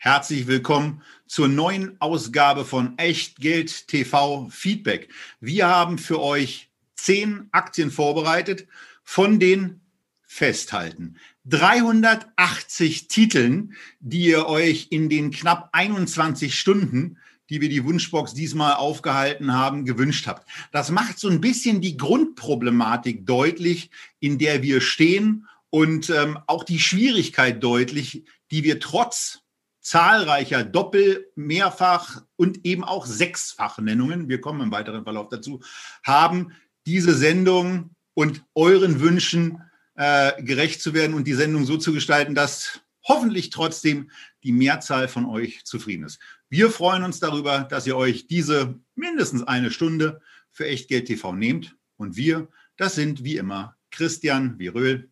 herzlich 0.00 0.46
willkommen 0.46 1.02
zur 1.26 1.48
neuen 1.48 2.00
Ausgabe 2.00 2.64
von 2.64 2.96
Echtgeld 2.98 3.88
TV 3.88 4.48
Feedback. 4.48 5.08
Wir 5.40 5.66
haben 5.66 5.98
für 5.98 6.22
euch 6.22 6.70
zehn 6.94 7.48
Aktien 7.50 7.90
vorbereitet 7.90 8.68
von 9.02 9.40
den 9.40 9.80
Festhalten. 10.24 11.16
380 11.46 13.08
Titeln, 13.08 13.74
die 13.98 14.26
ihr 14.26 14.46
euch 14.46 14.86
in 14.90 15.08
den 15.08 15.32
knapp 15.32 15.70
21 15.72 16.56
Stunden, 16.56 17.18
die 17.50 17.60
wir 17.60 17.68
die 17.68 17.84
Wunschbox 17.84 18.34
diesmal 18.34 18.74
aufgehalten 18.74 19.52
haben, 19.52 19.84
gewünscht 19.84 20.28
habt. 20.28 20.48
Das 20.70 20.92
macht 20.92 21.18
so 21.18 21.28
ein 21.28 21.40
bisschen 21.40 21.80
die 21.80 21.96
Grundproblematik 21.96 23.26
deutlich, 23.26 23.90
in 24.20 24.38
der 24.38 24.62
wir 24.62 24.80
stehen 24.80 25.48
und 25.70 26.08
ähm, 26.10 26.38
auch 26.46 26.62
die 26.62 26.78
Schwierigkeit 26.78 27.64
deutlich, 27.64 28.24
die 28.52 28.62
wir 28.62 28.78
trotz 28.78 29.42
zahlreicher 29.88 30.64
Doppel-, 30.64 31.30
Mehrfach- 31.34 32.22
und 32.36 32.66
eben 32.66 32.84
auch 32.84 33.06
Sechsfach-Nennungen, 33.06 34.28
wir 34.28 34.40
kommen 34.40 34.60
im 34.60 34.70
weiteren 34.70 35.04
Verlauf 35.04 35.28
dazu, 35.30 35.60
haben 36.04 36.52
diese 36.86 37.14
Sendung 37.14 37.90
und 38.12 38.44
euren 38.54 39.00
Wünschen 39.00 39.62
äh, 39.94 40.42
gerecht 40.42 40.82
zu 40.82 40.92
werden 40.92 41.14
und 41.14 41.26
die 41.26 41.32
Sendung 41.32 41.64
so 41.64 41.78
zu 41.78 41.94
gestalten, 41.94 42.34
dass 42.34 42.80
hoffentlich 43.02 43.48
trotzdem 43.48 44.10
die 44.42 44.52
Mehrzahl 44.52 45.08
von 45.08 45.24
euch 45.24 45.64
zufrieden 45.64 46.04
ist. 46.04 46.18
Wir 46.50 46.70
freuen 46.70 47.02
uns 47.02 47.18
darüber, 47.18 47.60
dass 47.60 47.86
ihr 47.86 47.96
euch 47.96 48.26
diese 48.26 48.78
mindestens 48.94 49.42
eine 49.42 49.70
Stunde 49.70 50.20
für 50.50 50.66
Echtgeld 50.66 51.06
TV 51.06 51.32
nehmt. 51.32 51.76
Und 51.96 52.16
wir, 52.16 52.48
das 52.76 52.94
sind 52.94 53.24
wie 53.24 53.38
immer 53.38 53.76
Christian 53.90 54.58
Viröl 54.58 55.08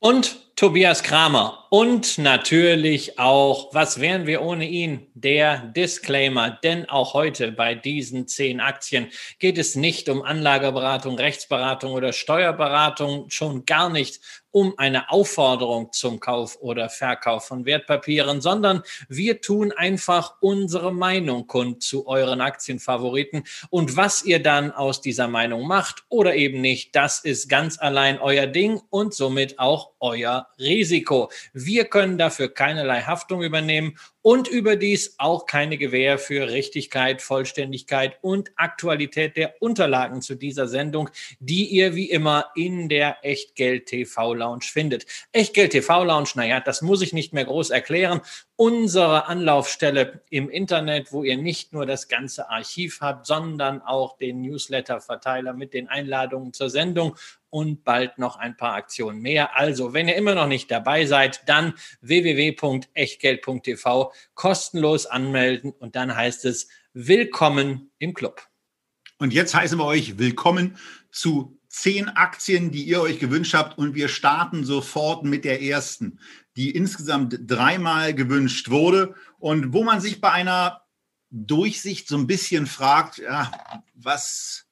und 0.00 0.47
Tobias 0.58 1.04
Kramer. 1.04 1.66
Und 1.70 2.18
natürlich 2.18 3.16
auch, 3.16 3.72
was 3.72 4.00
wären 4.00 4.26
wir 4.26 4.42
ohne 4.42 4.66
ihn? 4.66 5.06
Der 5.14 5.58
Disclaimer. 5.58 6.50
Denn 6.50 6.88
auch 6.88 7.14
heute 7.14 7.52
bei 7.52 7.76
diesen 7.76 8.26
zehn 8.26 8.58
Aktien 8.58 9.06
geht 9.38 9.56
es 9.56 9.76
nicht 9.76 10.08
um 10.08 10.22
Anlageberatung, 10.22 11.14
Rechtsberatung 11.14 11.92
oder 11.92 12.12
Steuerberatung, 12.12 13.30
schon 13.30 13.66
gar 13.66 13.88
nicht 13.88 14.20
um 14.50 14.74
eine 14.78 15.10
Aufforderung 15.10 15.92
zum 15.92 16.20
Kauf 16.20 16.58
oder 16.60 16.88
Verkauf 16.88 17.46
von 17.46 17.64
Wertpapieren, 17.64 18.40
sondern 18.40 18.82
wir 19.08 19.40
tun 19.40 19.72
einfach 19.72 20.36
unsere 20.40 20.92
Meinung 20.92 21.46
kund 21.46 21.82
zu 21.82 22.06
euren 22.06 22.40
Aktienfavoriten. 22.40 23.44
Und 23.70 23.96
was 23.96 24.24
ihr 24.24 24.42
dann 24.42 24.72
aus 24.72 25.00
dieser 25.00 25.28
Meinung 25.28 25.66
macht 25.66 26.04
oder 26.08 26.34
eben 26.34 26.60
nicht, 26.60 26.96
das 26.96 27.20
ist 27.20 27.48
ganz 27.48 27.78
allein 27.78 28.18
euer 28.18 28.46
Ding 28.46 28.80
und 28.90 29.14
somit 29.14 29.58
auch 29.58 29.92
euer 30.00 30.48
Risiko. 30.58 31.30
Wir 31.52 31.84
können 31.84 32.18
dafür 32.18 32.52
keinerlei 32.52 33.02
Haftung 33.02 33.42
übernehmen 33.42 33.96
und 34.28 34.46
überdies 34.46 35.14
auch 35.16 35.46
keine 35.46 35.78
Gewähr 35.78 36.18
für 36.18 36.50
Richtigkeit, 36.50 37.22
Vollständigkeit 37.22 38.18
und 38.20 38.52
Aktualität 38.56 39.38
der 39.38 39.54
Unterlagen 39.62 40.20
zu 40.20 40.34
dieser 40.34 40.68
Sendung, 40.68 41.08
die 41.40 41.64
ihr 41.64 41.94
wie 41.94 42.10
immer 42.10 42.44
in 42.54 42.90
der 42.90 43.16
Echtgeld 43.22 43.86
TV 43.86 44.34
Lounge 44.34 44.66
findet. 44.70 45.06
Echtgeld 45.32 45.72
TV 45.72 46.04
Lounge, 46.04 46.28
naja, 46.34 46.60
das 46.60 46.82
muss 46.82 47.00
ich 47.00 47.14
nicht 47.14 47.32
mehr 47.32 47.46
groß 47.46 47.70
erklären. 47.70 48.20
Unsere 48.60 49.26
Anlaufstelle 49.26 50.20
im 50.30 50.50
Internet, 50.50 51.12
wo 51.12 51.22
ihr 51.22 51.36
nicht 51.36 51.72
nur 51.72 51.86
das 51.86 52.08
ganze 52.08 52.50
Archiv 52.50 53.00
habt, 53.00 53.24
sondern 53.24 53.80
auch 53.82 54.18
den 54.18 54.40
Newsletter-Verteiler 54.40 55.52
mit 55.52 55.74
den 55.74 55.86
Einladungen 55.86 56.52
zur 56.52 56.68
Sendung 56.68 57.14
und 57.50 57.84
bald 57.84 58.18
noch 58.18 58.34
ein 58.34 58.56
paar 58.56 58.74
Aktionen 58.74 59.20
mehr. 59.20 59.56
Also, 59.56 59.94
wenn 59.94 60.08
ihr 60.08 60.16
immer 60.16 60.34
noch 60.34 60.48
nicht 60.48 60.72
dabei 60.72 61.06
seid, 61.06 61.48
dann 61.48 61.74
www.echtgeld.tv 62.00 64.12
kostenlos 64.34 65.06
anmelden 65.06 65.70
und 65.70 65.94
dann 65.94 66.16
heißt 66.16 66.44
es 66.44 66.66
Willkommen 66.92 67.92
im 67.98 68.12
Club. 68.12 68.42
Und 69.18 69.32
jetzt 69.32 69.54
heißen 69.54 69.78
wir 69.78 69.84
euch 69.84 70.18
Willkommen 70.18 70.78
zu 71.12 71.57
zehn 71.80 72.08
Aktien, 72.08 72.70
die 72.70 72.84
ihr 72.84 73.00
euch 73.00 73.18
gewünscht 73.18 73.54
habt 73.54 73.78
und 73.78 73.94
wir 73.94 74.08
starten 74.08 74.64
sofort 74.64 75.24
mit 75.24 75.44
der 75.44 75.62
ersten, 75.62 76.18
die 76.56 76.70
insgesamt 76.70 77.38
dreimal 77.46 78.14
gewünscht 78.14 78.70
wurde 78.70 79.14
und 79.38 79.72
wo 79.72 79.84
man 79.84 80.00
sich 80.00 80.20
bei 80.20 80.32
einer 80.32 80.82
Durchsicht 81.30 82.08
so 82.08 82.16
ein 82.16 82.26
bisschen 82.26 82.66
fragt, 82.66 83.18
ja, 83.18 83.52
was 83.94 84.68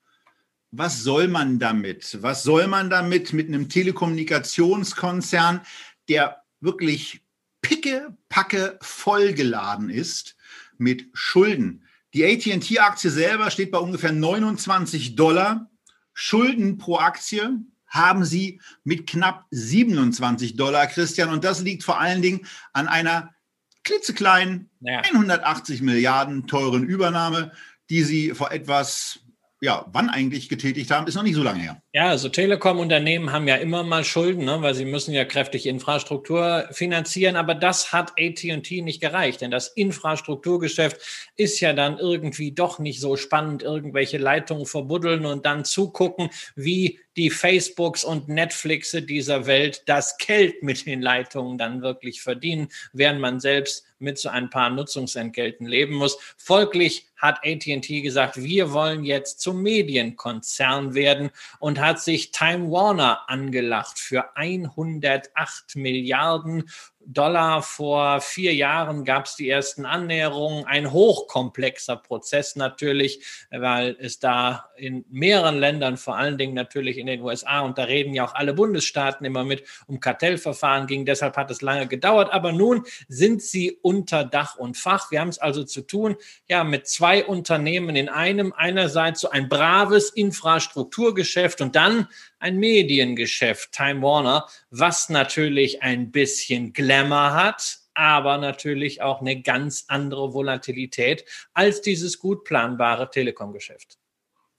was 0.72 1.02
soll 1.02 1.28
man 1.28 1.58
damit? 1.58 2.18
Was 2.22 2.42
soll 2.42 2.66
man 2.66 2.90
damit 2.90 3.32
mit 3.32 3.48
einem 3.48 3.68
Telekommunikationskonzern, 3.68 5.60
der 6.08 6.42
wirklich 6.60 7.22
picke, 7.62 8.16
packe 8.28 8.78
vollgeladen 8.82 9.90
ist 9.90 10.36
mit 10.76 11.08
Schulden? 11.14 11.84
Die 12.14 12.24
AT&T-Aktie 12.24 13.10
selber 13.10 13.50
steht 13.50 13.70
bei 13.70 13.78
ungefähr 13.78 14.12
29 14.12 15.16
Dollar. 15.16 15.70
Schulden 16.18 16.78
pro 16.78 16.96
Aktie 16.96 17.58
haben 17.88 18.24
sie 18.24 18.58
mit 18.84 19.06
knapp 19.06 19.44
27 19.50 20.56
Dollar, 20.56 20.86
Christian. 20.86 21.28
Und 21.28 21.44
das 21.44 21.60
liegt 21.60 21.84
vor 21.84 22.00
allen 22.00 22.22
Dingen 22.22 22.46
an 22.72 22.88
einer 22.88 23.34
klitzekleinen, 23.84 24.70
ja. 24.80 25.00
180 25.00 25.82
Milliarden 25.82 26.46
teuren 26.46 26.84
Übernahme, 26.84 27.52
die 27.90 28.02
sie 28.02 28.30
vor 28.30 28.50
etwas 28.50 29.20
ja, 29.66 29.84
wann 29.92 30.08
eigentlich 30.08 30.48
getätigt 30.48 30.92
haben, 30.92 31.08
ist 31.08 31.16
noch 31.16 31.24
nicht 31.24 31.34
so 31.34 31.42
lange 31.42 31.60
her. 31.60 31.82
Ja, 31.92 32.10
also 32.10 32.28
Telekom-Unternehmen 32.28 33.32
haben 33.32 33.48
ja 33.48 33.56
immer 33.56 33.82
mal 33.82 34.04
Schulden, 34.04 34.44
ne, 34.44 34.62
weil 34.62 34.76
sie 34.76 34.84
müssen 34.84 35.12
ja 35.12 35.24
kräftig 35.24 35.66
Infrastruktur 35.66 36.68
finanzieren, 36.70 37.34
aber 37.34 37.56
das 37.56 37.92
hat 37.92 38.12
AT&T 38.12 38.82
nicht 38.82 39.00
gereicht, 39.00 39.40
denn 39.40 39.50
das 39.50 39.66
Infrastrukturgeschäft 39.66 40.98
ist 41.36 41.58
ja 41.58 41.72
dann 41.72 41.98
irgendwie 41.98 42.52
doch 42.52 42.78
nicht 42.78 43.00
so 43.00 43.16
spannend, 43.16 43.64
irgendwelche 43.64 44.18
Leitungen 44.18 44.66
verbuddeln 44.66 45.26
und 45.26 45.44
dann 45.44 45.64
zugucken, 45.64 46.30
wie 46.54 47.00
die 47.16 47.30
Facebooks 47.30 48.04
und 48.04 48.28
Netflixe 48.28 49.02
dieser 49.02 49.46
Welt 49.46 49.82
das 49.86 50.18
Geld 50.18 50.62
mit 50.62 50.86
den 50.86 51.00
Leitungen 51.00 51.58
dann 51.58 51.82
wirklich 51.82 52.22
verdienen, 52.22 52.68
während 52.92 53.20
man 53.20 53.40
selbst 53.40 53.84
mit 53.98 54.18
so 54.18 54.28
ein 54.28 54.50
paar 54.50 54.70
Nutzungsentgelten 54.70 55.66
leben 55.66 55.94
muss. 55.94 56.18
Folglich 56.36 57.06
hat 57.16 57.38
AT&T 57.44 58.02
gesagt, 58.02 58.36
wir 58.36 58.72
wollen 58.72 59.04
jetzt 59.04 59.40
zum 59.40 59.62
Medienkonzern 59.62 60.94
werden 60.94 61.30
und 61.60 61.80
hat 61.80 62.00
sich 62.00 62.30
Time 62.30 62.70
Warner 62.70 63.28
angelacht 63.28 63.98
für 63.98 64.36
108 64.36 65.76
Milliarden 65.76 66.68
Dollar. 67.06 67.62
Vor 67.62 68.20
vier 68.20 68.54
Jahren 68.54 69.04
gab 69.04 69.26
es 69.26 69.36
die 69.36 69.48
ersten 69.48 69.86
Annäherungen. 69.86 70.64
Ein 70.64 70.92
hochkomplexer 70.92 71.96
Prozess 71.96 72.56
natürlich, 72.56 73.24
weil 73.50 73.96
es 74.00 74.18
da 74.18 74.70
in 74.76 75.04
mehreren 75.10 75.58
Ländern, 75.58 75.96
vor 75.96 76.16
allen 76.16 76.38
Dingen 76.38 76.54
natürlich 76.54 76.98
in 76.98 77.06
den 77.06 77.22
USA, 77.22 77.60
und 77.60 77.78
da 77.78 77.84
reden 77.84 78.14
ja 78.14 78.24
auch 78.24 78.34
alle 78.34 78.54
Bundesstaaten 78.54 79.24
immer 79.24 79.44
mit, 79.44 79.64
um 79.86 80.00
Kartellverfahren 80.00 80.86
ging. 80.86 81.06
Deshalb 81.06 81.36
hat 81.36 81.50
es 81.50 81.62
lange 81.62 81.86
gedauert. 81.86 82.32
Aber 82.32 82.52
nun 82.52 82.84
sind 83.08 83.42
sie 83.42 83.78
unter 83.82 84.24
Dach 84.24 84.56
und 84.56 84.76
Fach. 84.76 85.10
Wir 85.10 85.20
haben 85.20 85.28
es 85.28 85.38
also 85.38 85.64
zu 85.64 85.82
tun, 85.82 86.16
ja, 86.48 86.64
mit 86.64 86.86
zwei 86.86 87.24
Unternehmen 87.24 87.96
in 87.96 88.08
einem. 88.08 88.52
Einerseits 88.52 89.20
so 89.20 89.30
ein 89.30 89.48
braves 89.48 90.10
Infrastrukturgeschäft 90.10 91.60
und 91.60 91.76
dann 91.76 92.08
ein 92.38 92.58
Mediengeschäft, 92.58 93.72
Time 93.72 94.02
Warner, 94.02 94.46
was 94.70 95.08
natürlich 95.08 95.82
ein 95.82 96.10
bisschen 96.10 96.72
Glamour 96.72 97.32
hat, 97.32 97.78
aber 97.94 98.38
natürlich 98.38 99.02
auch 99.02 99.20
eine 99.20 99.40
ganz 99.40 99.84
andere 99.88 100.34
Volatilität 100.34 101.24
als 101.54 101.80
dieses 101.80 102.18
gut 102.18 102.44
planbare 102.44 103.10
Telekom-Geschäft. 103.10 103.98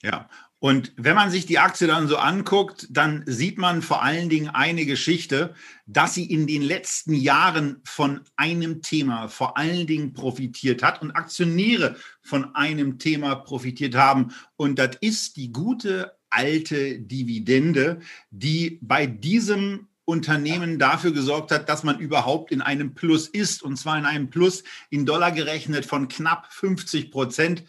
Ja, 0.04 0.30
und 0.60 0.92
wenn 0.96 1.16
man 1.16 1.30
sich 1.30 1.46
die 1.46 1.60
Aktie 1.60 1.86
dann 1.86 2.08
so 2.08 2.18
anguckt, 2.18 2.88
dann 2.90 3.24
sieht 3.28 3.60
man 3.60 3.84
vor 3.84 4.02
allen 4.02 4.28
Dingen 4.28 4.50
eine 4.50 4.88
Geschichte, 4.88 5.54
dass 5.86 6.16
sie 6.16 6.26
in 6.26 6.48
den 6.48 6.64
letzten 6.64 7.14
Jahren 7.14 7.82
von 7.84 8.22
einem 8.36 8.82
Thema 8.82 9.28
vor 9.28 9.56
allen 9.56 9.86
Dingen 9.86 10.14
profitiert 10.14 10.82
hat 10.82 11.04
und 11.04 11.12
Aktionäre 11.12 11.96
von 12.22 12.56
einem 12.56 12.98
Thema 12.98 13.36
profitiert 13.36 13.94
haben. 13.94 14.34
Und 14.56 14.80
das 14.80 14.98
ist 15.00 15.38
die 15.38 15.52
gute 15.52 16.17
alte 16.30 17.00
Dividende, 17.00 18.00
die 18.32 18.80
bei 18.82 19.06
diesem 19.06 19.88
Unternehmen 20.08 20.80
dafür 20.80 21.12
gesorgt 21.12 21.52
hat, 21.52 21.68
dass 21.68 21.84
man 21.84 22.00
überhaupt 22.00 22.54
in 22.54 22.62
einem 22.62 22.94
Plus 22.94 23.28
ist, 23.28 23.62
und 23.62 23.76
zwar 23.76 23.98
in 23.98 24.06
einem 24.06 24.30
Plus 24.30 24.64
in 24.90 25.06
Dollar 25.06 25.34
gerechnet 25.34 25.86
von 25.86 26.08
knapp 26.08 26.48
50 26.52 27.12
Prozent. 27.12 27.66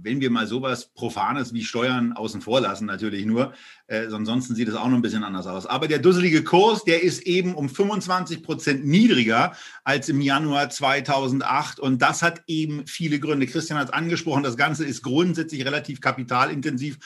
wenn 0.00 0.20
wir 0.20 0.30
mal 0.30 0.46
sowas 0.46 0.90
Profanes 0.94 1.52
wie 1.54 1.64
Steuern 1.64 2.12
außen 2.12 2.40
vor 2.40 2.60
lassen, 2.60 2.84
natürlich 2.84 3.24
nur, 3.24 3.54
äh, 3.88 4.06
ansonsten 4.12 4.54
sieht 4.54 4.68
es 4.68 4.74
auch 4.74 4.86
noch 4.86 4.94
ein 4.94 5.02
bisschen 5.02 5.24
anders 5.24 5.46
aus. 5.46 5.66
Aber 5.66 5.88
der 5.88 5.98
dusselige 5.98 6.44
Kurs, 6.44 6.84
der 6.84 7.02
ist 7.02 7.22
eben 7.22 7.54
um 7.54 7.68
25 7.68 8.42
Prozent 8.42 8.86
niedriger 8.86 9.56
als 9.84 10.08
im 10.08 10.20
Januar 10.20 10.70
2008 10.70 11.80
und 11.80 12.00
das 12.00 12.22
hat 12.22 12.42
eben 12.46 12.86
viele 12.86 13.18
Gründe. 13.18 13.46
Christian 13.46 13.78
hat 13.78 13.88
es 13.88 13.92
angesprochen, 13.92 14.42
das 14.42 14.56
Ganze 14.56 14.84
ist 14.84 15.02
grundsätzlich 15.02 15.64
relativ 15.64 16.00
kapitalintensiv, 16.00 16.98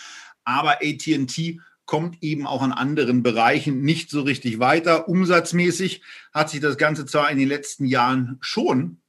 aber 0.45 0.79
AT&T 0.83 1.61
kommt 1.85 2.23
eben 2.23 2.47
auch 2.47 2.63
an 2.63 2.73
anderen 2.73 3.23
Bereichen 3.23 3.83
nicht 3.83 4.11
so 4.11 4.23
richtig 4.23 4.59
weiter. 4.59 5.09
Umsatzmäßig 5.09 6.03
hat 6.33 6.51
sich 6.51 6.61
das 6.61 6.79
Ganze 6.79 7.07
zwar 7.07 7.31
in 7.31 7.39
den 7.39 7.49
letzten 7.49 7.85
Jahren 7.85 8.39
schon 8.41 9.01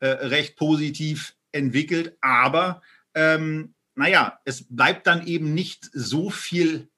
äh, 0.00 0.08
recht 0.08 0.56
positiv 0.56 1.34
entwickelt, 1.52 2.16
aber 2.20 2.82
ähm, 3.14 3.74
naja, 3.94 4.38
es 4.44 4.66
bleibt 4.68 5.06
dann 5.06 5.26
eben 5.26 5.54
nicht 5.54 5.88
so 5.92 6.28
viel 6.28 6.90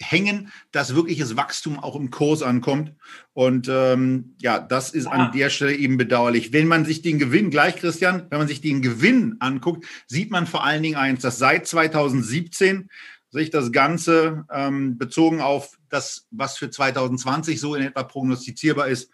hängen, 0.00 0.52
dass 0.72 0.94
wirkliches 0.94 1.36
Wachstum 1.36 1.78
auch 1.78 1.96
im 1.96 2.10
Kurs 2.10 2.42
ankommt. 2.42 2.92
Und 3.32 3.68
ähm, 3.70 4.34
ja, 4.40 4.58
das 4.58 4.90
ist 4.90 5.06
an 5.06 5.32
der 5.32 5.50
Stelle 5.50 5.74
eben 5.74 5.96
bedauerlich. 5.96 6.52
Wenn 6.52 6.68
man 6.68 6.84
sich 6.84 7.02
den 7.02 7.18
Gewinn, 7.18 7.50
gleich 7.50 7.76
Christian, 7.76 8.26
wenn 8.30 8.38
man 8.38 8.48
sich 8.48 8.60
den 8.60 8.82
Gewinn 8.82 9.36
anguckt, 9.40 9.86
sieht 10.06 10.30
man 10.30 10.46
vor 10.46 10.64
allen 10.64 10.82
Dingen 10.82 10.96
eins, 10.96 11.22
dass 11.22 11.38
seit 11.38 11.66
2017 11.66 12.88
sich 13.30 13.50
das 13.50 13.72
Ganze 13.72 14.44
ähm, 14.50 14.98
bezogen 14.98 15.40
auf 15.40 15.76
das, 15.88 16.26
was 16.30 16.58
für 16.58 16.70
2020 16.70 17.60
so 17.60 17.74
in 17.74 17.82
etwa 17.82 18.02
prognostizierbar 18.02 18.88
ist, 18.88 19.10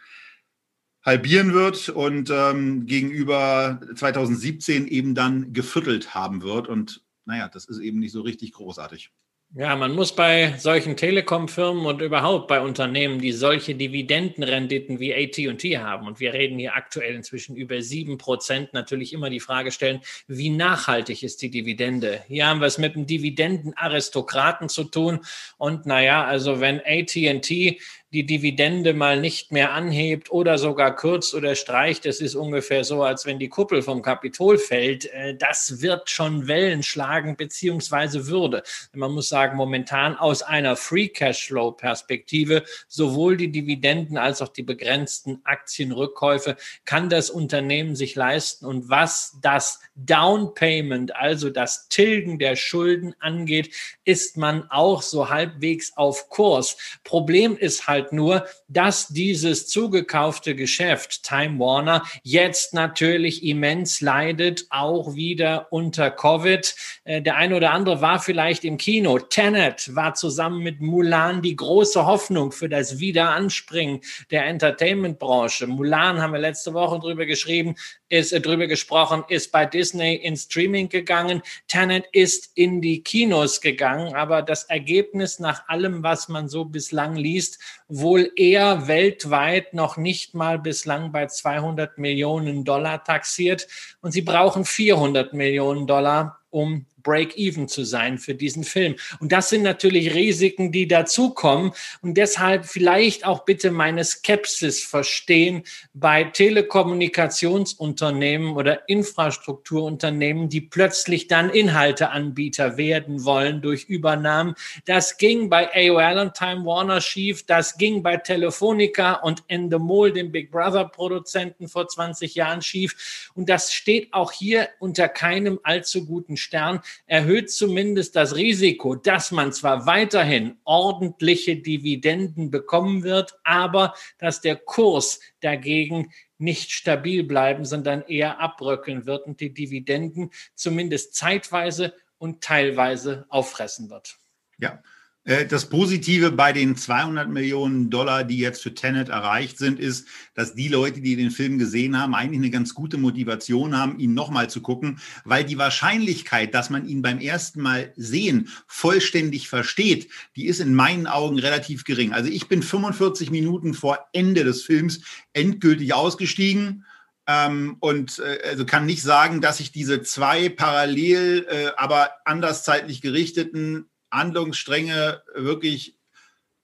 halbieren 1.04 1.52
wird 1.52 1.88
und 1.88 2.30
ähm, 2.30 2.86
gegenüber 2.86 3.80
2017 3.94 4.86
eben 4.86 5.14
dann 5.14 5.52
geviertelt 5.52 6.14
haben 6.14 6.42
wird. 6.42 6.68
Und 6.68 7.02
naja, 7.24 7.48
das 7.48 7.64
ist 7.64 7.78
eben 7.78 7.98
nicht 7.98 8.12
so 8.12 8.20
richtig 8.20 8.52
großartig. 8.52 9.10
Ja, 9.54 9.76
man 9.76 9.94
muss 9.94 10.16
bei 10.16 10.54
solchen 10.56 10.96
Telekom-Firmen 10.96 11.84
und 11.84 12.00
überhaupt 12.00 12.48
bei 12.48 12.62
Unternehmen, 12.62 13.18
die 13.18 13.32
solche 13.32 13.74
Dividendenrenditen 13.74 14.98
wie 14.98 15.14
AT&T 15.14 15.76
haben, 15.76 16.06
und 16.06 16.20
wir 16.20 16.32
reden 16.32 16.58
hier 16.58 16.74
aktuell 16.74 17.14
inzwischen 17.14 17.54
über 17.54 17.82
sieben 17.82 18.16
Prozent, 18.16 18.72
natürlich 18.72 19.12
immer 19.12 19.28
die 19.28 19.40
Frage 19.40 19.70
stellen, 19.70 20.00
wie 20.26 20.48
nachhaltig 20.48 21.22
ist 21.22 21.42
die 21.42 21.50
Dividende? 21.50 22.22
Hier 22.28 22.46
haben 22.46 22.60
wir 22.60 22.66
es 22.66 22.78
mit 22.78 22.96
einem 22.96 23.06
Dividendenaristokraten 23.06 24.70
zu 24.70 24.84
tun. 24.84 25.20
Und 25.58 25.84
naja, 25.84 26.24
also 26.24 26.60
wenn 26.60 26.80
AT&T 26.80 27.78
die 28.12 28.26
Dividende 28.26 28.92
mal 28.92 29.18
nicht 29.18 29.52
mehr 29.52 29.72
anhebt 29.72 30.30
oder 30.30 30.58
sogar 30.58 30.94
kürzt 30.94 31.34
oder 31.34 31.54
streicht. 31.54 32.04
Es 32.04 32.20
ist 32.20 32.34
ungefähr 32.34 32.84
so, 32.84 33.02
als 33.02 33.24
wenn 33.24 33.38
die 33.38 33.48
Kuppel 33.48 33.80
vom 33.80 34.02
Kapitol 34.02 34.58
fällt. 34.58 35.06
Äh, 35.06 35.34
das 35.34 35.80
wird 35.80 36.10
schon 36.10 36.46
Wellen 36.46 36.82
schlagen, 36.82 37.36
beziehungsweise 37.36 38.26
würde. 38.26 38.62
Man 38.92 39.12
muss 39.12 39.30
sagen, 39.30 39.56
momentan 39.56 40.16
aus 40.16 40.42
einer 40.42 40.76
Free 40.76 41.08
Cashflow 41.08 41.72
Perspektive 41.72 42.64
sowohl 42.86 43.38
die 43.38 43.50
Dividenden 43.50 44.18
als 44.18 44.42
auch 44.42 44.48
die 44.48 44.62
begrenzten 44.62 45.40
Aktienrückkäufe 45.44 46.56
kann 46.84 47.08
das 47.08 47.30
Unternehmen 47.30 47.96
sich 47.96 48.14
leisten. 48.14 48.66
Und 48.66 48.90
was 48.90 49.38
das 49.40 49.80
Down 49.94 50.54
Payment, 50.54 51.16
also 51.16 51.48
das 51.48 51.88
Tilgen 51.88 52.38
der 52.38 52.56
Schulden 52.56 53.14
angeht, 53.20 53.74
ist 54.04 54.36
man 54.36 54.70
auch 54.70 55.00
so 55.00 55.30
halbwegs 55.30 55.96
auf 55.96 56.28
Kurs. 56.28 56.76
Problem 57.04 57.56
ist 57.56 57.88
halt, 57.88 58.01
halt 58.02 58.12
nur, 58.12 58.46
dass 58.72 59.08
dieses 59.08 59.68
zugekaufte 59.68 60.54
Geschäft 60.54 61.22
Time 61.22 61.58
Warner 61.58 62.04
jetzt 62.22 62.74
natürlich 62.74 63.44
immens 63.44 64.00
leidet, 64.00 64.66
auch 64.70 65.14
wieder 65.14 65.66
unter 65.70 66.10
Covid. 66.10 66.74
Äh, 67.04 67.22
der 67.22 67.36
eine 67.36 67.56
oder 67.56 67.72
andere 67.72 68.00
war 68.00 68.20
vielleicht 68.20 68.64
im 68.64 68.78
Kino. 68.78 69.18
Tenet 69.18 69.94
war 69.94 70.14
zusammen 70.14 70.62
mit 70.62 70.80
Mulan 70.80 71.42
die 71.42 71.56
große 71.56 72.06
Hoffnung 72.06 72.52
für 72.52 72.68
das 72.68 72.98
Wiederanspringen 72.98 74.00
der 74.30 74.46
Entertainment-Branche. 74.46 75.66
Mulan 75.66 76.20
haben 76.20 76.32
wir 76.32 76.40
letzte 76.40 76.72
Woche 76.72 76.98
drüber 76.98 77.26
geschrieben, 77.26 77.74
ist 78.08 78.32
äh, 78.32 78.40
drüber 78.40 78.66
gesprochen, 78.66 79.24
ist 79.28 79.52
bei 79.52 79.66
Disney 79.66 80.14
in 80.14 80.36
Streaming 80.36 80.88
gegangen. 80.88 81.42
Tenet 81.68 82.06
ist 82.12 82.50
in 82.54 82.80
die 82.80 83.02
Kinos 83.02 83.60
gegangen, 83.60 84.14
aber 84.14 84.42
das 84.42 84.64
Ergebnis 84.64 85.38
nach 85.38 85.68
allem, 85.68 86.02
was 86.02 86.28
man 86.28 86.48
so 86.48 86.64
bislang 86.64 87.16
liest, 87.16 87.58
wohl 87.88 88.30
eher 88.36 88.61
weltweit 88.86 89.74
noch 89.74 89.96
nicht 89.96 90.34
mal 90.34 90.58
bislang 90.58 91.12
bei 91.12 91.26
200 91.26 91.98
Millionen 91.98 92.64
Dollar 92.64 93.04
taxiert. 93.04 93.66
Und 94.00 94.12
sie 94.12 94.22
brauchen 94.22 94.64
400 94.64 95.34
Millionen 95.34 95.86
Dollar, 95.86 96.40
um 96.50 96.86
Break-Even 97.02 97.68
zu 97.68 97.84
sein 97.84 98.16
für 98.18 98.34
diesen 98.34 98.64
Film. 98.64 98.96
Und 99.20 99.32
das 99.32 99.50
sind 99.50 99.62
natürlich 99.62 100.14
Risiken, 100.14 100.72
die 100.72 100.88
dazukommen. 100.88 101.72
Und 102.00 102.16
deshalb 102.18 102.66
vielleicht 102.66 103.26
auch 103.26 103.44
bitte 103.44 103.70
meine 103.70 104.04
Skepsis 104.04 104.82
verstehen 104.82 105.62
bei 105.94 106.24
Telekommunikationsunternehmen 106.24 108.56
oder 108.56 108.88
Infrastrukturunternehmen, 108.88 110.48
die 110.48 110.60
plötzlich 110.60 111.28
dann 111.28 111.50
Inhalteanbieter 111.50 112.76
werden 112.76 113.24
wollen 113.24 113.62
durch 113.62 113.84
Übernahmen. 113.84 114.56
Das 114.84 115.16
ging 115.16 115.48
bei 115.48 115.70
AOL 115.74 116.18
und 116.18 116.34
Time 116.34 116.64
Warner 116.64 117.00
schief. 117.00 117.44
Das 117.46 117.76
ging 117.76 118.02
bei 118.02 118.16
Telefonica 118.16 119.14
und 119.14 119.42
Endemol, 119.48 120.12
dem 120.12 120.32
Big 120.32 120.50
Brother 120.50 120.84
Produzenten 120.84 121.68
vor 121.68 121.88
20 121.88 122.34
Jahren 122.34 122.62
schief. 122.62 123.30
Und 123.34 123.48
das 123.48 123.72
steht 123.72 124.12
auch 124.12 124.32
hier 124.32 124.68
unter 124.78 125.08
keinem 125.08 125.58
allzu 125.62 126.04
guten 126.04 126.36
Stern 126.36 126.80
erhöht 127.06 127.50
zumindest 127.50 128.16
das 128.16 128.34
Risiko, 128.36 128.94
dass 128.94 129.30
man 129.30 129.52
zwar 129.52 129.86
weiterhin 129.86 130.56
ordentliche 130.64 131.56
Dividenden 131.56 132.50
bekommen 132.50 133.02
wird, 133.02 133.34
aber 133.44 133.94
dass 134.18 134.40
der 134.40 134.56
Kurs 134.56 135.20
dagegen 135.40 136.12
nicht 136.38 136.72
stabil 136.72 137.22
bleiben, 137.24 137.64
sondern 137.64 138.02
eher 138.02 138.40
abröckeln 138.40 139.06
wird 139.06 139.26
und 139.26 139.40
die 139.40 139.54
Dividenden 139.54 140.30
zumindest 140.54 141.14
zeitweise 141.14 141.94
und 142.18 142.42
teilweise 142.42 143.26
auffressen 143.28 143.90
wird. 143.90 144.18
Ja, 144.58 144.82
das 145.24 145.68
Positive 145.68 146.32
bei 146.32 146.52
den 146.52 146.76
200 146.76 147.28
Millionen 147.28 147.90
Dollar, 147.90 148.24
die 148.24 148.38
jetzt 148.38 148.60
für 148.60 148.74
Tenet 148.74 149.08
erreicht 149.08 149.56
sind, 149.56 149.78
ist, 149.78 150.08
dass 150.34 150.54
die 150.54 150.66
Leute, 150.66 151.00
die 151.00 151.14
den 151.14 151.30
Film 151.30 151.58
gesehen 151.58 151.96
haben, 151.96 152.16
eigentlich 152.16 152.40
eine 152.40 152.50
ganz 152.50 152.74
gute 152.74 152.98
Motivation 152.98 153.78
haben, 153.78 154.00
ihn 154.00 154.14
nochmal 154.14 154.50
zu 154.50 154.60
gucken, 154.62 154.98
weil 155.24 155.44
die 155.44 155.58
Wahrscheinlichkeit, 155.58 156.54
dass 156.54 156.70
man 156.70 156.88
ihn 156.88 157.02
beim 157.02 157.20
ersten 157.20 157.60
Mal 157.60 157.92
sehen 157.96 158.48
vollständig 158.66 159.48
versteht, 159.48 160.08
die 160.34 160.46
ist 160.46 160.58
in 160.58 160.74
meinen 160.74 161.06
Augen 161.06 161.38
relativ 161.38 161.84
gering. 161.84 162.12
Also 162.12 162.28
ich 162.28 162.48
bin 162.48 162.62
45 162.62 163.30
Minuten 163.30 163.74
vor 163.74 164.00
Ende 164.12 164.42
des 164.42 164.62
Films 164.62 165.02
endgültig 165.32 165.94
ausgestiegen. 165.94 166.84
Ähm, 167.28 167.76
und 167.78 168.18
äh, 168.18 168.48
also 168.48 168.66
kann 168.66 168.84
nicht 168.84 169.02
sagen, 169.02 169.40
dass 169.40 169.60
ich 169.60 169.70
diese 169.70 170.02
zwei 170.02 170.48
parallel, 170.48 171.46
äh, 171.48 171.70
aber 171.76 172.10
anders 172.24 172.64
zeitlich 172.64 173.00
gerichteten 173.00 173.86
Handlungsstränge 174.12 175.22
wirklich 175.34 175.96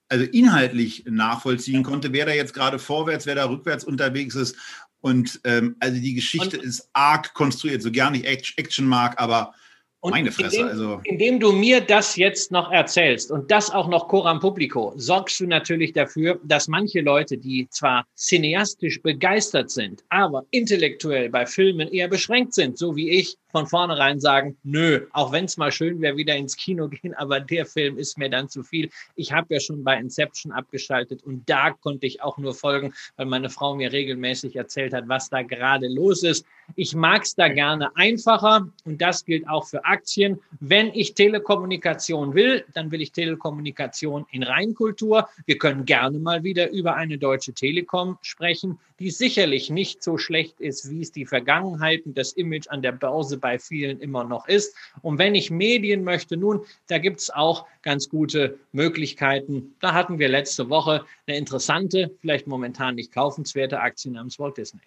also 0.07 0.25
inhaltlich 0.25 1.05
nachvollziehen 1.07 1.83
konnte, 1.83 2.13
wer 2.13 2.25
da 2.25 2.33
jetzt 2.33 2.53
gerade 2.53 2.79
vorwärts, 2.79 3.25
wer 3.25 3.35
da 3.35 3.49
rückwärts 3.49 3.83
unterwegs 3.83 4.35
ist. 4.35 4.55
Und 5.01 5.39
ähm, 5.43 5.75
also 5.79 5.99
die 5.99 6.13
Geschichte 6.13 6.57
und, 6.57 6.65
ist 6.65 6.89
arg 6.93 7.33
konstruiert, 7.33 7.81
so 7.81 7.91
gar 7.91 8.11
nicht 8.11 8.25
Action 8.25 8.85
mag, 8.85 9.19
aber 9.21 9.53
Meine 10.01 10.31
Fresse, 10.31 10.57
indem, 10.57 10.67
also. 10.67 11.01
Indem 11.03 11.39
du 11.39 11.51
mir 11.51 11.81
das 11.81 12.15
jetzt 12.15 12.51
noch 12.51 12.71
erzählst 12.71 13.31
und 13.31 13.51
das 13.51 13.69
auch 13.69 13.87
noch 13.87 14.07
coram 14.07 14.39
publico, 14.39 14.93
sorgst 14.95 15.39
du 15.39 15.47
natürlich 15.47 15.93
dafür, 15.93 16.39
dass 16.43 16.67
manche 16.67 17.01
Leute, 17.01 17.37
die 17.37 17.67
zwar 17.69 18.05
cineastisch 18.15 19.01
begeistert 19.01 19.69
sind, 19.71 20.03
aber 20.09 20.45
intellektuell 20.51 21.29
bei 21.29 21.45
Filmen 21.45 21.87
eher 21.89 22.07
beschränkt 22.07 22.53
sind, 22.53 22.77
so 22.77 22.95
wie 22.95 23.09
ich, 23.09 23.37
von 23.51 23.67
vornherein 23.67 24.19
sagen, 24.19 24.57
nö, 24.63 25.07
auch 25.11 25.31
wenn 25.31 25.45
es 25.45 25.57
mal 25.57 25.71
schön 25.71 26.01
wäre, 26.01 26.17
wieder 26.17 26.35
ins 26.35 26.55
Kino 26.55 26.87
gehen, 26.87 27.13
aber 27.15 27.39
der 27.39 27.65
Film 27.65 27.97
ist 27.97 28.17
mir 28.17 28.29
dann 28.29 28.49
zu 28.49 28.63
viel. 28.63 28.89
Ich 29.15 29.31
habe 29.31 29.53
ja 29.53 29.59
schon 29.59 29.83
bei 29.83 29.97
Inception 29.97 30.51
abgeschaltet 30.51 31.23
und 31.23 31.49
da 31.49 31.71
konnte 31.71 32.05
ich 32.05 32.21
auch 32.21 32.37
nur 32.37 32.53
folgen, 32.53 32.93
weil 33.15 33.25
meine 33.25 33.49
Frau 33.49 33.75
mir 33.75 33.91
regelmäßig 33.91 34.55
erzählt 34.55 34.93
hat, 34.93 35.07
was 35.07 35.29
da 35.29 35.41
gerade 35.41 35.87
los 35.87 36.23
ist. 36.23 36.45
Ich 36.75 36.95
mag 36.95 37.23
es 37.23 37.35
da 37.35 37.47
gerne 37.47 37.95
einfacher 37.95 38.67
und 38.85 39.01
das 39.01 39.25
gilt 39.25 39.47
auch 39.47 39.65
für 39.65 39.83
Aktien. 39.85 40.39
Wenn 40.59 40.87
ich 40.93 41.15
Telekommunikation 41.15 42.33
will, 42.33 42.63
dann 42.73 42.91
will 42.91 43.01
ich 43.01 43.11
Telekommunikation 43.11 44.25
in 44.31 44.43
Reinkultur. 44.43 45.27
Wir 45.45 45.57
können 45.57 45.85
gerne 45.85 46.19
mal 46.19 46.43
wieder 46.43 46.69
über 46.69 46.95
eine 46.95 47.17
deutsche 47.17 47.53
Telekom 47.53 48.17
sprechen, 48.21 48.79
die 48.99 49.11
sicherlich 49.11 49.69
nicht 49.69 50.03
so 50.03 50.17
schlecht 50.17 50.59
ist, 50.59 50.89
wie 50.89 51.01
es 51.01 51.11
die 51.11 51.25
Vergangenheit 51.25 52.05
und 52.05 52.17
das 52.17 52.33
Image 52.33 52.67
an 52.69 52.81
der 52.81 52.91
Börse 52.91 53.37
bei 53.37 53.57
vielen 53.59 53.99
immer 53.99 54.23
noch 54.23 54.47
ist. 54.47 54.75
Und 55.01 55.17
wenn 55.17 55.35
ich 55.35 55.49
Medien 55.49 56.03
möchte, 56.03 56.37
nun, 56.37 56.61
da 56.87 56.97
gibt 56.97 57.19
es 57.19 57.29
auch 57.29 57.65
ganz 57.81 58.09
gute 58.09 58.59
Möglichkeiten. 58.71 59.75
Da 59.79 59.93
hatten 59.93 60.19
wir 60.19 60.29
letzte 60.29 60.69
Woche 60.69 61.05
eine 61.27 61.37
interessante, 61.37 62.11
vielleicht 62.21 62.47
momentan 62.47 62.95
nicht 62.95 63.11
kaufenswerte 63.11 63.79
Aktie 63.79 64.11
namens 64.11 64.37
Walt 64.39 64.57
Disney. 64.57 64.81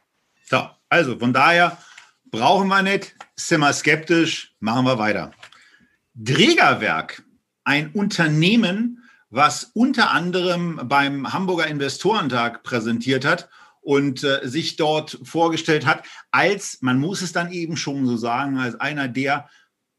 So, 0.44 0.60
also 0.88 1.18
von 1.18 1.32
daher 1.32 1.78
Brauchen 2.32 2.68
wir 2.68 2.80
nicht, 2.80 3.14
sind 3.36 3.60
wir 3.60 3.74
skeptisch, 3.74 4.54
machen 4.58 4.86
wir 4.86 4.98
weiter. 4.98 5.32
Drägerwerk, 6.14 7.22
ein 7.62 7.90
Unternehmen, 7.92 9.04
was 9.28 9.70
unter 9.74 10.12
anderem 10.12 10.80
beim 10.84 11.30
Hamburger 11.30 11.66
Investorentag 11.66 12.62
präsentiert 12.62 13.26
hat 13.26 13.50
und 13.82 14.24
äh, 14.24 14.40
sich 14.44 14.76
dort 14.76 15.18
vorgestellt 15.22 15.84
hat, 15.84 16.04
als, 16.30 16.78
man 16.80 16.98
muss 16.98 17.20
es 17.20 17.32
dann 17.32 17.52
eben 17.52 17.76
schon 17.76 18.06
so 18.06 18.16
sagen, 18.16 18.58
als 18.58 18.80
einer 18.80 19.08
der 19.08 19.48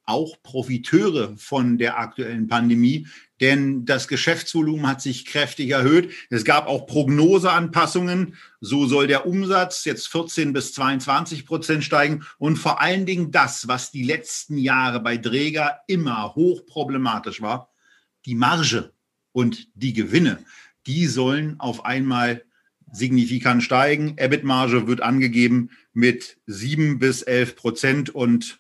auch 0.06 0.42
Profiteure 0.44 1.38
von 1.38 1.78
der 1.78 1.98
aktuellen 1.98 2.48
Pandemie, 2.48 3.08
denn 3.40 3.86
das 3.86 4.08
Geschäftsvolumen 4.08 4.88
hat 4.88 5.02
sich 5.02 5.26
kräftig 5.26 5.72
erhöht. 5.72 6.12
Es 6.30 6.46
gab 6.46 6.68
auch 6.68 6.86
Prognoseanpassungen. 6.88 8.36
So 8.62 8.86
soll 8.86 9.08
der 9.08 9.26
Umsatz 9.26 9.86
jetzt 9.86 10.08
14 10.08 10.54
bis 10.54 10.74
22 10.74 11.46
Prozent 11.46 11.84
steigen. 11.84 12.26
Und 12.38 12.58
vor 12.58 12.80
allen 12.82 13.06
Dingen 13.06 13.32
das, 13.32 13.68
was 13.68 13.92
die 13.92 14.04
letzten 14.04 14.58
Jahre 14.58 15.00
bei 15.02 15.18
Dräger 15.18 15.80
immer 15.88 16.36
hochproblematisch 16.36 17.42
war, 17.42 17.70
die 18.26 18.36
Marge 18.36 18.94
und 19.34 19.68
die 19.74 19.94
Gewinne, 19.94 20.40
die 20.86 21.08
sollen 21.08 21.60
auf 21.60 21.86
einmal 21.86 22.44
signifikant 22.94 23.64
steigen. 23.64 24.16
EBIT-Marge 24.18 24.88
wird 24.88 25.02
angegeben 25.02 25.72
mit 25.94 26.38
7 26.46 27.00
bis 27.00 27.24
11 27.24 27.56
Prozent 27.58 28.10
und 28.10 28.60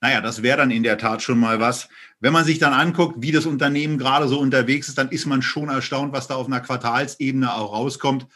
naja, 0.00 0.20
das 0.20 0.42
wäre 0.42 0.58
dann 0.58 0.70
in 0.70 0.82
der 0.82 0.98
Tat 0.98 1.22
schon 1.22 1.38
mal 1.38 1.60
was. 1.60 1.88
Wenn 2.20 2.32
man 2.32 2.44
sich 2.44 2.58
dann 2.58 2.74
anguckt, 2.74 3.22
wie 3.22 3.32
das 3.32 3.46
Unternehmen 3.46 3.96
gerade 3.96 4.28
so 4.28 4.38
unterwegs 4.38 4.88
ist, 4.88 4.98
dann 4.98 5.08
ist 5.08 5.24
man 5.24 5.40
schon 5.40 5.70
erstaunt, 5.70 6.12
was 6.12 6.28
da 6.28 6.34
auf 6.34 6.46
einer 6.46 6.60
Quartalsebene 6.60 7.54
auch 7.54 7.72
rauskommt. 7.72 8.26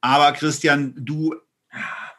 Aber 0.00 0.32
Christian, 0.32 0.94
du 0.96 1.34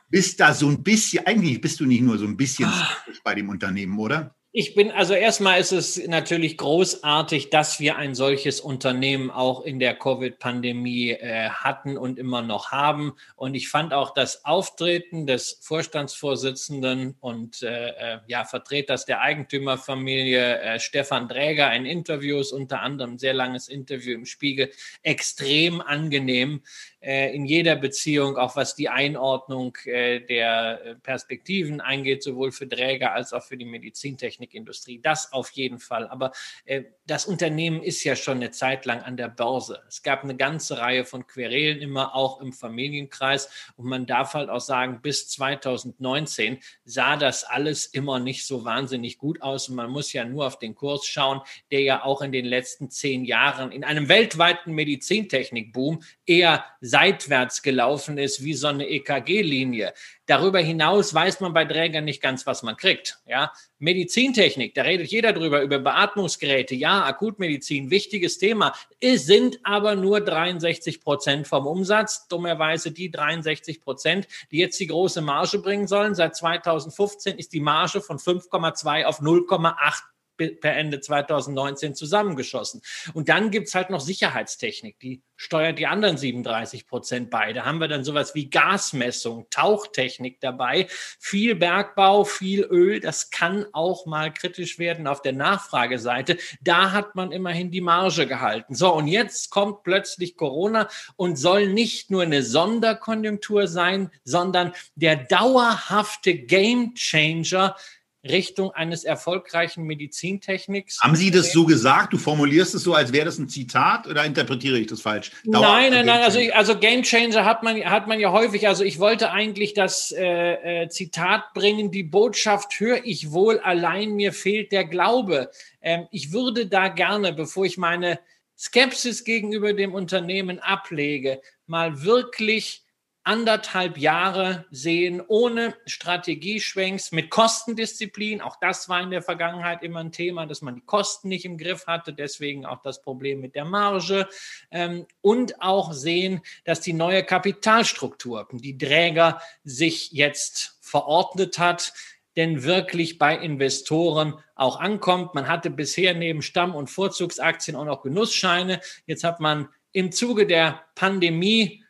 bist 0.10 0.39
da 0.39 0.53
so 0.53 0.67
ein 0.67 0.84
bisschen, 0.84 1.25
eigentlich 1.25 1.62
bist 1.62 1.79
du 1.79 1.86
nicht 1.86 2.01
nur 2.01 2.17
so 2.17 2.25
ein 2.25 2.36
bisschen 2.36 2.67
ah. 2.67 2.98
bei 3.24 3.36
dem 3.36 3.50
Unternehmen, 3.50 3.98
oder? 3.98 4.36
Ich 4.55 4.75
bin, 4.75 4.91
also 4.91 5.15
erstmal 5.15 5.60
ist 5.60 5.72
es 5.72 6.07
natürlich 6.07 6.60
großartig, 6.60 7.50
dass 7.50 7.79
wir 7.79 7.95
ein 7.95 8.13
solches 8.13 8.62
Unternehmen 8.62 9.31
auch 9.31 9.63
in 9.63 9.79
der 9.79 9.95
Covid-Pandemie 9.95 11.10
äh, 11.10 11.50
hatten 11.50 11.98
und 11.98 12.19
immer 12.19 12.43
noch 12.43 12.72
haben. 12.72 13.13
Und 13.36 13.55
ich 13.55 13.69
fand 13.69 13.95
auch 13.95 14.13
das 14.13 14.45
Auftreten 14.45 15.25
des 15.25 15.57
Vorstandsvorsitzenden 15.60 17.15
und 17.19 17.63
äh, 17.63 17.88
äh 17.88 18.19
ja, 18.27 18.45
Vertreters 18.45 19.07
der 19.07 19.22
Eigentümerfamilie 19.22 20.60
äh, 20.60 20.79
Stefan 20.79 21.27
Dräger 21.27 21.69
ein 21.69 21.88
Interview, 21.88 22.43
unter 22.51 22.81
anderem 22.81 23.13
ein 23.13 23.17
sehr 23.17 23.33
langes 23.33 23.67
Interview 23.67 24.13
im 24.13 24.27
Spiegel, 24.27 24.69
extrem 25.01 25.81
angenehm 25.81 26.62
in 27.03 27.45
jeder 27.45 27.75
Beziehung, 27.75 28.38
auch 28.38 28.55
was 28.55 28.75
die 28.75 28.89
Einordnung 28.89 29.77
äh, 29.86 30.22
der 30.22 30.98
Perspektiven 31.03 31.81
eingeht, 31.81 32.24
sowohl 32.24 32.51
für 32.51 32.67
Dräger 32.67 33.13
als 33.13 33.33
auch 33.33 33.43
für 33.43 33.57
die 33.57 33.65
Medizintechnik. 33.65 34.43
Technikindustrie. 34.43 35.00
Das 35.01 35.31
auf 35.33 35.50
jeden 35.51 35.79
Fall. 35.79 36.07
Aber 36.07 36.31
äh, 36.65 36.83
das 37.05 37.25
Unternehmen 37.25 37.83
ist 37.83 38.03
ja 38.05 38.15
schon 38.15 38.38
eine 38.38 38.51
Zeit 38.51 38.86
lang 38.86 39.01
an 39.01 39.17
der 39.17 39.27
Börse. 39.27 39.81
Es 39.89 40.03
gab 40.03 40.24
eine 40.24 40.38
ganze 40.38 40.77
Reihe 40.77 41.03
von 41.03 41.27
Querelen 41.27 41.79
immer 41.79 42.15
auch 42.15 42.39
im 42.39 42.53
Familienkreis. 42.53 43.50
Und 43.75 43.88
man 43.88 44.05
darf 44.05 44.33
halt 44.36 44.50
auch 44.50 44.62
sagen, 44.62 45.01
bis 45.01 45.27
2019 45.27 46.60
sah 46.86 47.17
das 47.17 47.43
alles 47.43 47.88
immer 47.88 48.19
nicht 48.19 48.45
so 48.48 48.63
wahnsinnig 48.63 49.17
gut 49.17 49.41
aus. 49.41 49.67
Und 49.67 49.75
man 49.75 49.89
muss 49.89 50.13
ja 50.13 50.24
nur 50.24 50.48
auf 50.48 50.60
den 50.60 50.75
Kurs 50.75 51.05
schauen, 51.05 51.41
der 51.72 51.81
ja 51.81 52.03
auch 52.05 52.22
in 52.22 52.31
den 52.31 52.45
letzten 52.45 52.89
zehn 52.89 53.25
Jahren 53.25 53.74
in 53.74 53.83
einem 53.83 54.07
weltweiten 54.07 54.72
Medizintechnikboom 54.74 56.03
eher 56.25 56.63
seitwärts 56.79 57.63
gelaufen 57.63 58.17
ist, 58.17 58.43
wie 58.45 58.53
so 58.53 58.67
eine 58.67 58.88
EKG-Linie. 58.88 59.93
Darüber 60.25 60.60
hinaus 60.60 61.13
weiß 61.13 61.42
man 61.42 61.53
bei 61.53 61.65
Trägern 61.65 62.06
nicht 62.06 62.22
ganz, 62.22 62.48
was 62.48 62.63
man 62.63 62.77
kriegt. 62.77 63.20
Ja, 63.25 63.51
Medizintechnik, 63.80 64.74
da 64.74 64.84
redet 64.84 65.12
jeder 65.12 65.34
drüber, 65.34 65.62
über 65.62 65.80
Beatmungsgeräte. 65.80 66.75
Ja, 66.75 67.03
Akutmedizin, 67.03 67.89
wichtiges 67.89 68.38
Thema. 68.38 68.74
Es 69.01 69.25
sind 69.25 69.60
aber 69.63 69.96
nur 69.96 70.22
63 70.22 71.01
Prozent 71.01 71.48
vom 71.48 71.68
Umsatz. 71.68 72.27
Dummerweise 72.30 72.92
die 72.92 73.12
63 73.12 73.82
Prozent, 73.82 74.27
die 74.51 74.60
jetzt 74.60 74.80
die 74.80 74.88
große 74.88 75.22
Marge 75.22 75.60
bringen 75.60 75.88
sollen. 75.88 76.15
Seit 76.15 76.38
2015 76.38 77.38
ist 77.38 77.51
die 77.51 77.60
Marge 77.60 78.00
von 78.00 78.18
5,2 78.18 79.03
auf 79.03 79.20
0,8 79.20 80.03
per 80.38 80.75
Ende 80.75 81.00
2019 81.00 81.96
zusammengeschossen. 81.96 82.82
Und 83.13 83.30
dann 83.30 83.52
gibt's 83.52 83.75
halt 83.75 83.90
noch 83.90 84.02
Sicherheitstechnik, 84.02 85.00
die 85.00 85.22
steuert 85.36 85.78
die 85.78 85.88
anderen 85.88 86.18
37 86.18 86.88
Prozent 86.88 87.30
bei. 87.30 87.54
Da 87.54 87.66
haben 87.66 87.80
wir 87.80 87.88
dann 87.88 88.04
sowas 88.04 88.34
wie 88.34 88.50
Gasmessung, 88.50 89.48
Tauchtechnik 89.50 90.40
dabei, 90.40 90.88
viel 91.20 91.56
Bergbau, 91.56 92.24
viel 92.24 92.62
Öl. 92.63 93.00
Das 93.00 93.30
kann 93.30 93.66
auch 93.74 94.06
mal 94.06 94.34
kritisch 94.34 94.80
werden 94.80 95.06
auf 95.06 95.22
der 95.22 95.34
Nachfrageseite. 95.34 96.38
Da 96.62 96.92
hat 96.92 97.16
man 97.16 97.32
immerhin 97.32 97.72
die 97.72 97.82
Marge 97.82 98.25
gehalten. 98.25 98.74
So, 98.75 98.94
und 98.94 99.08
jetzt 99.08 99.50
kommt 99.50 99.84
plötzlich 99.84 100.38
Corona 100.38 100.88
und 101.16 101.38
soll 101.38 101.68
nicht 101.68 102.10
nur 102.10 102.24
eine 102.24 102.44
Sonderkonjunktur 102.44 103.68
sein, 103.68 104.12
sondern 104.24 104.74
der 104.96 105.18
dauerhafte 105.18 106.36
Gamechanger 106.36 107.75
Richtung 108.24 108.72
eines 108.72 109.03
erfolgreichen 109.03 109.84
Medizintechniks. 109.84 111.00
Haben 111.01 111.15
Sie 111.15 111.30
das 111.30 111.51
so 111.51 111.65
gesagt? 111.65 112.13
Du 112.13 112.18
formulierst 112.18 112.74
es 112.74 112.84
so, 112.84 112.94
als 112.94 113.12
wäre 113.12 113.25
das 113.25 113.38
ein 113.38 113.50
Zitat 113.50 114.08
oder 114.08 114.24
interpretiere 114.24 114.77
ich 114.80 114.88
das 114.88 115.01
falsch? 115.01 115.32
Dauer 115.44 115.62
nein, 115.62 115.92
nein, 115.92 116.06
nein. 116.06 116.22
Also, 116.22 116.39
ich, 116.39 116.56
also 116.56 116.77
Game 116.77 117.03
Changer 117.03 117.44
hat 117.44 117.63
man, 117.63 117.84
hat 117.84 118.08
man 118.08 118.20
ja 118.20 118.32
häufig. 118.32 118.68
Also 118.68 118.84
ich 118.84 119.00
wollte 119.00 119.32
eigentlich 119.32 119.74
das 119.74 120.12
äh, 120.12 120.84
äh, 120.84 120.89
Zitat 120.89 121.53
bringen, 121.53 121.92
die 121.92 122.03
Botschaft 122.03 122.80
höre 122.80 123.01
ich 123.03 123.32
wohl, 123.32 123.60
allein 123.60 124.13
mir 124.13 124.32
fehlt 124.32 124.72
der 124.72 124.86
Glaube. 124.86 125.50
Ähm, 125.82 126.08
ich 126.12 126.32
würde 126.32 126.68
da 126.68 126.88
gerne, 126.88 127.34
bevor 127.34 127.65
ich 127.65 127.77
meine 127.77 128.20
Skepsis 128.58 129.25
gegenüber 129.25 129.74
dem 129.74 129.94
Unternehmen 129.94 130.60
ablege, 130.60 131.42
mal 131.65 132.03
wirklich 132.03 132.83
anderthalb 133.24 133.98
Jahre 133.98 134.65
sehen 134.70 135.22
ohne 135.25 135.75
Strategieschwenks 135.86 137.12
mit 137.12 137.30
Kostendisziplin. 137.30 138.42
Auch 138.42 138.58
das 138.60 138.89
war 138.89 139.01
in 139.01 139.12
der 139.12 139.22
Vergangenheit 139.22 139.82
immer 139.82 140.01
ein 140.01 140.12
Thema, 140.12 140.46
dass 140.46 140.62
man 140.62 140.75
die 140.75 140.82
Kosten 140.82 141.30
nicht 141.30 141.46
im 141.46 141.58
Griff 141.58 141.88
hatte. 141.88 142.13
Deswegen 142.13 142.65
auch 142.65 142.82
das 142.82 143.01
Problem 143.01 143.39
mit 143.39 143.56
der 143.56 143.65
Marge. 143.65 144.27
Ähm, 144.72 145.06
und 145.22 145.62
auch 145.62 145.94
sehen, 145.94 146.42
dass 146.65 146.82
die 146.82 146.94
neue 146.94 147.24
Kapitalstruktur, 147.24 148.48
die 148.51 148.77
Träger 148.77 149.42
sich 149.63 150.12
jetzt 150.12 150.77
verordnet 150.82 151.60
hat, 151.60 151.94
denn 152.36 152.63
wirklich 152.63 153.20
bei 153.20 153.38
Investoren 153.38 154.39
auch 154.56 154.80
ankommt. 154.80 155.34
Man 155.34 155.48
hatte 155.48 155.70
bisher 155.70 156.13
neben 156.13 156.42
Stamm- 156.42 156.75
und 156.75 156.89
Vorzugsaktien 156.89 157.77
auch 157.77 157.86
noch 157.86 158.01
Genussscheine. 158.01 158.82
Jetzt 159.06 159.24
hat 159.24 159.39
man 159.39 159.70
im 159.92 160.12
Zuge 160.12 160.48
der 160.48 160.84
Pandemie 160.96 161.83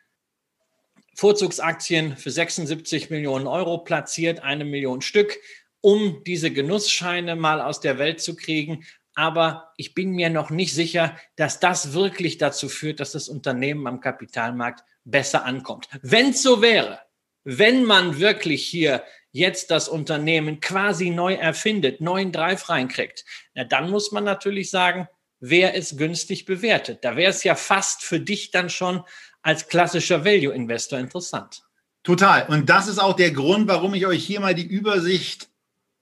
Vorzugsaktien 1.14 2.16
für 2.16 2.30
76 2.30 3.10
Millionen 3.10 3.46
Euro 3.46 3.78
platziert, 3.78 4.42
eine 4.42 4.64
Million 4.64 5.00
Stück, 5.00 5.36
um 5.80 6.22
diese 6.26 6.50
Genussscheine 6.50 7.36
mal 7.36 7.60
aus 7.60 7.80
der 7.80 7.98
Welt 7.98 8.20
zu 8.20 8.36
kriegen. 8.36 8.84
Aber 9.14 9.72
ich 9.76 9.94
bin 9.94 10.10
mir 10.10 10.30
noch 10.30 10.50
nicht 10.50 10.74
sicher, 10.74 11.16
dass 11.36 11.60
das 11.60 11.92
wirklich 11.92 12.38
dazu 12.38 12.68
führt, 12.68 13.00
dass 13.00 13.12
das 13.12 13.28
Unternehmen 13.28 13.86
am 13.86 14.00
Kapitalmarkt 14.00 14.84
besser 15.04 15.44
ankommt. 15.44 15.88
Wenn 16.02 16.30
es 16.30 16.42
so 16.42 16.62
wäre, 16.62 17.00
wenn 17.44 17.84
man 17.84 18.18
wirklich 18.18 18.66
hier 18.66 19.04
jetzt 19.30 19.70
das 19.70 19.88
Unternehmen 19.88 20.60
quasi 20.60 21.10
neu 21.10 21.34
erfindet, 21.34 22.00
neuen 22.00 22.32
Drive 22.32 22.68
reinkriegt, 22.68 23.24
na, 23.54 23.64
dann 23.64 23.90
muss 23.90 24.12
man 24.12 24.24
natürlich 24.24 24.70
sagen, 24.70 25.08
wer 25.40 25.76
es 25.76 25.96
günstig 25.96 26.44
bewertet. 26.44 27.04
Da 27.04 27.16
wäre 27.16 27.30
es 27.30 27.44
ja 27.44 27.54
fast 27.54 28.02
für 28.02 28.20
dich 28.20 28.50
dann 28.50 28.70
schon 28.70 29.02
als 29.42 29.68
klassischer 29.68 30.24
Value-Investor 30.24 30.98
interessant. 30.98 31.62
Total. 32.02 32.46
Und 32.48 32.68
das 32.68 32.88
ist 32.88 32.98
auch 32.98 33.14
der 33.14 33.30
Grund, 33.30 33.66
warum 33.68 33.94
ich 33.94 34.06
euch 34.06 34.24
hier 34.24 34.40
mal 34.40 34.54
die 34.54 34.66
Übersicht 34.66 35.48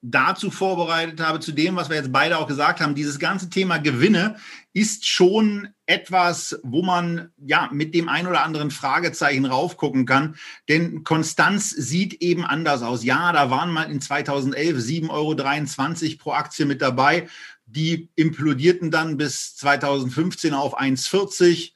dazu 0.02 0.50
vorbereitet 0.50 1.20
habe, 1.20 1.38
zu 1.38 1.52
dem, 1.52 1.76
was 1.76 1.88
wir 1.88 1.96
jetzt 1.96 2.12
beide 2.12 2.36
auch 2.36 2.48
gesagt 2.48 2.80
haben. 2.80 2.96
Dieses 2.96 3.20
ganze 3.20 3.48
Thema 3.50 3.78
Gewinne 3.78 4.36
ist 4.72 5.06
schon 5.06 5.68
etwas, 5.86 6.58
wo 6.64 6.82
man 6.82 7.30
ja 7.36 7.68
mit 7.72 7.94
dem 7.94 8.08
ein 8.08 8.26
oder 8.26 8.42
anderen 8.42 8.72
Fragezeichen 8.72 9.44
raufgucken 9.44 10.04
kann. 10.04 10.34
Denn 10.68 11.04
Konstanz 11.04 11.70
sieht 11.70 12.14
eben 12.14 12.44
anders 12.44 12.82
aus. 12.82 13.04
Ja, 13.04 13.32
da 13.32 13.50
waren 13.50 13.70
mal 13.70 13.84
in 13.84 14.00
2011 14.00 14.76
7,23 14.76 15.10
Euro 15.10 16.16
pro 16.18 16.32
Aktie 16.32 16.66
mit 16.66 16.82
dabei. 16.82 17.28
Die 17.74 18.10
implodierten 18.16 18.90
dann 18.90 19.16
bis 19.16 19.56
2015 19.56 20.54
auf 20.54 20.78
1,40 20.78 21.72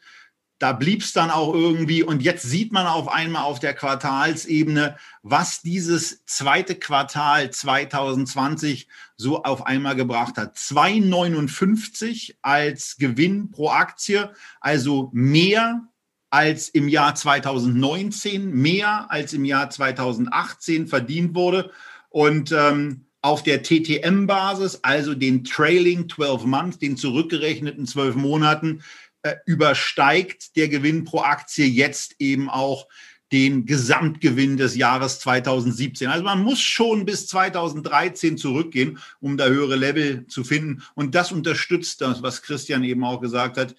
da 0.59 0.73
blieb 0.73 1.03
es 1.03 1.13
dann 1.13 1.31
auch 1.31 1.53
irgendwie. 1.53 2.03
Und 2.03 2.23
jetzt 2.23 2.43
sieht 2.43 2.73
man 2.73 2.87
auf 2.87 3.09
einmal 3.09 3.43
auf 3.45 3.59
der 3.59 3.75
Quartalsebene, 3.75 4.97
was 5.23 5.61
dieses 5.61 6.25
zweite 6.25 6.77
Quartal 6.77 7.51
2020 7.51 8.89
so 9.17 9.43
auf 9.43 9.67
einmal 9.67 9.97
gebracht 9.97 10.39
hat. 10.39 10.57
2,59 10.57 12.37
als 12.43 12.97
Gewinn 12.97 13.51
pro 13.51 13.69
Aktie, 13.69 14.33
also 14.61 15.11
mehr 15.13 15.83
als 16.31 16.69
im 16.69 16.89
Jahr 16.89 17.15
2019, 17.15 18.51
mehr 18.51 19.11
als 19.11 19.33
im 19.33 19.45
Jahr 19.45 19.69
2018 19.69 20.87
verdient 20.87 21.35
wurde. 21.35 21.71
Und 22.09 22.51
ähm, 22.53 23.06
auf 23.27 23.43
der 23.43 23.65
TTM-Basis, 23.65 24.79
also 24.83 25.13
den 25.13 25.43
Trailing 25.43 26.09
12 26.09 26.45
Months, 26.45 26.79
den 26.79 26.97
zurückgerechneten 26.97 27.85
12 27.85 28.15
Monaten, 28.15 28.85
äh, 29.23 29.35
übersteigt 29.47 30.55
der 30.55 30.69
Gewinn 30.69 31.03
pro 31.03 31.23
Aktie 31.23 31.67
jetzt 31.67 32.15
eben 32.21 32.49
auch 32.49 32.87
den 33.33 33.67
Gesamtgewinn 33.67 34.57
des 34.57 34.77
Jahres 34.77 35.19
2017. 35.19 36.07
Also 36.07 36.23
man 36.23 36.41
muss 36.45 36.61
schon 36.61 37.05
bis 37.05 37.27
2013 37.27 38.39
zurückgehen, 38.39 39.01
um 39.19 39.37
da 39.37 39.47
höhere 39.47 39.75
Level 39.75 40.29
zu 40.29 40.45
finden. 40.45 40.85
Und 40.95 41.17
das 41.17 41.33
unterstützt 41.33 42.03
das, 42.03 42.23
was 42.23 42.43
Christian 42.43 42.85
eben 42.85 43.03
auch 43.03 43.21
gesagt 43.21 43.57
hat, 43.57 43.75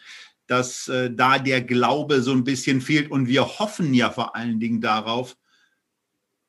dass 0.47 0.89
äh, 0.89 1.09
da 1.09 1.39
der 1.39 1.61
Glaube 1.61 2.21
so 2.21 2.33
ein 2.33 2.43
bisschen 2.43 2.81
fehlt. 2.81 3.09
Und 3.09 3.29
wir 3.29 3.59
hoffen 3.59 3.93
ja 3.93 4.09
vor 4.09 4.35
allen 4.35 4.59
Dingen 4.59 4.81
darauf, 4.81 5.37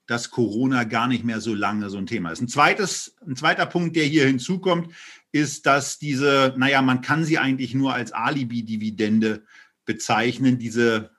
dass 0.08 0.30
Corona 0.30 0.84
gar 0.84 1.06
nicht 1.06 1.22
mehr 1.22 1.40
so 1.40 1.54
lange 1.54 1.90
so 1.90 1.98
ein 1.98 2.06
Thema 2.06 2.30
ist. 2.30 2.40
Ein, 2.40 2.48
zweites, 2.48 3.14
ein 3.26 3.36
zweiter 3.36 3.66
Punkt, 3.66 3.94
der 3.94 4.04
hier 4.04 4.26
hinzukommt, 4.26 4.92
ist, 5.32 5.66
dass 5.66 5.98
diese, 5.98 6.54
naja, 6.56 6.80
man 6.80 7.02
kann 7.02 7.24
sie 7.24 7.38
eigentlich 7.38 7.74
nur 7.74 7.92
als 7.92 8.12
Alibi-Dividende 8.12 9.44
bezeichnen, 9.84 10.58
diese 10.58 11.10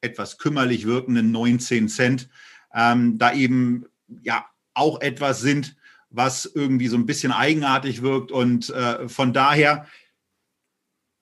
etwas 0.00 0.38
kümmerlich 0.38 0.86
wirkenden 0.86 1.30
19 1.30 1.88
Cent, 1.88 2.28
ähm, 2.74 3.16
da 3.16 3.32
eben 3.32 3.86
ja 4.22 4.44
auch 4.74 5.00
etwas 5.00 5.40
sind, 5.40 5.76
was 6.10 6.46
irgendwie 6.46 6.88
so 6.88 6.96
ein 6.96 7.06
bisschen 7.06 7.30
eigenartig 7.30 8.02
wirkt. 8.02 8.32
Und 8.32 8.70
äh, 8.70 9.08
von 9.08 9.32
daher, 9.32 9.86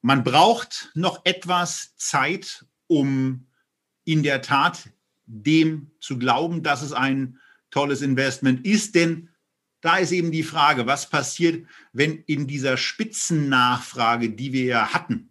man 0.00 0.24
braucht 0.24 0.90
noch 0.94 1.20
etwas 1.24 1.94
Zeit, 1.96 2.64
um 2.86 3.46
in 4.04 4.22
der 4.22 4.40
Tat 4.40 4.88
dem 5.26 5.90
zu 6.00 6.18
glauben, 6.18 6.62
dass 6.62 6.82
es 6.82 6.92
ein 6.92 7.38
tolles 7.70 8.02
Investment 8.02 8.64
ist. 8.64 8.94
Denn 8.94 9.28
da 9.80 9.98
ist 9.98 10.12
eben 10.12 10.32
die 10.32 10.42
Frage, 10.42 10.86
was 10.86 11.10
passiert, 11.10 11.66
wenn 11.92 12.22
in 12.26 12.46
dieser 12.46 12.76
Spitzennachfrage, 12.76 14.30
die 14.30 14.52
wir 14.52 14.64
ja 14.64 14.92
hatten, 14.92 15.30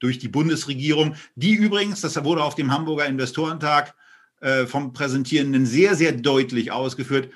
durch 0.00 0.18
die 0.18 0.28
Bundesregierung, 0.28 1.16
die 1.34 1.54
übrigens, 1.54 2.00
das 2.00 2.22
wurde 2.24 2.42
auf 2.42 2.54
dem 2.54 2.72
Hamburger 2.72 3.06
Investorentag 3.06 3.94
äh, 4.40 4.66
vom 4.66 4.92
Präsentierenden 4.92 5.64
sehr, 5.64 5.94
sehr 5.94 6.12
deutlich 6.12 6.72
ausgeführt, 6.72 7.30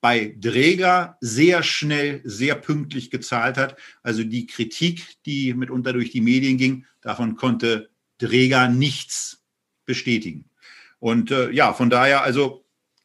bei 0.00 0.36
Dräger 0.38 1.16
sehr 1.20 1.62
schnell, 1.62 2.20
sehr 2.24 2.56
pünktlich 2.56 3.10
gezahlt 3.10 3.56
hat. 3.56 3.76
Also 4.02 4.24
die 4.24 4.46
Kritik, 4.46 5.22
die 5.26 5.54
mitunter 5.54 5.92
durch 5.92 6.10
die 6.10 6.20
Medien 6.20 6.58
ging, 6.58 6.86
davon 7.00 7.36
konnte 7.36 7.90
Dräger 8.18 8.68
nichts 8.68 9.44
bestätigen. 9.84 10.51
Und 11.02 11.32
äh, 11.32 11.50
ja, 11.50 11.72
von 11.72 11.90
daher, 11.90 12.22
also 12.22 12.64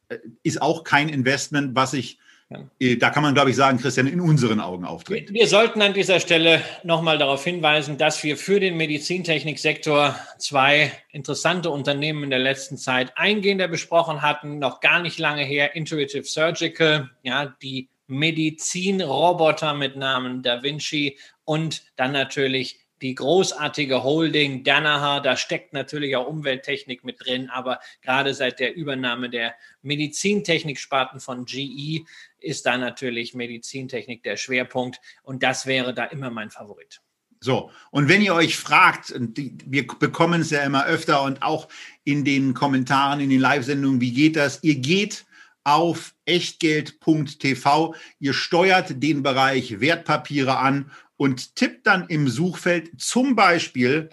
äh, 0.09 0.17
ist 0.43 0.61
auch 0.61 0.83
kein 0.83 1.09
Investment, 1.09 1.75
was 1.75 1.95
ich, 1.95 2.19
ja. 2.47 2.59
äh, 2.79 2.95
da 2.95 3.09
kann 3.09 3.23
man, 3.23 3.33
glaube 3.33 3.49
ich, 3.49 3.55
sagen, 3.55 3.79
Christian, 3.79 4.05
in 4.05 4.21
unseren 4.21 4.59
Augen 4.59 4.85
auftritt. 4.85 5.33
Wir, 5.33 5.41
wir 5.41 5.47
sollten 5.47 5.81
an 5.81 5.95
dieser 5.95 6.19
Stelle 6.19 6.61
nochmal 6.83 7.17
darauf 7.17 7.43
hinweisen, 7.43 7.97
dass 7.97 8.23
wir 8.23 8.37
für 8.37 8.59
den 8.59 8.77
Medizintechniksektor 8.77 10.15
zwei 10.37 10.91
interessante 11.11 11.71
Unternehmen 11.71 12.25
in 12.25 12.29
der 12.29 12.37
letzten 12.37 12.77
Zeit 12.77 13.13
eingehender 13.15 13.67
besprochen 13.67 14.21
hatten, 14.21 14.59
noch 14.59 14.79
gar 14.79 15.01
nicht 15.01 15.17
lange 15.17 15.43
her, 15.43 15.75
Intuitive 15.75 16.25
Surgical, 16.25 17.09
ja, 17.23 17.47
die 17.63 17.89
Medizinroboter 18.05 19.73
mit 19.73 19.95
Namen 19.95 20.43
Da 20.43 20.61
Vinci 20.61 21.17
und 21.45 21.81
dann 21.95 22.11
natürlich 22.11 22.77
die 23.01 23.15
großartige 23.15 24.03
Holding 24.03 24.63
Danaher, 24.63 25.21
da 25.21 25.37
steckt 25.37 25.73
natürlich 25.73 26.15
auch 26.15 26.27
Umwelttechnik 26.27 27.03
mit 27.03 27.25
drin, 27.25 27.49
aber 27.49 27.79
gerade 28.01 28.33
seit 28.33 28.59
der 28.59 28.75
Übernahme 28.75 29.29
der 29.29 29.55
Medizintechnik-Sparten 29.83 31.19
von 31.19 31.45
GE 31.45 32.05
ist 32.39 32.65
da 32.65 32.77
natürlich 32.77 33.33
Medizintechnik 33.33 34.23
der 34.23 34.37
Schwerpunkt 34.37 34.99
und 35.23 35.43
das 35.43 35.65
wäre 35.65 35.93
da 35.93 36.05
immer 36.05 36.29
mein 36.29 36.49
Favorit. 36.49 37.01
So, 37.39 37.69
und 37.91 38.09
wenn 38.09 38.23
ihr 38.23 38.33
euch 38.33 38.57
fragt, 38.57 39.13
wir 39.15 39.85
bekommen 39.85 40.41
es 40.41 40.49
ja 40.49 40.61
immer 40.61 40.87
öfter 40.87 41.21
und 41.21 41.43
auch 41.43 41.67
in 42.03 42.25
den 42.25 42.55
Kommentaren, 42.55 43.19
in 43.19 43.29
den 43.29 43.39
Live-Sendungen, 43.39 44.01
wie 44.01 44.11
geht 44.11 44.35
das? 44.35 44.63
Ihr 44.63 44.75
geht 44.75 45.26
auf 45.67 46.15
echtgeld.tv, 46.23 47.93
ihr 48.19 48.33
steuert 48.33 49.03
den 49.03 49.21
Bereich 49.21 49.81
Wertpapiere 49.81 50.59
an 50.59 50.91
und 51.17 51.57
tippt 51.57 51.85
dann 51.85 52.07
im 52.07 52.29
Suchfeld 52.29 53.01
zum 53.01 53.35
Beispiel 53.35 54.09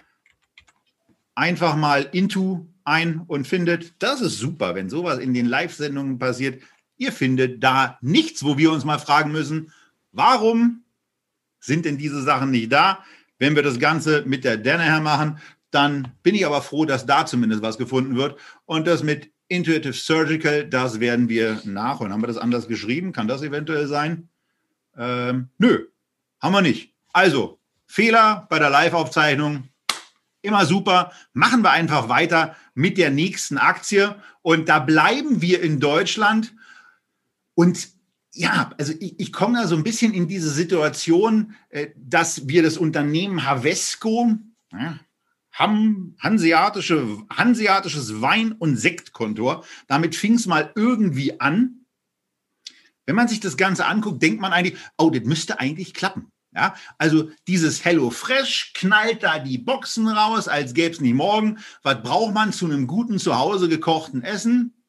einfach 1.36 1.76
mal 1.76 2.08
Into 2.10 2.66
ein 2.82 3.20
und 3.28 3.46
findet, 3.46 3.94
das 4.00 4.20
ist 4.20 4.38
super, 4.38 4.74
wenn 4.74 4.90
sowas 4.90 5.20
in 5.20 5.32
den 5.32 5.46
Live-Sendungen 5.46 6.18
passiert. 6.18 6.60
Ihr 6.96 7.12
findet 7.12 7.62
da 7.62 7.98
nichts, 8.00 8.42
wo 8.42 8.58
wir 8.58 8.72
uns 8.72 8.84
mal 8.84 8.98
fragen 8.98 9.30
müssen, 9.30 9.72
warum 10.10 10.82
sind 11.60 11.84
denn 11.84 11.98
diese 11.98 12.22
Sachen 12.24 12.50
nicht 12.50 12.72
da? 12.72 13.04
Wenn 13.38 13.54
wir 13.54 13.62
das 13.62 13.78
Ganze 13.78 14.24
mit 14.26 14.42
der 14.42 14.56
Danaher 14.56 15.00
machen, 15.00 15.38
dann 15.70 16.14
bin 16.24 16.34
ich 16.34 16.46
aber 16.46 16.62
froh, 16.62 16.84
dass 16.84 17.06
da 17.06 17.26
zumindest 17.26 17.62
was 17.62 17.78
gefunden 17.78 18.16
wird. 18.16 18.40
Und 18.64 18.88
das 18.88 19.04
mit 19.04 19.30
Intuitive 19.54 19.92
Surgical, 19.92 20.68
das 20.68 21.00
werden 21.00 21.28
wir 21.28 21.60
nachholen. 21.64 22.12
Haben 22.12 22.22
wir 22.22 22.28
das 22.28 22.38
anders 22.38 22.68
geschrieben? 22.68 23.12
Kann 23.12 23.28
das 23.28 23.42
eventuell 23.42 23.86
sein? 23.86 24.28
Ähm, 24.96 25.48
nö, 25.58 25.86
haben 26.40 26.52
wir 26.52 26.62
nicht. 26.62 26.94
Also, 27.12 27.58
Fehler 27.86 28.46
bei 28.50 28.58
der 28.58 28.70
Live-Aufzeichnung, 28.70 29.68
immer 30.42 30.66
super. 30.66 31.12
Machen 31.32 31.62
wir 31.62 31.70
einfach 31.70 32.08
weiter 32.08 32.56
mit 32.74 32.98
der 32.98 33.10
nächsten 33.10 33.58
Aktie. 33.58 34.16
Und 34.42 34.68
da 34.68 34.78
bleiben 34.78 35.40
wir 35.40 35.62
in 35.62 35.80
Deutschland. 35.80 36.54
Und 37.54 37.88
ja, 38.32 38.72
also 38.78 38.92
ich, 38.98 39.18
ich 39.18 39.32
komme 39.32 39.60
da 39.60 39.66
so 39.66 39.76
ein 39.76 39.84
bisschen 39.84 40.12
in 40.12 40.28
diese 40.28 40.50
Situation, 40.50 41.54
äh, 41.70 41.88
dass 41.96 42.48
wir 42.48 42.62
das 42.62 42.76
Unternehmen 42.76 43.46
Havesco, 43.46 44.32
ja, 44.72 44.98
haben 45.54 46.16
hanseatische, 46.18 47.22
hanseatisches 47.30 48.20
Wein- 48.20 48.52
und 48.52 48.76
Sektkontor. 48.76 49.64
Damit 49.86 50.16
fing 50.16 50.34
es 50.34 50.46
mal 50.46 50.72
irgendwie 50.74 51.40
an. 51.40 51.86
Wenn 53.06 53.16
man 53.16 53.28
sich 53.28 53.40
das 53.40 53.56
Ganze 53.56 53.86
anguckt, 53.86 54.22
denkt 54.22 54.40
man 54.40 54.52
eigentlich, 54.52 54.78
oh, 54.98 55.10
das 55.10 55.22
müsste 55.24 55.60
eigentlich 55.60 55.94
klappen. 55.94 56.30
Ja, 56.54 56.76
also 56.98 57.30
dieses 57.48 57.84
Hello 57.84 58.10
Fresh 58.10 58.74
knallt 58.74 59.24
da 59.24 59.40
die 59.40 59.58
Boxen 59.58 60.06
raus, 60.06 60.46
als 60.46 60.72
gäbe 60.72 60.94
es 60.94 61.00
nicht 61.00 61.14
morgen. 61.14 61.58
Was 61.82 62.02
braucht 62.02 62.32
man 62.32 62.52
zu 62.52 62.66
einem 62.66 62.86
guten 62.86 63.18
zu 63.18 63.36
Hause 63.36 63.68
gekochten 63.68 64.22
Essen? 64.22 64.84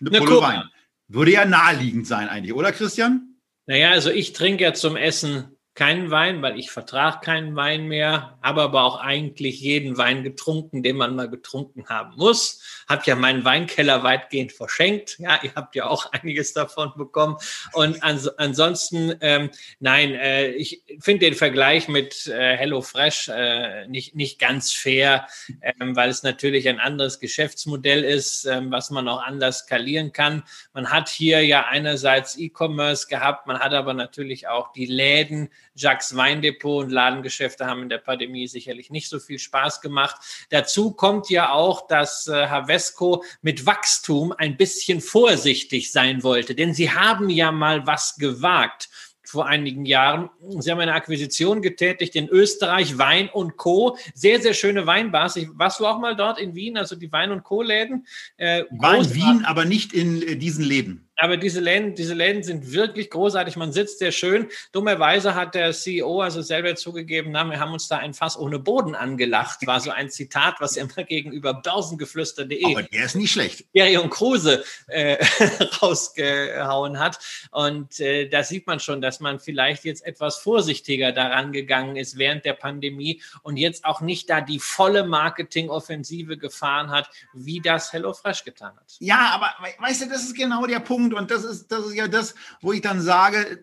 Eine 0.00 0.18
Pulle 0.18 0.40
Wein. 0.40 0.64
Würde 1.06 1.32
ja 1.32 1.44
naheliegend 1.44 2.06
sein 2.06 2.28
eigentlich, 2.28 2.54
oder 2.54 2.72
Christian? 2.72 3.36
Naja, 3.66 3.90
also 3.90 4.10
ich 4.10 4.32
trinke 4.32 4.64
ja 4.64 4.74
zum 4.74 4.96
Essen 4.96 5.57
keinen 5.78 6.10
Wein, 6.10 6.42
weil 6.42 6.58
ich 6.58 6.72
vertrage 6.72 7.20
keinen 7.20 7.54
Wein 7.54 7.86
mehr, 7.86 8.36
habe 8.42 8.62
aber 8.62 8.82
auch 8.82 8.98
eigentlich 8.98 9.60
jeden 9.60 9.96
Wein 9.96 10.24
getrunken, 10.24 10.82
den 10.82 10.96
man 10.96 11.14
mal 11.14 11.30
getrunken 11.30 11.88
haben 11.88 12.16
muss. 12.16 12.60
Hab 12.88 13.06
ja 13.06 13.14
meinen 13.14 13.44
Weinkeller 13.44 14.02
weitgehend 14.02 14.50
verschenkt. 14.50 15.20
Ja, 15.20 15.38
ihr 15.40 15.54
habt 15.54 15.76
ja 15.76 15.86
auch 15.86 16.10
einiges 16.12 16.52
davon 16.52 16.92
bekommen. 16.96 17.36
Und 17.74 18.02
ans 18.02 18.26
ansonsten, 18.26 19.14
ähm, 19.20 19.50
nein, 19.78 20.14
äh, 20.14 20.48
ich 20.48 20.82
finde 20.98 21.26
den 21.26 21.34
Vergleich 21.34 21.86
mit 21.86 22.26
äh, 22.26 22.56
Hello 22.56 22.82
Fresh 22.82 23.28
äh, 23.28 23.86
nicht, 23.86 24.16
nicht 24.16 24.40
ganz 24.40 24.72
fair, 24.72 25.28
ähm, 25.62 25.94
weil 25.94 26.10
es 26.10 26.24
natürlich 26.24 26.68
ein 26.68 26.80
anderes 26.80 27.20
Geschäftsmodell 27.20 28.02
ist, 28.02 28.46
ähm, 28.46 28.72
was 28.72 28.90
man 28.90 29.06
auch 29.06 29.22
anders 29.22 29.60
skalieren 29.60 30.12
kann. 30.12 30.42
Man 30.72 30.90
hat 30.90 31.08
hier 31.08 31.46
ja 31.46 31.66
einerseits 31.66 32.36
E-Commerce 32.36 33.06
gehabt, 33.06 33.46
man 33.46 33.60
hat 33.60 33.74
aber 33.74 33.94
natürlich 33.94 34.48
auch 34.48 34.72
die 34.72 34.86
Läden, 34.86 35.50
Jacques 35.74 36.16
Weindepot 36.16 36.84
und 36.84 36.90
Ladengeschäfte 36.90 37.66
haben 37.66 37.82
in 37.82 37.88
der 37.88 37.98
Pandemie 37.98 38.46
sicherlich 38.48 38.90
nicht 38.90 39.08
so 39.08 39.18
viel 39.18 39.38
Spaß 39.38 39.80
gemacht. 39.80 40.16
Dazu 40.50 40.92
kommt 40.92 41.30
ja 41.30 41.52
auch, 41.52 41.86
dass 41.86 42.26
äh, 42.28 42.46
Havesco 42.48 43.24
mit 43.42 43.66
Wachstum 43.66 44.32
ein 44.36 44.56
bisschen 44.56 45.00
vorsichtig 45.00 45.92
sein 45.92 46.22
wollte, 46.22 46.54
denn 46.54 46.74
sie 46.74 46.90
haben 46.90 47.30
ja 47.30 47.52
mal 47.52 47.86
was 47.86 48.16
gewagt 48.16 48.88
vor 49.28 49.46
einigen 49.46 49.84
Jahren. 49.84 50.30
Sie 50.58 50.70
haben 50.70 50.80
eine 50.80 50.94
Akquisition 50.94 51.60
getätigt 51.60 52.16
in 52.16 52.28
Österreich, 52.28 52.96
Wein 52.96 53.28
und 53.28 53.58
Co. 53.58 53.98
Sehr, 54.14 54.40
sehr 54.40 54.54
schöne 54.54 54.86
Weinbars. 54.86 55.36
Ich, 55.36 55.48
warst 55.52 55.80
du 55.80 55.86
auch 55.86 55.98
mal 55.98 56.16
dort 56.16 56.40
in 56.40 56.54
Wien, 56.54 56.78
also 56.78 56.96
die 56.96 57.12
Wein- 57.12 57.30
und 57.30 57.44
Co-Läden? 57.44 58.06
Äh, 58.38 58.64
War 58.70 58.96
in 58.96 59.14
Wien, 59.14 59.44
aber 59.44 59.66
nicht 59.66 59.92
in 59.92 60.22
äh, 60.22 60.36
diesen 60.36 60.64
Läden. 60.64 61.07
Aber 61.18 61.36
diese 61.36 61.60
Läden, 61.60 61.94
diese 61.94 62.14
Läden 62.14 62.42
sind 62.42 62.72
wirklich 62.72 63.10
großartig. 63.10 63.56
Man 63.56 63.72
sitzt 63.72 63.98
sehr 63.98 64.12
schön. 64.12 64.48
Dummerweise 64.72 65.34
hat 65.34 65.54
der 65.54 65.72
CEO 65.72 66.20
also 66.20 66.42
selber 66.42 66.76
zugegeben, 66.76 67.32
na, 67.32 67.44
wir 67.44 67.58
haben 67.58 67.72
uns 67.72 67.88
da 67.88 67.98
ein 67.98 68.14
Fass 68.14 68.38
ohne 68.38 68.58
Boden 68.60 68.94
angelacht. 68.94 69.66
War 69.66 69.80
so 69.80 69.90
ein 69.90 70.10
Zitat, 70.10 70.56
was 70.60 70.76
er 70.76 70.84
immer 70.84 71.04
gegenüber 71.04 71.54
börsengeflüster.de. 71.54 72.64
Aber 72.64 72.82
der 72.84 73.04
ist 73.04 73.16
nicht 73.16 73.32
schlecht. 73.32 73.64
Gary 73.74 73.96
und 73.96 74.10
Kruse 74.10 74.64
äh, 74.86 75.16
rausgehauen 75.82 77.00
hat. 77.00 77.18
Und 77.50 77.98
äh, 77.98 78.28
da 78.28 78.44
sieht 78.44 78.66
man 78.68 78.78
schon, 78.78 79.00
dass 79.00 79.18
man 79.18 79.40
vielleicht 79.40 79.84
jetzt 79.84 80.06
etwas 80.06 80.38
vorsichtiger 80.38 81.10
daran 81.12 81.52
gegangen 81.52 81.96
ist 81.96 82.16
während 82.16 82.44
der 82.44 82.52
Pandemie 82.52 83.22
und 83.42 83.56
jetzt 83.56 83.84
auch 83.84 84.00
nicht 84.00 84.30
da 84.30 84.40
die 84.40 84.60
volle 84.60 85.04
Marketingoffensive 85.04 86.38
gefahren 86.38 86.90
hat, 86.90 87.10
wie 87.32 87.60
das 87.60 87.92
HelloFresh 87.92 88.44
getan 88.44 88.76
hat. 88.76 88.96
Ja, 89.00 89.30
aber 89.32 89.52
weißt 89.80 90.02
du, 90.02 90.08
das 90.08 90.22
ist 90.22 90.36
genau 90.36 90.66
der 90.66 90.80
Punkt. 90.80 91.07
Und 91.14 91.30
das 91.30 91.44
ist, 91.44 91.68
das 91.72 91.86
ist 91.86 91.94
ja 91.94 92.08
das, 92.08 92.34
wo 92.60 92.72
ich 92.72 92.80
dann 92.80 93.00
sage, 93.00 93.60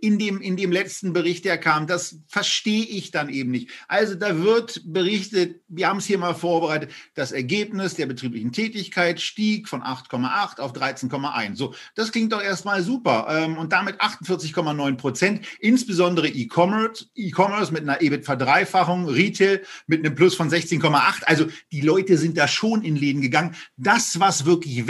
in 0.00 0.18
dem, 0.18 0.40
in 0.40 0.56
dem 0.56 0.72
letzten 0.72 1.12
Bericht, 1.12 1.44
der 1.44 1.58
kam, 1.58 1.86
das 1.86 2.16
verstehe 2.26 2.84
ich 2.84 3.10
dann 3.10 3.28
eben 3.28 3.50
nicht. 3.50 3.68
Also 3.86 4.14
da 4.14 4.42
wird 4.42 4.80
berichtet, 4.86 5.60
wir 5.68 5.88
haben 5.88 5.98
es 5.98 6.06
hier 6.06 6.18
mal 6.18 6.34
vorbereitet, 6.34 6.90
das 7.14 7.32
Ergebnis 7.32 7.94
der 7.94 8.06
betrieblichen 8.06 8.52
Tätigkeit 8.52 9.20
stieg 9.20 9.68
von 9.68 9.82
8,8 9.82 10.60
auf 10.60 10.72
13,1. 10.72 11.56
So, 11.56 11.74
das 11.94 12.12
klingt 12.12 12.32
doch 12.32 12.42
erstmal 12.42 12.82
super. 12.82 13.26
Ähm, 13.28 13.58
und 13.58 13.72
damit 13.72 14.00
48,9 14.00 14.96
Prozent, 14.96 15.46
insbesondere 15.60 16.28
E-Commerce, 16.28 17.06
E-Commerce 17.14 17.72
mit 17.72 17.82
einer 17.82 18.00
EBIT-Verdreifachung, 18.00 19.08
Retail 19.08 19.62
mit 19.86 20.04
einem 20.04 20.14
Plus 20.14 20.34
von 20.34 20.48
16,8. 20.48 21.24
Also 21.24 21.46
die 21.72 21.82
Leute 21.82 22.16
sind 22.16 22.38
da 22.38 22.48
schon 22.48 22.82
in 22.82 22.96
Läden 22.96 23.20
gegangen. 23.20 23.54
Das, 23.76 24.18
was 24.18 24.46
wirklich 24.46 24.86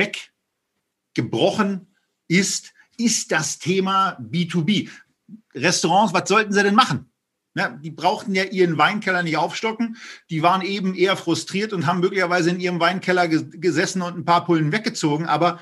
weggebrochen 1.16 1.93
ist, 2.28 2.72
ist 2.96 3.32
das 3.32 3.58
Thema 3.58 4.18
B2B. 4.20 4.88
Restaurants, 5.54 6.12
was 6.12 6.28
sollten 6.28 6.52
sie 6.52 6.62
denn 6.62 6.74
machen? 6.74 7.10
Ja, 7.56 7.68
die 7.68 7.90
brauchten 7.90 8.34
ja 8.34 8.44
ihren 8.44 8.78
Weinkeller 8.78 9.22
nicht 9.22 9.36
aufstocken. 9.36 9.96
Die 10.28 10.42
waren 10.42 10.62
eben 10.62 10.94
eher 10.94 11.16
frustriert 11.16 11.72
und 11.72 11.86
haben 11.86 12.00
möglicherweise 12.00 12.50
in 12.50 12.58
ihrem 12.58 12.80
Weinkeller 12.80 13.28
gesessen 13.28 14.02
und 14.02 14.18
ein 14.18 14.24
paar 14.24 14.44
Pullen 14.44 14.72
weggezogen. 14.72 15.26
Aber 15.26 15.60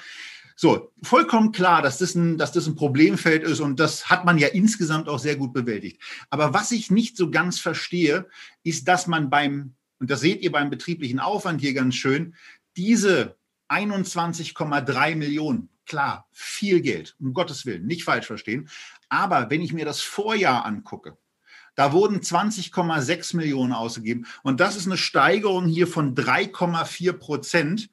so, 0.57 0.93
vollkommen 1.03 1.53
klar, 1.53 1.83
dass 1.83 1.99
das, 1.99 2.15
ein, 2.15 2.39
dass 2.39 2.53
das 2.53 2.67
ein 2.67 2.77
Problemfeld 2.77 3.43
ist 3.43 3.61
und 3.61 3.79
das 3.79 4.09
hat 4.09 4.25
man 4.25 4.39
ja 4.39 4.49
insgesamt 4.49 5.09
auch 5.09 5.19
sehr 5.19 5.37
gut 5.37 5.53
bewältigt. 5.53 6.01
Aber 6.31 6.55
was 6.55 6.73
ich 6.73 6.91
nicht 6.91 7.17
so 7.17 7.31
ganz 7.31 7.59
verstehe, 7.59 8.27
ist, 8.63 8.89
dass 8.89 9.07
man 9.07 9.29
beim, 9.29 9.75
und 9.99 10.11
das 10.11 10.21
seht 10.21 10.41
ihr 10.41 10.53
beim 10.53 10.71
betrieblichen 10.71 11.21
Aufwand 11.21 11.61
hier 11.61 11.75
ganz 11.75 11.95
schön, 11.95 12.35
diese 12.77 13.37
21,3 13.69 15.17
Millionen 15.17 15.69
Klar, 15.93 16.27
viel 16.33 16.81
Geld, 16.81 17.15
um 17.21 17.35
Gottes 17.35 17.67
Willen, 17.67 17.85
nicht 17.85 18.05
falsch 18.05 18.25
verstehen. 18.25 18.71
Aber 19.11 19.51
wenn 19.51 19.61
ich 19.61 19.75
mir 19.75 19.85
das 19.85 20.01
Vorjahr 20.01 20.65
angucke, 20.65 21.19
da 21.75 21.93
wurden 21.93 22.21
20,6 22.21 23.37
Millionen 23.37 23.75
ausgegeben. 23.75 24.25
Und 24.43 24.61
das 24.61 24.75
ist 24.75 24.87
eine 24.87 24.97
Steigerung 24.97 25.67
hier 25.67 25.87
von 25.87 26.15
3,4 26.15 27.13
Prozent, 27.13 27.91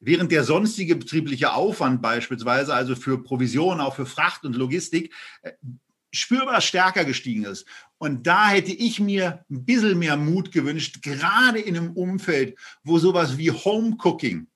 während 0.00 0.32
der 0.32 0.44
sonstige 0.44 0.96
betriebliche 0.96 1.52
Aufwand 1.52 2.00
beispielsweise, 2.00 2.72
also 2.72 2.96
für 2.96 3.22
Provisionen, 3.22 3.82
auch 3.82 3.96
für 3.96 4.06
Fracht 4.06 4.46
und 4.46 4.56
Logistik, 4.56 5.12
äh, 5.42 5.52
spürbar 6.14 6.62
stärker 6.62 7.04
gestiegen 7.04 7.44
ist. 7.44 7.66
Und 7.98 8.26
da 8.26 8.48
hätte 8.48 8.72
ich 8.72 8.98
mir 8.98 9.44
ein 9.50 9.66
bisschen 9.66 9.98
mehr 9.98 10.16
Mut 10.16 10.52
gewünscht, 10.52 11.02
gerade 11.02 11.58
in 11.58 11.76
einem 11.76 11.92
Umfeld, 11.92 12.56
wo 12.82 12.98
sowas 12.98 13.36
wie 13.36 13.50
Home 13.50 13.98
Cooking 14.02 14.46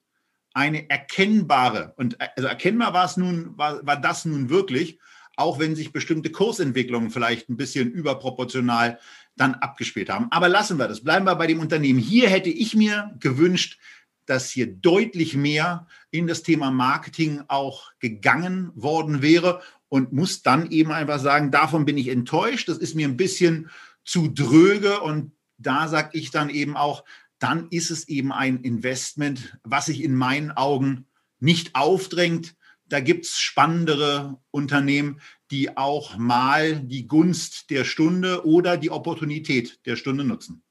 eine 0.52 0.88
erkennbare, 0.90 1.94
und 1.96 2.18
also 2.20 2.48
erkennbar 2.48 2.92
war 2.92 3.04
es 3.04 3.16
nun, 3.16 3.56
war, 3.56 3.84
war 3.86 4.00
das 4.00 4.24
nun 4.24 4.50
wirklich, 4.50 4.98
auch 5.36 5.58
wenn 5.58 5.74
sich 5.74 5.92
bestimmte 5.92 6.30
Kursentwicklungen 6.30 7.10
vielleicht 7.10 7.48
ein 7.48 7.56
bisschen 7.56 7.90
überproportional 7.90 8.98
dann 9.36 9.54
abgespielt 9.54 10.10
haben. 10.10 10.26
Aber 10.30 10.48
lassen 10.48 10.78
wir 10.78 10.88
das, 10.88 11.02
bleiben 11.02 11.24
wir 11.24 11.34
bei 11.36 11.46
dem 11.46 11.60
Unternehmen. 11.60 11.98
Hier 11.98 12.28
hätte 12.28 12.50
ich 12.50 12.74
mir 12.74 13.14
gewünscht, 13.20 13.78
dass 14.26 14.50
hier 14.50 14.66
deutlich 14.66 15.34
mehr 15.34 15.86
in 16.10 16.26
das 16.26 16.42
Thema 16.42 16.70
Marketing 16.70 17.42
auch 17.48 17.92
gegangen 18.00 18.70
worden 18.74 19.22
wäre 19.22 19.62
und 19.88 20.12
muss 20.12 20.42
dann 20.42 20.70
eben 20.70 20.92
einfach 20.92 21.18
sagen, 21.18 21.50
davon 21.50 21.84
bin 21.84 21.98
ich 21.98 22.08
enttäuscht. 22.08 22.68
Das 22.68 22.78
ist 22.78 22.94
mir 22.94 23.08
ein 23.08 23.16
bisschen 23.16 23.70
zu 24.04 24.28
dröge 24.28 25.00
und 25.00 25.32
da 25.58 25.88
sage 25.88 26.10
ich 26.18 26.30
dann 26.30 26.48
eben 26.48 26.76
auch, 26.76 27.04
dann 27.40 27.68
ist 27.70 27.90
es 27.90 28.06
eben 28.06 28.32
ein 28.32 28.60
Investment, 28.62 29.58
was 29.64 29.86
sich 29.86 30.04
in 30.04 30.14
meinen 30.14 30.52
Augen 30.52 31.06
nicht 31.40 31.74
aufdrängt. 31.74 32.54
Da 32.86 33.00
gibt 33.00 33.24
es 33.24 33.40
spannendere 33.40 34.38
Unternehmen, 34.50 35.20
die 35.50 35.76
auch 35.76 36.16
mal 36.16 36.80
die 36.80 37.06
Gunst 37.06 37.70
der 37.70 37.84
Stunde 37.84 38.46
oder 38.46 38.76
die 38.76 38.90
Opportunität 38.90 39.80
der 39.86 39.96
Stunde 39.96 40.24
nutzen. 40.24 40.62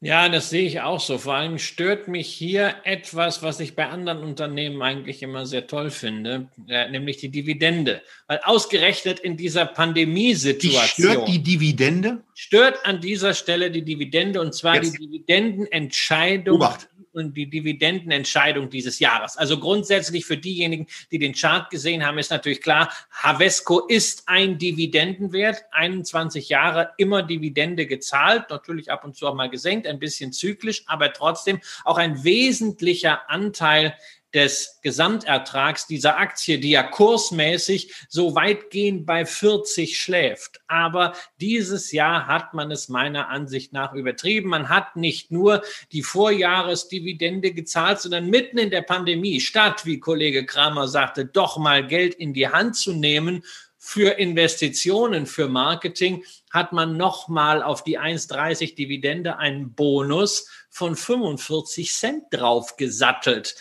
Ja, 0.00 0.28
das 0.28 0.50
sehe 0.50 0.66
ich 0.66 0.82
auch 0.82 1.00
so. 1.00 1.16
Vor 1.16 1.34
allem 1.34 1.58
stört 1.58 2.06
mich 2.06 2.28
hier 2.28 2.74
etwas, 2.84 3.42
was 3.42 3.60
ich 3.60 3.74
bei 3.74 3.88
anderen 3.88 4.22
Unternehmen 4.22 4.82
eigentlich 4.82 5.22
immer 5.22 5.46
sehr 5.46 5.66
toll 5.66 5.90
finde, 5.90 6.48
äh, 6.68 6.90
nämlich 6.90 7.16
die 7.16 7.30
Dividende. 7.30 8.02
Weil 8.26 8.40
ausgerechnet 8.44 9.20
in 9.20 9.38
dieser 9.38 9.64
Pandemiesituation. 9.64 11.12
Stört 11.12 11.28
die 11.28 11.42
Dividende? 11.42 12.22
Stört 12.34 12.84
an 12.84 13.00
dieser 13.00 13.32
Stelle 13.32 13.70
die 13.70 13.82
Dividende 13.82 14.40
und 14.42 14.54
zwar 14.54 14.74
Jetzt. 14.76 14.98
die 14.98 15.06
Dividendenentscheidung 15.06 16.56
Obacht 16.56 16.88
und 17.16 17.34
die 17.34 17.48
Dividendenentscheidung 17.48 18.68
dieses 18.70 18.98
Jahres. 18.98 19.36
Also 19.36 19.58
grundsätzlich 19.58 20.26
für 20.26 20.36
diejenigen, 20.36 20.86
die 21.10 21.18
den 21.18 21.34
Chart 21.34 21.70
gesehen 21.70 22.06
haben, 22.06 22.18
ist 22.18 22.30
natürlich 22.30 22.60
klar, 22.60 22.92
Havesco 23.10 23.86
ist 23.86 24.24
ein 24.26 24.58
Dividendenwert, 24.58 25.64
21 25.72 26.50
Jahre 26.50 26.92
immer 26.98 27.22
Dividende 27.22 27.86
gezahlt, 27.86 28.50
natürlich 28.50 28.90
ab 28.90 29.04
und 29.04 29.16
zu 29.16 29.26
auch 29.26 29.34
mal 29.34 29.50
gesenkt, 29.50 29.86
ein 29.86 29.98
bisschen 29.98 30.32
zyklisch, 30.32 30.84
aber 30.86 31.12
trotzdem 31.12 31.60
auch 31.84 31.96
ein 31.96 32.22
wesentlicher 32.22 33.30
Anteil 33.30 33.96
des 34.36 34.80
Gesamtertrags 34.82 35.86
dieser 35.86 36.18
Aktie, 36.18 36.58
die 36.58 36.72
ja 36.72 36.82
kursmäßig 36.82 37.94
so 38.10 38.34
weitgehend 38.34 39.06
bei 39.06 39.24
40 39.24 39.98
schläft. 39.98 40.60
Aber 40.66 41.14
dieses 41.40 41.90
Jahr 41.90 42.26
hat 42.26 42.52
man 42.52 42.70
es 42.70 42.90
meiner 42.90 43.30
Ansicht 43.30 43.72
nach 43.72 43.94
übertrieben. 43.94 44.50
Man 44.50 44.68
hat 44.68 44.94
nicht 44.94 45.30
nur 45.30 45.62
die 45.90 46.02
Vorjahresdividende 46.02 47.52
gezahlt, 47.52 48.00
sondern 48.00 48.28
mitten 48.28 48.58
in 48.58 48.70
der 48.70 48.82
Pandemie, 48.82 49.40
statt, 49.40 49.86
wie 49.86 50.00
Kollege 50.00 50.44
Kramer 50.44 50.86
sagte, 50.86 51.24
doch 51.24 51.56
mal 51.56 51.86
Geld 51.86 52.14
in 52.14 52.34
die 52.34 52.48
Hand 52.48 52.76
zu 52.76 52.92
nehmen, 52.92 53.42
für 53.78 54.18
Investitionen, 54.18 55.26
für 55.26 55.48
Marketing 55.48 56.24
hat 56.50 56.72
man 56.72 56.96
nochmal 56.96 57.62
auf 57.62 57.84
die 57.84 58.00
1,30 58.00 58.74
Dividende 58.74 59.38
einen 59.38 59.74
Bonus 59.74 60.48
von 60.70 60.96
45 60.96 61.92
Cent 61.92 62.24
draufgesattelt. 62.32 63.54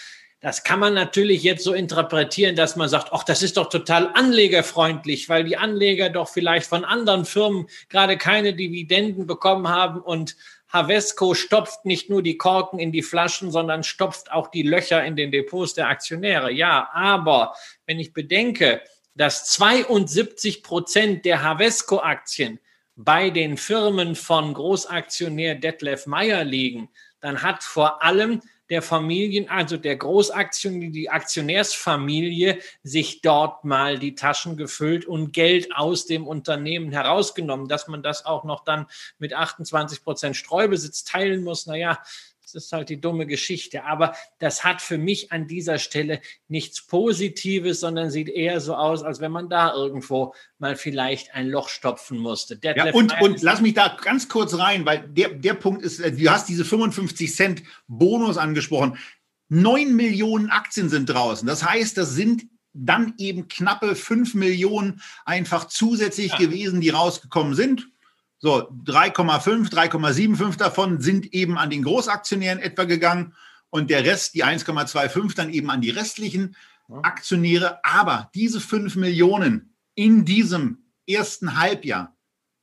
Das 0.46 0.64
kann 0.64 0.80
man 0.80 0.94
natürlich 0.94 1.42
jetzt 1.42 1.64
so 1.64 1.74
interpretieren, 1.74 2.56
dass 2.56 2.76
man 2.76 2.88
sagt, 2.88 3.08
ach, 3.12 3.24
das 3.24 3.42
ist 3.42 3.58
doch 3.58 3.68
total 3.68 4.12
anlegerfreundlich, 4.14 5.28
weil 5.28 5.44
die 5.44 5.58
Anleger 5.58 6.12
doch 6.12 6.30
vielleicht 6.30 6.68
von 6.68 6.86
anderen 6.86 7.26
Firmen 7.26 7.66
gerade 7.90 8.16
keine 8.16 8.54
Dividenden 8.54 9.26
bekommen 9.26 9.70
haben 9.70 10.02
und 10.02 10.36
Havesco 10.68 11.34
stopft 11.34 11.86
nicht 11.86 12.12
nur 12.12 12.22
die 12.22 12.38
Korken 12.38 12.78
in 12.78 12.92
die 12.92 13.02
Flaschen, 13.02 13.50
sondern 13.50 13.82
stopft 13.82 14.32
auch 14.32 14.52
die 14.52 14.62
Löcher 14.62 15.04
in 15.04 15.16
den 15.16 15.32
Depots 15.32 15.74
der 15.74 15.90
Aktionäre. 15.90 16.52
Ja, 16.52 16.92
aber 16.94 17.56
wenn 17.88 18.00
ich 18.00 18.14
bedenke, 18.14 18.84
dass 19.16 19.48
72 19.48 20.62
Prozent 20.62 21.26
der 21.26 21.42
Havesco-Aktien 21.42 22.60
bei 22.96 23.32
den 23.32 23.58
Firmen 23.58 24.14
von 24.14 24.54
Großaktionär 24.54 25.56
Detlef 25.56 26.06
Meyer 26.06 26.44
liegen, 26.44 26.90
dann 27.20 27.42
hat 27.42 27.64
vor 27.64 28.04
allem 28.04 28.44
der 28.70 28.82
Familien, 28.82 29.50
also 29.50 29.78
der 29.78 29.96
Großaktionär, 29.96 30.90
die 30.90 31.10
Aktionärsfamilie 31.10 32.60
sich 32.84 33.22
dort 33.22 33.64
mal 33.64 34.00
die 34.00 34.16
Taschen 34.16 34.58
gefüllt 34.58 35.06
und 35.06 35.34
Geld 35.34 35.76
aus 35.76 36.06
dem 36.06 36.28
Unternehmen 36.28 36.92
herausgenommen, 36.92 37.68
dass 37.68 37.88
man 37.88 38.02
das 38.02 38.26
auch 38.26 38.44
noch 38.44 38.64
dann 38.64 38.88
mit 39.20 39.34
28 39.34 40.04
Prozent 40.04 40.36
Streubesitz 40.36 41.04
teilen 41.04 41.44
muss. 41.44 41.68
Naja, 41.68 42.00
das 42.54 42.66
ist 42.66 42.72
halt 42.72 42.90
die 42.90 43.02
dumme 43.02 43.26
Geschichte. 43.26 43.84
Aber 43.86 44.16
das 44.40 44.64
hat 44.64 44.82
für 44.82 44.98
mich 44.98 45.32
an 45.32 45.48
dieser 45.48 45.80
Stelle 45.80 46.22
nichts 46.48 46.86
Positives, 46.86 47.80
sondern 47.80 48.12
sieht 48.12 48.30
eher 48.30 48.62
so 48.62 48.76
aus, 48.76 49.04
als 49.04 49.20
wenn 49.20 49.32
man 49.32 49.50
da 49.50 49.74
irgendwo 49.74 50.34
mal 50.58 50.76
vielleicht 50.76 51.34
ein 51.34 51.48
Loch 51.48 51.70
stopfen 51.70 52.18
musste. 52.18 52.60
Ja, 52.64 52.94
und, 52.94 53.20
und 53.22 53.42
lass 53.42 53.62
mich 53.62 53.74
da 53.74 53.98
ganz 54.02 54.30
kurz 54.30 54.58
rein, 54.58 54.86
weil 54.86 55.08
der, 55.10 55.30
der 55.30 55.54
Punkt 55.56 55.84
ist, 55.84 56.00
äh, 56.00 56.12
du 56.12 56.30
hast 56.30 56.48
diese 56.48 56.66
55 56.66 57.34
Cent 57.34 57.64
Bonus 57.88 58.38
angesprochen. 58.38 58.98
Neun 59.48 59.96
Millionen 59.96 60.50
Aktien 60.50 60.90
sind 60.90 61.08
draußen. 61.08 61.48
Das 61.48 61.64
heißt, 61.64 61.98
das 61.98 62.14
sind 62.14 62.46
dann 62.74 63.14
eben 63.18 63.48
knappe 63.48 63.96
fünf 63.96 64.34
Millionen 64.34 65.02
einfach 65.24 65.66
zusätzlich 65.66 66.34
ja. 66.34 66.38
gewesen, 66.38 66.82
die 66.82 66.90
rausgekommen 66.90 67.56
sind. 67.56 67.88
So, 68.46 68.70
3,5, 68.86 69.72
3,75 69.72 70.58
davon 70.58 71.02
sind 71.02 71.34
eben 71.34 71.58
an 71.58 71.72
den 71.72 71.82
Großaktionären 71.82 72.60
etwa 72.60 72.84
gegangen 72.84 73.34
und 73.72 73.90
der 73.90 74.06
Rest, 74.06 74.36
die 74.36 74.46
1,25, 74.46 75.36
dann 75.36 75.52
eben 75.52 75.72
an 75.72 75.82
die 75.82 75.90
restlichen 75.90 76.56
Aktionäre, 77.02 77.84
aber 77.84 78.30
diese 78.36 78.60
5 78.60 78.98
Millionen 78.98 79.74
in 79.96 80.26
diesem 80.26 80.84
ersten 81.08 81.58
Halbjahr 81.58 82.16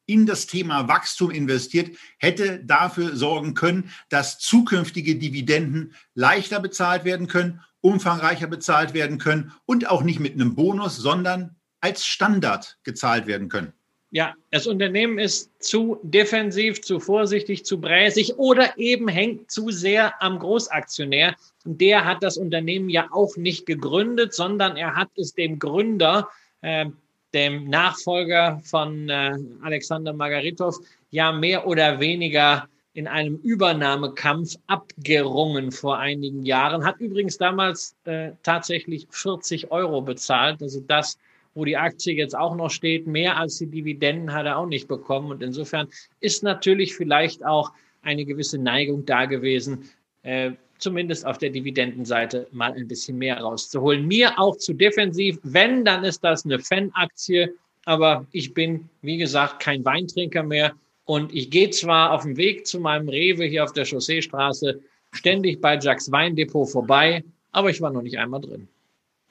in 0.07 0.25
das 0.25 0.47
Thema 0.47 0.87
Wachstum 0.87 1.33
investiert, 1.33 1.97
hätte 2.19 2.65
dafür 2.65 3.17
sorgen 3.17 3.55
können, 3.55 3.91
dass 4.09 4.39
zukünftige 4.39 5.17
Dividenden 5.17 5.95
leichter 6.15 6.61
bezahlt 6.61 7.05
werden 7.05 7.27
können, 7.27 7.61
umfangreicher 7.81 8.47
bezahlt 8.47 8.95
werden 8.95 9.19
können 9.19 9.51
und 9.67 9.91
auch 9.91 10.05
nicht 10.05 10.21
mit 10.21 10.35
einem 10.35 10.55
Bonus, 10.55 10.97
sondern 10.97 11.57
als 11.81 12.07
Standard 12.07 12.79
gezahlt 12.85 13.27
werden 13.27 13.49
können. 13.49 13.73
Ja, 14.15 14.35
das 14.51 14.67
Unternehmen 14.67 15.19
ist 15.19 15.51
zu 15.59 15.99
defensiv, 16.03 16.83
zu 16.83 17.01
vorsichtig, 17.01 17.65
zu 17.65 17.81
bräsig 17.81 18.35
oder 18.37 18.77
eben 18.77 19.09
hängt 19.09 19.51
zu 19.51 19.71
sehr 19.71 20.23
am 20.23 20.39
Großaktionär. 20.39 21.35
Der 21.65 22.05
hat 22.05 22.23
das 22.23 22.37
Unternehmen 22.37 22.91
ja 22.91 23.09
auch 23.11 23.39
nicht 23.39 23.65
gegründet, 23.65 24.35
sondern 24.35 24.77
er 24.77 24.97
hat 24.97 25.09
es 25.17 25.33
dem 25.33 25.59
Gründer, 25.59 26.29
äh, 26.61 26.85
dem 27.33 27.71
Nachfolger 27.71 28.61
von 28.65 29.09
äh, 29.09 29.33
Alexander 29.63 30.13
Margaritov, 30.13 30.77
ja 31.11 31.33
mehr 31.33 31.67
oder 31.67 31.99
weniger 31.99 32.69
in 32.93 33.09
einem 33.09 33.37
Übernahmekampf 33.37 34.57
abgerungen 34.67 35.73
vor 35.73 35.99
einigen 35.99 36.45
Jahren. 36.45 36.85
Hat 36.85 37.01
übrigens 37.01 37.39
damals 37.39 37.97
äh, 38.05 38.33
tatsächlich 38.43 39.07
40 39.09 39.71
Euro 39.71 40.03
bezahlt, 40.03 40.61
also 40.61 40.81
das 40.81 41.17
wo 41.55 41.65
die 41.65 41.77
Aktie 41.77 42.15
jetzt 42.15 42.37
auch 42.37 42.57
noch 42.57 42.71
steht, 42.71 43.07
mehr 43.07 43.37
als 43.37 43.59
die 43.59 43.67
Dividenden 43.67 44.33
hat 44.33 44.47
er 44.47 44.59
auch 44.59 44.67
nicht 44.67 44.89
bekommen. 44.89 45.31
Und 45.31 45.43
insofern 45.43 45.89
ist 46.21 46.43
natürlich 46.43 46.95
vielleicht 46.95 47.45
auch 47.45 47.73
eine 48.03 48.25
gewisse 48.25 48.59
Neigung 48.59 49.05
da 49.05 49.27
gewesen, 49.27 49.91
äh, 50.23 50.53
zumindest 50.79 51.27
auf 51.27 51.39
der 51.39 51.51
Dividendenseite 51.51 52.49
mal 52.51 52.73
ein 52.73 52.89
bisschen 52.89 53.19
mehr 53.19 53.41
rauszuholen. 53.41 54.07
Mir 54.07 54.39
auch 54.39 54.57
zu 54.57 54.73
defensiv. 54.73 55.39
Wenn, 55.43 55.85
dann 55.85 56.05
ist 56.05 56.25
das 56.25 56.45
eine 56.45 56.59
Fan-Aktie. 56.59 57.55
Aber 57.85 58.27
ich 58.33 58.55
bin, 58.55 58.89
wie 59.03 59.19
gesagt, 59.19 59.61
kein 59.61 59.85
Weintrinker 59.85 60.43
mehr. 60.43 60.73
Und 61.05 61.35
ich 61.35 61.51
gehe 61.51 61.71
zwar 61.71 62.13
auf 62.13 62.23
dem 62.23 62.37
Weg 62.37 62.67
zu 62.67 62.81
meinem 62.81 63.09
Rewe 63.09 63.45
hier 63.45 63.65
auf 63.65 63.73
der 63.73 63.85
Chausseestraße 63.85 64.81
ständig 65.13 65.61
bei 65.61 65.79
Jacks 65.79 66.11
Weindepot 66.11 66.71
vorbei, 66.71 67.25
aber 67.53 67.71
ich 67.71 67.81
war 67.81 67.91
noch 67.91 68.03
nicht 68.03 68.19
einmal 68.19 68.41
drin. 68.41 68.69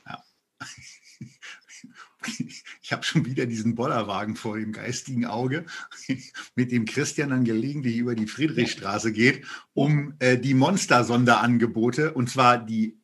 Ja. 0.07 0.23
ich 2.81 2.91
habe 2.91 3.03
schon 3.03 3.25
wieder 3.25 3.45
diesen 3.45 3.75
Bollerwagen 3.75 4.35
vor 4.35 4.57
dem 4.57 4.71
geistigen 4.71 5.25
Auge, 5.25 5.65
mit 6.55 6.71
dem 6.71 6.85
Christian 6.85 7.29
dann 7.29 7.43
gelegentlich 7.43 7.97
über 7.97 8.15
die 8.15 8.27
Friedrichstraße 8.27 9.11
geht, 9.11 9.45
um 9.73 10.15
äh, 10.19 10.37
die 10.37 10.53
Monster-Sonderangebote, 10.53 12.13
und 12.13 12.29
zwar 12.29 12.57
die 12.57 12.99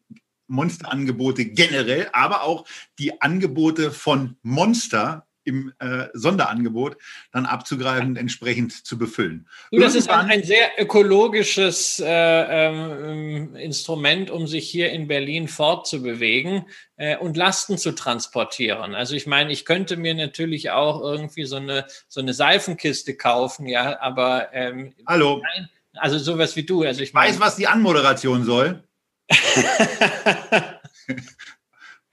Monsterangebote 0.47 1.45
generell, 1.45 2.09
aber 2.13 2.43
auch 2.43 2.65
die 2.99 3.21
Angebote 3.21 3.91
von 3.91 4.37
Monster 4.41 5.26
im 5.47 5.73
äh, 5.79 6.07
Sonderangebot 6.13 6.97
dann 7.31 7.45
abzugreifen 7.45 8.09
und 8.09 8.17
entsprechend 8.17 8.85
zu 8.85 8.97
befüllen. 8.97 9.47
Du, 9.71 9.79
das 9.79 9.95
ist 9.95 10.09
ein, 10.09 10.29
ein, 10.29 10.43
sehr 10.43 10.71
ökologisches 10.77 11.99
äh, 11.99 12.05
ähm, 12.07 13.55
Instrument, 13.55 14.29
um 14.29 14.45
sich 14.45 14.69
hier 14.69 14.91
in 14.91 15.07
Berlin 15.07 15.47
fortzubewegen 15.47 16.65
äh, 16.97 17.17
und 17.17 17.37
Lasten 17.37 17.77
zu 17.77 17.93
transportieren. 17.93 18.93
Also 18.93 19.15
ich 19.15 19.25
meine, 19.25 19.51
ich 19.51 19.65
könnte 19.65 19.97
mir 19.97 20.13
natürlich 20.13 20.71
auch 20.71 21.01
irgendwie 21.01 21.45
so 21.45 21.55
eine, 21.55 21.87
so 22.07 22.19
eine 22.19 22.33
Seifenkiste 22.33 23.15
kaufen, 23.15 23.67
ja, 23.67 23.99
aber 24.01 24.53
ähm, 24.53 24.93
Hallo. 25.07 25.41
Nein, 25.41 25.69
also 25.93 26.19
sowas 26.19 26.55
wie 26.55 26.63
du. 26.63 26.83
Also 26.83 27.01
ich 27.01 27.13
mein, 27.13 27.29
weiß, 27.29 27.39
was 27.39 27.55
die 27.55 27.67
Anmoderation 27.67 28.43
soll. 28.43 28.83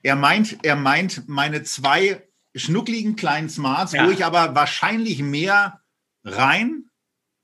er 0.03 0.17
meint, 0.17 0.59
er 0.63 0.77
meint 0.77 1.29
meine 1.29 1.63
zwei 1.63 2.23
schnuckligen 2.55 3.17
kleinen 3.17 3.49
Smarts, 3.49 3.93
ja. 3.93 4.07
wo 4.07 4.11
ich 4.11 4.25
aber 4.25 4.55
wahrscheinlich 4.55 5.23
mehr 5.23 5.81
rein 6.25 6.85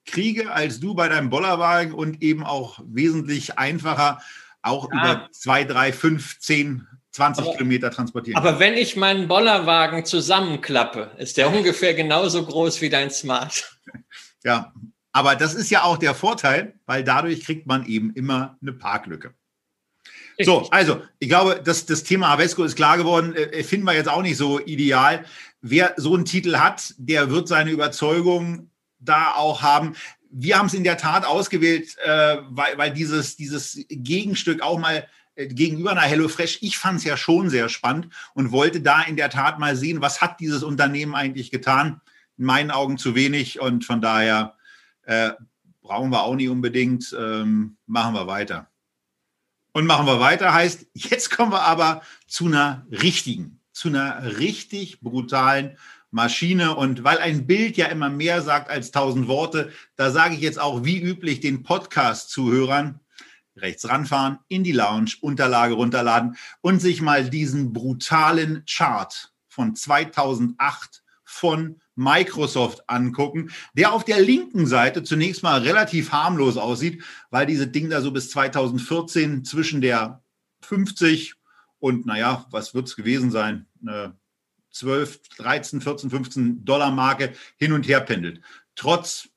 kriege 0.07 0.53
als 0.53 0.81
du 0.81 0.95
bei 0.95 1.09
deinem 1.09 1.31
Bollerwagen 1.31 1.93
und 1.93 2.23
eben 2.23 2.45
auch 2.45 2.81
wesentlich 2.85 3.59
einfacher 3.59 4.21
auch 4.63 4.91
ja. 4.93 4.99
über 4.99 5.29
zwei, 5.33 5.65
drei, 5.65 5.93
fünf, 5.93 6.39
zehn 6.41 6.87
20 7.13 7.45
aber, 7.45 7.57
Kilometer 7.57 7.91
transportieren. 7.91 8.39
Aber 8.39 8.59
wenn 8.61 8.75
ich 8.75 8.97
meinen 8.97 9.27
Bollerwagen 9.27 10.05
zusammenklappe, 10.05 11.13
ist 11.19 11.37
der 11.37 11.51
ungefähr 11.55 11.95
genauso 11.95 12.45
groß 12.45 12.81
wie 12.81 12.91
dein 12.91 13.11
Smart. 13.11 13.79
Ja, 14.45 14.73
aber 15.13 15.35
das 15.35 15.55
ist 15.55 15.71
ja 15.71 15.83
auch 15.83 15.99
der 15.99 16.15
Vorteil, 16.15 16.79
weil 16.87 17.03
dadurch 17.03 17.45
kriegt 17.45 17.67
man 17.67 17.85
eben 17.87 18.13
immer 18.15 18.57
eine 18.63 18.73
Parklücke. 18.73 19.35
So, 20.45 20.69
also, 20.71 21.03
ich 21.19 21.29
glaube, 21.29 21.61
das, 21.63 21.87
das 21.87 22.03
Thema 22.03 22.29
Avesco 22.29 22.65
ist 22.65 22.77
klar 22.77 22.97
geworden. 22.97 23.35
Äh, 23.35 23.63
finden 23.63 23.87
wir 23.87 23.95
jetzt 23.95 24.09
auch 24.09 24.23
nicht 24.23 24.37
so 24.37 24.61
ideal. 24.61 25.25
Wer 25.61 25.95
so 25.97 26.15
einen 26.15 26.25
Titel 26.25 26.57
hat, 26.57 26.95
der 26.99 27.31
wird 27.31 27.49
seine 27.49 27.71
Überzeugung 27.71 28.71
da 28.99 29.33
auch 29.33 29.63
haben. 29.63 29.95
Wir 30.31 30.59
haben 30.59 30.67
es 30.67 30.75
in 30.75 30.85
der 30.85 30.97
Tat 30.97 31.27
ausgewählt, 31.27 31.97
äh, 32.05 32.37
weil, 32.49 32.79
weil 32.79 32.93
dieses, 32.93 33.37
dieses 33.37 33.85
Gegenstück 33.89 34.63
auch 34.63 34.79
mal 34.79 35.07
äh, 35.35 35.49
gegenüber 35.49 35.91
einer 35.91 36.03
HelloFresh, 36.03 36.59
ich 36.63 36.79
fand 36.79 36.99
es 36.99 37.05
ja 37.05 37.17
schon 37.17 37.51
sehr 37.51 37.69
spannend 37.69 38.09
und 38.35 38.53
wollte 38.53 38.81
da 38.81 39.03
in 39.03 39.17
der 39.17 39.31
Tat 39.31 39.59
mal 39.59 39.77
sehen, 39.77 40.01
was 40.01 40.21
hat 40.21 40.41
dieses 40.41 40.63
Unternehmen 40.63 41.15
eigentlich 41.15 41.51
getan. 41.51 42.01
In 42.39 42.45
meinen 42.45 42.71
Augen 42.71 42.97
zu 42.97 43.15
wenig 43.15 43.61
und 43.61 43.85
von 43.85 44.01
daher 44.01 44.55
äh, 45.03 45.33
brauchen 45.83 46.11
wir 46.11 46.23
auch 46.23 46.37
nicht 46.37 46.49
unbedingt. 46.49 47.15
Ähm, 47.19 47.77
machen 47.87 48.15
wir 48.15 48.27
weiter. 48.27 48.70
Und 49.73 49.87
machen 49.87 50.07
wir 50.07 50.21
weiter 50.21 50.53
heißt, 50.53 50.87
jetzt 50.95 51.31
kommen 51.31 51.53
wir 51.53 51.63
aber 51.63 52.03
zu 52.27 52.47
einer 52.47 52.87
richtigen, 52.91 53.61
zu 53.73 53.89
einer 53.89 54.39
richtig 54.39 55.01
brutalen 55.01 55.77
Maschine. 56.11 56.75
Und 56.75 57.05
weil 57.05 57.19
ein 57.19 57.47
Bild 57.47 57.77
ja 57.77 57.87
immer 57.87 58.11
mehr 58.11 58.43
sagt 58.43 58.69
als 58.69 58.91
tausend 58.91 59.29
Worte, 59.29 59.73
da 59.97 60.11
sage 60.11 60.35
ich 60.35 60.41
jetzt 60.41 60.59
auch 60.59 60.85
wie 60.85 61.01
üblich 61.01 61.41
den 61.41 61.63
Podcast-Zuhörern, 61.63 63.01
rechts 63.57 63.89
ranfahren, 63.89 64.39
in 64.49 64.65
die 64.65 64.73
Lounge, 64.73 65.13
Unterlage 65.21 65.75
runterladen 65.75 66.37
und 66.61 66.81
sich 66.81 67.01
mal 67.03 67.29
diesen 67.29 67.73
brutalen 67.73 68.65
Chart 68.69 69.33
von 69.49 69.77
2008 69.77 71.03
von 71.25 71.81
Microsoft 72.01 72.89
angucken, 72.89 73.51
der 73.75 73.93
auf 73.93 74.05
der 74.05 74.21
linken 74.21 74.67
Seite 74.67 75.03
zunächst 75.03 75.43
mal 75.43 75.61
relativ 75.61 76.13
harmlos 76.13 76.57
aussieht, 76.57 77.03
weil 77.31 77.45
diese 77.45 77.67
Ding 77.67 77.91
da 77.91 78.01
so 78.01 78.11
bis 78.11 78.31
2014 78.31 79.45
zwischen 79.45 79.83
der 79.83 80.23
50 80.63 81.35
und 81.79 82.07
naja, 82.07 82.47
was 82.51 82.75
wird 82.75 82.89
es 82.89 82.97
gewesen 82.97 83.31
sein? 83.31 83.67
Eine 83.83 84.17
12, 84.71 85.21
13, 85.37 85.81
14, 85.81 86.11
15 86.11 86.65
Dollar 86.65 86.91
Marke 86.91 87.35
hin 87.57 87.73
und 87.73 87.87
her 87.87 88.01
pendelt. 88.01 88.41
Trotz 88.75 89.29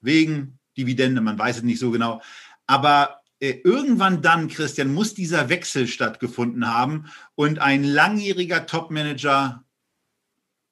wegen 0.00 0.58
Dividende, 0.76 1.20
man 1.20 1.38
weiß 1.38 1.58
es 1.58 1.62
nicht 1.64 1.80
so 1.80 1.90
genau. 1.90 2.22
Aber 2.66 3.22
äh, 3.40 3.60
irgendwann 3.64 4.22
dann, 4.22 4.48
Christian, 4.48 4.94
muss 4.94 5.14
dieser 5.14 5.48
Wechsel 5.48 5.88
stattgefunden 5.88 6.72
haben 6.72 7.06
und 7.34 7.58
ein 7.58 7.82
langjähriger 7.82 8.66
Topmanager 8.66 9.64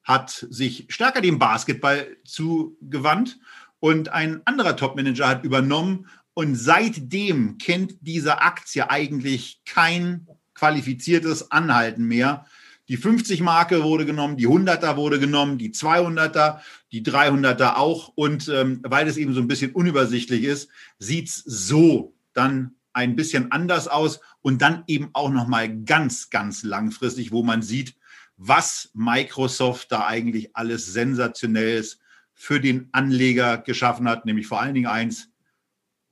hat 0.05 0.47
sich 0.51 0.87
stärker 0.89 1.21
dem 1.21 1.39
Basketball 1.39 2.17
zugewandt 2.25 3.39
und 3.81 4.11
ein 4.11 4.43
anderer 4.45 4.77
Topmanager 4.77 5.29
hat 5.29 5.45
übernommen 5.45 6.07
und 6.35 6.57
seitdem 6.57 7.59
kennt 7.59 7.97
diese 8.01 8.41
Aktie 8.41 8.91
eigentlich 8.91 9.63
kein 9.65 10.27
qualifiziertes 10.55 11.51
Anhalten 11.51 12.05
mehr. 12.05 12.47
Die 12.89 12.99
50-Marke 12.99 13.83
wurde 13.83 14.05
genommen, 14.05 14.37
die 14.37 14.47
100er 14.47 14.97
wurde 14.97 15.19
genommen, 15.19 15.57
die 15.57 15.71
200er, 15.71 16.59
die 16.93 17.03
300er 17.03 17.77
auch. 17.77 18.13
Und 18.15 18.49
ähm, 18.49 18.81
weil 18.83 19.09
es 19.09 19.17
eben 19.17 19.33
so 19.33 19.41
ein 19.41 19.49
bisschen 19.49 19.73
unübersichtlich 19.73 20.45
ist, 20.45 20.69
sieht 20.99 21.29
es 21.29 21.37
so 21.37 22.15
dann 22.35 22.75
ein 22.93 23.17
bisschen 23.17 23.53
anders 23.53 23.89
aus 23.89 24.21
und 24.43 24.61
dann 24.61 24.85
eben 24.87 25.11
auch 25.15 25.31
noch 25.31 25.49
mal 25.49 25.75
ganz, 25.85 26.31
ganz 26.31 26.63
langfristig, 26.63 27.33
wo 27.33 27.43
man 27.43 27.63
sieht, 27.63 27.95
was 28.37 28.91
Microsoft 28.95 29.93
da 29.93 30.07
eigentlich 30.07 30.57
alles 30.57 30.87
Sensationelles 30.87 31.99
für 32.33 32.61
den 32.61 32.89
Anleger 32.93 33.59
geschaffen 33.59 34.09
hat, 34.09 34.27
nämlich 34.27 34.47
vor 34.47 34.61
allen 34.61 34.75
Dingen 34.75 34.87
eins, 34.87 35.31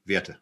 Werte. 0.04 0.38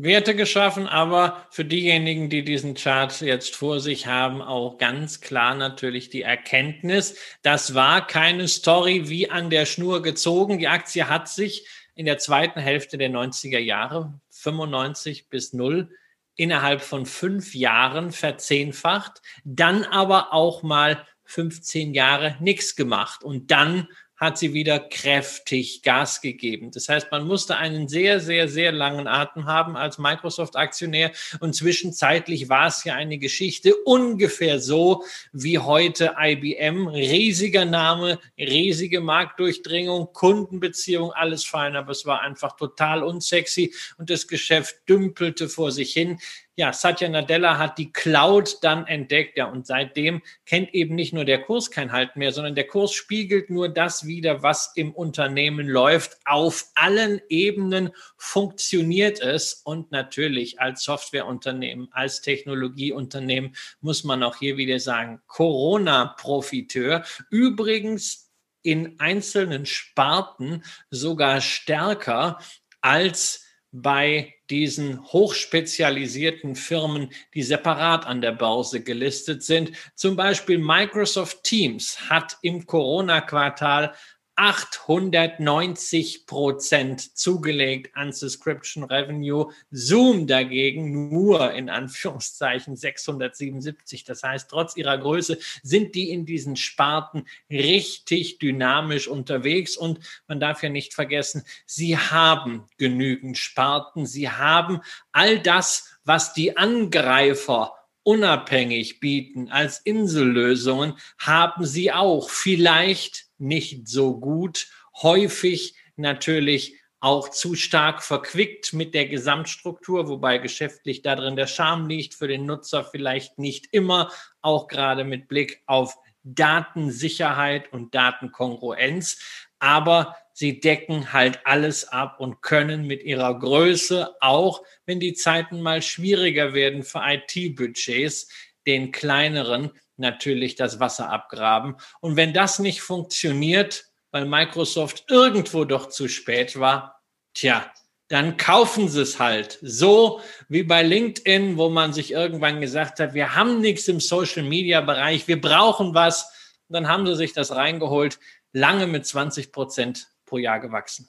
Werte 0.00 0.36
geschaffen, 0.36 0.86
aber 0.86 1.48
für 1.50 1.64
diejenigen, 1.64 2.30
die 2.30 2.44
diesen 2.44 2.74
Chart 2.74 3.20
jetzt 3.20 3.56
vor 3.56 3.80
sich 3.80 4.06
haben, 4.06 4.40
auch 4.40 4.78
ganz 4.78 5.20
klar 5.20 5.56
natürlich 5.56 6.08
die 6.08 6.22
Erkenntnis, 6.22 7.16
das 7.42 7.74
war 7.74 8.06
keine 8.06 8.46
Story 8.46 9.08
wie 9.08 9.28
an 9.28 9.50
der 9.50 9.66
Schnur 9.66 10.02
gezogen. 10.02 10.58
Die 10.58 10.68
Aktie 10.68 11.08
hat 11.08 11.28
sich 11.28 11.66
in 11.96 12.06
der 12.06 12.18
zweiten 12.18 12.60
Hälfte 12.60 12.96
der 12.96 13.10
90er 13.10 13.58
Jahre, 13.58 14.20
95 14.30 15.30
bis 15.30 15.52
0, 15.52 15.90
innerhalb 16.36 16.80
von 16.80 17.04
fünf 17.04 17.56
Jahren 17.56 18.12
verzehnfacht, 18.12 19.20
dann 19.42 19.82
aber 19.82 20.32
auch 20.32 20.62
mal 20.62 21.04
15 21.28 21.92
Jahre 21.92 22.36
nichts 22.40 22.74
gemacht. 22.74 23.22
Und 23.22 23.50
dann 23.50 23.86
hat 24.16 24.36
sie 24.36 24.52
wieder 24.52 24.80
kräftig 24.80 25.82
Gas 25.82 26.20
gegeben. 26.20 26.72
Das 26.72 26.88
heißt, 26.88 27.10
man 27.12 27.26
musste 27.26 27.56
einen 27.56 27.86
sehr, 27.86 28.18
sehr, 28.18 28.48
sehr 28.48 28.72
langen 28.72 29.06
Atem 29.06 29.46
haben 29.46 29.76
als 29.76 29.98
Microsoft-Aktionär. 29.98 31.12
Und 31.38 31.54
zwischenzeitlich 31.54 32.48
war 32.48 32.66
es 32.66 32.82
ja 32.82 32.94
eine 32.94 33.18
Geschichte 33.18 33.76
ungefähr 33.76 34.58
so 34.58 35.04
wie 35.32 35.58
heute 35.58 36.16
IBM. 36.18 36.88
Riesiger 36.88 37.64
Name, 37.64 38.18
riesige 38.36 39.00
Marktdurchdringung, 39.00 40.12
Kundenbeziehung, 40.12 41.12
alles 41.12 41.44
fein, 41.44 41.76
aber 41.76 41.92
es 41.92 42.04
war 42.04 42.22
einfach 42.22 42.56
total 42.56 43.04
unsexy. 43.04 43.72
Und 43.98 44.10
das 44.10 44.26
Geschäft 44.26 44.76
dümpelte 44.88 45.48
vor 45.48 45.70
sich 45.70 45.92
hin 45.92 46.18
ja, 46.58 46.72
Satya 46.72 47.08
Nadella 47.08 47.56
hat 47.56 47.78
die 47.78 47.92
Cloud 47.92 48.58
dann 48.62 48.84
entdeckt, 48.88 49.38
ja, 49.38 49.46
und 49.46 49.64
seitdem 49.64 50.22
kennt 50.44 50.74
eben 50.74 50.96
nicht 50.96 51.12
nur 51.12 51.24
der 51.24 51.40
Kurs 51.40 51.70
kein 51.70 51.92
Halt 51.92 52.16
mehr, 52.16 52.32
sondern 52.32 52.56
der 52.56 52.66
Kurs 52.66 52.92
spiegelt 52.92 53.48
nur 53.48 53.68
das 53.68 54.08
wieder, 54.08 54.42
was 54.42 54.72
im 54.74 54.92
Unternehmen 54.92 55.68
läuft. 55.68 56.18
Auf 56.24 56.64
allen 56.74 57.20
Ebenen 57.28 57.90
funktioniert 58.16 59.20
es 59.20 59.62
und 59.64 59.92
natürlich 59.92 60.60
als 60.60 60.82
Softwareunternehmen, 60.82 61.90
als 61.92 62.22
Technologieunternehmen 62.22 63.54
muss 63.80 64.02
man 64.02 64.24
auch 64.24 64.34
hier 64.34 64.56
wieder 64.56 64.80
sagen, 64.80 65.20
Corona-Profiteur. 65.28 67.04
Übrigens 67.30 68.32
in 68.62 68.98
einzelnen 68.98 69.64
Sparten 69.64 70.64
sogar 70.90 71.40
stärker 71.40 72.40
als 72.80 73.47
bei 73.82 74.34
diesen 74.50 75.04
hochspezialisierten 75.12 76.54
Firmen, 76.54 77.10
die 77.34 77.42
separat 77.42 78.06
an 78.06 78.20
der 78.20 78.32
Börse 78.32 78.82
gelistet 78.82 79.42
sind. 79.42 79.72
Zum 79.94 80.16
Beispiel 80.16 80.58
Microsoft 80.58 81.44
Teams 81.44 82.08
hat 82.08 82.38
im 82.42 82.66
Corona-Quartal 82.66 83.94
890 84.38 86.26
Prozent 86.26 87.18
zugelegt 87.18 87.96
an 87.96 88.12
Subscription 88.12 88.84
Revenue. 88.84 89.50
Zoom 89.72 90.28
dagegen 90.28 91.10
nur 91.10 91.52
in 91.52 91.68
Anführungszeichen 91.68 92.76
677. 92.76 94.04
Das 94.04 94.22
heißt, 94.22 94.48
trotz 94.48 94.76
ihrer 94.76 94.96
Größe 94.96 95.38
sind 95.64 95.96
die 95.96 96.10
in 96.10 96.24
diesen 96.24 96.54
Sparten 96.54 97.26
richtig 97.50 98.38
dynamisch 98.38 99.08
unterwegs. 99.08 99.76
Und 99.76 99.98
man 100.28 100.38
darf 100.38 100.62
ja 100.62 100.68
nicht 100.68 100.94
vergessen, 100.94 101.42
sie 101.66 101.98
haben 101.98 102.68
genügend 102.76 103.38
Sparten. 103.38 104.06
Sie 104.06 104.30
haben 104.30 104.82
all 105.10 105.40
das, 105.40 105.98
was 106.04 106.32
die 106.32 106.56
Angreifer 106.56 107.77
unabhängig 108.08 109.00
bieten 109.00 109.50
als 109.50 109.80
Insellösungen, 109.80 110.94
haben 111.18 111.66
sie 111.66 111.92
auch. 111.92 112.30
Vielleicht 112.30 113.26
nicht 113.36 113.86
so 113.86 114.18
gut, 114.18 114.68
häufig 115.02 115.74
natürlich 115.96 116.80
auch 117.00 117.28
zu 117.28 117.54
stark 117.54 118.02
verquickt 118.02 118.72
mit 118.72 118.94
der 118.94 119.08
Gesamtstruktur, 119.08 120.08
wobei 120.08 120.38
geschäftlich 120.38 121.02
darin 121.02 121.36
der 121.36 121.46
Charme 121.46 121.86
liegt, 121.86 122.14
für 122.14 122.28
den 122.28 122.46
Nutzer 122.46 122.82
vielleicht 122.82 123.38
nicht 123.38 123.66
immer, 123.72 124.10
auch 124.40 124.68
gerade 124.68 125.04
mit 125.04 125.28
Blick 125.28 125.62
auf 125.66 125.98
Datensicherheit 126.22 127.70
und 127.74 127.94
Datenkongruenz. 127.94 129.18
Aber 129.58 130.16
sie 130.38 130.60
decken 130.60 131.12
halt 131.12 131.40
alles 131.42 131.88
ab 131.88 132.20
und 132.20 132.42
können 132.42 132.86
mit 132.86 133.02
ihrer 133.02 133.36
Größe, 133.36 134.14
auch 134.20 134.62
wenn 134.86 135.00
die 135.00 135.14
Zeiten 135.14 135.60
mal 135.60 135.82
schwieriger 135.82 136.54
werden 136.54 136.84
für 136.84 137.00
IT-Budgets, 137.04 138.28
den 138.64 138.92
kleineren 138.92 139.72
natürlich 139.96 140.54
das 140.54 140.78
Wasser 140.78 141.10
abgraben. 141.10 141.74
Und 142.00 142.14
wenn 142.14 142.32
das 142.32 142.60
nicht 142.60 142.82
funktioniert, 142.82 143.86
weil 144.12 144.26
Microsoft 144.26 145.06
irgendwo 145.08 145.64
doch 145.64 145.88
zu 145.88 146.06
spät 146.06 146.60
war, 146.60 147.02
tja, 147.34 147.68
dann 148.06 148.36
kaufen 148.36 148.88
sie 148.88 149.02
es 149.02 149.18
halt. 149.18 149.58
So 149.60 150.20
wie 150.48 150.62
bei 150.62 150.84
LinkedIn, 150.84 151.56
wo 151.56 151.68
man 151.68 151.92
sich 151.92 152.12
irgendwann 152.12 152.60
gesagt 152.60 153.00
hat, 153.00 153.12
wir 153.12 153.34
haben 153.34 153.60
nichts 153.60 153.88
im 153.88 153.98
Social-Media-Bereich, 153.98 155.26
wir 155.26 155.40
brauchen 155.40 155.94
was. 155.94 156.30
Und 156.68 156.74
dann 156.74 156.86
haben 156.86 157.08
sie 157.08 157.16
sich 157.16 157.32
das 157.32 157.50
reingeholt, 157.50 158.20
lange 158.52 158.86
mit 158.86 159.04
20 159.04 159.50
Prozent 159.50 160.06
pro 160.28 160.38
Jahr 160.38 160.60
gewachsen. 160.60 161.08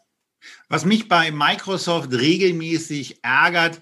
Was 0.69 0.85
mich 0.85 1.07
bei 1.07 1.31
Microsoft 1.31 2.13
regelmäßig 2.13 3.23
ärgert, 3.23 3.81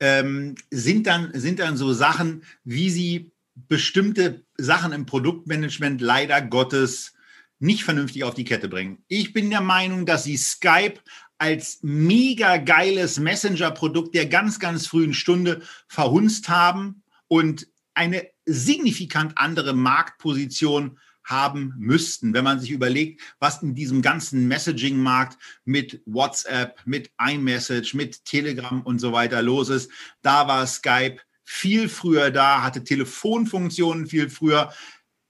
ähm, 0.00 0.54
sind, 0.70 1.06
dann, 1.06 1.30
sind 1.32 1.60
dann 1.60 1.76
so 1.76 1.92
Sachen, 1.92 2.44
wie 2.64 2.90
sie 2.90 3.32
bestimmte 3.54 4.44
Sachen 4.56 4.92
im 4.92 5.06
Produktmanagement 5.06 6.00
leider 6.00 6.42
Gottes 6.42 7.14
nicht 7.58 7.84
vernünftig 7.84 8.24
auf 8.24 8.34
die 8.34 8.44
Kette 8.44 8.68
bringen. 8.68 9.02
Ich 9.08 9.32
bin 9.32 9.48
der 9.48 9.60
Meinung, 9.60 10.06
dass 10.06 10.24
sie 10.24 10.36
Skype 10.36 11.00
als 11.38 11.78
mega 11.82 12.58
geiles 12.58 13.18
Messenger-Produkt 13.18 14.14
der 14.14 14.26
ganz, 14.26 14.58
ganz 14.58 14.86
frühen 14.86 15.14
Stunde 15.14 15.62
verhunzt 15.88 16.48
haben 16.48 17.02
und 17.28 17.68
eine 17.94 18.28
signifikant 18.44 19.38
andere 19.38 19.72
Marktposition 19.72 20.98
haben 21.24 21.74
müssten, 21.78 22.34
wenn 22.34 22.44
man 22.44 22.60
sich 22.60 22.70
überlegt, 22.70 23.20
was 23.38 23.62
in 23.62 23.74
diesem 23.74 24.02
ganzen 24.02 24.46
Messaging-Markt 24.46 25.38
mit 25.64 26.02
WhatsApp, 26.06 26.80
mit 26.84 27.10
iMessage, 27.18 27.94
mit 27.94 28.24
Telegram 28.24 28.82
und 28.82 29.00
so 29.00 29.12
weiter 29.12 29.42
los 29.42 29.70
ist. 29.70 29.90
Da 30.22 30.46
war 30.46 30.66
Skype 30.66 31.18
viel 31.42 31.88
früher 31.88 32.30
da, 32.30 32.62
hatte 32.62 32.84
Telefonfunktionen 32.84 34.06
viel 34.06 34.30
früher. 34.30 34.72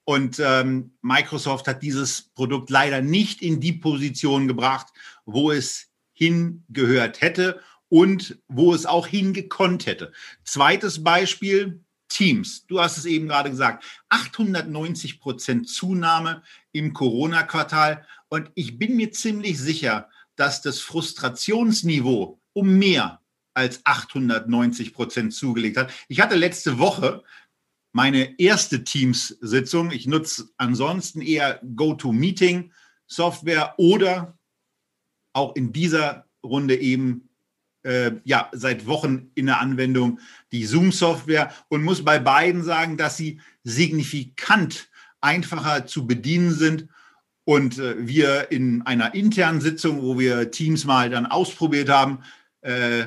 Und 0.04 0.38
ähm, 0.38 0.92
Microsoft 1.00 1.66
hat 1.66 1.82
dieses 1.82 2.30
Produkt 2.34 2.70
leider 2.70 3.00
nicht 3.00 3.40
in 3.40 3.60
die 3.60 3.72
Position 3.72 4.46
gebracht, 4.48 4.88
wo 5.24 5.50
es 5.50 5.88
hingehört 6.12 7.20
hätte 7.20 7.60
und 7.88 8.38
wo 8.48 8.74
es 8.74 8.86
auch 8.86 9.06
hingekonnt 9.06 9.86
hätte. 9.86 10.12
Zweites 10.44 11.02
Beispiel, 11.02 11.83
Teams. 12.14 12.66
Du 12.66 12.80
hast 12.80 12.96
es 12.96 13.04
eben 13.06 13.28
gerade 13.28 13.50
gesagt, 13.50 13.84
890 14.08 15.18
Prozent 15.20 15.68
Zunahme 15.68 16.42
im 16.72 16.92
Corona-Quartal. 16.92 18.06
Und 18.28 18.50
ich 18.54 18.78
bin 18.78 18.94
mir 18.96 19.10
ziemlich 19.10 19.58
sicher, 19.58 20.08
dass 20.36 20.62
das 20.62 20.78
Frustrationsniveau 20.80 22.40
um 22.52 22.78
mehr 22.78 23.20
als 23.52 23.84
890 23.84 24.94
Prozent 24.94 25.34
zugelegt 25.34 25.76
hat. 25.76 25.92
Ich 26.08 26.20
hatte 26.20 26.36
letzte 26.36 26.78
Woche 26.78 27.24
meine 27.92 28.38
erste 28.38 28.84
Teams-Sitzung. 28.84 29.90
Ich 29.90 30.06
nutze 30.06 30.48
ansonsten 30.56 31.20
eher 31.20 31.60
GoToMeeting-Software 31.76 33.74
oder 33.76 34.38
auch 35.32 35.56
in 35.56 35.72
dieser 35.72 36.28
Runde 36.44 36.76
eben 36.76 37.28
äh, 37.84 38.12
ja 38.24 38.48
seit 38.52 38.86
Wochen 38.86 39.30
in 39.34 39.46
der 39.46 39.60
Anwendung 39.60 40.18
die 40.52 40.64
Zoom-Software 40.64 41.52
und 41.68 41.82
muss 41.82 42.04
bei 42.04 42.18
beiden 42.18 42.62
sagen, 42.62 42.96
dass 42.96 43.16
sie 43.16 43.40
signifikant 43.62 44.88
einfacher 45.20 45.86
zu 45.86 46.06
bedienen 46.06 46.52
sind 46.52 46.88
und 47.44 47.78
äh, 47.78 47.94
wir 47.98 48.50
in 48.50 48.82
einer 48.82 49.14
internen 49.14 49.60
Sitzung, 49.60 50.02
wo 50.02 50.18
wir 50.18 50.50
Teams 50.50 50.84
mal 50.84 51.10
dann 51.10 51.26
ausprobiert 51.26 51.88
haben, 51.88 52.20
äh, 52.62 53.06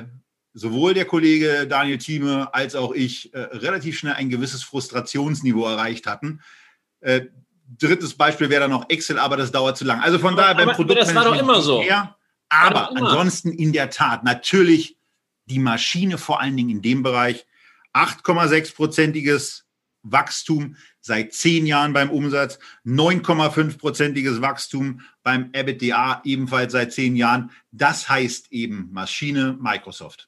sowohl 0.54 0.94
der 0.94 1.04
Kollege 1.04 1.66
Daniel 1.68 1.98
Thieme 1.98 2.52
als 2.52 2.74
auch 2.74 2.92
ich 2.92 3.32
äh, 3.34 3.38
relativ 3.38 3.98
schnell 3.98 4.14
ein 4.14 4.30
gewisses 4.30 4.62
Frustrationsniveau 4.62 5.66
erreicht 5.66 6.06
hatten. 6.06 6.40
Äh, 7.00 7.26
drittes 7.78 8.14
Beispiel 8.14 8.50
wäre 8.50 8.62
dann 8.62 8.70
noch 8.70 8.88
Excel, 8.88 9.18
aber 9.18 9.36
das 9.36 9.52
dauert 9.52 9.76
zu 9.76 9.84
lang. 9.84 10.00
Also 10.00 10.18
von 10.18 10.36
daher 10.36 10.54
beim 10.54 10.70
Produkt. 10.70 11.00
Das 11.00 11.14
war 11.14 11.24
doch 11.24 11.38
immer 11.38 11.60
so. 11.60 11.82
Eher, 11.82 12.16
aber 12.48 12.96
ansonsten 12.96 13.52
in 13.52 13.72
der 13.72 13.90
Tat 13.90 14.24
natürlich 14.24 14.98
die 15.46 15.58
Maschine 15.58 16.18
vor 16.18 16.40
allen 16.40 16.56
Dingen 16.56 16.70
in 16.70 16.82
dem 16.82 17.02
Bereich 17.02 17.46
8,6-prozentiges 17.94 19.64
Wachstum 20.02 20.76
seit 21.00 21.32
zehn 21.32 21.66
Jahren 21.66 21.92
beim 21.92 22.10
Umsatz, 22.10 22.58
9,5-prozentiges 22.84 24.40
Wachstum 24.40 25.00
beim 25.22 25.50
EBITDA 25.52 26.22
ebenfalls 26.24 26.72
seit 26.72 26.92
zehn 26.92 27.16
Jahren. 27.16 27.50
Das 27.72 28.08
heißt 28.08 28.52
eben 28.52 28.88
Maschine 28.92 29.56
Microsoft. 29.60 30.27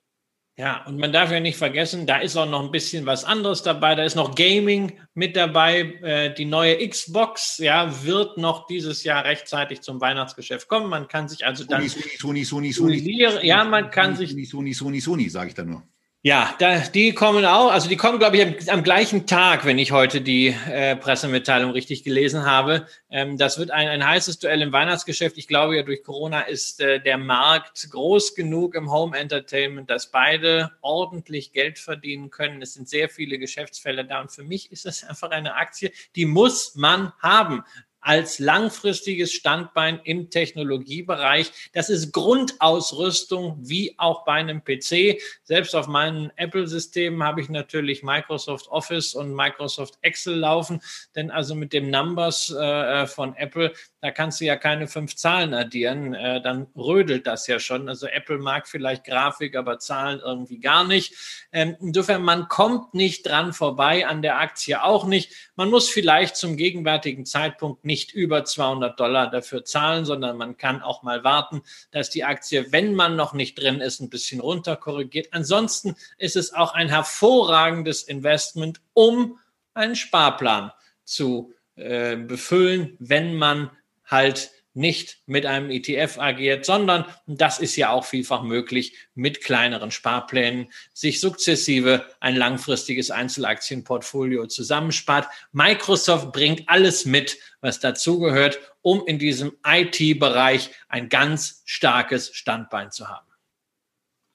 Ja, 0.60 0.84
und 0.84 0.98
man 0.98 1.10
darf 1.10 1.32
ja 1.32 1.40
nicht 1.40 1.56
vergessen, 1.56 2.04
da 2.06 2.18
ist 2.18 2.36
auch 2.36 2.44
noch 2.44 2.62
ein 2.62 2.70
bisschen 2.70 3.06
was 3.06 3.24
anderes 3.24 3.62
dabei. 3.62 3.94
Da 3.94 4.04
ist 4.04 4.14
noch 4.14 4.34
Gaming 4.34 4.92
mit 5.14 5.34
dabei. 5.34 5.94
Äh, 6.02 6.34
die 6.34 6.44
neue 6.44 6.86
Xbox, 6.86 7.56
ja, 7.56 8.04
wird 8.04 8.36
noch 8.36 8.66
dieses 8.66 9.02
Jahr 9.02 9.24
rechtzeitig 9.24 9.80
zum 9.80 10.02
Weihnachtsgeschäft 10.02 10.68
kommen. 10.68 10.90
Man 10.90 11.08
kann 11.08 11.30
sich 11.30 11.46
also 11.46 11.64
dann. 11.64 11.88
Sony, 11.88 12.44
Sony, 12.44 12.44
Sony, 12.44 12.72
Sony. 12.74 12.98
Sony 12.98 13.46
ja, 13.46 13.64
man 13.64 13.90
kann 13.90 14.16
Sony, 14.16 14.28
sich. 14.28 14.50
Sony, 14.50 14.74
Sony, 14.74 14.74
Sony, 14.74 15.00
Sony, 15.00 15.30
sage 15.30 15.48
ich 15.48 15.54
da 15.54 15.64
nur. 15.64 15.82
Ja, 16.22 16.54
da, 16.58 16.80
die 16.80 17.14
kommen 17.14 17.46
auch, 17.46 17.72
also 17.72 17.88
die 17.88 17.96
kommen, 17.96 18.18
glaube 18.18 18.36
ich, 18.36 18.42
am, 18.42 18.54
am, 18.78 18.82
gleichen 18.82 19.26
Tag, 19.26 19.64
wenn 19.64 19.78
ich 19.78 19.90
heute 19.90 20.20
die 20.20 20.48
äh, 20.48 20.94
Pressemitteilung 20.94 21.70
richtig 21.70 22.04
gelesen 22.04 22.44
habe. 22.44 22.86
Ähm, 23.08 23.38
das 23.38 23.58
wird 23.58 23.70
ein, 23.70 23.88
ein 23.88 24.06
heißes 24.06 24.38
Duell 24.38 24.60
im 24.60 24.70
Weihnachtsgeschäft. 24.70 25.38
Ich 25.38 25.48
glaube 25.48 25.76
ja, 25.76 25.82
durch 25.82 26.02
Corona 26.02 26.42
ist 26.42 26.82
äh, 26.82 27.00
der 27.00 27.16
Markt 27.16 27.88
groß 27.90 28.34
genug 28.34 28.74
im 28.74 28.92
Home 28.92 29.16
Entertainment, 29.16 29.88
dass 29.88 30.10
beide 30.10 30.72
ordentlich 30.82 31.52
Geld 31.52 31.78
verdienen 31.78 32.28
können. 32.28 32.60
Es 32.60 32.74
sind 32.74 32.86
sehr 32.86 33.08
viele 33.08 33.38
Geschäftsfelder 33.38 34.04
da 34.04 34.20
und 34.20 34.30
für 34.30 34.44
mich 34.44 34.70
ist 34.70 34.84
das 34.84 35.02
einfach 35.08 35.30
eine 35.30 35.54
Aktie, 35.54 35.90
die 36.16 36.26
muss 36.26 36.74
man 36.74 37.14
haben. 37.20 37.64
Als 38.00 38.38
langfristiges 38.38 39.32
Standbein 39.32 40.00
im 40.04 40.30
Technologiebereich. 40.30 41.52
Das 41.72 41.90
ist 41.90 42.12
Grundausrüstung 42.12 43.58
wie 43.60 43.94
auch 43.98 44.24
bei 44.24 44.34
einem 44.34 44.62
PC. 44.64 45.20
Selbst 45.42 45.74
auf 45.74 45.86
meinen 45.86 46.32
Apple-Systemen 46.36 47.22
habe 47.22 47.40
ich 47.40 47.48
natürlich 47.48 48.02
Microsoft 48.02 48.68
Office 48.68 49.14
und 49.14 49.34
Microsoft 49.34 49.98
Excel 50.02 50.36
laufen, 50.36 50.80
denn 51.14 51.30
also 51.30 51.54
mit 51.54 51.72
dem 51.72 51.90
Numbers 51.90 52.50
äh, 52.50 53.06
von 53.06 53.34
Apple, 53.36 53.72
da 54.00 54.10
kannst 54.10 54.40
du 54.40 54.44
ja 54.44 54.56
keine 54.56 54.88
fünf 54.88 55.16
Zahlen 55.16 55.54
addieren, 55.54 56.14
äh, 56.14 56.40
dann 56.40 56.68
rödelt 56.76 57.26
das 57.26 57.46
ja 57.46 57.58
schon. 57.58 57.88
Also 57.88 58.06
Apple 58.06 58.38
mag 58.38 58.68
vielleicht 58.68 59.04
Grafik, 59.04 59.56
aber 59.56 59.78
Zahlen 59.78 60.20
irgendwie 60.24 60.58
gar 60.58 60.84
nicht. 60.84 61.14
Ähm, 61.52 61.76
insofern, 61.80 62.22
man 62.22 62.48
kommt 62.48 62.94
nicht 62.94 63.26
dran 63.26 63.52
vorbei, 63.52 64.06
an 64.06 64.22
der 64.22 64.38
Aktie 64.38 64.82
auch 64.82 65.06
nicht. 65.06 65.32
Man 65.56 65.70
muss 65.70 65.88
vielleicht 65.88 66.36
zum 66.36 66.56
gegenwärtigen 66.56 67.26
Zeitpunkt 67.26 67.84
nicht 67.90 68.12
über 68.14 68.44
200 68.44 69.00
Dollar 69.00 69.28
dafür 69.28 69.64
zahlen, 69.64 70.04
sondern 70.04 70.36
man 70.36 70.56
kann 70.56 70.80
auch 70.80 71.02
mal 71.02 71.24
warten, 71.24 71.62
dass 71.90 72.08
die 72.08 72.22
Aktie, 72.22 72.70
wenn 72.70 72.94
man 72.94 73.16
noch 73.16 73.32
nicht 73.32 73.60
drin 73.60 73.80
ist, 73.80 73.98
ein 73.98 74.10
bisschen 74.10 74.40
runter 74.40 74.76
korrigiert. 74.76 75.26
Ansonsten 75.32 75.96
ist 76.16 76.36
es 76.36 76.54
auch 76.54 76.72
ein 76.72 76.88
hervorragendes 76.88 78.04
Investment, 78.04 78.80
um 78.92 79.40
einen 79.74 79.96
Sparplan 79.96 80.70
zu 81.02 81.52
äh, 81.74 82.14
befüllen, 82.14 82.96
wenn 83.00 83.34
man 83.34 83.72
halt 84.06 84.52
nicht 84.80 85.18
mit 85.26 85.46
einem 85.46 85.70
ETF 85.70 86.18
agiert, 86.18 86.64
sondern, 86.64 87.04
das 87.26 87.60
ist 87.60 87.76
ja 87.76 87.90
auch 87.90 88.04
vielfach 88.04 88.42
möglich, 88.42 88.96
mit 89.14 89.44
kleineren 89.44 89.90
Sparplänen 89.90 90.72
sich 90.92 91.20
sukzessive 91.20 92.06
ein 92.18 92.34
langfristiges 92.34 93.10
Einzelaktienportfolio 93.10 94.46
zusammenspart. 94.46 95.28
Microsoft 95.52 96.32
bringt 96.32 96.68
alles 96.68 97.04
mit, 97.04 97.38
was 97.60 97.78
dazugehört, 97.78 98.58
um 98.80 99.06
in 99.06 99.18
diesem 99.18 99.52
IT-Bereich 99.64 100.70
ein 100.88 101.08
ganz 101.10 101.62
starkes 101.66 102.34
Standbein 102.34 102.90
zu 102.90 103.08
haben. 103.08 103.26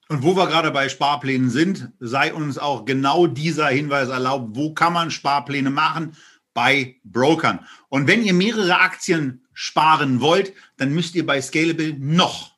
Und 0.07 0.21
wo 0.21 0.35
wir 0.35 0.45
gerade 0.45 0.69
bei 0.69 0.87
Sparplänen 0.87 1.49
sind, 1.49 1.89
sei 1.99 2.31
uns 2.31 2.59
auch 2.59 2.85
genau 2.85 3.25
dieser 3.25 3.67
Hinweis 3.67 4.09
erlaubt. 4.09 4.55
Wo 4.55 4.75
kann 4.75 4.93
man 4.93 5.09
Sparpläne 5.09 5.71
machen? 5.71 6.15
Bei 6.53 6.97
Brokern. 7.03 7.65
Und 7.89 8.07
wenn 8.07 8.23
ihr 8.23 8.33
mehrere 8.33 8.79
Aktien 8.79 9.44
sparen 9.55 10.21
wollt, 10.21 10.53
dann 10.77 10.93
müsst 10.93 11.15
ihr 11.15 11.25
bei 11.25 11.41
Scalable 11.41 11.95
noch 11.97 12.55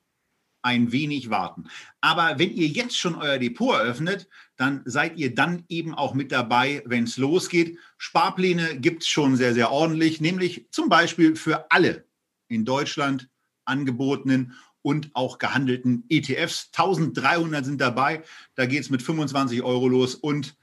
ein 0.62 0.92
wenig 0.92 1.30
warten. 1.30 1.70
Aber 2.02 2.40
wenn 2.40 2.54
ihr 2.54 2.68
jetzt 2.68 2.98
schon 2.98 3.16
euer 3.16 3.38
Depot 3.38 3.76
eröffnet, 3.76 4.28
dann 4.58 4.82
seid 4.84 5.18
ihr 5.18 5.34
dann 5.34 5.64
eben 5.70 5.94
auch 5.96 6.14
mit 6.14 6.32
dabei, 6.34 6.84
wenn 6.86 7.06
es 7.06 7.16
losgeht. 7.16 7.78
Sparpläne 7.98 8.78
gibt 8.80 9.04
es 9.04 9.10
schon 9.10 9.38
sehr, 9.38 9.54
sehr 9.54 9.72
ordentlich, 9.72 10.20
nämlich 10.20 10.68
zum 10.72 10.90
Beispiel 10.90 11.38
für 11.38 11.72
alle 11.72 12.06
in 12.50 12.66
Deutschland 12.66 13.30
angebotenen 13.64 14.56
und 14.82 15.12
auch 15.14 15.38
gehandelten 15.38 16.06
ETFs. 16.10 16.70
1300 16.76 17.64
sind 17.64 17.80
dabei. 17.80 18.24
Da 18.56 18.66
geht 18.66 18.82
es 18.82 18.90
mit 18.90 19.02
25 19.02 19.62
Euro 19.62 19.88
los 19.88 20.16
und 20.16 20.58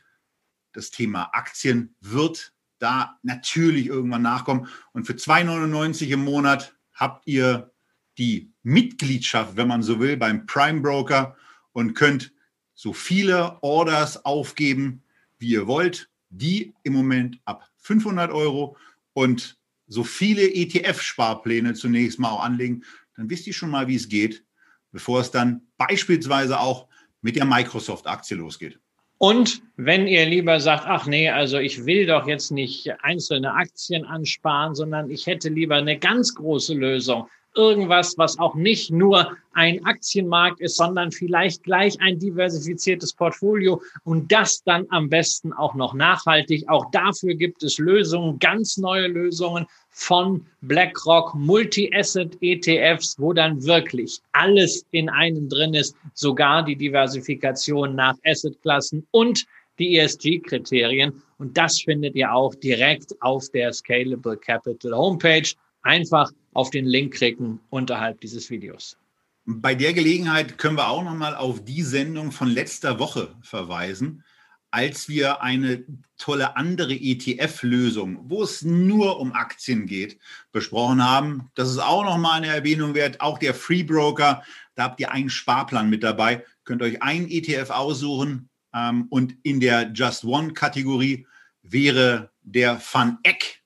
das 0.72 0.90
Thema 0.90 1.30
Aktien 1.32 1.94
wird 2.00 2.53
da 2.84 3.18
natürlich 3.22 3.86
irgendwann 3.86 4.22
nachkommen. 4.22 4.68
Und 4.92 5.06
für 5.06 5.14
2,99 5.14 6.08
im 6.08 6.22
Monat 6.22 6.76
habt 6.92 7.26
ihr 7.26 7.72
die 8.18 8.52
Mitgliedschaft, 8.62 9.56
wenn 9.56 9.68
man 9.68 9.82
so 9.82 9.98
will, 10.00 10.18
beim 10.18 10.44
Prime 10.44 10.82
Broker 10.82 11.34
und 11.72 11.94
könnt 11.94 12.32
so 12.74 12.92
viele 12.92 13.62
Orders 13.62 14.24
aufgeben, 14.26 15.02
wie 15.38 15.48
ihr 15.48 15.66
wollt. 15.66 16.10
Die 16.28 16.74
im 16.82 16.92
Moment 16.92 17.40
ab 17.46 17.66
500 17.78 18.30
Euro 18.30 18.76
und 19.14 19.58
so 19.86 20.04
viele 20.04 20.42
ETF-Sparpläne 20.42 21.74
zunächst 21.74 22.18
mal 22.18 22.30
auch 22.30 22.44
anlegen. 22.44 22.84
Dann 23.16 23.30
wisst 23.30 23.46
ihr 23.46 23.54
schon 23.54 23.70
mal, 23.70 23.88
wie 23.88 23.96
es 23.96 24.08
geht, 24.08 24.44
bevor 24.90 25.20
es 25.20 25.30
dann 25.30 25.62
beispielsweise 25.78 26.60
auch 26.60 26.88
mit 27.22 27.36
der 27.36 27.44
Microsoft-Aktie 27.46 28.36
losgeht. 28.36 28.78
Und 29.18 29.62
wenn 29.76 30.06
ihr 30.06 30.26
lieber 30.26 30.60
sagt, 30.60 30.84
ach 30.86 31.06
nee, 31.06 31.30
also 31.30 31.58
ich 31.58 31.86
will 31.86 32.06
doch 32.06 32.26
jetzt 32.26 32.50
nicht 32.50 32.90
einzelne 33.02 33.52
Aktien 33.52 34.04
ansparen, 34.04 34.74
sondern 34.74 35.10
ich 35.10 35.26
hätte 35.26 35.48
lieber 35.48 35.76
eine 35.76 35.98
ganz 35.98 36.34
große 36.34 36.74
Lösung, 36.74 37.28
irgendwas, 37.54 38.16
was 38.18 38.38
auch 38.38 38.54
nicht 38.54 38.90
nur 38.90 39.36
ein 39.52 39.84
Aktienmarkt 39.84 40.60
ist, 40.60 40.76
sondern 40.76 41.12
vielleicht 41.12 41.62
gleich 41.62 42.00
ein 42.00 42.18
diversifiziertes 42.18 43.12
Portfolio 43.12 43.80
und 44.04 44.30
das 44.32 44.62
dann 44.64 44.86
am 44.90 45.08
besten 45.08 45.52
auch 45.52 45.74
noch 45.74 45.94
nachhaltig. 45.94 46.68
Auch 46.68 46.90
dafür 46.90 47.34
gibt 47.34 47.62
es 47.62 47.78
Lösungen, 47.78 48.38
ganz 48.38 48.76
neue 48.76 49.06
Lösungen 49.06 49.66
von 49.90 50.44
BlackRock, 50.62 51.34
Multi-Asset-ETFs, 51.34 53.16
wo 53.18 53.32
dann 53.32 53.62
wirklich 53.64 54.20
alles 54.32 54.84
in 54.90 55.08
einem 55.08 55.48
drin 55.48 55.74
ist, 55.74 55.94
sogar 56.14 56.64
die 56.64 56.76
Diversifikation 56.76 57.94
nach 57.94 58.16
Assetklassen 58.24 59.06
und 59.12 59.46
die 59.78 59.98
ESG-Kriterien. 59.98 61.22
Und 61.38 61.56
das 61.56 61.80
findet 61.80 62.14
ihr 62.14 62.32
auch 62.32 62.54
direkt 62.54 63.14
auf 63.20 63.48
der 63.50 63.72
Scalable 63.72 64.36
Capital 64.36 64.96
Homepage. 64.96 65.48
Einfach 65.84 66.32
auf 66.54 66.70
den 66.70 66.86
Link 66.86 67.14
klicken 67.14 67.60
unterhalb 67.70 68.20
dieses 68.20 68.50
Videos. 68.50 68.96
Bei 69.44 69.74
der 69.74 69.92
Gelegenheit 69.92 70.56
können 70.56 70.78
wir 70.78 70.88
auch 70.88 71.04
noch 71.04 71.14
mal 71.14 71.36
auf 71.36 71.62
die 71.62 71.82
Sendung 71.82 72.32
von 72.32 72.48
letzter 72.48 72.98
Woche 72.98 73.36
verweisen, 73.42 74.24
als 74.70 75.08
wir 75.08 75.42
eine 75.42 75.84
tolle 76.16 76.56
andere 76.56 76.94
ETF-Lösung, 76.94 78.18
wo 78.30 78.42
es 78.42 78.62
nur 78.62 79.20
um 79.20 79.34
Aktien 79.34 79.86
geht, 79.86 80.18
besprochen 80.52 81.04
haben. 81.04 81.50
Das 81.54 81.68
ist 81.68 81.78
auch 81.78 82.02
noch 82.02 82.16
mal 82.16 82.32
eine 82.32 82.46
Erwähnung 82.46 82.94
wert. 82.94 83.20
Auch 83.20 83.38
der 83.38 83.52
Free 83.52 83.82
Broker, 83.82 84.42
da 84.74 84.84
habt 84.84 85.00
ihr 85.00 85.12
einen 85.12 85.28
Sparplan 85.28 85.90
mit 85.90 86.02
dabei, 86.02 86.42
könnt 86.64 86.80
euch 86.80 87.02
einen 87.02 87.28
ETF 87.28 87.68
aussuchen 87.68 88.48
ähm, 88.72 89.06
und 89.10 89.36
in 89.42 89.60
der 89.60 89.92
Just 89.92 90.24
One-Kategorie 90.24 91.26
wäre 91.62 92.30
der 92.42 92.80
Van 92.92 93.18
Eck 93.22 93.62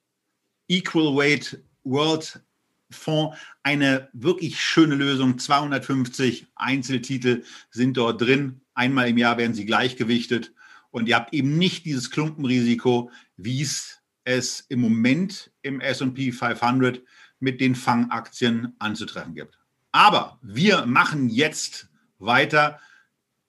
Equal 0.67 1.15
Weight 1.15 1.63
World 1.83 2.41
Fonds 2.91 3.37
eine 3.63 4.09
wirklich 4.13 4.59
schöne 4.59 4.95
Lösung. 4.95 5.37
250 5.37 6.47
Einzeltitel 6.55 7.43
sind 7.69 7.97
dort 7.97 8.21
drin. 8.21 8.61
Einmal 8.73 9.09
im 9.09 9.17
Jahr 9.17 9.37
werden 9.37 9.53
sie 9.53 9.65
gleichgewichtet 9.65 10.53
und 10.91 11.07
ihr 11.07 11.15
habt 11.15 11.33
eben 11.33 11.57
nicht 11.57 11.85
dieses 11.85 12.09
Klumpenrisiko, 12.09 13.11
wie 13.37 13.61
es 13.61 13.99
es 14.23 14.65
im 14.69 14.79
Moment 14.81 15.51
im 15.63 15.81
S&P 15.81 16.31
500 16.31 17.01
mit 17.39 17.61
den 17.61 17.75
Fangaktien 17.75 18.75
anzutreffen 18.77 19.33
gibt. 19.33 19.57
Aber 19.91 20.37
wir 20.41 20.85
machen 20.85 21.29
jetzt 21.29 21.89
weiter 22.19 22.79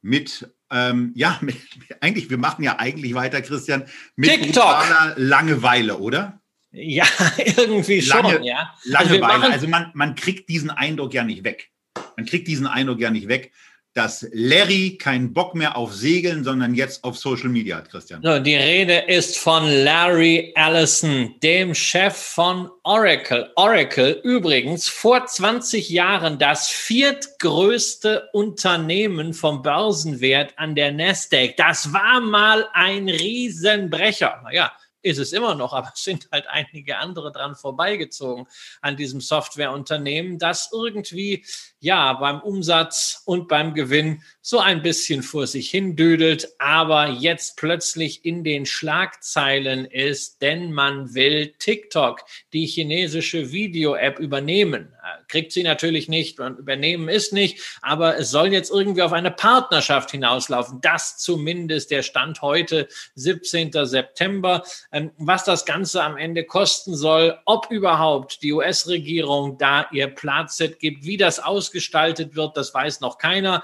mit, 0.00 0.50
ähm, 0.70 1.12
ja, 1.14 1.38
mit, 1.42 1.56
eigentlich, 2.00 2.30
wir 2.30 2.38
machen 2.38 2.62
ja 2.62 2.78
eigentlich 2.78 3.14
weiter, 3.14 3.42
Christian, 3.42 3.84
mit 4.16 4.30
TikTok. 4.30 4.84
Langeweile, 5.16 5.98
oder? 5.98 6.39
Ja, 6.72 7.06
irgendwie 7.38 8.00
Lange, 8.00 8.34
schon, 8.34 8.42
ja. 8.44 8.74
Langeweile. 8.84 9.24
Also, 9.24 9.52
also 9.52 9.68
man, 9.68 9.90
man 9.94 10.14
kriegt 10.14 10.48
diesen 10.48 10.70
Eindruck 10.70 11.14
ja 11.14 11.24
nicht 11.24 11.44
weg. 11.44 11.70
Man 12.16 12.26
kriegt 12.26 12.46
diesen 12.48 12.66
Eindruck 12.66 13.00
ja 13.00 13.10
nicht 13.10 13.28
weg, 13.28 13.52
dass 13.94 14.24
Larry 14.32 14.98
keinen 14.98 15.32
Bock 15.32 15.56
mehr 15.56 15.76
auf 15.76 15.92
Segeln, 15.92 16.44
sondern 16.44 16.74
jetzt 16.74 17.02
auf 17.02 17.18
Social 17.18 17.48
Media 17.48 17.78
hat, 17.78 17.90
Christian. 17.90 18.22
So, 18.22 18.38
die 18.38 18.54
Rede 18.54 18.98
ist 19.08 19.36
von 19.36 19.68
Larry 19.68 20.52
Ellison, 20.54 21.34
dem 21.42 21.74
Chef 21.74 22.16
von 22.16 22.70
Oracle. 22.84 23.50
Oracle 23.56 24.20
übrigens 24.22 24.88
vor 24.88 25.26
20 25.26 25.90
Jahren 25.90 26.38
das 26.38 26.68
viertgrößte 26.68 28.28
Unternehmen 28.32 29.34
vom 29.34 29.62
Börsenwert 29.62 30.54
an 30.56 30.76
der 30.76 30.92
Nasdaq. 30.92 31.56
Das 31.56 31.92
war 31.92 32.20
mal 32.20 32.68
ein 32.72 33.08
Riesenbrecher. 33.08 34.40
Naja, 34.44 34.70
ist 35.02 35.18
es 35.18 35.32
immer 35.32 35.54
noch, 35.54 35.72
aber 35.72 35.90
es 35.94 36.04
sind 36.04 36.28
halt 36.32 36.46
einige 36.48 36.98
andere 36.98 37.32
dran 37.32 37.54
vorbeigezogen 37.54 38.46
an 38.80 38.96
diesem 38.96 39.20
Softwareunternehmen, 39.20 40.38
das 40.38 40.70
irgendwie 40.72 41.44
ja 41.78 42.12
beim 42.14 42.40
Umsatz 42.40 43.22
und 43.24 43.48
beim 43.48 43.74
Gewinn 43.74 44.22
so 44.40 44.58
ein 44.58 44.82
bisschen 44.82 45.22
vor 45.22 45.46
sich 45.46 45.70
hin 45.70 45.96
düdelt, 45.96 46.48
aber 46.58 47.08
jetzt 47.08 47.56
plötzlich 47.56 48.24
in 48.24 48.44
den 48.44 48.66
Schlagzeilen 48.66 49.84
ist, 49.84 50.42
denn 50.42 50.72
man 50.72 51.14
will 51.14 51.54
TikTok, 51.58 52.20
die 52.52 52.66
chinesische 52.66 53.52
Video-App, 53.52 54.18
übernehmen. 54.18 54.94
Kriegt 55.28 55.52
sie 55.52 55.62
natürlich 55.62 56.08
nicht 56.08 56.40
und 56.40 56.58
übernehmen 56.58 57.08
ist 57.08 57.32
nicht, 57.32 57.78
aber 57.82 58.18
es 58.18 58.30
soll 58.30 58.52
jetzt 58.52 58.70
irgendwie 58.70 59.02
auf 59.02 59.12
eine 59.12 59.30
Partnerschaft 59.30 60.10
hinauslaufen. 60.10 60.80
Das 60.80 61.18
zumindest 61.18 61.90
der 61.90 62.02
Stand 62.02 62.42
heute, 62.42 62.88
17. 63.14 63.72
September. 63.84 64.62
Ähm, 64.92 65.12
was 65.18 65.44
das 65.44 65.64
Ganze 65.64 66.02
am 66.02 66.16
Ende 66.16 66.44
kosten 66.44 66.96
soll, 66.96 67.38
ob 67.44 67.70
überhaupt 67.70 68.42
die 68.42 68.52
US-Regierung 68.52 69.58
da 69.58 69.86
ihr 69.92 70.08
Platz 70.08 70.58
gibt, 70.78 71.04
wie 71.04 71.16
das 71.16 71.38
ausgestaltet 71.38 72.34
wird, 72.34 72.56
das 72.56 72.74
weiß 72.74 73.00
noch 73.00 73.18
keiner. 73.18 73.62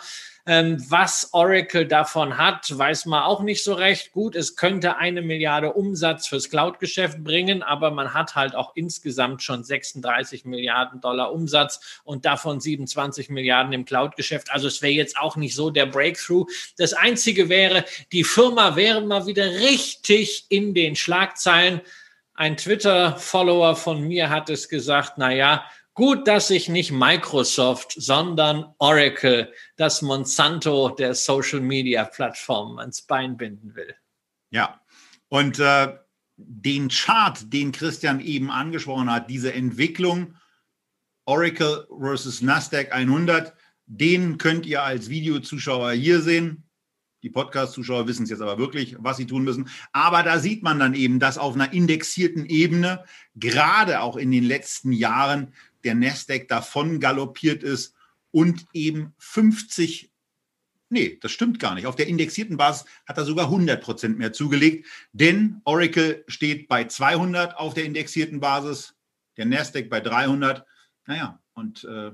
Ähm, 0.49 0.77
was 0.89 1.31
Oracle 1.33 1.87
davon 1.87 2.39
hat, 2.39 2.67
weiß 2.71 3.07
man 3.07 3.25
auch 3.25 3.43
nicht 3.43 3.65
so 3.65 3.75
recht. 3.75 4.13
Gut, 4.13 4.37
es 4.37 4.55
könnte 4.55 4.97
eine 4.97 5.21
Milliarde 5.21 5.73
Umsatz 5.73 6.29
fürs 6.29 6.49
Cloud-Geschäft 6.51 7.25
bringen, 7.25 7.65
aber 7.65 7.91
man 7.91 8.15
hat 8.15 8.37
halt 8.37 8.55
auch 8.55 8.77
insgesamt 8.77 9.43
schon 9.43 9.65
36 9.65 10.45
Milliarden 10.45 11.01
Dollar 11.01 11.33
Umsatz 11.33 12.01
und 12.05 12.25
davon 12.25 12.61
27 12.61 13.29
Milliarden 13.29 13.73
im 13.73 13.85
Cloud-Geschäft. 13.85 14.53
Also 14.53 14.69
es 14.69 14.83
wäre 14.83 14.93
jetzt 14.93 15.19
auch 15.19 15.35
nicht 15.35 15.57
so 15.57 15.71
der 15.71 15.87
Breakthrough. 15.87 16.47
Das 16.79 16.93
Einzige 16.93 17.49
wäre, 17.49 17.85
die 18.13 18.23
Firma 18.23 18.77
wäre 18.77 19.01
mal 19.01 19.27
wieder 19.27 19.47
richtig 19.47 20.47
in 20.49 20.75
den 20.75 20.95
Schlagzeilen. 20.95 21.81
Ein 22.35 22.57
Twitter-Follower 22.57 23.75
von 23.75 24.07
mir 24.07 24.31
hat 24.31 24.49
es 24.49 24.69
gesagt, 24.69 25.15
na 25.17 25.33
ja, 25.33 25.65
gut, 25.97 26.29
dass 26.29 26.51
ich 26.51 26.69
nicht 26.69 26.93
Microsoft, 26.93 27.95
sondern 27.97 28.73
Oracle, 28.79 29.53
das 29.77 30.03
Monsanto 30.03 30.91
der 30.91 31.15
Social-Media-Plattformen 31.15 32.79
ans 32.79 33.03
Bein 33.03 33.37
binden 33.37 33.75
will. 33.75 33.97
Ja, 34.51 34.81
und 35.29 35.59
äh, 35.59 35.97
den 36.37 36.89
Chart, 36.89 37.53
den 37.53 37.73
Christian 37.73 38.21
eben 38.21 38.51
angesprochen 38.51 39.11
hat, 39.11 39.29
diese 39.31 39.53
Entwicklung 39.53 40.35
Oracle 41.25 41.89
versus 41.99 42.43
Nasdaq 42.43 42.93
100, 42.93 43.55
den 43.87 44.39
könnt 44.39 44.67
ihr 44.67 44.83
als 44.83 45.09
Videozuschauer 45.09 45.93
hier 45.93 46.21
sehen. 46.21 46.67
Die 47.23 47.31
Podcast-Zuschauer 47.31 48.07
wissen 48.07 48.25
es 48.25 48.31
jetzt 48.31 48.43
aber 48.43 48.59
wirklich, 48.59 48.95
was 49.01 49.17
sie 49.17 49.27
tun 49.27 49.43
müssen. 49.43 49.69
Aber 49.93 50.23
da 50.23 50.39
sieht 50.39 50.63
man 50.63 50.79
dann 50.79 50.95
eben, 50.95 51.19
dass 51.19 51.39
auf 51.39 51.55
einer 51.55 51.73
indexierten 51.73 52.47
Ebene, 52.47 53.05
gerade 53.35 54.01
auch 54.03 54.17
in 54.17 54.31
den 54.31 54.45
letzten 54.45 54.93
Jahren, 54.93 55.53
der 55.87 55.95
Nasdaq 55.95 56.49
davon 56.49 57.01
galoppiert 57.01 57.63
ist 57.63 57.95
und 58.31 58.67
eben 58.73 59.15
50 59.19 60.11
Nee, 60.89 61.19
das 61.21 61.33
stimmt 61.33 61.59
gar 61.59 61.75
nicht. 61.75 61.87
Auf 61.87 61.97
der 61.97 62.07
indexierten 62.07 62.57
Basis 62.57 62.85
hat 63.09 63.19
er 63.19 63.25
sogar 63.25 63.47
100 63.47 63.83
Prozent 63.83 64.19
mehr 64.19 64.33
zugelegt, 64.33 64.87
denn 65.13 65.61
Oracle 65.65 66.23
steht 66.29 66.69
bei 66.69 66.85
200 66.85 67.57
auf 67.57 67.75
der 67.75 67.87
indexierten 67.87 68.39
Basis, 68.39 68.95
der 69.37 69.47
Nasdaq 69.47 69.91
bei 69.91 69.99
300. 69.99 70.65
Naja, 71.07 71.41
und 71.55 71.83
äh, 71.83 72.13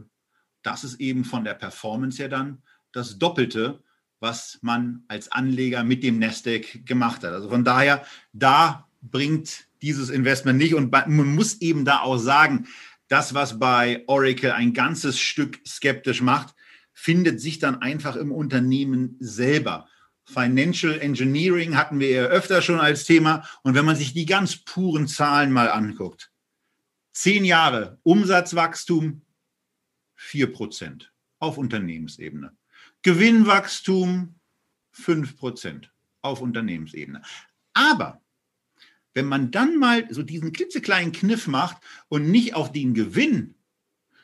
das 0.63 0.85
ist 0.85 1.01
eben 1.01 1.27
von 1.27 1.45
der 1.45 1.53
Performance 1.53 2.17
her 2.17 2.31
dann 2.31 2.63
das 2.93 3.19
Doppelte 3.19 3.83
was 4.23 4.61
man 4.63 5.03
als 5.09 5.33
Anleger 5.33 5.83
mit 5.83 6.05
dem 6.05 6.21
Nasdaq 6.21 6.87
gemacht 6.87 7.25
hat. 7.25 7.33
Also 7.33 7.51
von 7.51 7.65
daher, 7.65 8.05
da 8.33 8.89
bringt 9.03 9.67
dieses 9.83 10.11
Investment 10.11 10.59
nicht. 10.59 10.75
Und 10.75 10.93
man 10.93 11.35
muss 11.35 11.61
eben 11.61 11.85
da 11.85 12.01
auch 12.01 12.19
sagen, 12.19 12.69
das, 13.13 13.35
was 13.35 13.59
bei 13.59 14.05
Oracle 14.07 14.53
ein 14.53 14.73
ganzes 14.73 15.21
Stück 15.21 15.61
skeptisch 15.67 16.23
macht, 16.23 16.55
findet 16.95 17.43
sich 17.43 17.59
dann 17.59 17.83
einfach 17.83 18.17
im 18.17 18.33
Unternehmen 18.33 19.17
selber. 19.21 19.87
Financial 20.25 20.99
Engineering 20.99 21.77
hatten 21.77 22.01
wir 22.01 22.11
ja 22.11 22.23
öfter 22.23 22.63
schon 22.63 22.81
als 22.81 23.05
Thema. 23.05 23.47
Und 23.65 23.75
wenn 23.75 23.85
man 23.85 23.97
sich 23.97 24.15
die 24.15 24.25
ganz 24.25 24.57
puren 24.57 25.09
Zahlen 25.09 25.53
mal 25.53 25.71
anguckt, 25.71 26.33
zehn 27.13 27.45
Jahre 27.45 27.99
Umsatzwachstum, 28.03 29.21
vier 30.15 30.51
Prozent 30.51 31.13
auf 31.39 31.59
Unternehmensebene. 31.59 32.57
Gewinnwachstum 33.03 34.37
5% 34.97 35.89
auf 36.23 36.41
Unternehmensebene. 36.41 37.21
Aber 37.75 38.22
wenn 39.15 39.27
man 39.27 39.51
dann 39.51 39.77
mal 39.77 40.07
so 40.11 40.23
diesen 40.23 40.53
klitzekleinen 40.53 41.13
Kniff 41.13 41.47
macht 41.47 41.79
und 42.09 42.31
nicht 42.31 42.55
auf 42.55 42.73
den 42.73 42.95
Gewinn, 42.95 43.55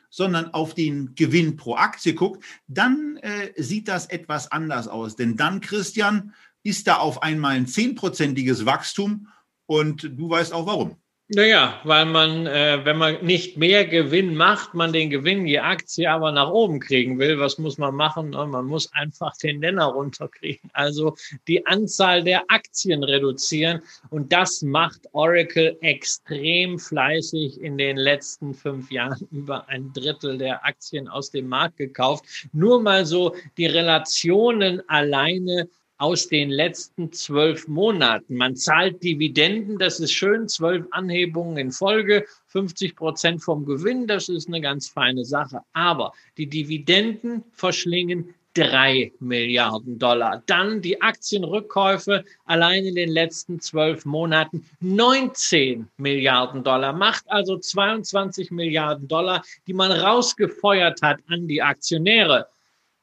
sondern 0.09 0.53
auf 0.53 0.73
den 0.73 1.15
Gewinn 1.15 1.55
pro 1.55 1.75
Aktie 1.75 2.13
guckt, 2.13 2.43
dann 2.67 3.17
äh, 3.17 3.51
sieht 3.61 3.87
das 3.87 4.07
etwas 4.07 4.51
anders 4.51 4.87
aus. 4.87 5.15
Denn 5.15 5.37
dann, 5.37 5.61
Christian, 5.61 6.33
ist 6.63 6.87
da 6.87 6.97
auf 6.97 7.23
einmal 7.23 7.55
ein 7.55 7.67
zehnprozentiges 7.67 8.65
Wachstum 8.65 9.27
und 9.65 10.03
du 10.03 10.29
weißt 10.29 10.51
auch 10.53 10.65
warum. 10.65 10.97
Naja, 11.31 11.79
weil 11.83 12.07
man, 12.07 12.47
äh, 12.47 12.83
wenn 12.85 12.97
man 12.97 13.23
nicht 13.23 13.55
mehr 13.55 13.85
Gewinn 13.85 14.35
macht, 14.35 14.73
man 14.73 14.91
den 14.91 15.11
Gewinn 15.11 15.45
je 15.45 15.59
Aktie 15.59 16.09
aber 16.09 16.31
nach 16.31 16.49
oben 16.49 16.79
kriegen 16.79 17.19
will. 17.19 17.39
Was 17.39 17.59
muss 17.59 17.77
man 17.77 17.93
machen? 17.93 18.31
Man 18.31 18.65
muss 18.65 18.91
einfach 18.93 19.37
den 19.37 19.59
Nenner 19.59 19.85
runterkriegen. 19.85 20.71
Also 20.73 21.15
die 21.47 21.63
Anzahl 21.67 22.23
der 22.23 22.45
Aktien 22.47 23.03
reduzieren. 23.03 23.83
Und 24.09 24.33
das 24.33 24.63
macht 24.63 25.01
Oracle 25.11 25.77
extrem 25.81 26.79
fleißig 26.79 27.61
in 27.61 27.77
den 27.77 27.97
letzten 27.97 28.55
fünf 28.55 28.89
Jahren 28.89 29.27
über 29.31 29.69
ein 29.69 29.93
Drittel 29.93 30.39
der 30.39 30.65
Aktien 30.65 31.07
aus 31.07 31.29
dem 31.29 31.47
Markt 31.47 31.77
gekauft. 31.77 32.25
Nur 32.53 32.81
mal 32.81 33.05
so 33.05 33.35
die 33.55 33.67
Relationen 33.67 34.81
alleine 34.89 35.69
aus 35.99 36.27
den 36.29 36.49
letzten 36.49 37.11
zwölf 37.11 37.67
Monaten. 37.67 38.35
Man 38.35 38.55
zahlt 38.55 39.03
Dividenden, 39.03 39.77
das 39.77 39.99
ist 39.99 40.13
schön, 40.13 40.47
zwölf 40.47 40.87
Anhebungen 40.91 41.57
in 41.57 41.71
Folge, 41.71 42.25
50 42.47 42.95
Prozent 42.95 43.43
vom 43.43 43.65
Gewinn, 43.65 44.07
das 44.07 44.29
ist 44.29 44.47
eine 44.47 44.61
ganz 44.61 44.87
feine 44.87 45.25
Sache. 45.25 45.59
Aber 45.73 46.13
die 46.37 46.47
Dividenden 46.47 47.43
verschlingen 47.51 48.33
drei 48.53 49.11
Milliarden 49.19 49.99
Dollar. 49.99 50.41
Dann 50.45 50.81
die 50.81 51.01
Aktienrückkäufe 51.01 52.23
allein 52.45 52.85
in 52.85 52.95
den 52.95 53.09
letzten 53.09 53.59
zwölf 53.59 54.05
Monaten 54.05 54.65
19 54.79 55.87
Milliarden 55.97 56.63
Dollar. 56.63 56.93
Macht 56.93 57.29
also 57.29 57.57
22 57.57 58.51
Milliarden 58.51 59.07
Dollar, 59.07 59.43
die 59.67 59.73
man 59.73 59.91
rausgefeuert 59.91 61.01
hat 61.01 61.19
an 61.27 61.47
die 61.47 61.61
Aktionäre. 61.61 62.47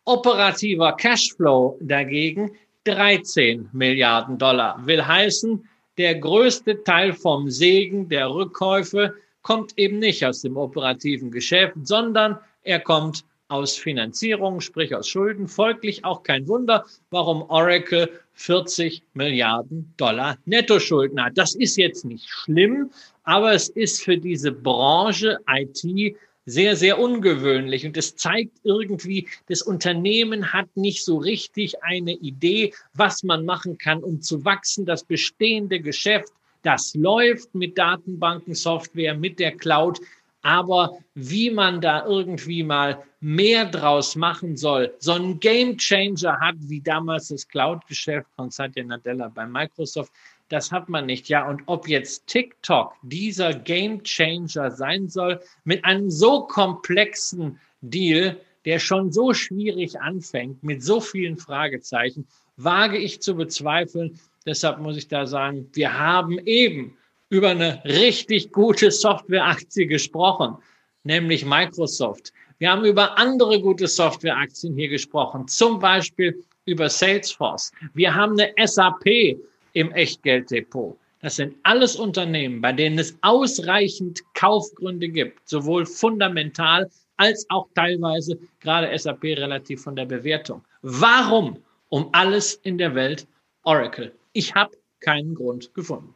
Operativer 0.05 0.93
Cashflow 0.93 1.79
dagegen 1.81 2.53
13 2.87 3.69
Milliarden 3.73 4.39
Dollar. 4.39 4.87
Will 4.87 5.05
heißen, 5.05 5.69
der 5.99 6.15
größte 6.15 6.85
Teil 6.85 7.13
vom 7.13 7.51
Segen 7.51 8.09
der 8.09 8.31
Rückkäufe 8.31 9.15
kommt 9.43 9.77
eben 9.77 9.99
nicht 9.99 10.25
aus 10.25 10.43
dem 10.43 10.57
operativen 10.57 11.31
Geschäft, 11.31 11.75
sondern 11.83 12.39
er 12.63 12.81
kommt 12.81 13.25
aus 13.49 13.77
Finanzierung, 13.77 14.61
sprich 14.61 14.95
aus 14.95 15.09
Schulden. 15.09 15.47
Folglich 15.47 16.05
auch 16.05 16.23
kein 16.23 16.49
Wunder, 16.49 16.85
warum 17.11 17.43
Oracle 17.43 18.11
40 18.35 19.03
Milliarden 19.15 19.93
Dollar 19.97 20.37
Nettoschulden 20.45 21.23
hat. 21.23 21.39
Das 21.39 21.55
ist 21.55 21.77
jetzt 21.77 22.05
nicht 22.05 22.29
schlimm, 22.29 22.91
aber 23.23 23.53
es 23.53 23.69
ist 23.69 24.03
für 24.03 24.19
diese 24.19 24.53
Branche 24.53 25.39
IT 25.49 26.17
sehr, 26.47 26.77
sehr 26.77 26.99
ungewöhnlich. 26.99 27.85
Und 27.85 27.97
es 27.97 28.15
zeigt 28.17 28.61
irgendwie, 28.63 29.29
das 29.49 29.63
Unternehmen 29.63 30.53
hat 30.53 30.69
nicht 30.77 31.05
so 31.05 31.19
richtig 31.19 31.83
eine 31.83 32.13
Idee, 32.13 32.73
was 32.95 33.25
man 33.25 33.45
machen 33.45 33.77
kann, 33.77 34.03
um 34.03 34.23
zu 34.23 34.45
wachsen. 34.45 34.87
Das 34.87 35.05
bestehende 35.05 35.81
Geschäft, 35.81 36.33
das 36.63 36.95
läuft 36.95 37.55
mit 37.55 37.77
Datenbanken, 37.77 38.55
Software, 38.55 39.15
mit 39.15 39.39
der 39.41 39.53
Cloud. 39.53 40.01
Aber 40.43 40.97
wie 41.15 41.51
man 41.51 41.81
da 41.81 42.07
irgendwie 42.07 42.63
mal 42.63 43.03
mehr 43.19 43.65
draus 43.65 44.15
machen 44.15 44.57
soll, 44.57 44.95
so 45.01 45.13
ein 45.13 45.41
Game 45.41 45.77
Changer 45.77 46.39
hat, 46.39 46.55
wie 46.61 46.81
damals 46.81 47.29
das 47.29 47.49
Cloud-Geschäft 47.49 48.29
von 48.37 48.53
Satya 48.53 48.85
Nadella 48.85 49.29
bei 49.29 49.45
Microsoft, 49.45 50.13
das 50.49 50.73
hat 50.73 50.89
man 50.89 51.07
nicht. 51.07 51.29
Ja, 51.29 51.49
und 51.49 51.63
ob 51.67 51.89
jetzt 51.89 52.27
TikTok 52.27 52.95
dieser 53.03 53.55
Game 53.55 54.03
Changer 54.03 54.71
sein 54.71 55.09
soll, 55.09 55.41
mit 55.65 55.85
einem 55.85 56.11
so 56.11 56.43
komplexen 56.47 57.59
Deal, 57.81 58.41
der 58.65 58.79
schon 58.79 59.13
so 59.13 59.33
schwierig 59.33 60.01
anfängt, 60.01 60.63
mit 60.63 60.83
so 60.83 61.01
vielen 61.01 61.37
Fragezeichen, 61.37 62.27
wage 62.57 62.99
ich 62.99 63.21
zu 63.21 63.35
bezweifeln. 63.35 64.19
Deshalb 64.45 64.79
muss 64.81 64.97
ich 64.97 65.09
da 65.09 65.27
sagen, 65.27 65.69
wir 65.73 65.99
haben 65.99 66.39
eben 66.47 66.97
über 67.29 67.51
eine 67.51 67.83
richtig 67.85 68.53
gute 68.53 68.91
Softwareaktie 68.91 69.87
gesprochen, 69.87 70.57
nämlich 71.03 71.45
Microsoft. 71.45 72.33
Wir 72.59 72.71
haben 72.71 72.85
über 72.85 73.19
andere 73.19 73.61
gute 73.61 73.87
Softwareaktien 73.87 74.75
hier 74.75 74.89
gesprochen, 74.89 75.47
zum 75.49 75.79
Beispiel 75.79 76.43
über 76.65 76.89
Salesforce. 76.89 77.73
Wir 77.95 78.15
haben 78.15 78.39
eine 78.39 78.53
SAP, 78.67 79.39
im 79.77 79.93
Echtgelddepot. 79.93 80.99
Das 81.21 81.37
sind 81.37 81.55
alles 81.63 81.97
Unternehmen, 81.97 82.63
bei 82.63 82.73
denen 82.73 82.99
es 82.99 83.19
ausreichend 83.21 84.23
Kaufgründe 84.33 85.11
gibt, 85.11 85.47
sowohl 85.47 85.85
fundamental 85.85 86.91
als 87.19 87.45
auch 87.51 87.69
teilweise 87.75 88.39
gerade 88.61 88.99
SAP 88.99 89.25
relativ 89.25 89.83
von 89.83 89.95
der 89.95 90.07
Bewertung. 90.07 90.65
Warum 90.81 91.59
um 91.91 92.09
alles 92.13 92.55
in 92.55 92.79
der 92.79 92.95
Welt 92.95 93.27
Oracle? 93.65 94.15
Ich 94.33 94.55
habe 94.55 94.75
keinen 95.01 95.35
Grund 95.35 95.75
gefunden. 95.75 96.15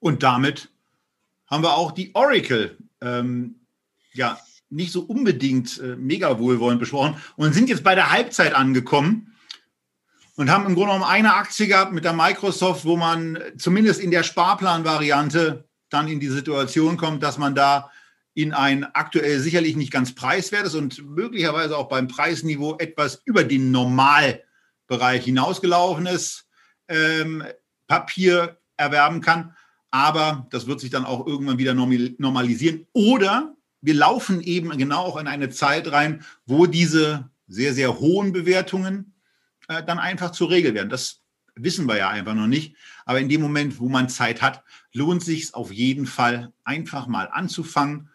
Und 0.00 0.24
damit 0.24 0.68
haben 1.46 1.62
wir 1.62 1.76
auch 1.76 1.92
die 1.92 2.10
Oracle 2.14 2.76
ähm, 3.00 3.60
ja 4.12 4.40
nicht 4.70 4.90
so 4.90 5.02
unbedingt 5.02 5.78
äh, 5.78 5.94
mega 5.94 6.40
wohlwollend 6.40 6.80
besprochen 6.80 7.22
und 7.36 7.52
sind 7.52 7.68
jetzt 7.68 7.84
bei 7.84 7.94
der 7.94 8.10
Halbzeit 8.10 8.54
angekommen 8.54 9.35
und 10.36 10.50
haben 10.50 10.66
im 10.66 10.74
Grunde 10.74 10.92
genommen 10.92 11.10
eine 11.10 11.34
Aktie 11.34 11.66
gehabt 11.66 11.92
mit 11.92 12.04
der 12.04 12.12
Microsoft, 12.12 12.84
wo 12.84 12.96
man 12.96 13.38
zumindest 13.56 14.00
in 14.00 14.10
der 14.10 14.22
Sparplanvariante 14.22 15.68
dann 15.88 16.08
in 16.08 16.20
die 16.20 16.28
Situation 16.28 16.96
kommt, 16.96 17.22
dass 17.22 17.38
man 17.38 17.54
da 17.54 17.90
in 18.34 18.52
ein 18.52 18.84
aktuell 18.84 19.40
sicherlich 19.40 19.76
nicht 19.76 19.90
ganz 19.90 20.14
preiswertes 20.14 20.74
und 20.74 21.02
möglicherweise 21.06 21.76
auch 21.76 21.88
beim 21.88 22.06
Preisniveau 22.06 22.76
etwas 22.76 23.22
über 23.24 23.44
den 23.44 23.70
Normalbereich 23.70 25.24
hinausgelaufenes 25.24 26.46
ähm, 26.88 27.42
Papier 27.86 28.58
erwerben 28.76 29.22
kann. 29.22 29.54
Aber 29.90 30.46
das 30.50 30.66
wird 30.66 30.80
sich 30.80 30.90
dann 30.90 31.06
auch 31.06 31.26
irgendwann 31.26 31.56
wieder 31.56 31.72
normalisieren. 31.72 32.86
Oder 32.92 33.54
wir 33.80 33.94
laufen 33.94 34.42
eben 34.42 34.76
genau 34.76 35.04
auch 35.04 35.16
in 35.16 35.28
eine 35.28 35.48
Zeit 35.48 35.90
rein, 35.90 36.22
wo 36.44 36.66
diese 36.66 37.30
sehr, 37.48 37.72
sehr 37.72 37.98
hohen 38.00 38.32
Bewertungen 38.32 39.15
äh, 39.68 39.82
dann 39.82 39.98
einfach 39.98 40.30
zur 40.30 40.50
Regel 40.50 40.74
werden. 40.74 40.88
Das 40.88 41.22
wissen 41.54 41.86
wir 41.86 41.96
ja 41.96 42.08
einfach 42.08 42.34
noch 42.34 42.46
nicht. 42.46 42.76
Aber 43.04 43.20
in 43.20 43.28
dem 43.28 43.40
Moment, 43.40 43.78
wo 43.78 43.88
man 43.88 44.08
Zeit 44.08 44.42
hat, 44.42 44.62
lohnt 44.92 45.22
sich 45.22 45.54
auf 45.54 45.72
jeden 45.72 46.06
Fall 46.06 46.52
einfach 46.64 47.06
mal 47.06 47.28
anzufangen, 47.28 48.10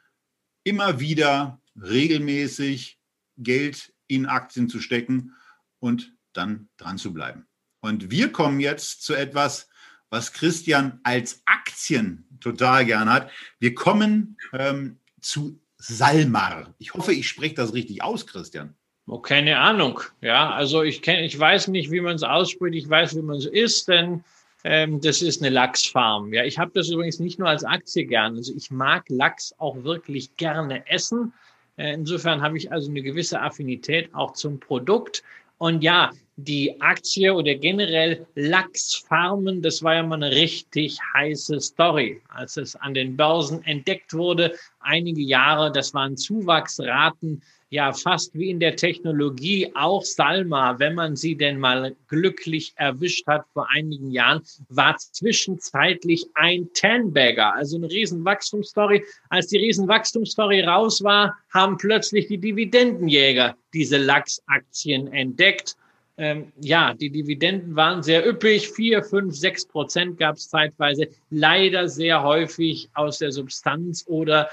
immer 0.64 1.00
wieder 1.00 1.60
regelmäßig 1.82 3.00
Geld 3.38 3.94
in 4.08 4.26
Aktien 4.26 4.70
zu 4.70 4.80
stecken 4.80 5.34
und 5.80 6.14
dann 6.34 6.70
dran 6.78 6.98
zu 6.98 7.14
bleiben. 7.14 7.48
Und 7.82 8.12
wir 8.12 8.32
kommen 8.32 8.60
jetzt 8.60 9.04
zu 9.04 9.14
etwas, 9.16 9.68
was 10.10 10.34
Christian 10.34 11.00
als 11.04 11.42
Aktien 11.46 12.28
total 12.40 12.86
gern 12.86 13.10
hat. 13.10 13.32
Wir 13.60 13.74
kommen 13.74 14.38
ähm, 14.54 15.00
zu 15.20 15.60
Salmar. 15.78 16.76
Ich 16.78 16.94
hoffe, 16.94 17.14
ich 17.14 17.28
spreche 17.28 17.56
das 17.56 17.74
richtig 17.74 18.04
aus, 18.04 18.28
Christian. 18.28 18.76
Oh, 19.12 19.20
keine 19.20 19.60
Ahnung. 19.60 20.00
Ja, 20.22 20.52
also 20.52 20.84
ich 20.84 21.02
kenne, 21.02 21.26
ich 21.26 21.38
weiß 21.38 21.68
nicht, 21.68 21.92
wie 21.92 22.00
man 22.00 22.16
es 22.16 22.24
ausspricht. 22.24 22.78
Ich 22.78 22.90
weiß, 22.90 23.18
wie 23.18 23.22
man 23.22 23.36
es 23.36 23.46
isst, 23.46 23.90
denn 23.90 24.24
ähm, 24.64 25.02
das 25.02 25.22
ist 25.22 25.42
eine 25.42 25.50
Lachsfarm. 25.50 26.34
Ja, 26.34 26.46
ich 26.46 26.58
habe 26.58 26.72
das 26.74 26.88
übrigens 26.88 27.20
nicht 27.20 27.38
nur 27.38 27.50
als 27.50 27.66
Aktie 27.66 28.06
gern. 28.06 28.38
Also 28.38 28.54
ich 28.56 28.72
mag 28.72 29.04
Lachs 29.10 29.54
auch 29.58 29.84
wirklich 29.84 30.38
gerne 30.38 30.88
essen. 30.88 31.34
Äh, 31.76 31.96
insofern 31.96 32.42
habe 32.42 32.56
ich 32.56 32.72
also 32.72 32.90
eine 32.90 33.02
gewisse 33.02 33.42
Affinität 33.42 34.16
auch 34.16 34.32
zum 34.32 34.62
Produkt. 34.62 35.24
Und 35.58 35.84
ja, 35.84 36.12
die 36.38 36.80
Aktie 36.80 37.34
oder 37.34 37.56
generell 37.56 38.26
Lachsfarmen, 38.36 39.62
das 39.62 39.84
war 39.84 39.96
ja 39.96 40.04
mal 40.04 40.24
eine 40.24 40.32
richtig 40.32 40.98
heiße 41.14 41.60
Story, 41.60 42.22
als 42.30 42.56
es 42.56 42.78
an 42.78 42.94
den 42.94 43.18
Börsen 43.18 43.62
entdeckt 43.66 44.14
wurde. 44.14 44.56
Einige 44.80 45.22
Jahre, 45.22 45.70
das 45.70 45.94
waren 45.94 46.16
Zuwachsraten 46.16 47.42
ja 47.72 47.94
fast 47.94 48.38
wie 48.38 48.50
in 48.50 48.60
der 48.60 48.76
Technologie 48.76 49.72
auch 49.76 50.04
Salma, 50.04 50.78
wenn 50.78 50.94
man 50.94 51.16
sie 51.16 51.36
denn 51.36 51.58
mal 51.58 51.96
glücklich 52.08 52.74
erwischt 52.76 53.26
hat 53.28 53.46
vor 53.54 53.68
einigen 53.72 54.12
Jahren, 54.12 54.42
war 54.68 54.98
zwischenzeitlich 54.98 56.26
ein 56.34 56.70
Ten-Bagger, 56.74 57.56
also 57.56 57.78
eine 57.78 57.90
Riesenwachstumsstory. 57.90 59.04
Als 59.30 59.48
die 59.48 59.58
Riesenwachstumsstory 59.58 60.62
raus 60.62 61.02
war, 61.02 61.38
haben 61.54 61.78
plötzlich 61.78 62.28
die 62.28 62.38
Dividendenjäger 62.38 63.56
diese 63.74 63.98
Lachsaktien 63.98 65.12
entdeckt. 65.14 65.78
Ähm, 66.18 66.52
ja, 66.60 66.94
die 66.94 67.10
Dividenden 67.10 67.78
waren 67.78 68.04
sehr 68.04 68.28
üppig, 68.28 68.70
vier, 68.70 69.02
fünf, 69.02 69.34
sechs 69.34 69.66
Prozent 69.66 70.18
gab 70.18 70.36
es 70.36 70.50
zeitweise, 70.50 71.08
leider 71.30 71.88
sehr 71.88 72.22
häufig 72.22 72.90
aus 72.94 73.20
der 73.20 73.32
Substanz 73.32 74.04
oder 74.08 74.50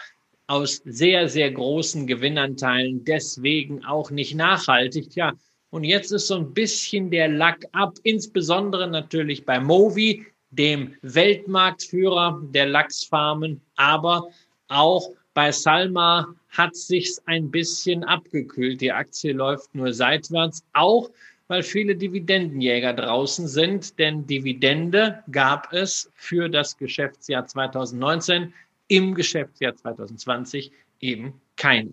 aus 0.48 0.82
sehr, 0.84 1.28
sehr 1.28 1.50
großen 1.52 2.06
Gewinnanteilen, 2.06 3.04
deswegen 3.04 3.84
auch 3.84 4.10
nicht 4.10 4.34
nachhaltig. 4.34 5.14
Ja, 5.14 5.34
und 5.70 5.84
jetzt 5.84 6.10
ist 6.10 6.26
so 6.26 6.36
ein 6.36 6.54
bisschen 6.54 7.10
der 7.10 7.28
Lack 7.28 7.66
ab, 7.72 7.98
insbesondere 8.02 8.88
natürlich 8.88 9.44
bei 9.44 9.60
Movi, 9.60 10.26
dem 10.50 10.94
Weltmarktführer 11.02 12.40
der 12.54 12.66
Lachsfarmen, 12.66 13.60
aber 13.76 14.28
auch 14.68 15.10
bei 15.34 15.52
Salma 15.52 16.26
hat 16.48 16.74
sich's 16.74 17.22
ein 17.26 17.50
bisschen 17.50 18.02
abgekühlt. 18.02 18.80
Die 18.80 18.90
Aktie 18.90 19.32
läuft 19.32 19.74
nur 19.74 19.92
seitwärts, 19.92 20.64
auch 20.72 21.10
weil 21.48 21.62
viele 21.62 21.94
Dividendenjäger 21.94 22.94
draußen 22.94 23.46
sind, 23.46 23.98
denn 23.98 24.26
Dividende 24.26 25.22
gab 25.30 25.72
es 25.72 26.10
für 26.14 26.48
das 26.48 26.76
Geschäftsjahr 26.76 27.46
2019 27.46 28.52
im 28.88 29.14
Geschäftsjahr 29.14 29.76
2020 29.76 30.72
eben 31.00 31.40
keine. 31.56 31.92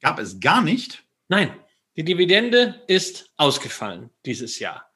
Gab 0.00 0.18
es 0.18 0.38
gar 0.38 0.62
nicht? 0.62 1.04
Nein, 1.28 1.50
die 1.96 2.04
Dividende 2.04 2.82
ist 2.86 3.32
ausgefallen 3.36 4.10
dieses 4.26 4.58
Jahr. 4.58 4.90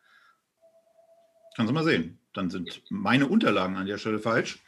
Kannst 1.56 1.70
du 1.70 1.74
mal 1.74 1.84
sehen. 1.84 2.18
Dann 2.34 2.50
sind 2.50 2.82
meine 2.90 3.26
Unterlagen 3.26 3.76
an 3.76 3.86
der 3.86 3.98
Stelle 3.98 4.18
falsch. 4.18 4.62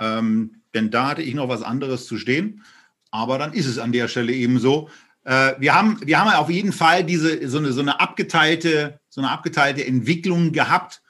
Ähm, 0.00 0.62
denn 0.74 0.90
da 0.90 1.08
hatte 1.08 1.22
ich 1.22 1.34
noch 1.34 1.48
was 1.48 1.62
anderes 1.62 2.06
zu 2.06 2.18
stehen. 2.18 2.64
Aber 3.10 3.38
dann 3.38 3.52
ist 3.52 3.66
es 3.66 3.78
an 3.78 3.92
der 3.92 4.08
Stelle 4.08 4.32
eben 4.32 4.58
so. 4.58 4.90
Äh, 5.22 5.54
wir, 5.58 5.74
haben, 5.74 6.00
wir 6.04 6.20
haben 6.20 6.34
auf 6.34 6.50
jeden 6.50 6.72
Fall 6.72 7.04
diese, 7.04 7.48
so, 7.48 7.58
eine, 7.58 7.72
so, 7.72 7.80
eine 7.80 8.00
abgeteilte, 8.00 9.00
so 9.08 9.20
eine 9.20 9.30
abgeteilte 9.30 9.86
Entwicklung 9.86 10.52
gehabt 10.52 11.00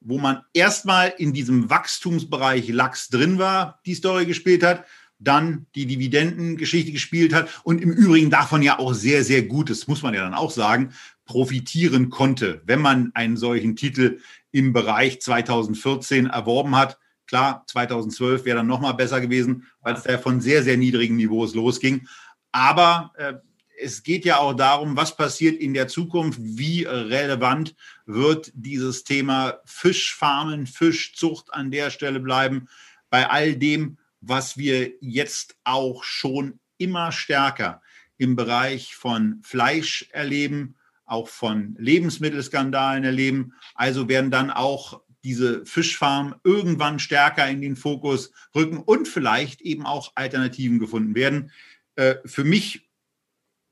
wo 0.00 0.18
man 0.18 0.42
erstmal 0.54 1.12
in 1.18 1.32
diesem 1.32 1.70
Wachstumsbereich 1.70 2.68
Lachs 2.68 3.08
drin 3.08 3.38
war, 3.38 3.80
die 3.86 3.94
Story 3.94 4.26
gespielt 4.26 4.62
hat, 4.62 4.84
dann 5.18 5.66
die 5.74 5.86
Dividendengeschichte 5.86 6.92
gespielt 6.92 7.34
hat 7.34 7.48
und 7.62 7.80
im 7.80 7.92
Übrigen 7.92 8.30
davon 8.30 8.62
ja 8.62 8.78
auch 8.78 8.94
sehr, 8.94 9.22
sehr 9.22 9.42
gut, 9.42 9.68
das 9.68 9.86
muss 9.86 10.02
man 10.02 10.14
ja 10.14 10.22
dann 10.22 10.34
auch 10.34 10.50
sagen, 10.50 10.92
profitieren 11.26 12.08
konnte, 12.10 12.62
wenn 12.64 12.80
man 12.80 13.10
einen 13.14 13.36
solchen 13.36 13.76
Titel 13.76 14.18
im 14.50 14.72
Bereich 14.72 15.20
2014 15.20 16.26
erworben 16.26 16.74
hat. 16.74 16.98
Klar, 17.26 17.64
2012 17.68 18.44
wäre 18.44 18.56
dann 18.56 18.66
nochmal 18.66 18.94
besser 18.94 19.20
gewesen, 19.20 19.66
weil 19.82 19.94
es 19.94 20.02
da 20.02 20.18
von 20.18 20.40
sehr, 20.40 20.64
sehr 20.64 20.76
niedrigen 20.76 21.16
Niveaus 21.16 21.54
losging. 21.54 22.08
Aber 22.50 23.12
äh, 23.16 23.34
es 23.80 24.02
geht 24.02 24.24
ja 24.24 24.38
auch 24.38 24.54
darum, 24.54 24.96
was 24.96 25.16
passiert 25.16 25.60
in 25.60 25.74
der 25.74 25.88
Zukunft, 25.88 26.38
wie 26.42 26.84
relevant 26.84 27.74
wird 28.06 28.52
dieses 28.54 29.04
Thema 29.04 29.60
Fischfarmen, 29.64 30.66
Fischzucht 30.66 31.52
an 31.52 31.70
der 31.70 31.90
Stelle 31.90 32.20
bleiben, 32.20 32.68
bei 33.08 33.28
all 33.28 33.56
dem, 33.56 33.98
was 34.20 34.56
wir 34.56 34.92
jetzt 35.00 35.56
auch 35.64 36.04
schon 36.04 36.60
immer 36.78 37.12
stärker 37.12 37.82
im 38.18 38.36
Bereich 38.36 38.94
von 38.94 39.40
Fleisch 39.42 40.08
erleben, 40.12 40.76
auch 41.06 41.28
von 41.28 41.74
Lebensmittelskandalen 41.78 43.04
erleben. 43.04 43.54
Also 43.74 44.08
werden 44.08 44.30
dann 44.30 44.50
auch 44.50 45.00
diese 45.24 45.64
Fischfarmen 45.66 46.34
irgendwann 46.44 46.98
stärker 46.98 47.48
in 47.48 47.60
den 47.60 47.76
Fokus 47.76 48.30
rücken 48.54 48.78
und 48.78 49.08
vielleicht 49.08 49.60
eben 49.62 49.86
auch 49.86 50.12
Alternativen 50.14 50.78
gefunden 50.78 51.14
werden. 51.14 51.50
Äh, 51.96 52.16
für 52.24 52.44
mich 52.44 52.89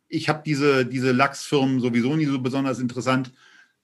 ich 0.09 0.29
habe 0.29 0.43
diese, 0.45 0.87
diese 0.87 1.13
Lachsfirmen 1.13 1.81
sowieso 1.81 2.17
nie 2.17 2.27
so 2.27 2.39
besonders 2.39 2.79
interessant 2.79 3.33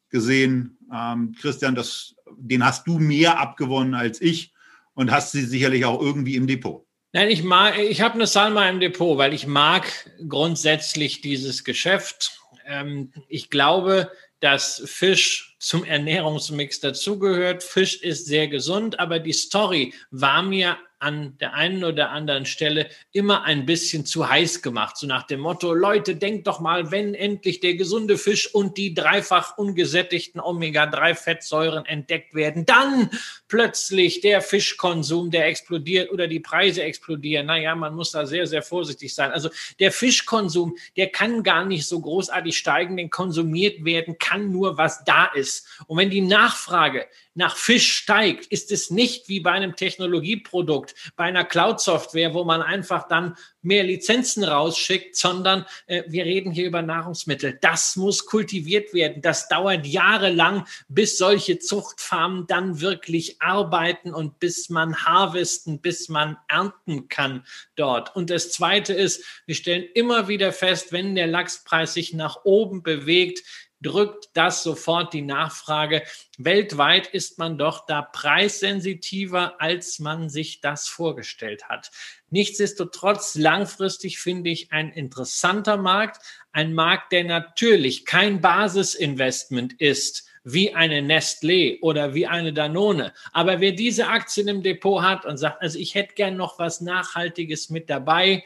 gesehen. 0.08 0.78
Ähm, 0.92 1.34
Christian, 1.40 1.74
das, 1.74 2.14
den 2.36 2.64
hast 2.64 2.86
du 2.86 2.98
mehr 2.98 3.38
abgewonnen 3.38 3.94
als 3.94 4.20
ich 4.20 4.52
und 4.94 5.10
hast 5.10 5.32
sie 5.32 5.44
sicherlich 5.44 5.84
auch 5.84 6.00
irgendwie 6.00 6.36
im 6.36 6.46
Depot. 6.46 6.86
Nein, 7.12 7.30
ich 7.30 7.44
mag, 7.44 7.78
ich 7.78 8.00
habe 8.00 8.14
eine 8.14 8.26
Salma 8.26 8.68
im 8.68 8.80
Depot, 8.80 9.18
weil 9.18 9.34
ich 9.34 9.46
mag 9.46 9.86
grundsätzlich 10.28 11.20
dieses 11.20 11.62
Geschäft. 11.62 12.38
Ähm, 12.66 13.12
ich 13.28 13.50
glaube, 13.50 14.10
dass 14.40 14.82
Fisch 14.84 15.56
zum 15.58 15.84
Ernährungsmix 15.84 16.80
dazugehört. 16.80 17.62
Fisch 17.62 18.02
ist 18.02 18.26
sehr 18.26 18.48
gesund, 18.48 18.98
aber 18.98 19.18
die 19.18 19.32
Story 19.32 19.94
war 20.10 20.42
mir 20.42 20.76
an 21.04 21.36
der 21.38 21.52
einen 21.52 21.84
oder 21.84 22.10
anderen 22.10 22.46
Stelle 22.46 22.88
immer 23.12 23.44
ein 23.44 23.66
bisschen 23.66 24.06
zu 24.06 24.28
heiß 24.28 24.62
gemacht. 24.62 24.96
So 24.96 25.06
nach 25.06 25.24
dem 25.24 25.40
Motto, 25.40 25.74
Leute, 25.74 26.16
denkt 26.16 26.46
doch 26.46 26.60
mal, 26.60 26.90
wenn 26.90 27.14
endlich 27.14 27.60
der 27.60 27.74
gesunde 27.74 28.16
Fisch 28.16 28.52
und 28.54 28.78
die 28.78 28.94
dreifach 28.94 29.58
ungesättigten 29.58 30.40
Omega-3-Fettsäuren 30.40 31.84
entdeckt 31.84 32.34
werden, 32.34 32.64
dann 32.64 33.10
plötzlich 33.48 34.22
der 34.22 34.40
Fischkonsum, 34.40 35.30
der 35.30 35.46
explodiert 35.46 36.10
oder 36.10 36.26
die 36.26 36.40
Preise 36.40 36.82
explodieren. 36.82 37.46
Naja, 37.46 37.74
man 37.74 37.94
muss 37.94 38.12
da 38.12 38.24
sehr, 38.24 38.46
sehr 38.46 38.62
vorsichtig 38.62 39.14
sein. 39.14 39.30
Also 39.30 39.50
der 39.78 39.92
Fischkonsum, 39.92 40.74
der 40.96 41.08
kann 41.08 41.42
gar 41.42 41.66
nicht 41.66 41.86
so 41.86 42.00
großartig 42.00 42.56
steigen, 42.56 42.96
denn 42.96 43.10
konsumiert 43.10 43.84
werden 43.84 44.16
kann 44.18 44.50
nur, 44.50 44.78
was 44.78 45.04
da 45.04 45.26
ist. 45.26 45.66
Und 45.86 45.98
wenn 45.98 46.08
die 46.08 46.22
Nachfrage 46.22 47.06
nach 47.34 47.56
Fisch 47.56 47.92
steigt, 47.92 48.46
ist 48.46 48.70
es 48.70 48.90
nicht 48.90 49.28
wie 49.28 49.40
bei 49.40 49.50
einem 49.50 49.76
Technologieprodukt, 49.76 50.94
bei 51.16 51.24
einer 51.24 51.44
Cloud-Software, 51.44 52.32
wo 52.32 52.44
man 52.44 52.62
einfach 52.62 53.08
dann 53.08 53.36
mehr 53.64 53.82
Lizenzen 53.82 54.44
rausschickt, 54.44 55.16
sondern 55.16 55.64
äh, 55.86 56.04
wir 56.06 56.24
reden 56.24 56.52
hier 56.52 56.66
über 56.66 56.82
Nahrungsmittel. 56.82 57.58
Das 57.60 57.96
muss 57.96 58.26
kultiviert 58.26 58.92
werden. 58.94 59.22
Das 59.22 59.48
dauert 59.48 59.86
jahrelang, 59.86 60.66
bis 60.88 61.18
solche 61.18 61.58
Zuchtfarmen 61.58 62.46
dann 62.46 62.80
wirklich 62.80 63.40
arbeiten 63.40 64.14
und 64.14 64.38
bis 64.38 64.68
man 64.68 64.96
harvesten, 64.96 65.80
bis 65.80 66.08
man 66.08 66.36
ernten 66.48 67.08
kann 67.08 67.44
dort. 67.74 68.14
Und 68.14 68.30
das 68.30 68.52
Zweite 68.52 68.92
ist, 68.92 69.24
wir 69.46 69.54
stellen 69.54 69.84
immer 69.94 70.28
wieder 70.28 70.52
fest, 70.52 70.92
wenn 70.92 71.14
der 71.14 71.26
Lachspreis 71.26 71.94
sich 71.94 72.12
nach 72.12 72.44
oben 72.44 72.82
bewegt, 72.82 73.42
drückt 73.84 74.30
das 74.32 74.62
sofort 74.62 75.12
die 75.12 75.22
Nachfrage. 75.22 76.02
Weltweit 76.38 77.06
ist 77.06 77.38
man 77.38 77.58
doch 77.58 77.86
da 77.86 78.02
preissensitiver, 78.02 79.60
als 79.60 79.98
man 80.00 80.28
sich 80.28 80.60
das 80.60 80.88
vorgestellt 80.88 81.68
hat. 81.68 81.90
Nichtsdestotrotz 82.30 83.36
langfristig 83.36 84.18
finde 84.18 84.50
ich 84.50 84.72
ein 84.72 84.90
interessanter 84.90 85.76
Markt, 85.76 86.20
ein 86.52 86.74
Markt, 86.74 87.12
der 87.12 87.24
natürlich 87.24 88.04
kein 88.04 88.40
Basisinvestment 88.40 89.74
ist, 89.74 90.26
wie 90.44 90.74
eine 90.74 91.00
Nestlé 91.00 91.80
oder 91.80 92.14
wie 92.14 92.26
eine 92.26 92.52
Danone. 92.52 93.12
Aber 93.32 93.60
wer 93.60 93.72
diese 93.72 94.08
Aktien 94.08 94.48
im 94.48 94.62
Depot 94.62 95.02
hat 95.02 95.24
und 95.24 95.38
sagt, 95.38 95.62
also 95.62 95.78
ich 95.78 95.94
hätte 95.94 96.14
gern 96.14 96.36
noch 96.36 96.58
was 96.58 96.80
Nachhaltiges 96.80 97.70
mit 97.70 97.88
dabei, 97.88 98.44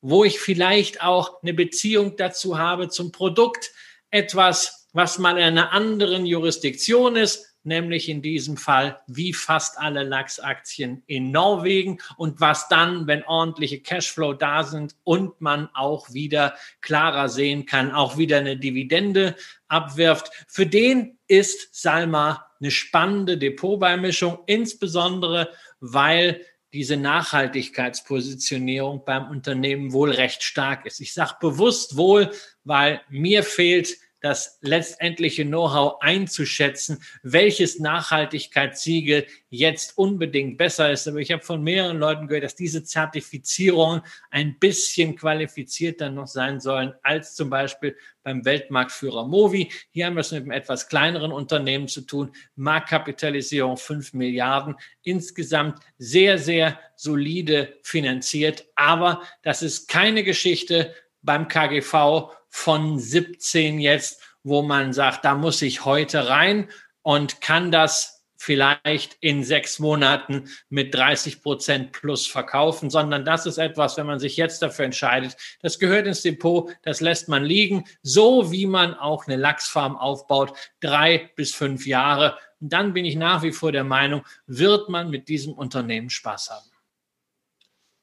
wo 0.00 0.24
ich 0.24 0.38
vielleicht 0.38 1.02
auch 1.02 1.42
eine 1.42 1.54
Beziehung 1.54 2.16
dazu 2.16 2.58
habe 2.58 2.88
zum 2.88 3.12
Produkt, 3.12 3.70
etwas, 4.10 4.75
was 4.92 5.18
mal 5.18 5.36
in 5.36 5.44
einer 5.44 5.72
anderen 5.72 6.26
Jurisdiktion 6.26 7.16
ist, 7.16 7.56
nämlich 7.66 8.08
in 8.08 8.22
diesem 8.22 8.56
Fall 8.56 9.00
wie 9.08 9.32
fast 9.32 9.78
alle 9.78 10.04
Lachsaktien 10.04 11.02
in 11.06 11.32
Norwegen 11.32 11.98
und 12.16 12.40
was 12.40 12.68
dann, 12.68 13.06
wenn 13.06 13.24
ordentliche 13.24 13.80
Cashflow 13.80 14.32
da 14.32 14.62
sind 14.62 14.94
und 15.04 15.40
man 15.40 15.68
auch 15.74 16.14
wieder 16.14 16.54
klarer 16.80 17.28
sehen 17.28 17.66
kann, 17.66 17.92
auch 17.92 18.16
wieder 18.16 18.38
eine 18.38 18.56
Dividende 18.56 19.34
abwirft. 19.68 20.30
Für 20.46 20.66
den 20.66 21.18
ist 21.26 21.74
Salma 21.74 22.46
eine 22.60 22.70
spannende 22.70 23.36
Depotbeimischung, 23.36 24.38
insbesondere 24.46 25.50
weil 25.80 26.40
diese 26.72 26.96
Nachhaltigkeitspositionierung 26.96 29.04
beim 29.04 29.28
Unternehmen 29.28 29.92
wohl 29.92 30.10
recht 30.10 30.42
stark 30.42 30.86
ist. 30.86 31.00
Ich 31.00 31.14
sage 31.14 31.34
bewusst 31.40 31.96
wohl, 31.96 32.30
weil 32.64 33.00
mir 33.08 33.42
fehlt 33.42 33.96
das 34.26 34.58
letztendliche 34.60 35.44
Know-how 35.44 36.00
einzuschätzen, 36.00 36.98
welches 37.22 37.78
Nachhaltigkeitssiegel 37.78 39.26
jetzt 39.48 39.96
unbedingt 39.96 40.58
besser 40.58 40.90
ist. 40.90 41.06
Aber 41.06 41.18
ich 41.18 41.30
habe 41.30 41.42
von 41.42 41.62
mehreren 41.62 41.98
Leuten 41.98 42.26
gehört, 42.26 42.44
dass 42.44 42.56
diese 42.56 42.82
Zertifizierungen 42.82 44.02
ein 44.30 44.58
bisschen 44.58 45.16
qualifizierter 45.16 46.10
noch 46.10 46.26
sein 46.26 46.60
sollen 46.60 46.94
als 47.02 47.34
zum 47.34 47.50
Beispiel 47.50 47.96
beim 48.24 48.44
Weltmarktführer 48.44 49.24
Movi. 49.26 49.70
Hier 49.92 50.06
haben 50.06 50.14
wir 50.14 50.22
es 50.22 50.32
mit 50.32 50.42
einem 50.42 50.50
etwas 50.50 50.88
kleineren 50.88 51.30
Unternehmen 51.30 51.86
zu 51.86 52.00
tun. 52.00 52.32
Marktkapitalisierung 52.56 53.76
5 53.76 54.14
Milliarden. 54.14 54.74
Insgesamt 55.02 55.78
sehr, 55.98 56.38
sehr 56.38 56.80
solide 56.96 57.78
finanziert. 57.84 58.66
Aber 58.74 59.22
das 59.42 59.62
ist 59.62 59.88
keine 59.88 60.24
Geschichte 60.24 60.92
beim 61.22 61.46
KGV 61.46 62.30
von 62.56 62.98
17 62.98 63.80
jetzt, 63.80 64.22
wo 64.42 64.62
man 64.62 64.94
sagt, 64.94 65.26
da 65.26 65.34
muss 65.34 65.60
ich 65.60 65.84
heute 65.84 66.30
rein 66.30 66.70
und 67.02 67.42
kann 67.42 67.70
das 67.70 68.24
vielleicht 68.38 69.18
in 69.20 69.44
sechs 69.44 69.78
Monaten 69.78 70.48
mit 70.70 70.94
30 70.94 71.42
Prozent 71.42 71.92
plus 71.92 72.26
verkaufen, 72.26 72.88
sondern 72.88 73.26
das 73.26 73.44
ist 73.44 73.58
etwas, 73.58 73.98
wenn 73.98 74.06
man 74.06 74.18
sich 74.18 74.38
jetzt 74.38 74.62
dafür 74.62 74.86
entscheidet, 74.86 75.36
das 75.60 75.78
gehört 75.78 76.06
ins 76.06 76.22
Depot, 76.22 76.70
das 76.82 77.02
lässt 77.02 77.28
man 77.28 77.44
liegen, 77.44 77.84
so 78.02 78.50
wie 78.50 78.66
man 78.66 78.94
auch 78.94 79.26
eine 79.26 79.36
Lachsfarm 79.36 79.94
aufbaut, 79.94 80.56
drei 80.80 81.30
bis 81.36 81.54
fünf 81.54 81.86
Jahre. 81.86 82.38
Und 82.58 82.72
dann 82.72 82.94
bin 82.94 83.04
ich 83.04 83.16
nach 83.16 83.42
wie 83.42 83.52
vor 83.52 83.70
der 83.70 83.84
Meinung, 83.84 84.22
wird 84.46 84.88
man 84.88 85.10
mit 85.10 85.28
diesem 85.28 85.52
Unternehmen 85.52 86.08
Spaß 86.08 86.50
haben. 86.50 86.75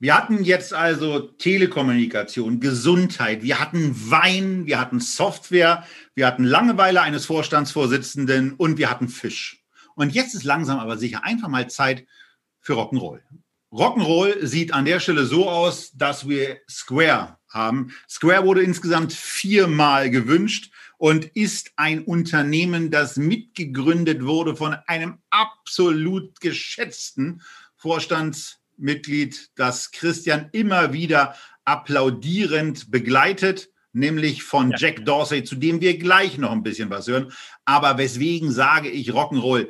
Wir 0.03 0.17
hatten 0.17 0.43
jetzt 0.43 0.73
also 0.73 1.19
Telekommunikation, 1.19 2.59
Gesundheit, 2.59 3.41
wir 3.41 3.61
hatten 3.61 4.11
Wein, 4.11 4.65
wir 4.65 4.77
hatten 4.77 4.99
Software, 4.99 5.87
wir 6.13 6.27
hatten 6.27 6.43
Langeweile 6.43 6.99
eines 6.99 7.25
Vorstandsvorsitzenden 7.25 8.51
und 8.51 8.77
wir 8.77 8.89
hatten 8.89 9.07
Fisch. 9.07 9.63
Und 9.95 10.13
jetzt 10.13 10.35
ist 10.35 10.43
langsam 10.43 10.77
aber 10.77 10.97
sicher 10.97 11.23
einfach 11.23 11.47
mal 11.47 11.69
Zeit 11.69 12.05
für 12.59 12.73
Rock'n'Roll. 12.73 13.21
Rock'n'Roll 13.71 14.45
sieht 14.45 14.73
an 14.73 14.83
der 14.83 14.99
Stelle 14.99 15.25
so 15.25 15.49
aus, 15.49 15.93
dass 15.93 16.27
wir 16.27 16.57
Square 16.69 17.37
haben. 17.47 17.93
Square 18.09 18.45
wurde 18.45 18.61
insgesamt 18.61 19.13
viermal 19.13 20.09
gewünscht 20.09 20.73
und 20.97 21.23
ist 21.27 21.71
ein 21.77 22.03
Unternehmen, 22.03 22.91
das 22.91 23.15
mitgegründet 23.15 24.25
wurde 24.25 24.57
von 24.57 24.75
einem 24.85 25.19
absolut 25.29 26.41
geschätzten 26.41 27.41
Vorstands 27.77 28.62
Mitglied, 28.83 29.49
das 29.55 29.91
Christian 29.91 30.49
immer 30.51 30.93
wieder 30.93 31.35
applaudierend 31.65 32.91
begleitet, 32.91 33.69
nämlich 33.93 34.43
von 34.43 34.71
ja. 34.71 34.77
Jack 34.77 35.05
Dorsey, 35.05 35.43
zu 35.43 35.55
dem 35.55 35.81
wir 35.81 35.97
gleich 35.97 36.37
noch 36.37 36.51
ein 36.51 36.63
bisschen 36.63 36.89
was 36.89 37.07
hören. 37.07 37.31
Aber 37.65 37.97
weswegen 37.97 38.51
sage 38.51 38.89
ich 38.89 39.11
Rock'n'Roll? 39.11 39.69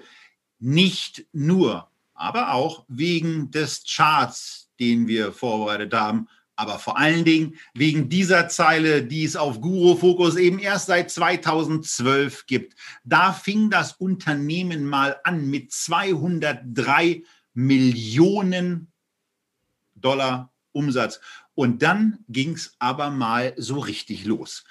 Nicht 0.59 1.25
nur, 1.31 1.89
aber 2.13 2.53
auch 2.53 2.85
wegen 2.87 3.51
des 3.51 3.85
Charts, 3.85 4.69
den 4.79 5.07
wir 5.07 5.31
vorbereitet 5.31 5.93
haben, 5.93 6.27
aber 6.55 6.79
vor 6.79 6.97
allen 6.97 7.25
Dingen 7.25 7.57
wegen 7.73 8.09
dieser 8.09 8.47
Zeile, 8.47 9.03
die 9.03 9.23
es 9.23 9.35
auf 9.35 9.59
Guru 9.59 9.95
Focus 9.95 10.35
eben 10.35 10.59
erst 10.59 10.85
seit 10.87 11.09
2012 11.09 12.45
gibt. 12.45 12.75
Da 13.03 13.33
fing 13.33 13.69
das 13.69 13.93
Unternehmen 13.93 14.85
mal 14.85 15.17
an 15.23 15.49
mit 15.49 15.71
203 15.71 17.23
Millionen 17.55 18.92
Dollar 20.03 20.53
Umsatz. 20.71 21.19
Und 21.55 21.81
dann 21.81 22.19
ging 22.27 22.53
es 22.53 22.75
aber 22.79 23.09
mal 23.09 23.53
so 23.57 23.79
richtig 23.79 24.25
los. 24.25 24.63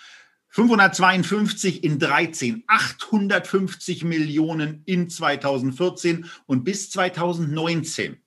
552 0.49 1.83
in 1.83 1.99
13, 1.99 2.64
850 2.66 4.05
Millionen 4.05 4.83
in 4.85 5.09
2014 5.09 6.26
und 6.45 6.64
bis 6.64 6.91
2019 6.91 8.22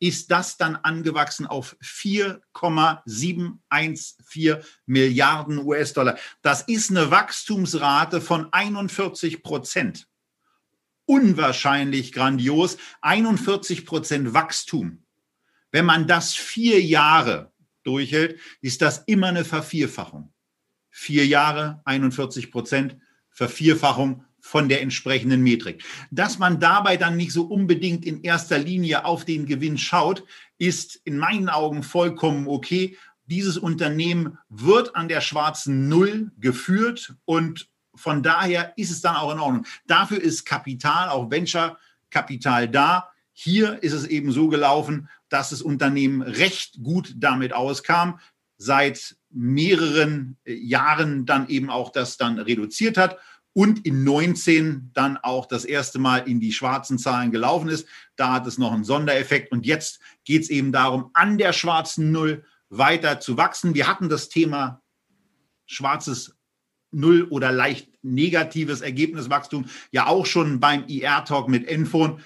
ist 0.00 0.30
das 0.30 0.58
dann 0.58 0.76
angewachsen 0.76 1.46
auf 1.46 1.76
4,714 1.80 4.58
Milliarden 4.86 5.58
US-Dollar. 5.58 6.16
Das 6.42 6.62
ist 6.62 6.90
eine 6.90 7.10
Wachstumsrate 7.10 8.20
von 8.20 8.52
41 8.52 9.42
Prozent. 9.42 10.06
Unwahrscheinlich 11.06 12.12
grandios. 12.12 12.76
41 13.00 13.86
Prozent 13.86 14.34
Wachstum 14.34 15.02
wenn 15.72 15.84
man 15.84 16.06
das 16.06 16.34
vier 16.34 16.80
Jahre 16.82 17.52
durchhält, 17.82 18.38
ist 18.60 18.82
das 18.82 18.98
immer 19.06 19.28
eine 19.28 19.44
Vervierfachung. 19.44 20.32
Vier 20.90 21.26
Jahre, 21.26 21.80
41 21.84 22.50
Prozent, 22.50 22.96
Vervierfachung 23.30 24.24
von 24.40 24.68
der 24.68 24.82
entsprechenden 24.82 25.42
Metrik. 25.42 25.84
Dass 26.10 26.38
man 26.38 26.60
dabei 26.60 26.96
dann 26.96 27.16
nicht 27.16 27.32
so 27.32 27.44
unbedingt 27.44 28.04
in 28.04 28.22
erster 28.22 28.58
Linie 28.58 29.04
auf 29.04 29.24
den 29.24 29.46
Gewinn 29.46 29.78
schaut, 29.78 30.24
ist 30.58 31.00
in 31.04 31.18
meinen 31.18 31.48
Augen 31.48 31.82
vollkommen 31.82 32.48
okay. 32.48 32.96
Dieses 33.26 33.58
Unternehmen 33.58 34.38
wird 34.48 34.96
an 34.96 35.08
der 35.08 35.20
schwarzen 35.20 35.88
Null 35.88 36.32
geführt 36.38 37.14
und 37.24 37.68
von 37.94 38.22
daher 38.22 38.72
ist 38.76 38.90
es 38.90 39.02
dann 39.02 39.16
auch 39.16 39.32
in 39.32 39.38
Ordnung. 39.38 39.66
Dafür 39.86 40.20
ist 40.20 40.44
Kapital, 40.44 41.10
auch 41.10 41.30
Venture-Kapital 41.30 42.68
da. 42.68 43.10
Hier 43.32 43.82
ist 43.82 43.92
es 43.92 44.06
eben 44.06 44.32
so 44.32 44.48
gelaufen, 44.48 45.08
dass 45.30 45.50
das 45.50 45.62
Unternehmen 45.62 46.20
recht 46.20 46.82
gut 46.82 47.14
damit 47.16 47.54
auskam, 47.54 48.20
seit 48.58 49.16
mehreren 49.30 50.36
äh, 50.44 50.52
Jahren 50.54 51.24
dann 51.24 51.48
eben 51.48 51.70
auch 51.70 51.90
das 51.90 52.18
dann 52.18 52.38
reduziert 52.38 52.98
hat 52.98 53.18
und 53.52 53.84
in 53.86 54.04
19 54.04 54.90
dann 54.92 55.16
auch 55.16 55.46
das 55.46 55.64
erste 55.64 55.98
Mal 55.98 56.28
in 56.28 56.40
die 56.40 56.52
schwarzen 56.52 56.98
Zahlen 56.98 57.30
gelaufen 57.30 57.68
ist. 57.68 57.88
Da 58.16 58.34
hat 58.34 58.46
es 58.46 58.58
noch 58.58 58.72
einen 58.72 58.84
Sondereffekt 58.84 59.50
und 59.50 59.66
jetzt 59.66 60.00
geht 60.24 60.42
es 60.42 60.50
eben 60.50 60.72
darum, 60.72 61.10
an 61.14 61.38
der 61.38 61.52
schwarzen 61.52 62.12
Null 62.12 62.44
weiter 62.68 63.18
zu 63.18 63.36
wachsen. 63.36 63.74
Wir 63.74 63.88
hatten 63.88 64.08
das 64.08 64.28
Thema 64.28 64.82
schwarzes 65.66 66.36
Null 66.92 67.24
oder 67.30 67.52
leicht 67.52 67.88
negatives 68.02 68.80
Ergebniswachstum 68.80 69.66
ja 69.92 70.06
auch 70.06 70.26
schon 70.26 70.60
beim 70.60 70.84
IR-Talk 70.86 71.48
mit 71.48 71.68
Enphone 71.68 72.20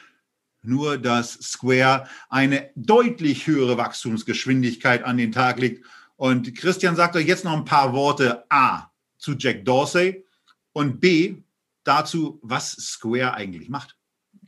nur 0.67 0.99
dass 0.99 1.35
Square 1.35 2.09
eine 2.29 2.71
deutlich 2.75 3.47
höhere 3.47 3.77
Wachstumsgeschwindigkeit 3.77 5.05
an 5.05 5.17
den 5.17 5.33
Tag 5.33 5.59
legt. 5.59 5.85
Und 6.17 6.57
Christian 6.57 6.97
sagt 6.97 7.17
euch 7.17 7.27
jetzt 7.27 7.45
noch 7.45 7.57
ein 7.57 7.65
paar 7.65 7.93
Worte 7.93 8.45
A 8.51 8.91
zu 9.19 9.35
Jack 9.39 9.65
Dorsey 9.65 10.25
und 10.73 11.01
B 11.01 11.37
dazu, 11.85 12.39
was 12.43 12.73
Square 12.73 13.35
eigentlich 13.35 13.69
macht. 13.69 13.97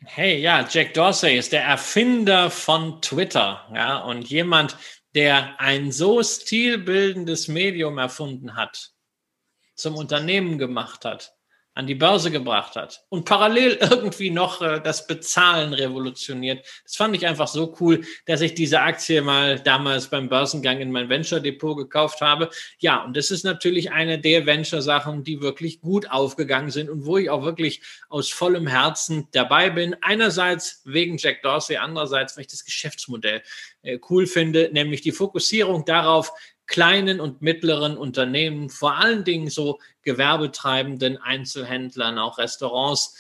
Hey, 0.05 0.41
ja, 0.41 0.67
Jack 0.69 0.95
Dorsey 0.95 1.37
ist 1.37 1.53
der 1.53 1.65
Erfinder 1.65 2.51
von 2.51 3.01
Twitter, 3.03 3.67
ja, 3.75 3.99
und 3.99 4.29
jemand, 4.29 4.77
der 5.15 5.59
ein 5.61 5.91
so 5.91 6.23
stilbildendes 6.23 7.49
Medium 7.49 7.99
erfunden 7.99 8.55
hat, 8.55 8.93
zum 9.75 9.97
Unternehmen 9.97 10.59
gemacht 10.59 11.05
hat, 11.05 11.36
an 11.77 11.87
die 11.87 11.95
Börse 11.95 12.31
gebracht 12.31 12.75
hat 12.75 13.05
und 13.11 13.27
parallel 13.27 13.79
irgendwie 13.91 14.31
noch 14.31 14.63
äh, 14.63 14.81
das 14.81 15.07
Bezahlen 15.07 15.75
revolutioniert. 15.75 16.67
Das 16.85 16.97
fand 16.97 17.15
ich 17.15 17.27
einfach 17.27 17.49
so 17.49 17.77
cool, 17.81 18.01
dass 18.25 18.41
ich 18.41 18.55
diese 18.55 18.81
Aktie 18.81 19.21
mal 19.21 19.61
damals 19.61 20.09
beim 20.09 20.31
Börsengang 20.31 20.81
in 20.81 20.91
mein 20.91 21.11
Venture 21.11 21.39
Depot 21.39 21.77
gekauft 21.77 22.23
habe. 22.23 22.49
Ja, 22.79 23.05
und 23.05 23.15
das 23.15 23.31
ist 23.31 23.45
natürlich 23.45 23.93
eine 23.93 24.19
der 24.19 24.47
Venture 24.47 24.81
Sachen, 24.81 25.23
die 25.23 25.43
wirklich 25.43 25.83
gut 25.83 26.11
aufgegangen 26.11 26.71
sind 26.71 26.89
und 26.89 27.05
wo 27.05 27.19
ich 27.19 27.29
auch 27.29 27.45
wirklich 27.45 27.83
aus 28.09 28.31
vollem 28.31 28.67
Herzen 28.67 29.29
dabei 29.33 29.69
bin. 29.69 29.95
Einerseits 30.01 30.81
wegen 30.87 31.19
Jack 31.19 31.43
Dorsey, 31.43 31.77
andererseits, 31.77 32.37
weil 32.37 32.43
ich 32.43 32.49
das 32.49 32.65
Geschäftsmodell 32.65 33.43
äh, 33.83 33.99
cool 34.09 34.27
finde, 34.27 34.71
nämlich 34.73 35.03
die 35.03 35.13
Fokussierung 35.13 35.85
darauf, 35.85 36.33
kleinen 36.67 37.21
und 37.21 37.43
mittleren 37.43 37.97
Unternehmen, 37.97 38.71
vor 38.71 38.97
allen 38.97 39.25
Dingen 39.25 39.49
so 39.49 39.79
gewerbetreibenden 40.03 41.17
Einzelhändlern, 41.17 42.19
auch 42.19 42.39
Restaurants, 42.39 43.17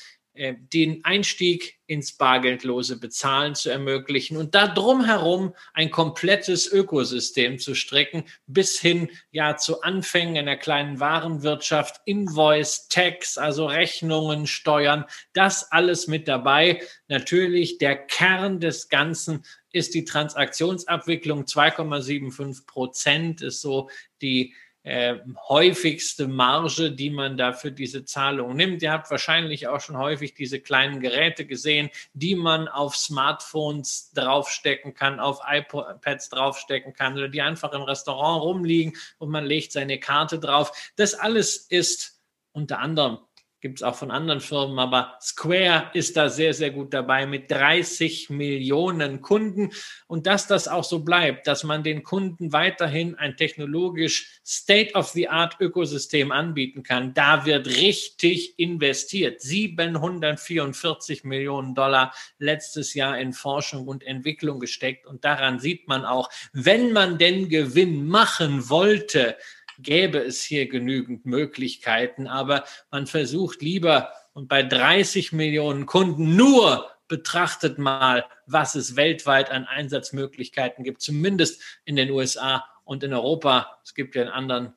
den 0.72 1.04
Einstieg 1.04 1.78
ins 1.86 2.12
bargeldlose 2.12 2.98
Bezahlen 2.98 3.54
zu 3.54 3.70
ermöglichen 3.70 4.36
und 4.36 4.54
da 4.54 4.66
drumherum 4.66 5.54
ein 5.72 5.90
komplettes 5.90 6.70
Ökosystem 6.70 7.58
zu 7.58 7.74
strecken, 7.74 8.24
bis 8.46 8.80
hin 8.80 9.08
ja 9.30 9.56
zu 9.56 9.82
Anfängen 9.82 10.36
einer 10.36 10.56
kleinen 10.56 11.00
Warenwirtschaft, 11.00 12.00
Invoice, 12.04 12.88
Tax, 12.88 13.38
also 13.38 13.66
Rechnungen, 13.66 14.46
Steuern, 14.46 15.04
das 15.32 15.70
alles 15.70 16.08
mit 16.08 16.28
dabei. 16.28 16.82
Natürlich 17.08 17.78
der 17.78 17.96
Kern 17.96 18.58
des 18.58 18.88
Ganzen 18.88 19.44
ist 19.70 19.94
die 19.94 20.04
Transaktionsabwicklung 20.04 21.44
2,75 21.44 22.66
Prozent, 22.66 23.42
ist 23.42 23.60
so 23.60 23.88
die 24.22 24.54
äh, 24.86 25.18
häufigste 25.48 26.28
Marge, 26.28 26.92
die 26.92 27.10
man 27.10 27.36
da 27.36 27.52
für 27.52 27.72
diese 27.72 28.04
Zahlung 28.04 28.54
nimmt. 28.54 28.82
Ihr 28.82 28.92
habt 28.92 29.10
wahrscheinlich 29.10 29.66
auch 29.66 29.80
schon 29.80 29.98
häufig 29.98 30.34
diese 30.34 30.60
kleinen 30.60 31.00
Geräte 31.00 31.44
gesehen, 31.44 31.90
die 32.14 32.36
man 32.36 32.68
auf 32.68 32.94
Smartphones 32.94 34.12
draufstecken 34.14 34.94
kann, 34.94 35.18
auf 35.18 35.40
iPads 35.44 36.28
draufstecken 36.28 36.92
kann 36.92 37.14
oder 37.14 37.28
die 37.28 37.42
einfach 37.42 37.72
im 37.72 37.82
Restaurant 37.82 38.44
rumliegen 38.44 38.96
und 39.18 39.30
man 39.30 39.44
legt 39.44 39.72
seine 39.72 39.98
Karte 39.98 40.38
drauf. 40.38 40.70
Das 40.94 41.14
alles 41.14 41.56
ist 41.56 42.22
unter 42.52 42.78
anderem 42.78 43.18
gibt 43.66 43.80
es 43.80 43.82
auch 43.82 43.96
von 43.96 44.12
anderen 44.12 44.38
Firmen, 44.40 44.78
aber 44.78 45.18
Square 45.20 45.90
ist 45.92 46.16
da 46.16 46.28
sehr, 46.28 46.54
sehr 46.54 46.70
gut 46.70 46.94
dabei 46.94 47.26
mit 47.26 47.50
30 47.50 48.30
Millionen 48.30 49.22
Kunden 49.22 49.72
und 50.06 50.28
dass 50.28 50.46
das 50.46 50.68
auch 50.68 50.84
so 50.84 51.00
bleibt, 51.00 51.48
dass 51.48 51.64
man 51.64 51.82
den 51.82 52.04
Kunden 52.04 52.52
weiterhin 52.52 53.16
ein 53.16 53.36
technologisch 53.36 54.40
State-of-the-Art 54.46 55.56
Ökosystem 55.58 56.30
anbieten 56.30 56.84
kann, 56.84 57.12
da 57.12 57.44
wird 57.44 57.66
richtig 57.66 58.56
investiert. 58.56 59.40
744 59.40 61.24
Millionen 61.24 61.74
Dollar 61.74 62.14
letztes 62.38 62.94
Jahr 62.94 63.18
in 63.18 63.32
Forschung 63.32 63.88
und 63.88 64.04
Entwicklung 64.04 64.60
gesteckt 64.60 65.06
und 65.06 65.24
daran 65.24 65.58
sieht 65.58 65.88
man 65.88 66.04
auch, 66.04 66.30
wenn 66.52 66.92
man 66.92 67.18
denn 67.18 67.48
Gewinn 67.48 68.06
machen 68.06 68.68
wollte, 68.68 69.36
gäbe 69.78 70.18
es 70.18 70.42
hier 70.42 70.68
genügend 70.68 71.26
Möglichkeiten, 71.26 72.26
aber 72.26 72.64
man 72.90 73.06
versucht 73.06 73.62
lieber 73.62 74.12
und 74.32 74.48
bei 74.48 74.62
30 74.62 75.32
Millionen 75.32 75.86
Kunden 75.86 76.36
nur 76.36 76.90
betrachtet 77.08 77.78
mal, 77.78 78.24
was 78.46 78.74
es 78.74 78.96
weltweit 78.96 79.50
an 79.50 79.64
Einsatzmöglichkeiten 79.64 80.84
gibt, 80.84 81.00
zumindest 81.00 81.62
in 81.84 81.96
den 81.96 82.10
USA 82.10 82.64
und 82.84 83.02
in 83.04 83.12
Europa. 83.12 83.78
Es 83.84 83.94
gibt 83.94 84.14
ja 84.14 84.22
in 84.22 84.28
anderen 84.28 84.74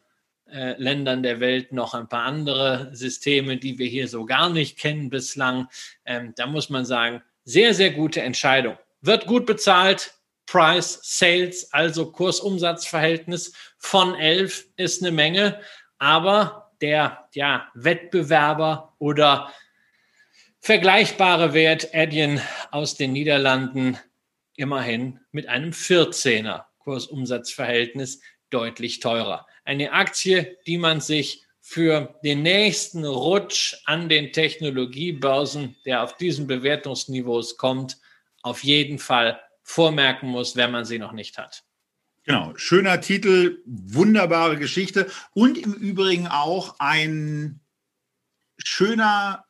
äh, 0.51 0.75
Ländern 0.81 1.23
der 1.23 1.39
Welt 1.39 1.71
noch 1.71 1.93
ein 1.93 2.07
paar 2.07 2.23
andere 2.23 2.89
Systeme, 2.93 3.57
die 3.57 3.77
wir 3.77 3.87
hier 3.87 4.07
so 4.07 4.25
gar 4.25 4.49
nicht 4.49 4.77
kennen 4.77 5.09
bislang. 5.09 5.67
Ähm, 6.05 6.33
da 6.35 6.47
muss 6.47 6.69
man 6.69 6.85
sagen, 6.85 7.21
sehr, 7.43 7.73
sehr 7.73 7.91
gute 7.91 8.21
Entscheidung. 8.21 8.77
Wird 9.01 9.25
gut 9.25 9.45
bezahlt, 9.45 10.13
Price 10.49 10.99
Sales, 11.03 11.71
also 11.71 12.11
Kursumsatzverhältnis 12.11 13.53
von 13.77 14.15
11 14.15 14.65
ist 14.77 15.03
eine 15.03 15.11
Menge, 15.11 15.61
aber 15.99 16.71
der 16.81 17.29
ja, 17.35 17.69
Wettbewerber 17.75 18.95
oder 18.97 19.53
vergleichbare 20.59 21.53
Wert 21.53 21.93
Adyen 21.93 22.41
aus 22.71 22.95
den 22.95 23.13
Niederlanden 23.13 23.99
immerhin 24.55 25.19
mit 25.31 25.47
einem 25.47 25.69
14er 25.69 26.63
Kursumsatzverhältnis 26.79 28.19
deutlich 28.49 29.01
teurer. 29.01 29.45
Eine 29.65 29.91
Aktie, 29.91 30.57
die 30.65 30.79
man 30.79 30.99
sich 30.99 31.43
für 31.61 32.19
den 32.23 32.41
nächsten 32.41 33.05
Rutsch 33.05 33.75
an 33.85 34.09
den 34.09 34.33
Technologiebörsen, 34.33 35.75
der 35.85 36.01
auf 36.01 36.17
diesen 36.17 36.47
Bewertungsniveaus 36.47 37.57
kommt, 37.57 37.97
auf 38.41 38.63
jeden 38.63 38.97
Fall 38.97 39.39
vormerken 39.69 40.27
muss, 40.27 40.55
wenn 40.55 40.71
man 40.71 40.83
sie 40.83 40.97
noch 40.97 41.11
nicht 41.11 41.37
hat. 41.37 41.63
Genau, 42.23 42.53
schöner 42.55 43.01
Titel, 43.01 43.61
wunderbare 43.65 44.57
Geschichte 44.57 45.11
und 45.33 45.59
im 45.59 45.73
Übrigen 45.73 46.27
auch 46.27 46.77
ein 46.79 47.59
schöner, 48.57 49.45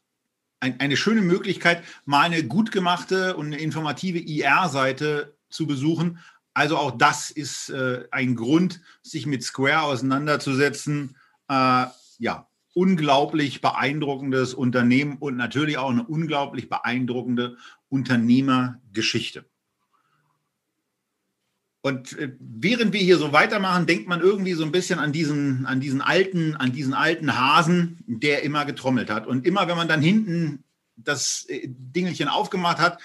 ein, 0.59 0.77
eine 0.81 0.97
schöne 0.97 1.21
Möglichkeit, 1.21 1.85
mal 2.03 2.23
eine 2.23 2.43
gut 2.43 2.73
gemachte 2.73 3.37
und 3.37 3.47
eine 3.47 3.59
informative 3.59 4.19
IR-Seite 4.19 5.37
zu 5.49 5.67
besuchen. 5.67 6.19
Also 6.53 6.77
auch 6.77 6.91
das 6.91 7.31
ist 7.31 7.69
äh, 7.69 8.03
ein 8.11 8.35
Grund, 8.35 8.81
sich 9.01 9.25
mit 9.25 9.41
Square 9.43 9.83
auseinanderzusetzen. 9.83 11.15
Äh, 11.47 11.85
ja, 12.17 12.49
unglaublich 12.73 13.61
beeindruckendes 13.61 14.53
Unternehmen 14.53 15.17
und 15.17 15.37
natürlich 15.37 15.77
auch 15.77 15.91
eine 15.91 16.03
unglaublich 16.03 16.67
beeindruckende 16.67 17.55
Unternehmergeschichte. 17.87 19.45
Und 21.81 22.17
äh, 22.17 22.31
während 22.39 22.93
wir 22.93 22.99
hier 22.99 23.17
so 23.17 23.31
weitermachen, 23.31 23.85
denkt 23.85 24.07
man 24.07 24.19
irgendwie 24.19 24.53
so 24.53 24.63
ein 24.63 24.71
bisschen 24.71 24.99
an 24.99 25.13
diesen, 25.13 25.65
an 25.65 25.79
diesen 25.79 26.01
alten, 26.01 26.55
an 26.57 26.73
diesen 26.73 26.93
alten 26.93 27.37
Hasen, 27.37 28.03
der 28.05 28.43
immer 28.43 28.65
getrommelt 28.65 29.09
hat. 29.09 29.27
Und 29.27 29.45
immer, 29.45 29.67
wenn 29.67 29.77
man 29.77 29.87
dann 29.87 30.01
hinten 30.01 30.63
das 30.97 31.45
äh, 31.47 31.67
Dingelchen 31.67 32.27
aufgemacht 32.27 32.79
hat, 32.79 32.99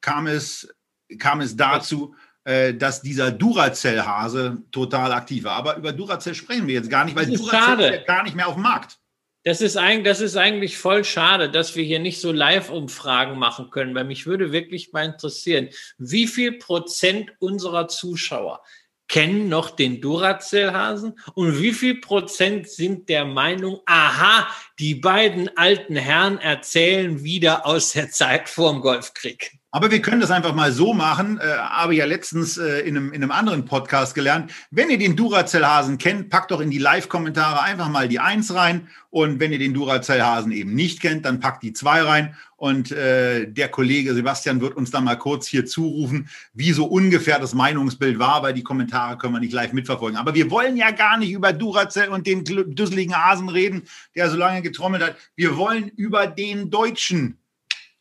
kam 0.00 0.26
es, 0.26 0.74
kam 1.18 1.40
es 1.40 1.56
dazu, 1.56 2.14
äh, 2.44 2.74
dass 2.74 3.02
dieser 3.02 3.30
Duracell-Hase 3.30 4.62
total 4.70 5.12
aktiv 5.12 5.44
war. 5.44 5.56
Aber 5.56 5.76
über 5.76 5.92
Duracell 5.92 6.34
sprechen 6.34 6.66
wir 6.66 6.74
jetzt 6.74 6.90
gar 6.90 7.04
nicht, 7.04 7.14
weil 7.14 7.26
Duracell 7.26 7.80
ist 7.80 8.00
ja 8.00 8.04
gar 8.04 8.22
nicht 8.22 8.34
mehr 8.34 8.48
auf 8.48 8.54
dem 8.54 8.62
Markt. 8.62 8.98
Das 9.44 9.60
ist, 9.60 9.76
eigentlich, 9.76 10.04
das 10.04 10.20
ist 10.20 10.36
eigentlich 10.36 10.78
voll 10.78 11.04
schade, 11.04 11.50
dass 11.50 11.74
wir 11.74 11.82
hier 11.82 11.98
nicht 11.98 12.20
so 12.20 12.30
Live-Umfragen 12.30 13.36
machen 13.38 13.70
können, 13.70 13.94
weil 13.94 14.04
mich 14.04 14.26
würde 14.26 14.52
wirklich 14.52 14.92
mal 14.92 15.04
interessieren, 15.04 15.68
wie 15.98 16.28
viel 16.28 16.52
Prozent 16.52 17.32
unserer 17.40 17.88
Zuschauer 17.88 18.62
kennen 19.08 19.48
noch 19.48 19.70
den 19.70 20.00
Duracell-Hasen 20.00 21.18
und 21.34 21.60
wie 21.60 21.72
viel 21.72 22.00
Prozent 22.00 22.68
sind 22.68 23.08
der 23.08 23.24
Meinung, 23.24 23.80
aha, 23.84 24.48
die 24.78 24.94
beiden 24.94 25.54
alten 25.56 25.96
Herren 25.96 26.38
erzählen 26.38 27.22
wieder 27.22 27.66
aus 27.66 27.92
der 27.92 28.10
Zeit 28.10 28.48
vorm 28.48 28.80
Golfkrieg. 28.80 29.61
Aber 29.74 29.90
wir 29.90 30.02
können 30.02 30.20
das 30.20 30.30
einfach 30.30 30.54
mal 30.54 30.70
so 30.70 30.92
machen. 30.92 31.40
Äh, 31.40 31.44
habe 31.44 31.94
ja 31.94 32.04
letztens 32.04 32.58
äh, 32.58 32.80
in, 32.80 32.94
einem, 32.94 33.12
in 33.14 33.22
einem 33.22 33.32
anderen 33.32 33.64
Podcast 33.64 34.14
gelernt. 34.14 34.52
Wenn 34.70 34.90
ihr 34.90 34.98
den 34.98 35.16
Duracell-Hasen 35.16 35.96
kennt, 35.96 36.28
packt 36.28 36.50
doch 36.50 36.60
in 36.60 36.70
die 36.70 36.76
Live-Kommentare 36.76 37.62
einfach 37.62 37.88
mal 37.88 38.06
die 38.06 38.18
Eins 38.18 38.52
rein. 38.52 38.88
Und 39.08 39.40
wenn 39.40 39.50
ihr 39.50 39.58
den 39.58 39.72
Duracell-Hasen 39.72 40.52
eben 40.52 40.74
nicht 40.74 41.00
kennt, 41.00 41.24
dann 41.24 41.40
packt 41.40 41.62
die 41.62 41.72
Zwei 41.72 42.02
rein. 42.02 42.36
Und 42.56 42.92
äh, 42.92 43.46
der 43.50 43.70
Kollege 43.70 44.12
Sebastian 44.12 44.60
wird 44.60 44.76
uns 44.76 44.90
dann 44.90 45.04
mal 45.04 45.16
kurz 45.16 45.46
hier 45.46 45.64
zurufen, 45.64 46.28
wie 46.52 46.72
so 46.72 46.84
ungefähr 46.84 47.38
das 47.38 47.54
Meinungsbild 47.54 48.18
war, 48.18 48.42
weil 48.42 48.52
die 48.52 48.62
Kommentare 48.62 49.16
können 49.16 49.32
wir 49.32 49.40
nicht 49.40 49.54
live 49.54 49.72
mitverfolgen. 49.72 50.18
Aber 50.18 50.34
wir 50.34 50.50
wollen 50.50 50.76
ja 50.76 50.90
gar 50.90 51.16
nicht 51.16 51.30
über 51.30 51.54
Duracell 51.54 52.10
und 52.10 52.26
den 52.26 52.44
dusseligen 52.44 53.16
Hasen 53.16 53.48
reden, 53.48 53.84
der 54.14 54.28
so 54.28 54.36
lange 54.36 54.60
getrommelt 54.60 55.02
hat. 55.02 55.16
Wir 55.34 55.56
wollen 55.56 55.88
über 55.88 56.26
den 56.26 56.68
deutschen 56.68 57.38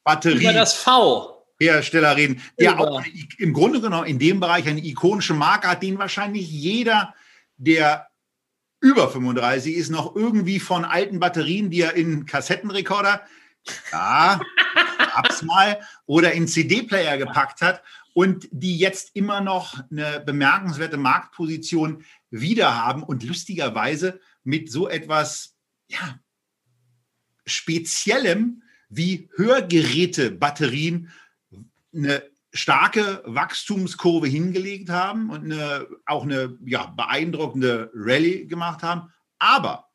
Batterie. 0.04 0.44
Über 0.44 0.54
das 0.54 0.74
V. 0.74 1.41
Hersteller 1.62 2.16
reden, 2.18 2.42
der 2.60 2.80
auch 2.80 2.98
eine, 2.98 3.14
im 3.38 3.54
Grunde 3.54 3.82
genommen 3.82 4.08
in 4.08 4.20
dem 4.20 4.40
Bereich 4.40 4.68
eine 4.68 4.84
ikonische 4.84 5.34
Marke 5.34 5.68
hat, 5.68 5.84
den 5.84 6.00
wahrscheinlich 6.00 6.50
jeder, 6.50 7.14
der 7.58 8.08
über 8.80 9.10
35 9.10 9.76
ist, 9.76 9.92
noch 9.92 10.16
irgendwie 10.16 10.60
von 10.60 10.86
alten 10.86 11.20
Batterien, 11.20 11.70
die 11.70 11.82
er 11.82 11.94
in 11.94 12.26
Kassettenrekorder, 12.26 13.22
ja, 13.92 14.42
hab's 15.14 15.44
mal, 15.44 15.80
oder 16.08 16.32
in 16.34 16.48
CD-Player 16.48 17.18
gepackt 17.18 17.62
hat 17.62 17.84
und 18.14 18.48
die 18.52 18.78
jetzt 18.78 19.16
immer 19.16 19.40
noch 19.40 19.80
eine 19.92 20.20
bemerkenswerte 20.20 20.98
Marktposition 20.98 22.04
wieder 22.32 22.76
haben 22.76 23.04
und 23.04 23.24
lustigerweise 23.24 24.20
mit 24.44 24.72
so 24.72 24.90
etwas, 24.90 25.56
ja, 25.88 26.20
Speziellem 27.46 28.64
wie 28.90 29.30
Hörgeräte-Batterien 29.36 31.12
eine 31.94 32.24
starke 32.54 33.22
Wachstumskurve 33.26 34.28
hingelegt 34.28 34.90
haben 34.90 35.30
und 35.30 35.46
eine, 35.46 35.88
auch 36.06 36.24
eine 36.24 36.58
ja, 36.66 36.88
beeindruckende 36.88 37.92
Rallye 37.94 38.48
gemacht 38.48 38.84
haben. 38.84 39.12
Aber 39.40 39.92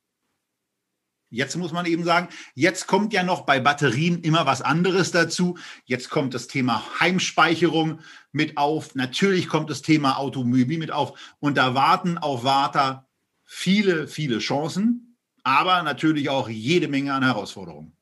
Jetzt 1.28 1.56
muss 1.56 1.72
man 1.72 1.86
eben 1.86 2.04
sagen, 2.04 2.28
jetzt 2.54 2.86
kommt 2.86 3.12
ja 3.12 3.24
noch 3.24 3.40
bei 3.42 3.58
Batterien 3.58 4.20
immer 4.20 4.46
was 4.46 4.62
anderes 4.62 5.10
dazu. 5.10 5.58
Jetzt 5.84 6.08
kommt 6.08 6.34
das 6.34 6.46
Thema 6.46 6.84
Heimspeicherung 7.00 8.00
mit 8.30 8.56
auf. 8.56 8.94
Natürlich 8.94 9.48
kommt 9.48 9.68
das 9.68 9.82
Thema 9.82 10.18
Automobil 10.18 10.78
mit 10.78 10.92
auf. 10.92 11.36
Und 11.40 11.56
da 11.56 11.74
warten 11.74 12.16
auf 12.16 12.44
Warta 12.44 13.08
viele, 13.44 14.06
viele 14.06 14.38
Chancen, 14.38 15.18
aber 15.42 15.82
natürlich 15.82 16.28
auch 16.28 16.48
jede 16.48 16.86
Menge 16.86 17.12
an 17.12 17.24
Herausforderungen. 17.24 17.95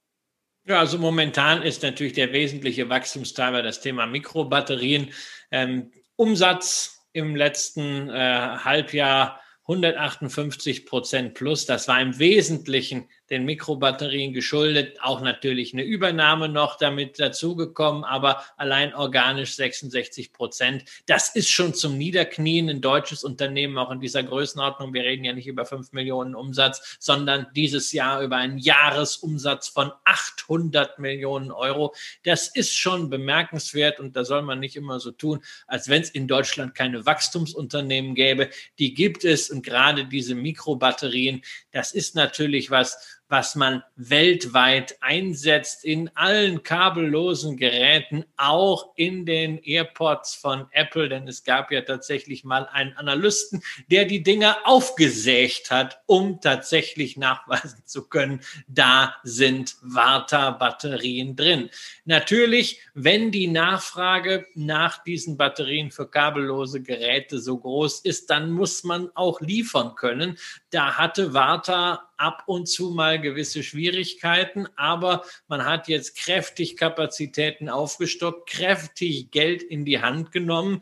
Ja, 0.66 0.78
also 0.78 0.98
momentan 0.98 1.62
ist 1.62 1.82
natürlich 1.82 2.14
der 2.14 2.32
wesentliche 2.32 2.88
Wachstumstreiber 2.88 3.62
das 3.62 3.80
Thema 3.80 4.06
Mikrobatterien. 4.06 5.12
Ähm, 5.50 5.90
Umsatz 6.16 7.06
im 7.12 7.36
letzten 7.36 8.08
äh, 8.08 8.12
Halbjahr 8.12 9.40
158 9.66 10.86
Prozent 10.86 11.34
plus. 11.34 11.66
Das 11.66 11.86
war 11.88 12.00
im 12.00 12.18
Wesentlichen 12.18 13.08
den 13.30 13.44
Mikrobatterien 13.44 14.32
geschuldet. 14.32 14.98
Auch 15.02 15.20
natürlich 15.20 15.72
eine 15.72 15.82
Übernahme 15.82 16.48
noch 16.48 16.76
damit 16.76 17.18
dazugekommen, 17.18 18.04
aber 18.04 18.42
allein 18.56 18.94
organisch 18.94 19.54
66 19.56 20.32
Prozent. 20.32 20.84
Das 21.06 21.34
ist 21.34 21.50
schon 21.50 21.74
zum 21.74 21.96
Niederknien 21.96 22.68
ein 22.68 22.80
deutsches 22.80 23.24
Unternehmen, 23.24 23.78
auch 23.78 23.90
in 23.90 24.00
dieser 24.00 24.22
Größenordnung. 24.22 24.92
Wir 24.92 25.04
reden 25.04 25.24
ja 25.24 25.32
nicht 25.32 25.46
über 25.46 25.64
5 25.64 25.92
Millionen 25.92 26.34
Umsatz, 26.34 26.96
sondern 27.00 27.46
dieses 27.54 27.92
Jahr 27.92 28.22
über 28.22 28.36
einen 28.36 28.58
Jahresumsatz 28.58 29.68
von 29.68 29.92
800 30.04 30.98
Millionen 30.98 31.50
Euro. 31.50 31.94
Das 32.24 32.48
ist 32.48 32.76
schon 32.76 33.10
bemerkenswert 33.10 34.00
und 34.00 34.16
da 34.16 34.24
soll 34.24 34.42
man 34.42 34.60
nicht 34.60 34.76
immer 34.76 35.00
so 35.00 35.10
tun, 35.10 35.42
als 35.66 35.88
wenn 35.88 36.02
es 36.02 36.10
in 36.10 36.28
Deutschland 36.28 36.74
keine 36.74 37.06
Wachstumsunternehmen 37.06 38.14
gäbe. 38.14 38.50
Die 38.78 38.94
gibt 38.94 39.24
es 39.24 39.50
und 39.50 39.64
gerade 39.64 40.04
diese 40.04 40.34
Mikrobatterien, 40.34 41.42
das 41.70 41.92
ist 41.92 42.14
natürlich 42.14 42.70
was, 42.70 43.20
was 43.28 43.54
man 43.54 43.82
weltweit 43.96 44.96
einsetzt 45.00 45.84
in 45.84 46.10
allen 46.14 46.62
kabellosen 46.62 47.56
Geräten, 47.56 48.24
auch 48.36 48.92
in 48.96 49.24
den 49.24 49.58
AirPods 49.58 50.34
von 50.34 50.66
Apple, 50.72 51.08
denn 51.08 51.26
es 51.26 51.42
gab 51.42 51.72
ja 51.72 51.80
tatsächlich 51.80 52.44
mal 52.44 52.68
einen 52.70 52.92
Analysten, 52.94 53.62
der 53.90 54.04
die 54.04 54.22
Dinger 54.22 54.58
aufgesägt 54.64 55.70
hat, 55.70 56.00
um 56.06 56.40
tatsächlich 56.40 57.16
nachweisen 57.16 57.82
zu 57.86 58.08
können, 58.08 58.40
da 58.68 59.16
sind 59.22 59.76
Warta-Batterien 59.82 61.34
drin. 61.34 61.70
Natürlich, 62.04 62.80
wenn 62.92 63.30
die 63.30 63.48
Nachfrage 63.48 64.46
nach 64.54 65.02
diesen 65.02 65.36
Batterien 65.36 65.90
für 65.90 66.08
kabellose 66.08 66.82
Geräte 66.82 67.38
so 67.38 67.58
groß 67.58 68.00
ist, 68.00 68.30
dann 68.30 68.50
muss 68.50 68.84
man 68.84 69.10
auch 69.14 69.40
liefern 69.40 69.94
können. 69.94 70.38
Da 70.70 70.96
hatte 70.96 71.34
Warta 71.34 72.10
ab 72.16 72.44
und 72.46 72.66
zu 72.66 72.90
mal 72.90 73.20
gewisse 73.20 73.62
Schwierigkeiten, 73.62 74.66
aber 74.76 75.24
man 75.48 75.64
hat 75.64 75.88
jetzt 75.88 76.16
kräftig 76.16 76.76
Kapazitäten 76.76 77.68
aufgestockt, 77.68 78.48
kräftig 78.48 79.30
Geld 79.30 79.62
in 79.62 79.84
die 79.84 80.00
Hand 80.00 80.32
genommen. 80.32 80.80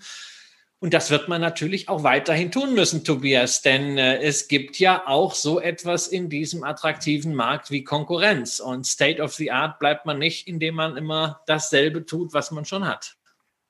Und 0.82 0.94
das 0.94 1.12
wird 1.12 1.28
man 1.28 1.40
natürlich 1.40 1.88
auch 1.88 2.02
weiterhin 2.02 2.50
tun 2.50 2.74
müssen, 2.74 3.04
Tobias, 3.04 3.62
denn 3.62 3.98
äh, 3.98 4.20
es 4.20 4.48
gibt 4.48 4.80
ja 4.80 5.06
auch 5.06 5.32
so 5.32 5.60
etwas 5.60 6.08
in 6.08 6.28
diesem 6.28 6.64
attraktiven 6.64 7.36
Markt 7.36 7.70
wie 7.70 7.84
Konkurrenz. 7.84 8.58
Und 8.58 8.84
State 8.84 9.22
of 9.22 9.32
the 9.34 9.52
Art 9.52 9.78
bleibt 9.78 10.06
man 10.06 10.18
nicht, 10.18 10.48
indem 10.48 10.74
man 10.74 10.96
immer 10.96 11.40
dasselbe 11.46 12.04
tut, 12.04 12.34
was 12.34 12.50
man 12.50 12.64
schon 12.64 12.84
hat. 12.84 13.16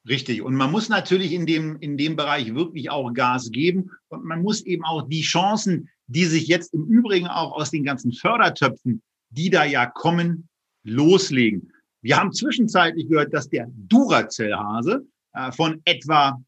Richtig. 0.09 0.41
Und 0.41 0.55
man 0.55 0.71
muss 0.71 0.89
natürlich 0.89 1.33
in 1.33 1.45
dem, 1.45 1.77
in 1.81 1.99
dem 1.99 2.17
Bereich 2.17 2.55
wirklich 2.55 2.91
auch 2.91 3.13
Gas 3.13 3.51
geben. 3.51 3.91
Und 4.09 4.25
man 4.25 4.41
muss 4.41 4.63
eben 4.63 4.85
auch 4.85 5.07
die 5.07 5.21
Chancen, 5.21 5.91
die 6.13 6.27
sich 6.27 6.47
jetzt 6.47 6.75
im 6.75 6.85
Übrigen 6.87 7.27
auch 7.27 7.53
aus 7.53 7.71
den 7.71 7.85
ganzen 7.85 8.13
Fördertöpfen, 8.13 9.03
die 9.31 9.51
da 9.51 9.65
ja 9.65 9.87
kommen, 9.87 10.49
loslegen. 10.85 11.73
Wir 12.03 12.19
haben 12.19 12.33
zwischenzeitlich 12.33 13.09
gehört, 13.09 13.33
dass 13.33 13.49
der 13.49 13.71
Duracell-Hase 13.89 15.07
äh, 15.35 15.53
von 15.53 15.81
etwa 15.85 16.43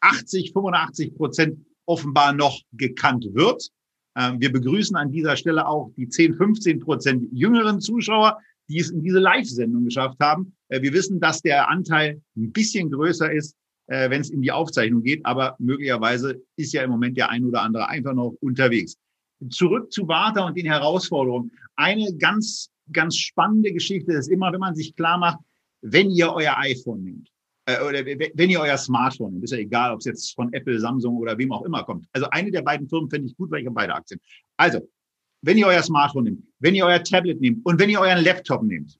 80, 0.00 0.52
85 0.52 1.14
Prozent 1.14 1.58
offenbar 1.86 2.32
noch 2.32 2.58
gekannt 2.72 3.26
wird. 3.32 3.68
Ähm, 4.16 4.40
wir 4.40 4.50
begrüßen 4.50 4.96
an 4.96 5.10
dieser 5.10 5.36
Stelle 5.36 5.66
auch 5.66 5.90
die 5.96 6.08
10, 6.08 6.36
15 6.36 6.80
Prozent 6.80 7.28
jüngeren 7.32 7.80
Zuschauer, 7.80 8.38
die 8.68 8.78
es 8.78 8.90
in 8.90 9.02
diese 9.02 9.18
Live-Sendung 9.18 9.84
geschafft 9.84 10.18
haben. 10.20 10.54
Äh, 10.68 10.80
wir 10.80 10.92
wissen, 10.92 11.20
dass 11.20 11.42
der 11.42 11.68
Anteil 11.68 12.22
ein 12.36 12.52
bisschen 12.52 12.90
größer 12.90 13.30
ist 13.30 13.56
äh, 13.92 14.10
wenn 14.10 14.20
es 14.20 14.30
in 14.30 14.42
die 14.42 14.52
Aufzeichnung 14.52 15.02
geht. 15.02 15.24
Aber 15.24 15.56
möglicherweise 15.58 16.42
ist 16.56 16.72
ja 16.72 16.82
im 16.82 16.90
Moment 16.90 17.16
der 17.16 17.30
ein 17.30 17.44
oder 17.44 17.62
andere 17.62 17.88
einfach 17.88 18.14
noch 18.14 18.34
unterwegs. 18.40 18.96
Zurück 19.50 19.92
zu 19.92 20.06
Warta 20.08 20.46
und 20.46 20.56
den 20.56 20.66
Herausforderungen. 20.66 21.50
Eine 21.76 22.14
ganz, 22.16 22.70
ganz 22.92 23.16
spannende 23.16 23.72
Geschichte 23.72 24.12
ist 24.12 24.28
immer, 24.28 24.52
wenn 24.52 24.60
man 24.60 24.74
sich 24.74 24.94
klar 24.94 25.18
macht, 25.18 25.38
wenn 25.80 26.10
ihr 26.10 26.32
euer 26.32 26.56
iPhone 26.58 27.02
nehmt, 27.02 27.28
äh, 27.66 27.80
oder 27.82 28.04
wenn 28.04 28.50
ihr 28.50 28.60
euer 28.60 28.76
Smartphone 28.76 29.32
nehmt, 29.32 29.44
ist 29.44 29.52
ja 29.52 29.58
egal, 29.58 29.92
ob 29.92 30.00
es 30.00 30.06
jetzt 30.06 30.34
von 30.34 30.52
Apple, 30.52 30.78
Samsung 30.78 31.16
oder 31.16 31.36
wem 31.38 31.52
auch 31.52 31.62
immer 31.62 31.84
kommt. 31.84 32.06
Also 32.12 32.28
eine 32.30 32.50
der 32.50 32.62
beiden 32.62 32.88
Firmen 32.88 33.10
finde 33.10 33.28
ich 33.28 33.36
gut, 33.36 33.50
weil 33.50 33.60
ich 33.60 33.66
habe 33.66 33.74
beide 33.74 33.94
Aktien. 33.94 34.20
Also, 34.56 34.80
wenn 35.42 35.58
ihr 35.58 35.66
euer 35.66 35.82
Smartphone 35.82 36.24
nehmt, 36.24 36.44
wenn 36.60 36.74
ihr 36.74 36.86
euer 36.86 37.02
Tablet 37.02 37.40
nehmt 37.40 37.64
und 37.64 37.80
wenn 37.80 37.90
ihr 37.90 38.00
euren 38.00 38.24
Laptop 38.24 38.62
nehmt, 38.62 38.98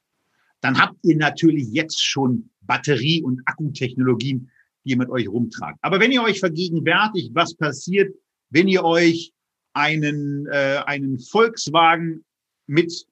dann 0.61 0.79
habt 0.81 0.97
ihr 1.03 1.17
natürlich 1.17 1.69
jetzt 1.73 2.03
schon 2.03 2.51
Batterie- 2.61 3.23
und 3.23 3.41
Akkutechnologien, 3.47 4.51
die 4.85 4.91
ihr 4.91 4.97
mit 4.97 5.11
euch 5.11 5.29
rumtragt. 5.29 5.79
Aber 5.83 6.01
wenn 6.01 6.13
ihr 6.13 6.23
euch 6.23 6.41
vergegenwärtigt, 6.41 7.35
was 7.35 7.55
passiert, 7.55 8.15
wenn 8.51 8.69
ihr 8.69 8.85
euch 8.85 9.33
einen, 9.75 10.47
äh, 10.47 10.83
einen 10.87 11.19
Volkswagen 11.19 12.25
mit 12.67 13.07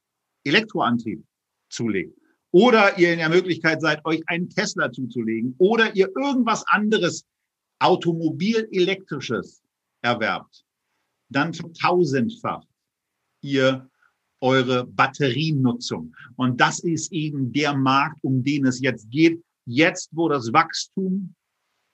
Elektroantrieb 0.45 1.25
zulegt 1.69 2.17
oder 2.53 2.99
ihr 2.99 3.13
in 3.13 3.19
der 3.19 3.29
Möglichkeit 3.29 3.81
seid, 3.81 4.05
euch 4.05 4.23
einen 4.27 4.49
Tesla 4.49 4.91
zuzulegen 4.91 5.55
oder 5.59 5.95
ihr 5.95 6.11
irgendwas 6.17 6.65
anderes 6.67 7.25
automobilelektrisches 7.79 9.63
erwerbt, 10.03 10.65
dann 11.31 11.55
vertausendfacht 11.55 12.69
ihr 13.43 13.89
eure 14.41 14.87
Batterienutzung. 14.87 16.15
Und 16.37 16.61
das 16.61 16.81
ist 16.81 17.13
eben 17.13 17.53
der 17.53 17.75
Markt, 17.75 18.19
um 18.23 18.43
den 18.43 18.67
es 18.67 18.81
jetzt 18.81 19.11
geht. 19.11 19.43
Jetzt, 19.67 20.11
wo 20.13 20.29
das 20.29 20.53
Wachstum 20.53 21.35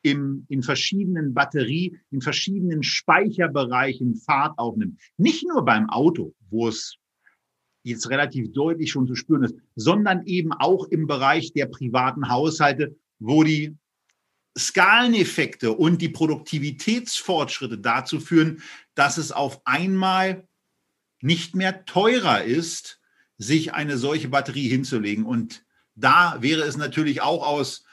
im, 0.07 0.47
in 0.49 0.63
verschiedenen 0.63 1.35
Batterie, 1.35 1.99
in 2.11 2.21
verschiedenen 2.21 2.83
Speicherbereichen 2.85 4.15
Fahrt 4.15 4.57
aufnimmt. 4.59 5.01
Nicht 5.17 5.45
nur 5.47 5.65
beim 5.65 5.91
Auto, 5.91 6.35
wo 6.49 6.69
es 6.69 6.97
jetzt 7.83 8.09
relativ 8.09 8.53
deutlich 8.53 8.93
schon 8.93 9.09
zu 9.09 9.17
spüren 9.17 9.43
ist, 9.43 9.57
sondern 9.75 10.25
eben 10.27 10.53
auch 10.53 10.87
im 10.87 11.07
Bereich 11.07 11.53
der 11.53 11.67
privaten 11.67 12.29
Haushalte, 12.29 12.97
wo 13.19 13.43
die 13.43 13.77
Skaleneffekte 14.57 15.73
und 15.73 16.01
die 16.01 16.09
Produktivitätsfortschritte 16.09 17.79
dazu 17.79 18.21
führen, 18.21 18.63
dass 18.95 19.19
es 19.19 19.33
auf 19.33 19.61
einmal 19.65 20.47
nicht 21.21 21.57
mehr 21.57 21.85
teurer 21.85 22.45
ist, 22.45 23.01
sich 23.39 23.75
eine 23.75 23.99
solche 23.99 24.29
Batterie 24.29 24.69
hinzulegen. 24.69 25.25
Und 25.25 25.65
da 25.95 26.39
wäre 26.41 26.63
es 26.63 26.77
natürlich 26.77 27.23
auch 27.23 27.47
aus 27.47 27.85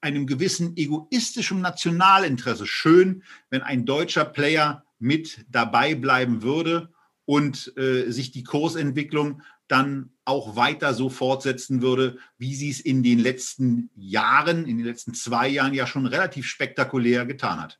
einem 0.00 0.26
gewissen 0.26 0.76
egoistischen 0.76 1.60
Nationalinteresse 1.60 2.66
schön, 2.66 3.22
wenn 3.50 3.62
ein 3.62 3.84
deutscher 3.84 4.24
Player 4.24 4.84
mit 4.98 5.44
dabei 5.48 5.94
bleiben 5.94 6.42
würde 6.42 6.92
und 7.24 7.72
äh, 7.76 8.10
sich 8.10 8.30
die 8.30 8.44
Kursentwicklung 8.44 9.42
dann 9.66 10.10
auch 10.24 10.56
weiter 10.56 10.94
so 10.94 11.10
fortsetzen 11.10 11.82
würde, 11.82 12.18
wie 12.38 12.54
sie 12.54 12.70
es 12.70 12.80
in 12.80 13.02
den 13.02 13.18
letzten 13.18 13.90
Jahren, 13.94 14.66
in 14.66 14.78
den 14.78 14.86
letzten 14.86 15.14
zwei 15.14 15.48
Jahren 15.48 15.74
ja 15.74 15.86
schon 15.86 16.06
relativ 16.06 16.46
spektakulär 16.46 17.26
getan 17.26 17.60
hat. 17.60 17.78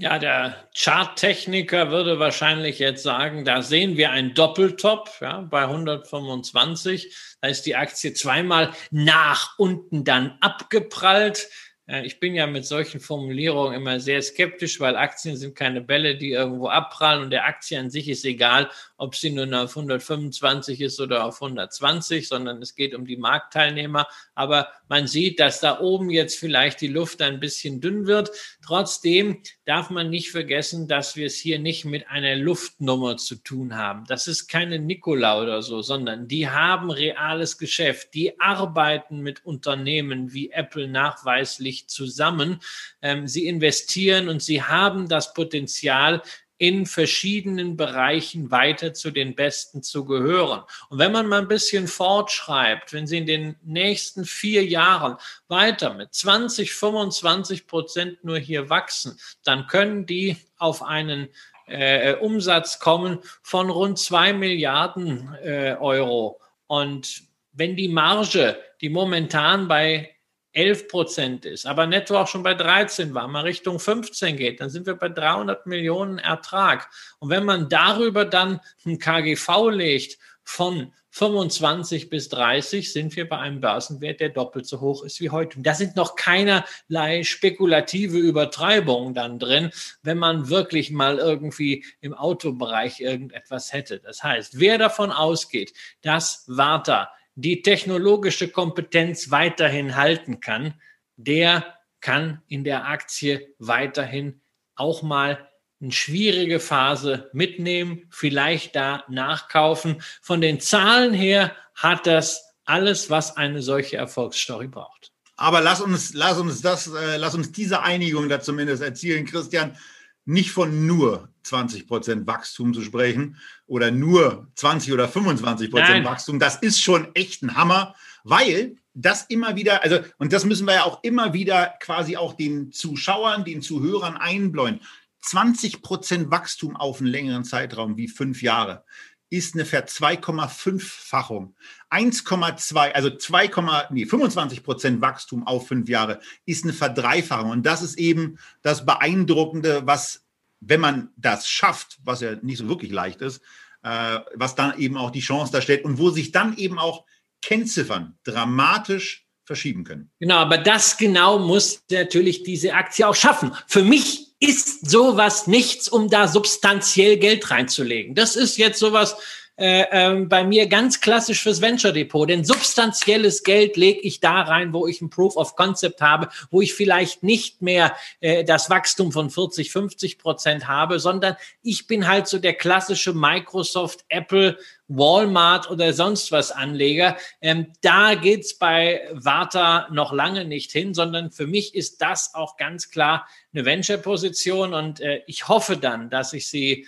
Ja, 0.00 0.20
der 0.20 0.68
Charttechniker 0.76 1.90
würde 1.90 2.20
wahrscheinlich 2.20 2.78
jetzt 2.78 3.02
sagen, 3.02 3.44
da 3.44 3.62
sehen 3.62 3.96
wir 3.96 4.12
einen 4.12 4.32
Doppeltop 4.32 5.10
ja, 5.20 5.40
bei 5.40 5.62
125. 5.62 7.16
Da 7.40 7.48
ist 7.48 7.66
die 7.66 7.74
Aktie 7.74 8.14
zweimal 8.14 8.72
nach 8.92 9.58
unten 9.58 10.04
dann 10.04 10.38
abgeprallt. 10.40 11.48
Ich 11.90 12.20
bin 12.20 12.34
ja 12.34 12.46
mit 12.46 12.66
solchen 12.66 13.00
Formulierungen 13.00 13.72
immer 13.74 13.98
sehr 13.98 14.20
skeptisch, 14.20 14.78
weil 14.78 14.94
Aktien 14.94 15.38
sind 15.38 15.54
keine 15.54 15.80
Bälle, 15.80 16.18
die 16.18 16.32
irgendwo 16.32 16.68
abprallen 16.68 17.22
und 17.22 17.30
der 17.30 17.46
Aktie 17.46 17.80
an 17.80 17.88
sich 17.88 18.10
ist 18.10 18.26
egal, 18.26 18.68
ob 18.98 19.16
sie 19.16 19.30
nun 19.30 19.54
auf 19.54 19.74
125 19.74 20.82
ist 20.82 21.00
oder 21.00 21.24
auf 21.24 21.40
120, 21.40 22.28
sondern 22.28 22.60
es 22.60 22.74
geht 22.74 22.94
um 22.94 23.06
die 23.06 23.16
Marktteilnehmer. 23.16 24.06
Aber 24.34 24.68
man 24.90 25.06
sieht, 25.06 25.40
dass 25.40 25.60
da 25.60 25.80
oben 25.80 26.10
jetzt 26.10 26.38
vielleicht 26.38 26.82
die 26.82 26.88
Luft 26.88 27.22
ein 27.22 27.40
bisschen 27.40 27.80
dünn 27.80 28.06
wird. 28.06 28.32
Trotzdem 28.62 29.42
darf 29.64 29.88
man 29.88 30.10
nicht 30.10 30.30
vergessen, 30.30 30.88
dass 30.88 31.16
wir 31.16 31.26
es 31.26 31.36
hier 31.36 31.58
nicht 31.58 31.86
mit 31.86 32.06
einer 32.10 32.36
Luftnummer 32.36 33.16
zu 33.16 33.36
tun 33.36 33.76
haben. 33.76 34.04
Das 34.06 34.26
ist 34.26 34.48
keine 34.48 34.78
Nikola 34.78 35.40
oder 35.40 35.62
so, 35.62 35.80
sondern 35.80 36.28
die 36.28 36.50
haben 36.50 36.90
reales 36.90 37.56
Geschäft. 37.56 38.12
Die 38.12 38.38
arbeiten 38.40 39.20
mit 39.20 39.46
Unternehmen 39.46 40.34
wie 40.34 40.50
Apple 40.50 40.86
nachweislich 40.86 41.77
zusammen. 41.86 42.60
Ähm, 43.02 43.28
sie 43.28 43.46
investieren 43.46 44.28
und 44.28 44.42
sie 44.42 44.62
haben 44.62 45.08
das 45.08 45.34
Potenzial, 45.34 46.22
in 46.58 46.86
verschiedenen 46.86 47.76
Bereichen 47.76 48.50
weiter 48.50 48.92
zu 48.92 49.12
den 49.12 49.36
Besten 49.36 49.82
zu 49.82 50.04
gehören. 50.04 50.62
Und 50.90 50.98
wenn 50.98 51.12
man 51.12 51.28
mal 51.28 51.40
ein 51.40 51.48
bisschen 51.48 51.86
fortschreibt, 51.86 52.92
wenn 52.92 53.06
Sie 53.06 53.18
in 53.18 53.26
den 53.26 53.56
nächsten 53.62 54.24
vier 54.24 54.64
Jahren 54.64 55.16
weiter 55.46 55.94
mit 55.94 56.12
20, 56.12 56.74
25 56.74 57.68
Prozent 57.68 58.24
nur 58.24 58.38
hier 58.38 58.68
wachsen, 58.68 59.18
dann 59.44 59.68
können 59.68 60.04
die 60.04 60.36
auf 60.58 60.82
einen 60.82 61.28
äh, 61.66 62.14
Umsatz 62.14 62.80
kommen 62.80 63.20
von 63.42 63.70
rund 63.70 63.98
zwei 63.98 64.32
Milliarden 64.32 65.34
äh, 65.44 65.76
Euro. 65.78 66.40
Und 66.66 67.22
wenn 67.52 67.76
die 67.76 67.88
Marge, 67.88 68.58
die 68.80 68.88
momentan 68.88 69.68
bei 69.68 70.10
11 70.52 70.88
Prozent 70.88 71.44
ist, 71.44 71.66
aber 71.66 71.86
netto 71.86 72.18
auch 72.18 72.26
schon 72.26 72.42
bei 72.42 72.54
13 72.54 73.14
war, 73.14 73.28
mal 73.28 73.42
Richtung 73.42 73.78
15 73.78 74.36
geht, 74.36 74.60
dann 74.60 74.70
sind 74.70 74.86
wir 74.86 74.94
bei 74.94 75.08
300 75.08 75.66
Millionen 75.66 76.18
Ertrag. 76.18 76.88
Und 77.18 77.30
wenn 77.30 77.44
man 77.44 77.68
darüber 77.68 78.24
dann 78.24 78.60
ein 78.84 78.98
KGV 78.98 79.70
legt 79.70 80.18
von 80.42 80.92
25 81.10 82.10
bis 82.10 82.28
30 82.28 82.92
sind 82.92 83.16
wir 83.16 83.28
bei 83.28 83.38
einem 83.38 83.60
Börsenwert, 83.60 84.20
der 84.20 84.28
doppelt 84.28 84.66
so 84.66 84.80
hoch 84.80 85.02
ist 85.02 85.20
wie 85.20 85.30
heute. 85.30 85.56
Und 85.56 85.66
da 85.66 85.74
sind 85.74 85.96
noch 85.96 86.16
keinerlei 86.16 87.24
spekulative 87.24 88.18
Übertreibungen 88.18 89.14
dann 89.14 89.38
drin, 89.38 89.70
wenn 90.02 90.18
man 90.18 90.48
wirklich 90.48 90.90
mal 90.90 91.18
irgendwie 91.18 91.84
im 92.00 92.14
Autobereich 92.14 93.00
irgendetwas 93.00 93.72
hätte. 93.72 93.98
Das 93.98 94.22
heißt, 94.22 94.60
wer 94.60 94.78
davon 94.78 95.10
ausgeht, 95.10 95.72
dass 96.02 96.44
Warta 96.46 97.10
die 97.40 97.62
technologische 97.62 98.48
Kompetenz 98.48 99.30
weiterhin 99.30 99.94
halten 99.94 100.40
kann, 100.40 100.74
der 101.16 101.76
kann 102.00 102.42
in 102.48 102.64
der 102.64 102.86
Aktie 102.86 103.54
weiterhin 103.60 104.40
auch 104.74 105.02
mal 105.02 105.48
eine 105.80 105.92
schwierige 105.92 106.58
Phase 106.58 107.30
mitnehmen, 107.32 108.06
vielleicht 108.10 108.74
da 108.74 109.04
nachkaufen. 109.08 110.02
Von 110.20 110.40
den 110.40 110.58
Zahlen 110.58 111.14
her 111.14 111.54
hat 111.76 112.08
das 112.08 112.42
alles, 112.64 113.08
was 113.08 113.36
eine 113.36 113.62
solche 113.62 113.96
Erfolgsstory 113.96 114.66
braucht. 114.66 115.12
Aber 115.36 115.60
lass 115.60 115.80
uns, 115.80 116.14
lass 116.14 116.38
uns 116.38 116.60
das, 116.60 116.88
äh, 116.88 117.18
lass 117.18 117.36
uns 117.36 117.52
diese 117.52 117.82
Einigung 117.82 118.28
da 118.28 118.40
zumindest 118.40 118.82
erzielen, 118.82 119.26
Christian, 119.26 119.76
nicht 120.24 120.50
von 120.50 120.88
nur 120.88 121.28
20 121.48 121.86
Prozent 121.86 122.26
Wachstum 122.26 122.72
zu 122.72 122.82
sprechen 122.82 123.36
oder 123.66 123.90
nur 123.90 124.48
20 124.54 124.92
oder 124.92 125.08
25 125.08 125.70
Prozent 125.70 126.04
Wachstum. 126.04 126.38
Das 126.38 126.56
ist 126.56 126.80
schon 126.80 127.14
echt 127.14 127.42
ein 127.42 127.56
Hammer, 127.56 127.94
weil 128.24 128.76
das 128.94 129.24
immer 129.24 129.56
wieder, 129.56 129.82
also, 129.82 129.98
und 130.18 130.32
das 130.32 130.44
müssen 130.44 130.66
wir 130.66 130.74
ja 130.74 130.84
auch 130.84 131.02
immer 131.02 131.32
wieder 131.32 131.74
quasi 131.80 132.16
auch 132.16 132.34
den 132.34 132.72
Zuschauern, 132.72 133.44
den 133.44 133.62
Zuhörern 133.62 134.16
einbläuen. 134.16 134.80
20 135.20 135.82
Prozent 135.82 136.30
Wachstum 136.30 136.76
auf 136.76 137.00
einen 137.00 137.10
längeren 137.10 137.44
Zeitraum 137.44 137.96
wie 137.96 138.08
fünf 138.08 138.42
Jahre 138.42 138.84
ist 139.30 139.54
eine 139.54 139.64
Ver 139.64 139.86
2,5-fachung. 139.86 141.54
1,2, 141.90 142.92
also 142.92 143.10
2, 143.10 143.88
nee, 143.90 144.06
25 144.06 144.62
Prozent 144.62 145.00
Wachstum 145.00 145.46
auf 145.46 145.68
fünf 145.68 145.88
Jahre 145.88 146.20
ist 146.46 146.64
eine 146.64 146.72
Verdreifachung. 146.72 147.50
Und 147.50 147.66
das 147.66 147.82
ist 147.82 147.98
eben 147.98 148.38
das 148.62 148.86
Beeindruckende, 148.86 149.86
was, 149.86 150.24
wenn 150.60 150.80
man 150.80 151.10
das 151.16 151.48
schafft, 151.48 151.98
was 152.02 152.20
ja 152.20 152.36
nicht 152.42 152.58
so 152.58 152.68
wirklich 152.68 152.90
leicht 152.90 153.20
ist, 153.20 153.42
äh, 153.82 154.18
was 154.34 154.54
dann 154.54 154.78
eben 154.78 154.96
auch 154.96 155.10
die 155.10 155.20
Chance 155.20 155.52
darstellt 155.52 155.84
und 155.84 155.98
wo 155.98 156.10
sich 156.10 156.32
dann 156.32 156.56
eben 156.56 156.78
auch 156.78 157.04
Kennziffern 157.42 158.18
dramatisch 158.24 159.26
verschieben 159.44 159.84
können. 159.84 160.10
Genau, 160.20 160.36
aber 160.36 160.58
das 160.58 160.96
genau 160.96 161.38
muss 161.38 161.82
natürlich 161.90 162.42
diese 162.42 162.74
Aktie 162.74 163.06
auch 163.08 163.14
schaffen. 163.14 163.52
Für 163.66 163.82
mich 163.82 164.34
ist 164.40 164.88
sowas 164.88 165.46
nichts, 165.46 165.88
um 165.88 166.10
da 166.10 166.28
substanziell 166.28 167.16
Geld 167.16 167.50
reinzulegen. 167.50 168.14
Das 168.14 168.36
ist 168.36 168.56
jetzt 168.58 168.78
sowas 168.78 169.16
äh, 169.58 169.86
äh, 169.90 170.24
bei 170.24 170.44
mir 170.44 170.68
ganz 170.68 171.00
klassisch 171.00 171.42
fürs 171.42 171.60
Venture 171.60 171.92
Depot. 171.92 172.28
Denn 172.28 172.44
substanzielles 172.44 173.42
Geld 173.42 173.76
lege 173.76 174.00
ich 174.00 174.20
da 174.20 174.42
rein, 174.42 174.72
wo 174.72 174.86
ich 174.86 175.00
ein 175.02 175.10
Proof 175.10 175.36
of 175.36 175.56
Concept 175.56 176.00
habe, 176.00 176.28
wo 176.50 176.60
ich 176.60 176.74
vielleicht 176.74 177.24
nicht 177.24 177.60
mehr 177.60 177.96
äh, 178.20 178.44
das 178.44 178.70
Wachstum 178.70 179.10
von 179.10 179.30
40, 179.30 179.72
50 179.72 180.18
Prozent 180.18 180.68
habe, 180.68 181.00
sondern 181.00 181.36
ich 181.62 181.88
bin 181.88 182.06
halt 182.06 182.28
so 182.28 182.38
der 182.38 182.54
klassische 182.54 183.12
Microsoft, 183.12 184.04
Apple, 184.08 184.56
Walmart 184.86 185.70
oder 185.70 185.92
sonst 185.92 186.32
was 186.32 186.50
Anleger. 186.50 187.16
Ähm, 187.40 187.72
da 187.82 188.14
geht's 188.14 188.58
bei 188.58 189.08
Warta 189.12 189.88
noch 189.90 190.12
lange 190.12 190.44
nicht 190.44 190.72
hin, 190.72 190.94
sondern 190.94 191.30
für 191.30 191.46
mich 191.46 191.74
ist 191.74 192.00
das 192.00 192.34
auch 192.34 192.56
ganz 192.56 192.90
klar 192.90 193.28
eine 193.52 193.64
Venture-Position 193.64 194.72
und 194.72 195.00
äh, 195.00 195.22
ich 195.26 195.48
hoffe 195.48 195.76
dann, 195.76 196.10
dass 196.10 196.32
ich 196.32 196.48
sie 196.48 196.86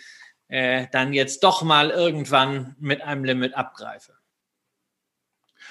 äh, 0.51 0.87
dann 0.93 1.13
jetzt 1.13 1.43
doch 1.45 1.63
mal 1.63 1.91
irgendwann 1.91 2.77
mit 2.79 3.03
einem 3.03 3.25
Limit 3.25 3.55
abgreife. 3.55 4.15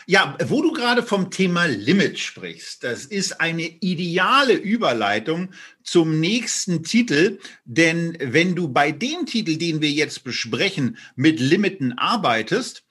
Ja, 0.08 0.38
wo 0.46 0.62
du 0.62 0.72
gerade 0.72 1.04
vom 1.04 1.30
Thema 1.30 1.66
Limit 1.66 2.18
sprichst, 2.18 2.84
das 2.84 3.06
ist 3.06 3.42
eine 3.42 3.64
ideale 3.64 4.54
Überleitung 4.54 5.50
zum 5.84 6.20
nächsten 6.20 6.84
Titel, 6.84 7.40
denn 7.66 8.18
wenn 8.20 8.56
du 8.56 8.70
bei 8.70 8.92
dem 8.92 9.26
Titel, 9.26 9.58
den 9.58 9.82
wir 9.82 9.92
jetzt 9.92 10.24
besprechen, 10.24 10.98
mit 11.16 11.40
Limiten 11.40 11.94
arbeitest, 11.98 12.86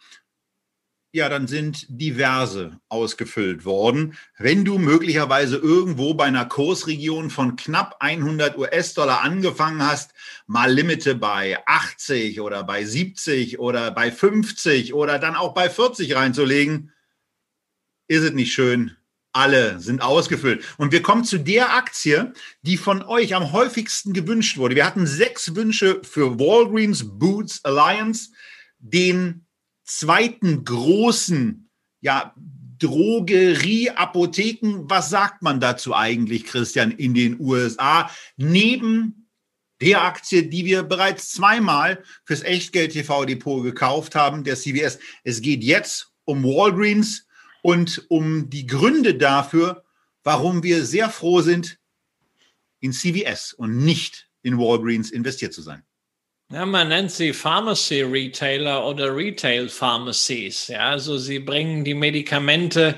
ja, 1.18 1.28
dann 1.28 1.46
sind 1.46 1.86
diverse 1.88 2.80
ausgefüllt 2.88 3.64
worden. 3.64 4.16
Wenn 4.38 4.64
du 4.64 4.78
möglicherweise 4.78 5.56
irgendwo 5.56 6.14
bei 6.14 6.24
einer 6.24 6.46
Kursregion 6.46 7.30
von 7.30 7.56
knapp 7.56 7.96
100 8.00 8.56
US-Dollar 8.56 9.22
angefangen 9.22 9.86
hast, 9.86 10.12
mal 10.46 10.72
Limite 10.72 11.16
bei 11.16 11.58
80 11.66 12.40
oder 12.40 12.64
bei 12.64 12.84
70 12.84 13.58
oder 13.58 13.90
bei 13.90 14.10
50 14.10 14.94
oder 14.94 15.18
dann 15.18 15.34
auch 15.34 15.54
bei 15.54 15.68
40 15.68 16.14
reinzulegen, 16.14 16.92
ist 18.06 18.22
es 18.22 18.32
nicht 18.32 18.52
schön. 18.52 18.96
Alle 19.32 19.80
sind 19.80 20.00
ausgefüllt. 20.00 20.64
Und 20.78 20.92
wir 20.92 21.02
kommen 21.02 21.24
zu 21.24 21.38
der 21.38 21.74
Aktie, 21.74 22.32
die 22.62 22.76
von 22.76 23.02
euch 23.02 23.34
am 23.34 23.52
häufigsten 23.52 24.12
gewünscht 24.12 24.56
wurde. 24.56 24.76
Wir 24.76 24.86
hatten 24.86 25.06
sechs 25.06 25.54
Wünsche 25.54 26.00
für 26.02 26.38
Walgreens 26.38 27.18
Boots 27.18 27.64
Alliance, 27.64 28.30
den 28.78 29.47
zweiten 29.88 30.64
großen, 30.64 31.70
ja, 32.00 32.34
Drogerie, 32.78 33.90
Apotheken. 33.90 34.88
Was 34.88 35.10
sagt 35.10 35.42
man 35.42 35.58
dazu 35.60 35.94
eigentlich, 35.94 36.44
Christian, 36.44 36.92
in 36.92 37.14
den 37.14 37.40
USA? 37.40 38.10
Neben 38.36 39.28
der 39.80 40.02
Aktie, 40.02 40.44
die 40.44 40.64
wir 40.64 40.82
bereits 40.82 41.30
zweimal 41.30 42.02
fürs 42.24 42.42
Echtgeld 42.42 42.92
TV 42.92 43.24
Depot 43.24 43.62
gekauft 43.62 44.14
haben, 44.14 44.44
der 44.44 44.56
CVS. 44.56 44.98
Es 45.24 45.40
geht 45.40 45.64
jetzt 45.64 46.12
um 46.24 46.44
Walgreens 46.44 47.26
und 47.62 48.04
um 48.08 48.50
die 48.50 48.66
Gründe 48.66 49.14
dafür, 49.14 49.84
warum 50.22 50.62
wir 50.62 50.84
sehr 50.84 51.10
froh 51.10 51.40
sind, 51.40 51.78
in 52.80 52.92
CVS 52.92 53.52
und 53.52 53.78
nicht 53.78 54.28
in 54.42 54.58
Walgreens 54.58 55.10
investiert 55.10 55.52
zu 55.52 55.62
sein. 55.62 55.82
Ja, 56.50 56.64
man 56.64 56.88
nennt 56.88 57.10
sie 57.10 57.34
Pharmacy 57.34 58.00
Retailer 58.00 58.86
oder 58.86 59.14
Retail 59.14 59.68
Pharmacies. 59.68 60.68
Ja, 60.68 60.88
also 60.88 61.18
sie 61.18 61.40
bringen 61.40 61.84
die 61.84 61.92
Medikamente 61.92 62.96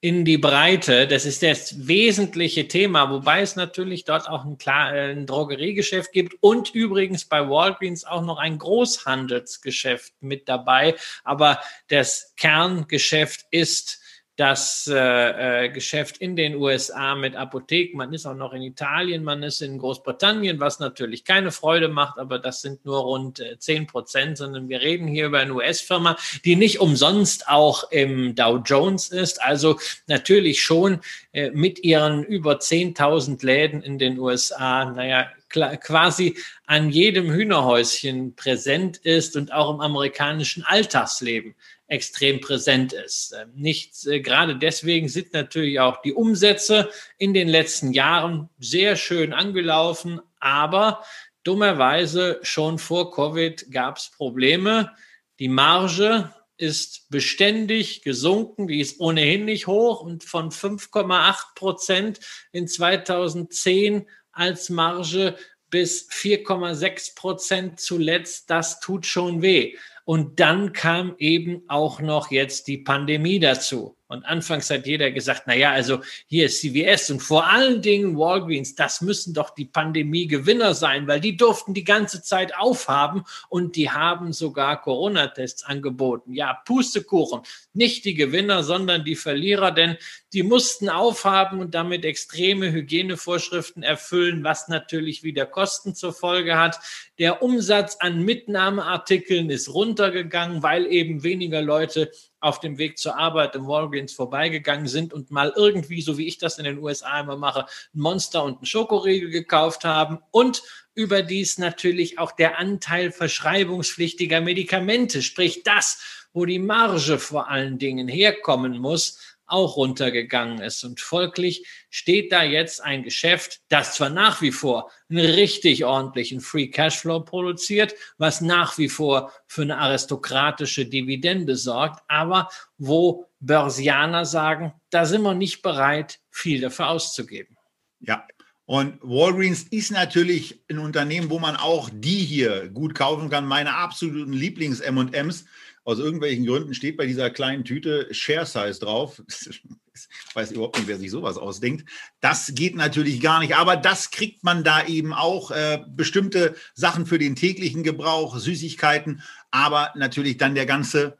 in 0.00 0.24
die 0.24 0.38
Breite. 0.38 1.08
Das 1.08 1.24
ist 1.24 1.42
das 1.42 1.88
wesentliche 1.88 2.68
Thema, 2.68 3.10
wobei 3.10 3.40
es 3.40 3.56
natürlich 3.56 4.04
dort 4.04 4.28
auch 4.28 4.44
ein, 4.44 4.56
klar, 4.56 4.94
äh, 4.94 5.10
ein 5.10 5.26
Drogeriegeschäft 5.26 6.12
gibt 6.12 6.34
und 6.42 6.76
übrigens 6.76 7.24
bei 7.24 7.48
Walgreens 7.48 8.04
auch 8.04 8.22
noch 8.22 8.38
ein 8.38 8.58
Großhandelsgeschäft 8.58 10.12
mit 10.20 10.48
dabei. 10.48 10.94
Aber 11.24 11.58
das 11.88 12.34
Kerngeschäft 12.36 13.46
ist 13.50 14.01
das 14.36 14.90
äh, 14.90 15.66
äh, 15.66 15.68
Geschäft 15.68 16.16
in 16.18 16.36
den 16.36 16.56
USA 16.56 17.14
mit 17.14 17.36
Apotheken. 17.36 17.98
Man 17.98 18.14
ist 18.14 18.24
auch 18.24 18.34
noch 18.34 18.54
in 18.54 18.62
Italien, 18.62 19.24
man 19.24 19.42
ist 19.42 19.60
in 19.60 19.78
Großbritannien, 19.78 20.58
was 20.58 20.78
natürlich 20.80 21.24
keine 21.24 21.50
Freude 21.50 21.88
macht, 21.88 22.18
aber 22.18 22.38
das 22.38 22.62
sind 22.62 22.84
nur 22.86 23.00
rund 23.00 23.40
äh, 23.40 23.58
10 23.58 23.86
Prozent, 23.86 24.38
sondern 24.38 24.70
wir 24.70 24.80
reden 24.80 25.06
hier 25.06 25.26
über 25.26 25.40
eine 25.40 25.52
US-Firma, 25.52 26.16
die 26.46 26.56
nicht 26.56 26.80
umsonst 26.80 27.48
auch 27.48 27.90
im 27.90 28.34
Dow 28.34 28.56
Jones 28.64 29.08
ist. 29.08 29.42
Also 29.42 29.78
natürlich 30.06 30.62
schon 30.62 31.00
äh, 31.32 31.50
mit 31.50 31.84
ihren 31.84 32.24
über 32.24 32.54
10.000 32.54 33.44
Läden 33.44 33.82
in 33.82 33.98
den 33.98 34.18
USA, 34.18 34.86
naja, 34.86 35.28
quasi 35.52 36.36
an 36.66 36.90
jedem 36.90 37.30
Hühnerhäuschen 37.30 38.34
präsent 38.34 38.96
ist 38.98 39.36
und 39.36 39.52
auch 39.52 39.72
im 39.72 39.80
amerikanischen 39.80 40.64
Alltagsleben 40.64 41.54
extrem 41.92 42.40
präsent 42.40 42.94
ist. 42.94 43.34
Ähm, 43.38 43.50
nicht 43.54 44.06
äh, 44.06 44.20
gerade 44.20 44.56
deswegen 44.56 45.08
sind 45.08 45.34
natürlich 45.34 45.78
auch 45.78 46.00
die 46.02 46.14
Umsätze 46.14 46.88
in 47.18 47.34
den 47.34 47.48
letzten 47.48 47.92
Jahren 47.92 48.48
sehr 48.58 48.96
schön 48.96 49.32
angelaufen, 49.32 50.20
aber 50.40 51.04
dummerweise 51.44 52.40
schon 52.42 52.78
vor 52.78 53.12
Covid 53.12 53.70
gab 53.70 53.98
es 53.98 54.10
Probleme. 54.10 54.92
Die 55.38 55.48
Marge 55.48 56.32
ist 56.56 57.10
beständig 57.10 58.02
gesunken, 58.02 58.68
die 58.68 58.80
ist 58.80 59.00
ohnehin 59.00 59.44
nicht 59.44 59.66
hoch 59.66 60.00
und 60.00 60.24
von 60.24 60.50
5,8 60.50 61.54
Prozent 61.56 62.20
in 62.52 62.68
2010 62.68 64.06
als 64.30 64.70
Marge 64.70 65.36
bis 65.72 66.08
4,6 66.10 67.16
Prozent 67.16 67.80
zuletzt. 67.80 68.48
Das 68.50 68.78
tut 68.78 69.06
schon 69.06 69.42
weh. 69.42 69.74
Und 70.04 70.38
dann 70.38 70.72
kam 70.72 71.14
eben 71.18 71.64
auch 71.68 72.00
noch 72.00 72.30
jetzt 72.30 72.68
die 72.68 72.78
Pandemie 72.78 73.40
dazu. 73.40 73.96
Und 74.12 74.26
anfangs 74.26 74.68
hat 74.68 74.86
jeder 74.86 75.10
gesagt, 75.10 75.44
na 75.46 75.54
ja, 75.54 75.72
also 75.72 76.00
hier 76.26 76.46
ist 76.46 76.60
CVS 76.60 77.10
und 77.10 77.20
vor 77.20 77.50
allen 77.50 77.80
Dingen 77.80 78.18
Walgreens, 78.18 78.74
das 78.74 79.00
müssen 79.00 79.32
doch 79.32 79.50
die 79.50 79.64
Pandemie-Gewinner 79.64 80.74
sein, 80.74 81.08
weil 81.08 81.18
die 81.18 81.36
durften 81.38 81.72
die 81.72 81.84
ganze 81.84 82.22
Zeit 82.22 82.54
aufhaben 82.54 83.24
und 83.48 83.74
die 83.74 83.90
haben 83.90 84.34
sogar 84.34 84.82
Corona-Tests 84.82 85.64
angeboten. 85.64 86.34
Ja, 86.34 86.60
Pustekuchen. 86.66 87.40
Nicht 87.72 88.04
die 88.04 88.14
Gewinner, 88.14 88.62
sondern 88.62 89.02
die 89.04 89.16
Verlierer, 89.16 89.70
denn 89.70 89.96
die 90.34 90.42
mussten 90.42 90.90
aufhaben 90.90 91.60
und 91.60 91.74
damit 91.74 92.04
extreme 92.04 92.70
Hygienevorschriften 92.70 93.82
erfüllen, 93.82 94.44
was 94.44 94.68
natürlich 94.68 95.22
wieder 95.22 95.46
Kosten 95.46 95.94
zur 95.94 96.12
Folge 96.12 96.58
hat. 96.58 96.78
Der 97.18 97.42
Umsatz 97.42 97.96
an 98.00 98.22
Mitnahmeartikeln 98.22 99.48
ist 99.48 99.72
runtergegangen, 99.72 100.62
weil 100.62 100.86
eben 100.86 101.22
weniger 101.22 101.62
Leute 101.62 102.10
auf 102.42 102.60
dem 102.60 102.76
Weg 102.76 102.98
zur 102.98 103.16
Arbeit 103.16 103.54
im 103.54 103.66
Walgreens 103.66 104.12
vorbeigegangen 104.12 104.88
sind 104.88 105.12
und 105.12 105.30
mal 105.30 105.52
irgendwie, 105.56 106.02
so 106.02 106.18
wie 106.18 106.26
ich 106.26 106.38
das 106.38 106.58
in 106.58 106.64
den 106.64 106.78
USA 106.78 107.20
immer 107.20 107.36
mache, 107.36 107.66
ein 107.94 108.00
Monster 108.00 108.42
und 108.42 108.60
ein 108.60 108.66
Schokoriegel 108.66 109.30
gekauft 109.30 109.84
haben 109.84 110.18
und 110.30 110.62
überdies 110.94 111.58
natürlich 111.58 112.18
auch 112.18 112.32
der 112.32 112.58
Anteil 112.58 113.12
verschreibungspflichtiger 113.12 114.40
Medikamente, 114.40 115.22
sprich 115.22 115.62
das, 115.62 116.26
wo 116.32 116.44
die 116.44 116.58
Marge 116.58 117.18
vor 117.18 117.48
allen 117.48 117.78
Dingen 117.78 118.08
herkommen 118.08 118.78
muss, 118.78 119.18
auch 119.52 119.76
runtergegangen 119.76 120.60
ist. 120.60 120.82
Und 120.84 121.00
folglich 121.00 121.66
steht 121.90 122.32
da 122.32 122.42
jetzt 122.42 122.82
ein 122.82 123.02
Geschäft, 123.02 123.60
das 123.68 123.94
zwar 123.94 124.10
nach 124.10 124.42
wie 124.42 124.52
vor 124.52 124.90
einen 125.10 125.24
richtig 125.24 125.84
ordentlichen 125.84 126.40
Free 126.40 126.68
Cashflow 126.68 127.20
produziert, 127.20 127.94
was 128.18 128.40
nach 128.40 128.78
wie 128.78 128.88
vor 128.88 129.32
für 129.46 129.62
eine 129.62 129.78
aristokratische 129.78 130.86
Dividende 130.86 131.56
sorgt, 131.56 132.02
aber 132.08 132.48
wo 132.78 133.26
Börsianer 133.40 134.24
sagen, 134.24 134.72
da 134.90 135.04
sind 135.04 135.22
wir 135.22 135.34
nicht 135.34 135.62
bereit, 135.62 136.20
viel 136.30 136.60
dafür 136.60 136.88
auszugeben. 136.88 137.56
Ja, 138.00 138.26
und 138.64 138.98
Walgreens 139.02 139.64
ist 139.64 139.90
natürlich 139.90 140.62
ein 140.70 140.78
Unternehmen, 140.78 141.30
wo 141.30 141.38
man 141.38 141.56
auch 141.56 141.90
die 141.92 142.24
hier 142.24 142.68
gut 142.68 142.94
kaufen 142.94 143.28
kann. 143.28 143.44
Meine 143.44 143.74
absoluten 143.74 144.32
Lieblings-M&Ms 144.32 145.44
aus 145.84 145.98
irgendwelchen 145.98 146.46
Gründen 146.46 146.74
steht 146.74 146.96
bei 146.96 147.06
dieser 147.06 147.30
kleinen 147.30 147.64
Tüte 147.64 148.08
Share 148.12 148.46
Size 148.46 148.78
drauf. 148.78 149.22
Ich 149.28 150.34
weiß 150.34 150.52
überhaupt 150.52 150.78
nicht, 150.78 150.88
wer 150.88 150.98
sich 150.98 151.10
sowas 151.10 151.36
ausdenkt. 151.36 151.88
Das 152.20 152.54
geht 152.54 152.76
natürlich 152.76 153.20
gar 153.20 153.40
nicht, 153.40 153.56
aber 153.56 153.76
das 153.76 154.10
kriegt 154.10 154.42
man 154.44 154.64
da 154.64 154.86
eben 154.86 155.12
auch. 155.12 155.50
Äh, 155.50 155.84
bestimmte 155.88 156.54
Sachen 156.74 157.04
für 157.04 157.18
den 157.18 157.36
täglichen 157.36 157.82
Gebrauch, 157.82 158.38
Süßigkeiten, 158.38 159.22
aber 159.50 159.92
natürlich 159.94 160.38
dann 160.38 160.54
der 160.54 160.66
ganze 160.66 161.18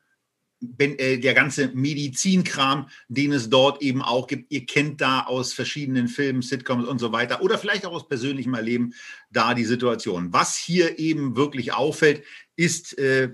äh, 0.78 1.18
der 1.18 1.34
ganze 1.34 1.68
Medizinkram, 1.74 2.88
den 3.08 3.32
es 3.32 3.50
dort 3.50 3.82
eben 3.82 4.00
auch 4.00 4.28
gibt. 4.28 4.52
Ihr 4.52 4.64
kennt 4.64 5.00
da 5.00 5.22
aus 5.22 5.52
verschiedenen 5.52 6.06
Filmen, 6.06 6.40
Sitcoms 6.40 6.86
und 6.86 7.00
so 7.00 7.10
weiter 7.10 7.42
oder 7.42 7.58
vielleicht 7.58 7.84
auch 7.84 7.92
aus 7.92 8.08
persönlichem 8.08 8.54
Erleben 8.54 8.94
da 9.30 9.54
die 9.54 9.64
Situation. 9.64 10.32
Was 10.32 10.56
hier 10.56 11.00
eben 11.00 11.36
wirklich 11.36 11.72
auffällt, 11.72 12.22
ist 12.54 12.96
äh, 12.96 13.30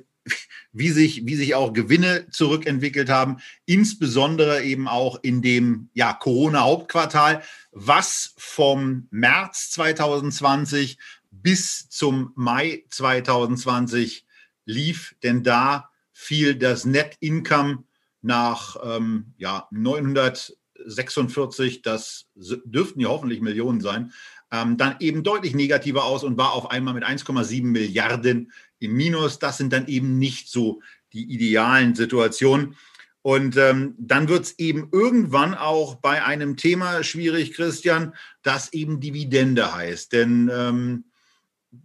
wie 0.72 0.90
sich, 0.90 1.26
wie 1.26 1.36
sich 1.36 1.54
auch 1.54 1.72
Gewinne 1.72 2.28
zurückentwickelt 2.30 3.08
haben, 3.08 3.38
insbesondere 3.66 4.62
eben 4.62 4.88
auch 4.88 5.18
in 5.22 5.42
dem 5.42 5.90
ja, 5.94 6.12
Corona-Hauptquartal, 6.12 7.42
was 7.72 8.34
vom 8.36 9.06
März 9.10 9.70
2020 9.70 10.98
bis 11.30 11.88
zum 11.88 12.32
Mai 12.34 12.84
2020 12.90 14.26
lief, 14.64 15.14
denn 15.22 15.42
da 15.42 15.90
fiel 16.12 16.56
das 16.56 16.84
Net 16.84 17.16
Income 17.20 17.84
nach 18.22 18.76
ähm, 18.82 19.34
ja, 19.38 19.68
946, 19.70 21.82
das 21.82 22.26
dürften 22.34 23.00
ja 23.00 23.08
hoffentlich 23.08 23.40
Millionen 23.40 23.80
sein, 23.80 24.12
ähm, 24.50 24.76
dann 24.76 24.96
eben 25.00 25.22
deutlich 25.22 25.54
negativer 25.54 26.04
aus 26.04 26.24
und 26.24 26.38
war 26.38 26.52
auf 26.52 26.70
einmal 26.70 26.94
mit 26.94 27.04
1,7 27.04 27.64
Milliarden 27.64 28.52
im 28.78 28.94
Minus. 28.94 29.38
Das 29.38 29.58
sind 29.58 29.72
dann 29.72 29.86
eben 29.86 30.18
nicht 30.18 30.48
so 30.48 30.80
die 31.12 31.24
idealen 31.24 31.94
Situationen. 31.94 32.76
Und 33.22 33.56
ähm, 33.56 33.94
dann 33.98 34.28
wird 34.28 34.44
es 34.44 34.58
eben 34.58 34.88
irgendwann 34.92 35.54
auch 35.54 35.96
bei 35.96 36.24
einem 36.24 36.56
Thema 36.56 37.02
schwierig, 37.02 37.52
Christian, 37.52 38.14
das 38.42 38.72
eben 38.72 39.00
Dividende 39.00 39.74
heißt. 39.74 40.12
Denn 40.12 40.50
ähm, 40.52 41.04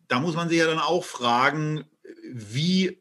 da 0.08 0.20
muss 0.20 0.36
man 0.36 0.48
sich 0.48 0.60
ja 0.60 0.68
dann 0.68 0.80
auch 0.80 1.04
fragen, 1.04 1.84
wie 2.32 3.00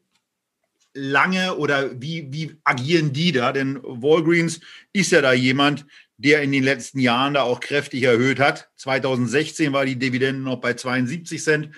lange 0.93 1.55
oder 1.55 2.01
wie, 2.01 2.31
wie 2.31 2.55
agieren 2.63 3.13
die 3.13 3.31
da? 3.31 3.51
Denn 3.51 3.79
Walgreens 3.83 4.59
ist 4.91 5.11
ja 5.11 5.21
da 5.21 5.33
jemand, 5.33 5.85
der 6.17 6.41
in 6.41 6.51
den 6.51 6.63
letzten 6.63 6.99
Jahren 6.99 7.33
da 7.33 7.43
auch 7.43 7.59
kräftig 7.59 8.03
erhöht 8.03 8.39
hat. 8.39 8.69
2016 8.77 9.73
war 9.73 9.85
die 9.85 9.97
Dividende 9.97 10.41
noch 10.41 10.57
bei 10.57 10.73
72 10.73 11.41
Cent. 11.41 11.69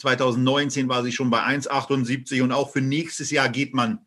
2019 0.00 0.88
war 0.88 1.02
sie 1.02 1.12
schon 1.12 1.28
bei 1.30 1.40
1,78 1.40 2.42
und 2.42 2.52
auch 2.52 2.70
für 2.70 2.80
nächstes 2.80 3.30
Jahr 3.30 3.50
geht 3.50 3.74
man 3.74 4.06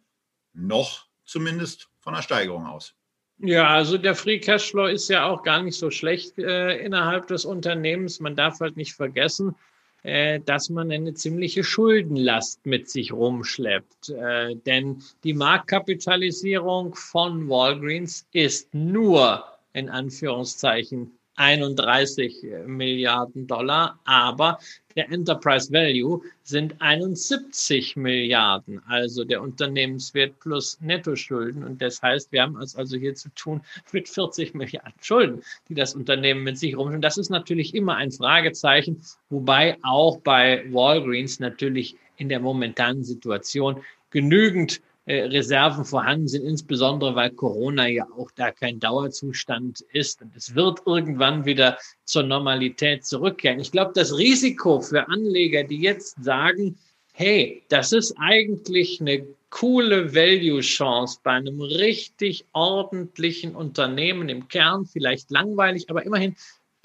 noch 0.53 1.05
zumindest 1.23 1.89
von 1.99 2.13
einer 2.13 2.23
Steigerung 2.23 2.65
aus. 2.65 2.95
Ja, 3.37 3.67
also 3.67 3.97
der 3.97 4.15
Free 4.15 4.39
Cashflow 4.39 4.87
ist 4.87 5.09
ja 5.09 5.25
auch 5.25 5.43
gar 5.43 5.61
nicht 5.61 5.77
so 5.77 5.91
schlecht 5.91 6.37
äh, 6.39 6.77
innerhalb 6.77 7.27
des 7.27 7.45
Unternehmens. 7.45 8.19
Man 8.19 8.35
darf 8.35 8.59
halt 8.59 8.75
nicht 8.75 8.93
vergessen, 8.93 9.55
äh, 10.01 10.39
dass 10.39 10.69
man 10.69 10.91
eine 10.91 11.13
ziemliche 11.13 11.63
Schuldenlast 11.63 12.65
mit 12.65 12.89
sich 12.89 13.11
rumschleppt. 13.11 14.09
Äh, 14.09 14.55
denn 14.65 15.03
die 15.23 15.33
Marktkapitalisierung 15.33 16.95
von 16.95 17.49
Walgreens 17.49 18.27
ist 18.31 18.73
nur 18.73 19.45
in 19.73 19.89
Anführungszeichen 19.89 21.11
31 21.35 22.45
Milliarden 22.65 23.47
Dollar, 23.47 23.99
aber 24.05 24.59
der 24.95 25.11
Enterprise 25.11 25.71
Value 25.71 26.21
sind 26.43 26.79
71 26.79 27.95
Milliarden, 27.95 28.81
also 28.87 29.23
der 29.23 29.41
Unternehmenswert 29.41 30.39
plus 30.39 30.79
Nettoschulden. 30.81 31.63
Und 31.63 31.81
das 31.81 32.01
heißt, 32.01 32.31
wir 32.31 32.43
haben 32.43 32.57
es 32.61 32.75
also 32.75 32.97
hier 32.97 33.15
zu 33.15 33.29
tun 33.29 33.61
mit 33.91 34.07
40 34.07 34.53
Milliarden 34.53 34.93
Schulden, 35.01 35.43
die 35.69 35.73
das 35.73 35.95
Unternehmen 35.95 36.43
mit 36.43 36.57
sich 36.57 36.75
rumschulden. 36.75 37.01
Das 37.01 37.17
ist 37.17 37.29
natürlich 37.29 37.73
immer 37.73 37.95
ein 37.95 38.11
Fragezeichen, 38.11 39.01
wobei 39.29 39.77
auch 39.81 40.17
bei 40.17 40.63
Walgreens 40.71 41.39
natürlich 41.39 41.97
in 42.17 42.29
der 42.29 42.39
momentanen 42.39 43.03
Situation 43.03 43.81
genügend 44.11 44.81
Reserven 45.05 45.83
vorhanden 45.83 46.27
sind, 46.27 46.45
insbesondere 46.45 47.15
weil 47.15 47.31
Corona 47.31 47.87
ja 47.87 48.07
auch 48.17 48.31
da 48.31 48.51
kein 48.51 48.79
Dauerzustand 48.79 49.81
ist. 49.91 50.21
Und 50.21 50.35
es 50.35 50.55
wird 50.55 50.79
irgendwann 50.85 51.45
wieder 51.45 51.77
zur 52.05 52.23
Normalität 52.23 53.05
zurückkehren. 53.05 53.59
Ich 53.59 53.71
glaube, 53.71 53.91
das 53.95 54.17
Risiko 54.17 54.79
für 54.79 55.09
Anleger, 55.09 55.63
die 55.63 55.81
jetzt 55.81 56.23
sagen, 56.23 56.77
hey, 57.11 57.63
das 57.69 57.91
ist 57.91 58.15
eigentlich 58.17 59.01
eine 59.01 59.27
coole 59.49 60.15
Value-Chance 60.15 61.19
bei 61.21 61.31
einem 61.31 61.61
richtig 61.61 62.45
ordentlichen 62.53 63.55
Unternehmen 63.55 64.29
im 64.29 64.47
Kern, 64.47 64.85
vielleicht 64.85 65.29
langweilig, 65.29 65.89
aber 65.89 66.05
immerhin 66.05 66.35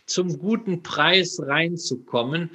zum 0.05 0.39
guten 0.39 0.83
Preis 0.83 1.41
reinzukommen, 1.41 2.51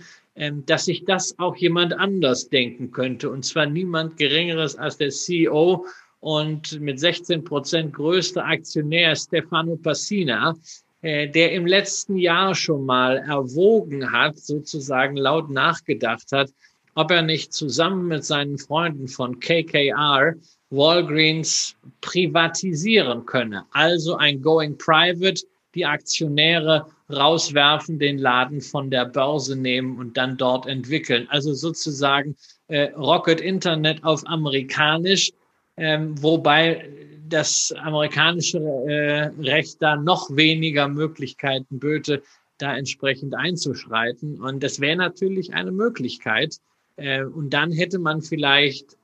dass 0.65 0.85
sich 0.85 1.05
das 1.05 1.37
auch 1.37 1.55
jemand 1.57 1.93
anders 1.93 2.49
denken 2.49 2.91
könnte. 2.91 3.29
Und 3.29 3.45
zwar 3.45 3.67
niemand 3.67 4.17
Geringeres 4.17 4.75
als 4.75 4.97
der 4.97 5.09
CEO 5.09 5.85
und 6.21 6.79
mit 6.79 6.99
16 6.99 7.43
Prozent 7.43 7.93
größter 7.93 8.45
Aktionär 8.45 9.15
Stefano 9.15 9.75
Passina, 9.75 10.55
äh, 11.01 11.27
der 11.27 11.51
im 11.51 11.67
letzten 11.67 12.17
Jahr 12.17 12.55
schon 12.55 12.85
mal 12.85 13.17
erwogen 13.17 14.09
hat, 14.11 14.39
sozusagen 14.39 15.17
laut 15.17 15.49
nachgedacht 15.49 16.31
hat, 16.31 16.49
ob 16.95 17.11
er 17.11 17.21
nicht 17.21 17.51
zusammen 17.51 18.07
mit 18.07 18.23
seinen 18.23 18.57
Freunden 18.57 19.09
von 19.09 19.39
KKR 19.39 20.35
Walgreens 20.69 21.75
privatisieren 22.01 23.25
könne. 23.25 23.65
Also 23.71 24.15
ein 24.15 24.41
Going 24.41 24.77
Private, 24.77 25.43
die 25.75 25.85
Aktionäre 25.85 26.87
rauswerfen, 27.15 27.99
den 27.99 28.17
Laden 28.17 28.61
von 28.61 28.89
der 28.89 29.05
Börse 29.05 29.55
nehmen 29.55 29.97
und 29.97 30.17
dann 30.17 30.37
dort 30.37 30.65
entwickeln. 30.67 31.27
Also 31.29 31.53
sozusagen 31.53 32.35
äh, 32.67 32.91
Rocket 32.93 33.39
Internet 33.41 34.03
auf 34.03 34.25
amerikanisch, 34.25 35.31
ähm, 35.77 36.21
wobei 36.21 36.89
das 37.27 37.73
amerikanische 37.77 38.59
äh, 38.59 39.31
Recht 39.41 39.81
da 39.81 39.95
noch 39.95 40.35
weniger 40.35 40.87
Möglichkeiten 40.87 41.79
böte, 41.79 42.21
da 42.57 42.75
entsprechend 42.75 43.35
einzuschreiten. 43.35 44.39
Und 44.41 44.63
das 44.63 44.79
wäre 44.79 44.97
natürlich 44.97 45.53
eine 45.53 45.71
Möglichkeit. 45.71 46.57
Äh, 46.95 47.23
und 47.23 47.51
dann 47.51 47.71
hätte 47.71 47.99
man 47.99 48.21
vielleicht 48.21 48.97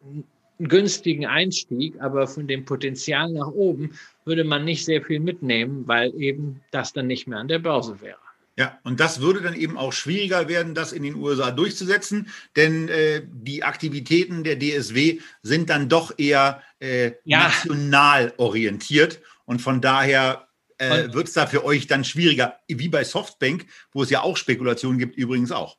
einen 0.60 0.68
günstigen 0.68 1.26
Einstieg, 1.26 1.96
aber 2.02 2.28
von 2.28 2.48
dem 2.48 2.66
Potenzial 2.66 3.32
nach 3.32 3.48
oben 3.48 3.98
würde 4.26 4.44
man 4.44 4.66
nicht 4.66 4.86
sehr 4.86 5.02
viel 5.02 5.20
mitnehmen, 5.20 5.88
weil 5.88 6.14
eben 6.16 6.62
das 6.72 6.94
dann 6.94 7.08
nicht 7.08 7.28
mehr 7.28 7.40
an 7.40 7.48
der 7.48 7.60
Börse 7.60 8.02
wäre. 8.02 8.18
Ja, 8.58 8.78
und 8.84 9.00
das 9.00 9.22
würde 9.22 9.40
dann 9.40 9.56
eben 9.56 9.78
auch 9.78 9.94
schwieriger 9.94 10.50
werden, 10.50 10.76
das 10.76 10.92
in 10.92 11.04
den 11.04 11.16
USA 11.16 11.50
durchzusetzen, 11.50 12.28
denn 12.58 12.90
äh, 12.90 13.22
die 13.26 13.64
Aktivitäten 13.64 14.44
der 14.44 14.60
DSW 14.60 15.20
sind 15.42 15.70
dann 15.70 15.88
doch 15.88 16.14
eher 16.18 16.62
äh, 16.82 17.14
ja. 17.24 17.44
national 17.44 18.34
orientiert 18.36 19.22
und 19.46 19.62
von 19.62 19.80
daher 19.80 20.50
äh, 20.78 21.14
wird 21.14 21.28
es 21.28 21.34
da 21.34 21.48
für 21.48 21.64
euch 21.64 21.88
dann 21.88 22.04
schwieriger, 22.04 22.60
wie 22.68 22.90
bei 22.90 23.06
Softbank, 23.06 23.66
wo 23.94 24.04
es 24.04 24.10
ja 24.10 24.24
auch 24.24 24.36
Spekulationen 24.36 25.00
gibt, 25.00 25.16
übrigens 25.16 25.54
auch. 25.54 25.78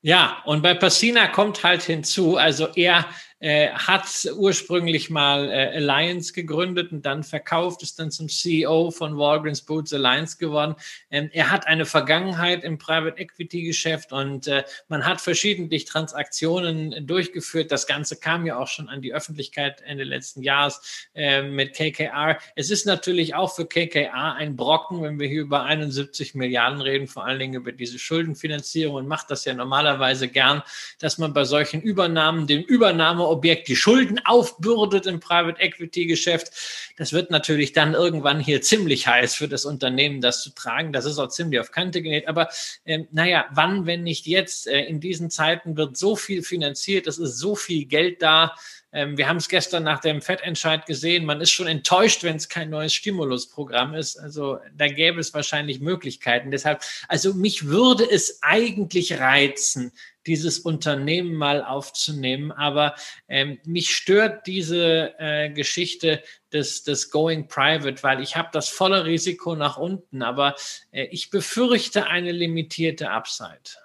Ja, 0.00 0.42
und 0.44 0.62
bei 0.62 0.74
Passina 0.74 1.28
kommt 1.28 1.62
halt 1.62 1.82
hinzu, 1.82 2.36
also 2.36 2.68
er 2.74 3.06
äh, 3.44 3.68
hat 3.74 4.06
ursprünglich 4.34 5.10
mal 5.10 5.50
äh, 5.50 5.76
Alliance 5.76 6.32
gegründet 6.32 6.92
und 6.92 7.04
dann 7.04 7.22
verkauft, 7.22 7.82
ist 7.82 7.98
dann 7.98 8.10
zum 8.10 8.30
CEO 8.30 8.90
von 8.90 9.18
Walgreens 9.18 9.60
Boots 9.60 9.92
Alliance 9.92 10.38
geworden. 10.38 10.76
Ähm, 11.10 11.28
er 11.30 11.50
hat 11.50 11.66
eine 11.66 11.84
Vergangenheit 11.84 12.64
im 12.64 12.78
Private 12.78 13.18
Equity 13.18 13.64
Geschäft 13.64 14.12
und 14.12 14.46
äh, 14.46 14.64
man 14.88 15.04
hat 15.04 15.20
verschiedentlich 15.20 15.84
Transaktionen 15.84 17.06
durchgeführt. 17.06 17.70
Das 17.70 17.86
Ganze 17.86 18.16
kam 18.16 18.46
ja 18.46 18.56
auch 18.56 18.68
schon 18.68 18.88
an 18.88 19.02
die 19.02 19.12
Öffentlichkeit 19.12 19.82
Ende 19.82 20.04
letzten 20.04 20.40
Jahres 20.40 21.06
äh, 21.14 21.42
mit 21.42 21.74
KKR. 21.74 22.38
Es 22.56 22.70
ist 22.70 22.86
natürlich 22.86 23.34
auch 23.34 23.54
für 23.54 23.66
KKR 23.66 24.36
ein 24.36 24.56
Brocken, 24.56 25.02
wenn 25.02 25.20
wir 25.20 25.28
hier 25.28 25.42
über 25.42 25.64
71 25.64 26.34
Milliarden 26.34 26.80
reden, 26.80 27.08
vor 27.08 27.26
allen 27.26 27.40
Dingen 27.40 27.54
über 27.54 27.72
diese 27.72 27.98
Schuldenfinanzierung 27.98 28.94
und 28.94 29.06
macht 29.06 29.30
das 29.30 29.44
ja 29.44 29.52
normalerweise 29.52 30.28
gern, 30.28 30.62
dass 30.98 31.18
man 31.18 31.34
bei 31.34 31.44
solchen 31.44 31.82
Übernahmen 31.82 32.46
dem 32.46 32.62
Übernahme 32.62 33.33
Objekt 33.34 33.68
die 33.68 33.76
Schulden 33.76 34.20
aufbürdet 34.24 35.06
im 35.06 35.20
Private 35.20 35.60
Equity 35.60 36.06
Geschäft. 36.06 36.52
Das 36.96 37.12
wird 37.12 37.30
natürlich 37.30 37.72
dann 37.72 37.94
irgendwann 37.94 38.40
hier 38.40 38.62
ziemlich 38.62 39.06
heiß 39.06 39.34
für 39.34 39.48
das 39.48 39.64
Unternehmen, 39.64 40.20
das 40.20 40.42
zu 40.42 40.50
tragen. 40.50 40.92
Das 40.92 41.04
ist 41.04 41.18
auch 41.18 41.28
ziemlich 41.28 41.60
auf 41.60 41.72
Kante 41.72 42.02
genäht. 42.02 42.28
Aber 42.28 42.48
ähm, 42.86 43.08
naja, 43.10 43.46
wann, 43.52 43.86
wenn 43.86 44.02
nicht 44.02 44.26
jetzt? 44.26 44.66
Äh, 44.66 44.84
in 44.84 45.00
diesen 45.00 45.30
Zeiten 45.30 45.76
wird 45.76 45.96
so 45.96 46.16
viel 46.16 46.42
finanziert, 46.42 47.06
es 47.06 47.18
ist 47.18 47.38
so 47.38 47.56
viel 47.56 47.86
Geld 47.86 48.22
da. 48.22 48.54
Ähm, 48.94 49.18
wir 49.18 49.28
haben 49.28 49.38
es 49.38 49.48
gestern 49.48 49.82
nach 49.82 50.00
dem 50.00 50.22
Fettentscheid 50.22 50.86
gesehen. 50.86 51.24
Man 51.24 51.40
ist 51.40 51.50
schon 51.50 51.66
enttäuscht, 51.66 52.22
wenn 52.22 52.36
es 52.36 52.48
kein 52.48 52.70
neues 52.70 52.94
Stimulusprogramm 52.94 53.94
ist. 53.94 54.16
Also 54.16 54.58
da 54.76 54.86
gäbe 54.86 55.20
es 55.20 55.34
wahrscheinlich 55.34 55.80
Möglichkeiten. 55.80 56.52
Deshalb, 56.52 56.80
also 57.08 57.34
mich 57.34 57.66
würde 57.66 58.08
es 58.08 58.38
eigentlich 58.42 59.18
reizen, 59.18 59.92
dieses 60.26 60.58
Unternehmen 60.58 61.34
mal 61.34 61.62
aufzunehmen. 61.62 62.52
Aber 62.52 62.94
ähm, 63.28 63.58
mich 63.64 63.94
stört 63.94 64.46
diese 64.46 65.14
äh, 65.18 65.50
Geschichte 65.50 66.22
des, 66.52 66.84
des 66.84 67.10
Going 67.10 67.48
Private, 67.48 68.02
weil 68.02 68.20
ich 68.20 68.36
habe 68.36 68.48
das 68.52 68.68
volle 68.68 69.04
Risiko 69.04 69.56
nach 69.56 69.76
unten, 69.76 70.22
aber 70.22 70.54
äh, 70.90 71.04
ich 71.10 71.30
befürchte 71.30 72.06
eine 72.06 72.32
limitierte 72.32 73.10
Upside. 73.10 73.78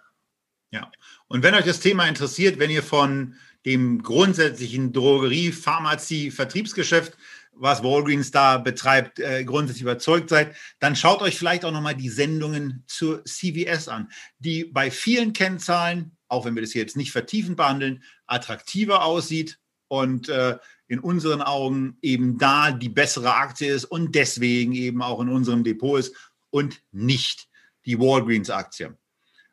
Ja, 0.71 0.91
und 1.27 1.43
wenn 1.43 1.55
euch 1.55 1.65
das 1.65 1.79
Thema 1.79 2.07
interessiert, 2.07 2.59
wenn 2.59 2.69
ihr 2.69 2.83
von 2.83 3.35
dem 3.65 4.03
grundsätzlichen 4.03 4.93
Drogerie, 4.93 5.51
Pharmazie, 5.51 6.31
Vertriebsgeschäft 6.31 7.17
was 7.59 7.83
Walgreens 7.83 8.31
da 8.31 8.57
betreibt, 8.57 9.19
äh, 9.19 9.43
grundsätzlich 9.43 9.81
überzeugt 9.81 10.29
seid, 10.29 10.55
dann 10.79 10.95
schaut 10.95 11.21
euch 11.21 11.37
vielleicht 11.37 11.65
auch 11.65 11.71
nochmal 11.71 11.95
die 11.95 12.09
Sendungen 12.09 12.83
zur 12.87 13.23
CVS 13.25 13.89
an, 13.89 14.09
die 14.39 14.63
bei 14.63 14.89
vielen 14.89 15.33
Kennzahlen 15.33 16.15
auch 16.29 16.45
wenn 16.45 16.55
wir 16.55 16.61
das 16.61 16.71
hier 16.71 16.81
jetzt 16.81 16.97
nicht 16.97 17.11
vertiefend 17.11 17.57
behandeln, 17.57 18.03
attraktiver 18.27 19.03
aussieht 19.03 19.59
und 19.87 20.29
äh, 20.29 20.57
in 20.87 20.99
unseren 20.99 21.41
Augen 21.41 21.97
eben 22.01 22.37
da 22.37 22.71
die 22.71 22.89
bessere 22.89 23.35
Aktie 23.35 23.73
ist 23.73 23.85
und 23.85 24.15
deswegen 24.15 24.73
eben 24.73 25.01
auch 25.01 25.19
in 25.19 25.29
unserem 25.29 25.63
Depot 25.63 25.99
ist 25.99 26.15
und 26.49 26.81
nicht 26.91 27.47
die 27.85 27.99
Walgreens-Aktie. 27.99 28.97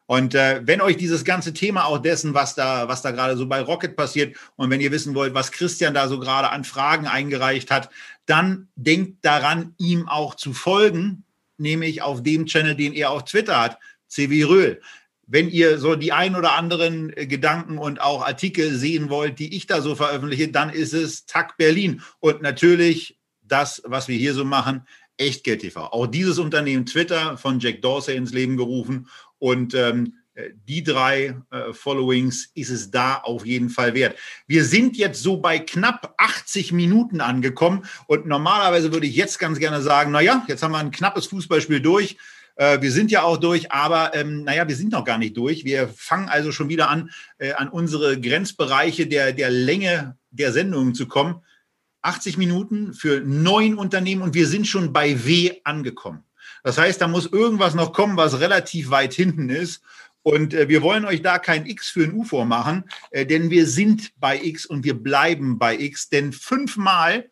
Und 0.06 0.36
äh, 0.36 0.62
wenn 0.64 0.80
euch 0.80 0.96
dieses 0.96 1.24
ganze 1.24 1.52
Thema 1.52 1.84
auch 1.84 1.98
dessen, 1.98 2.32
was 2.32 2.54
da, 2.54 2.86
was 2.86 3.02
da 3.02 3.10
gerade 3.10 3.36
so 3.36 3.46
bei 3.46 3.60
Rocket 3.60 3.96
passiert 3.96 4.36
und 4.54 4.70
wenn 4.70 4.80
ihr 4.80 4.92
wissen 4.92 5.14
wollt, 5.14 5.34
was 5.34 5.50
Christian 5.50 5.94
da 5.94 6.06
so 6.06 6.20
gerade 6.20 6.50
an 6.50 6.64
Fragen 6.64 7.06
eingereicht 7.06 7.72
hat, 7.72 7.90
dann 8.24 8.68
denkt 8.76 9.24
daran, 9.24 9.74
ihm 9.78 10.08
auch 10.08 10.36
zu 10.36 10.52
folgen, 10.52 11.24
nämlich 11.58 12.02
auf 12.02 12.22
dem 12.22 12.46
Channel, 12.46 12.76
den 12.76 12.92
er 12.92 13.10
auf 13.10 13.24
Twitter 13.24 13.60
hat, 13.60 13.78
CW 14.08 14.44
Röhl 14.44 14.80
wenn 15.26 15.50
ihr 15.50 15.78
so 15.78 15.96
die 15.96 16.12
ein 16.12 16.36
oder 16.36 16.54
anderen 16.54 17.16
äh, 17.16 17.26
Gedanken 17.26 17.78
und 17.78 18.00
auch 18.00 18.24
Artikel 18.24 18.74
sehen 18.74 19.10
wollt, 19.10 19.38
die 19.38 19.56
ich 19.56 19.66
da 19.66 19.82
so 19.82 19.94
veröffentliche, 19.94 20.48
dann 20.48 20.70
ist 20.70 20.94
es 20.94 21.26
TAC 21.26 21.56
Berlin. 21.56 22.02
Und 22.20 22.42
natürlich 22.42 23.18
das, 23.42 23.82
was 23.84 24.08
wir 24.08 24.16
hier 24.16 24.34
so 24.34 24.44
machen, 24.44 24.86
Echtgeld 25.16 25.60
TV. 25.60 25.80
Auch 25.80 26.06
dieses 26.06 26.38
Unternehmen 26.38 26.86
Twitter 26.86 27.36
von 27.38 27.58
Jack 27.58 27.82
Dorsey 27.82 28.16
ins 28.16 28.32
Leben 28.32 28.56
gerufen. 28.56 29.08
Und 29.38 29.74
ähm, 29.74 30.14
äh, 30.34 30.50
die 30.68 30.82
drei 30.82 31.36
äh, 31.50 31.72
Followings 31.72 32.50
ist 32.54 32.70
es 32.70 32.90
da 32.90 33.16
auf 33.16 33.44
jeden 33.44 33.70
Fall 33.70 33.94
wert. 33.94 34.16
Wir 34.46 34.64
sind 34.64 34.96
jetzt 34.96 35.22
so 35.22 35.38
bei 35.38 35.58
knapp 35.58 36.14
80 36.18 36.72
Minuten 36.72 37.20
angekommen 37.20 37.84
und 38.06 38.26
normalerweise 38.26 38.92
würde 38.92 39.06
ich 39.06 39.16
jetzt 39.16 39.38
ganz 39.38 39.58
gerne 39.58 39.82
sagen, 39.82 40.12
naja, 40.12 40.44
jetzt 40.48 40.62
haben 40.62 40.72
wir 40.72 40.78
ein 40.78 40.90
knappes 40.90 41.26
Fußballspiel 41.26 41.80
durch. 41.80 42.16
Äh, 42.56 42.80
wir 42.80 42.90
sind 42.90 43.10
ja 43.10 43.22
auch 43.22 43.36
durch, 43.36 43.70
aber 43.70 44.14
ähm, 44.14 44.44
naja, 44.44 44.66
wir 44.66 44.76
sind 44.76 44.92
noch 44.92 45.04
gar 45.04 45.18
nicht 45.18 45.36
durch. 45.36 45.64
Wir 45.64 45.88
fangen 45.88 46.28
also 46.28 46.52
schon 46.52 46.68
wieder 46.68 46.90
an, 46.90 47.10
äh, 47.38 47.52
an 47.52 47.68
unsere 47.68 48.20
Grenzbereiche 48.20 49.06
der, 49.06 49.32
der 49.32 49.50
Länge 49.50 50.16
der 50.30 50.52
Sendungen 50.52 50.94
zu 50.94 51.06
kommen. 51.06 51.42
80 52.02 52.38
Minuten 52.38 52.94
für 52.94 53.20
neun 53.20 53.74
Unternehmen 53.74 54.22
und 54.22 54.34
wir 54.34 54.46
sind 54.46 54.66
schon 54.66 54.92
bei 54.92 55.24
W 55.24 55.52
angekommen. 55.64 56.24
Das 56.62 56.78
heißt, 56.78 57.00
da 57.00 57.08
muss 57.08 57.26
irgendwas 57.26 57.74
noch 57.74 57.92
kommen, 57.92 58.16
was 58.16 58.40
relativ 58.40 58.90
weit 58.90 59.14
hinten 59.14 59.50
ist. 59.50 59.82
Und 60.22 60.54
äh, 60.54 60.68
wir 60.68 60.82
wollen 60.82 61.04
euch 61.04 61.22
da 61.22 61.38
kein 61.38 61.66
X 61.66 61.90
für 61.90 62.04
ein 62.04 62.12
U 62.12 62.24
vormachen, 62.24 62.84
äh, 63.10 63.26
denn 63.26 63.50
wir 63.50 63.66
sind 63.66 64.12
bei 64.18 64.40
X 64.42 64.66
und 64.66 64.84
wir 64.84 64.94
bleiben 64.94 65.58
bei 65.58 65.78
X. 65.78 66.08
Denn 66.08 66.32
fünfmal 66.32 67.28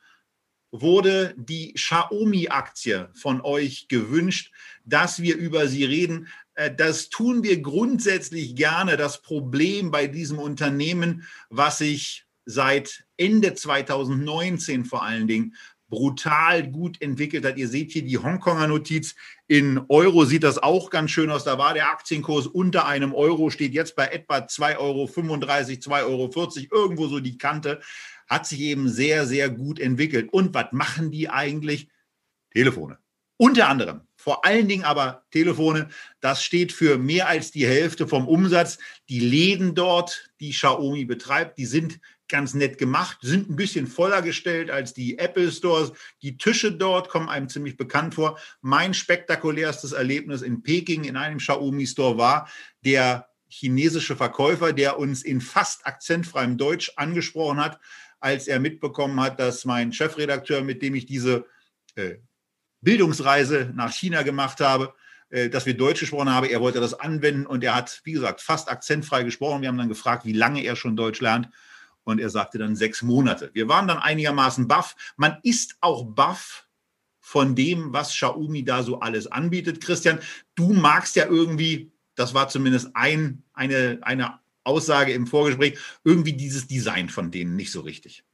wurde 0.80 1.34
die 1.36 1.72
Xiaomi-Aktie 1.74 3.08
von 3.14 3.40
euch 3.42 3.86
gewünscht, 3.86 4.52
dass 4.84 5.22
wir 5.22 5.36
über 5.36 5.68
sie 5.68 5.84
reden. 5.84 6.26
Äh, 6.54 6.74
das 6.74 7.10
tun 7.10 7.44
wir 7.44 7.62
grundsätzlich 7.62 8.56
gerne. 8.56 8.96
Das 8.96 9.22
Problem 9.22 9.92
bei 9.92 10.08
diesem 10.08 10.40
Unternehmen, 10.40 11.22
was 11.48 11.78
sich 11.78 12.26
seit 12.44 13.04
Ende 13.16 13.54
2019 13.54 14.84
vor 14.84 15.04
allen 15.04 15.28
Dingen 15.28 15.54
brutal 15.88 16.68
gut 16.68 17.00
entwickelt 17.00 17.44
hat. 17.44 17.56
Ihr 17.56 17.68
seht 17.68 17.92
hier 17.92 18.02
die 18.02 18.18
Hongkonger 18.18 18.66
Notiz. 18.66 19.14
In 19.46 19.80
Euro 19.88 20.24
sieht 20.24 20.42
das 20.42 20.58
auch 20.58 20.90
ganz 20.90 21.12
schön 21.12 21.30
aus. 21.30 21.44
Da 21.44 21.56
war 21.56 21.72
der 21.72 21.90
Aktienkurs 21.90 22.48
unter 22.48 22.86
einem 22.86 23.14
Euro, 23.14 23.50
steht 23.50 23.74
jetzt 23.74 23.94
bei 23.94 24.06
etwa 24.08 24.38
2,35 24.38 24.78
Euro, 24.78 25.04
2,40 25.04 26.72
Euro, 26.72 26.84
irgendwo 26.84 27.06
so 27.06 27.20
die 27.20 27.38
Kante 27.38 27.80
hat 28.34 28.46
sich 28.46 28.60
eben 28.60 28.88
sehr, 28.88 29.26
sehr 29.26 29.48
gut 29.48 29.78
entwickelt. 29.78 30.32
Und 30.32 30.52
was 30.54 30.72
machen 30.72 31.10
die 31.10 31.28
eigentlich? 31.28 31.88
Telefone. 32.50 32.98
Unter 33.36 33.68
anderem. 33.68 34.02
Vor 34.16 34.44
allen 34.44 34.68
Dingen 34.68 34.84
aber 34.84 35.24
Telefone. 35.30 35.88
Das 36.20 36.42
steht 36.42 36.72
für 36.72 36.98
mehr 36.98 37.28
als 37.28 37.50
die 37.50 37.66
Hälfte 37.66 38.08
vom 38.08 38.26
Umsatz. 38.26 38.78
Die 39.08 39.20
Läden 39.20 39.74
dort, 39.74 40.30
die 40.40 40.50
Xiaomi 40.50 41.04
betreibt, 41.04 41.58
die 41.58 41.66
sind 41.66 42.00
ganz 42.28 42.54
nett 42.54 42.78
gemacht, 42.78 43.18
sind 43.20 43.50
ein 43.50 43.56
bisschen 43.56 43.86
voller 43.86 44.22
gestellt 44.22 44.70
als 44.70 44.94
die 44.94 45.18
Apple 45.18 45.52
Stores. 45.52 45.92
Die 46.22 46.38
Tische 46.38 46.72
dort 46.72 47.08
kommen 47.08 47.28
einem 47.28 47.48
ziemlich 47.48 47.76
bekannt 47.76 48.14
vor. 48.14 48.38
Mein 48.62 48.94
spektakulärstes 48.94 49.92
Erlebnis 49.92 50.42
in 50.42 50.62
Peking 50.62 51.04
in 51.04 51.16
einem 51.16 51.38
Xiaomi 51.38 51.86
Store 51.86 52.16
war 52.16 52.48
der 52.84 53.28
chinesische 53.48 54.16
Verkäufer, 54.16 54.72
der 54.72 54.98
uns 54.98 55.22
in 55.22 55.40
fast 55.40 55.86
akzentfreiem 55.86 56.56
Deutsch 56.56 56.92
angesprochen 56.96 57.62
hat 57.62 57.78
als 58.24 58.48
er 58.48 58.58
mitbekommen 58.58 59.20
hat, 59.20 59.38
dass 59.38 59.66
mein 59.66 59.92
Chefredakteur, 59.92 60.62
mit 60.62 60.80
dem 60.80 60.94
ich 60.94 61.04
diese 61.04 61.44
äh, 61.94 62.14
Bildungsreise 62.80 63.70
nach 63.74 63.92
China 63.92 64.22
gemacht 64.22 64.60
habe, 64.60 64.94
äh, 65.28 65.50
dass 65.50 65.66
wir 65.66 65.76
Deutsch 65.76 66.00
gesprochen 66.00 66.30
haben. 66.30 66.46
Er 66.46 66.62
wollte 66.62 66.80
das 66.80 66.98
anwenden 66.98 67.44
und 67.44 67.62
er 67.62 67.74
hat, 67.74 68.00
wie 68.04 68.12
gesagt, 68.12 68.40
fast 68.40 68.70
akzentfrei 68.70 69.24
gesprochen. 69.24 69.60
Wir 69.60 69.68
haben 69.68 69.76
dann 69.76 69.90
gefragt, 69.90 70.24
wie 70.24 70.32
lange 70.32 70.64
er 70.64 70.74
schon 70.74 70.96
Deutsch 70.96 71.20
lernt. 71.20 71.50
Und 72.02 72.18
er 72.18 72.30
sagte 72.30 72.56
dann 72.56 72.76
sechs 72.76 73.02
Monate. 73.02 73.50
Wir 73.52 73.68
waren 73.68 73.88
dann 73.88 73.98
einigermaßen 73.98 74.68
baff. 74.68 74.96
Man 75.16 75.36
ist 75.42 75.76
auch 75.82 76.04
baff 76.04 76.66
von 77.20 77.54
dem, 77.54 77.92
was 77.92 78.10
Xiaomi 78.10 78.64
da 78.64 78.82
so 78.82 79.00
alles 79.00 79.26
anbietet. 79.26 79.82
Christian, 79.82 80.18
du 80.54 80.72
magst 80.72 81.14
ja 81.16 81.26
irgendwie, 81.26 81.92
das 82.14 82.32
war 82.32 82.48
zumindest 82.48 82.90
ein, 82.94 83.42
eine, 83.52 83.98
eine 84.00 84.38
Aussage 84.64 85.12
im 85.12 85.26
Vorgespräch, 85.26 85.78
irgendwie 86.04 86.32
dieses 86.32 86.66
Design 86.66 87.08
von 87.08 87.30
denen 87.30 87.56
nicht 87.56 87.72
so 87.72 87.80
richtig. 87.80 88.24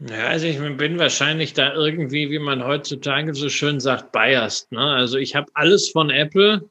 Ja, 0.00 0.26
also 0.26 0.46
ich 0.46 0.58
bin 0.58 0.98
wahrscheinlich 0.98 1.52
da 1.52 1.72
irgendwie, 1.72 2.30
wie 2.30 2.40
man 2.40 2.64
heutzutage 2.64 3.34
so 3.34 3.48
schön 3.48 3.78
sagt, 3.78 4.12
biased. 4.12 4.72
Ne? 4.72 4.80
Also 4.80 5.18
ich 5.18 5.36
habe 5.36 5.50
alles 5.54 5.90
von 5.90 6.10
Apple, 6.10 6.68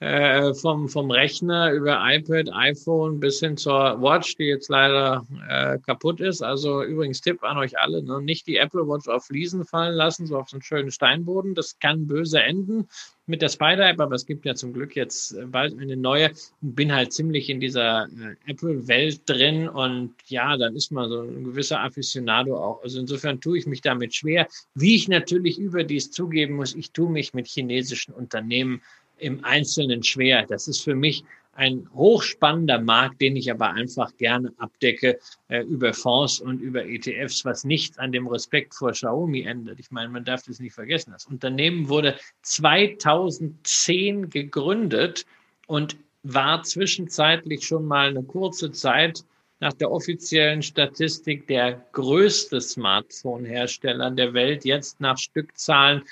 äh, 0.00 0.54
vom, 0.54 0.88
vom 0.88 1.10
Rechner 1.10 1.72
über 1.72 2.00
iPad, 2.00 2.50
iPhone 2.52 3.18
bis 3.18 3.40
hin 3.40 3.56
zur 3.56 4.00
Watch, 4.00 4.36
die 4.36 4.44
jetzt 4.44 4.68
leider 4.68 5.26
äh, 5.48 5.78
kaputt 5.78 6.20
ist. 6.20 6.42
Also 6.42 6.84
übrigens 6.84 7.20
Tipp 7.20 7.42
an 7.42 7.58
euch 7.58 7.78
alle, 7.78 8.02
ne? 8.02 8.22
nicht 8.22 8.46
die 8.46 8.56
Apple 8.56 8.86
Watch 8.86 9.08
auf 9.08 9.26
Fliesen 9.26 9.64
fallen 9.64 9.94
lassen, 9.94 10.26
so 10.26 10.38
auf 10.38 10.50
so 10.50 10.56
einen 10.56 10.62
schönen 10.62 10.90
Steinboden. 10.92 11.54
Das 11.54 11.78
kann 11.80 12.06
böse 12.06 12.40
enden 12.40 12.88
mit 13.26 13.42
der 13.42 13.48
Spider-App, 13.48 14.00
aber 14.00 14.14
es 14.14 14.24
gibt 14.24 14.46
ja 14.46 14.54
zum 14.54 14.72
Glück 14.72 14.96
jetzt 14.96 15.36
bald 15.46 15.78
eine 15.78 15.96
neue. 15.96 16.30
Bin 16.60 16.92
halt 16.92 17.12
ziemlich 17.12 17.50
in 17.50 17.60
dieser 17.60 18.04
äh, 18.04 18.50
Apple-Welt 18.50 19.22
drin 19.26 19.68
und 19.68 20.14
ja, 20.26 20.56
dann 20.56 20.76
ist 20.76 20.90
man 20.92 21.10
so 21.10 21.22
ein 21.22 21.44
gewisser 21.44 21.80
Aficionado 21.80 22.56
auch. 22.56 22.82
Also 22.82 23.00
insofern 23.00 23.40
tue 23.40 23.58
ich 23.58 23.66
mich 23.66 23.82
damit 23.82 24.14
schwer. 24.14 24.46
Wie 24.74 24.94
ich 24.94 25.08
natürlich 25.08 25.58
überdies 25.58 26.10
zugeben 26.10 26.54
muss, 26.54 26.74
ich 26.74 26.92
tue 26.92 27.10
mich 27.10 27.34
mit 27.34 27.46
chinesischen 27.48 28.14
Unternehmen 28.14 28.80
im 29.18 29.44
Einzelnen 29.44 30.02
schwer. 30.02 30.46
Das 30.46 30.68
ist 30.68 30.82
für 30.82 30.94
mich 30.94 31.24
ein 31.58 31.88
hochspannender 31.92 32.80
Markt, 32.80 33.20
den 33.20 33.34
ich 33.34 33.50
aber 33.50 33.70
einfach 33.70 34.16
gerne 34.16 34.52
abdecke 34.58 35.18
äh, 35.48 35.62
über 35.62 35.92
Fonds 35.92 36.38
und 36.38 36.60
über 36.60 36.86
ETFs, 36.86 37.44
was 37.44 37.64
nichts 37.64 37.98
an 37.98 38.12
dem 38.12 38.28
Respekt 38.28 38.74
vor 38.76 38.92
Xiaomi 38.92 39.42
ändert. 39.42 39.80
Ich 39.80 39.90
meine, 39.90 40.08
man 40.08 40.24
darf 40.24 40.44
das 40.44 40.60
nicht 40.60 40.74
vergessen. 40.74 41.10
Das 41.10 41.26
Unternehmen 41.26 41.88
wurde 41.88 42.16
2010 42.42 44.30
gegründet 44.30 45.26
und 45.66 45.96
war 46.22 46.62
zwischenzeitlich 46.62 47.66
schon 47.66 47.86
mal 47.86 48.10
eine 48.10 48.22
kurze 48.22 48.70
Zeit 48.70 49.24
nach 49.58 49.72
der 49.72 49.90
offiziellen 49.90 50.62
Statistik 50.62 51.48
der 51.48 51.84
größte 51.92 52.60
Smartphone-Hersteller 52.60 54.12
der 54.12 54.32
Welt, 54.32 54.64
jetzt 54.64 55.00
nach 55.00 55.18
Stückzahlen 55.18 56.02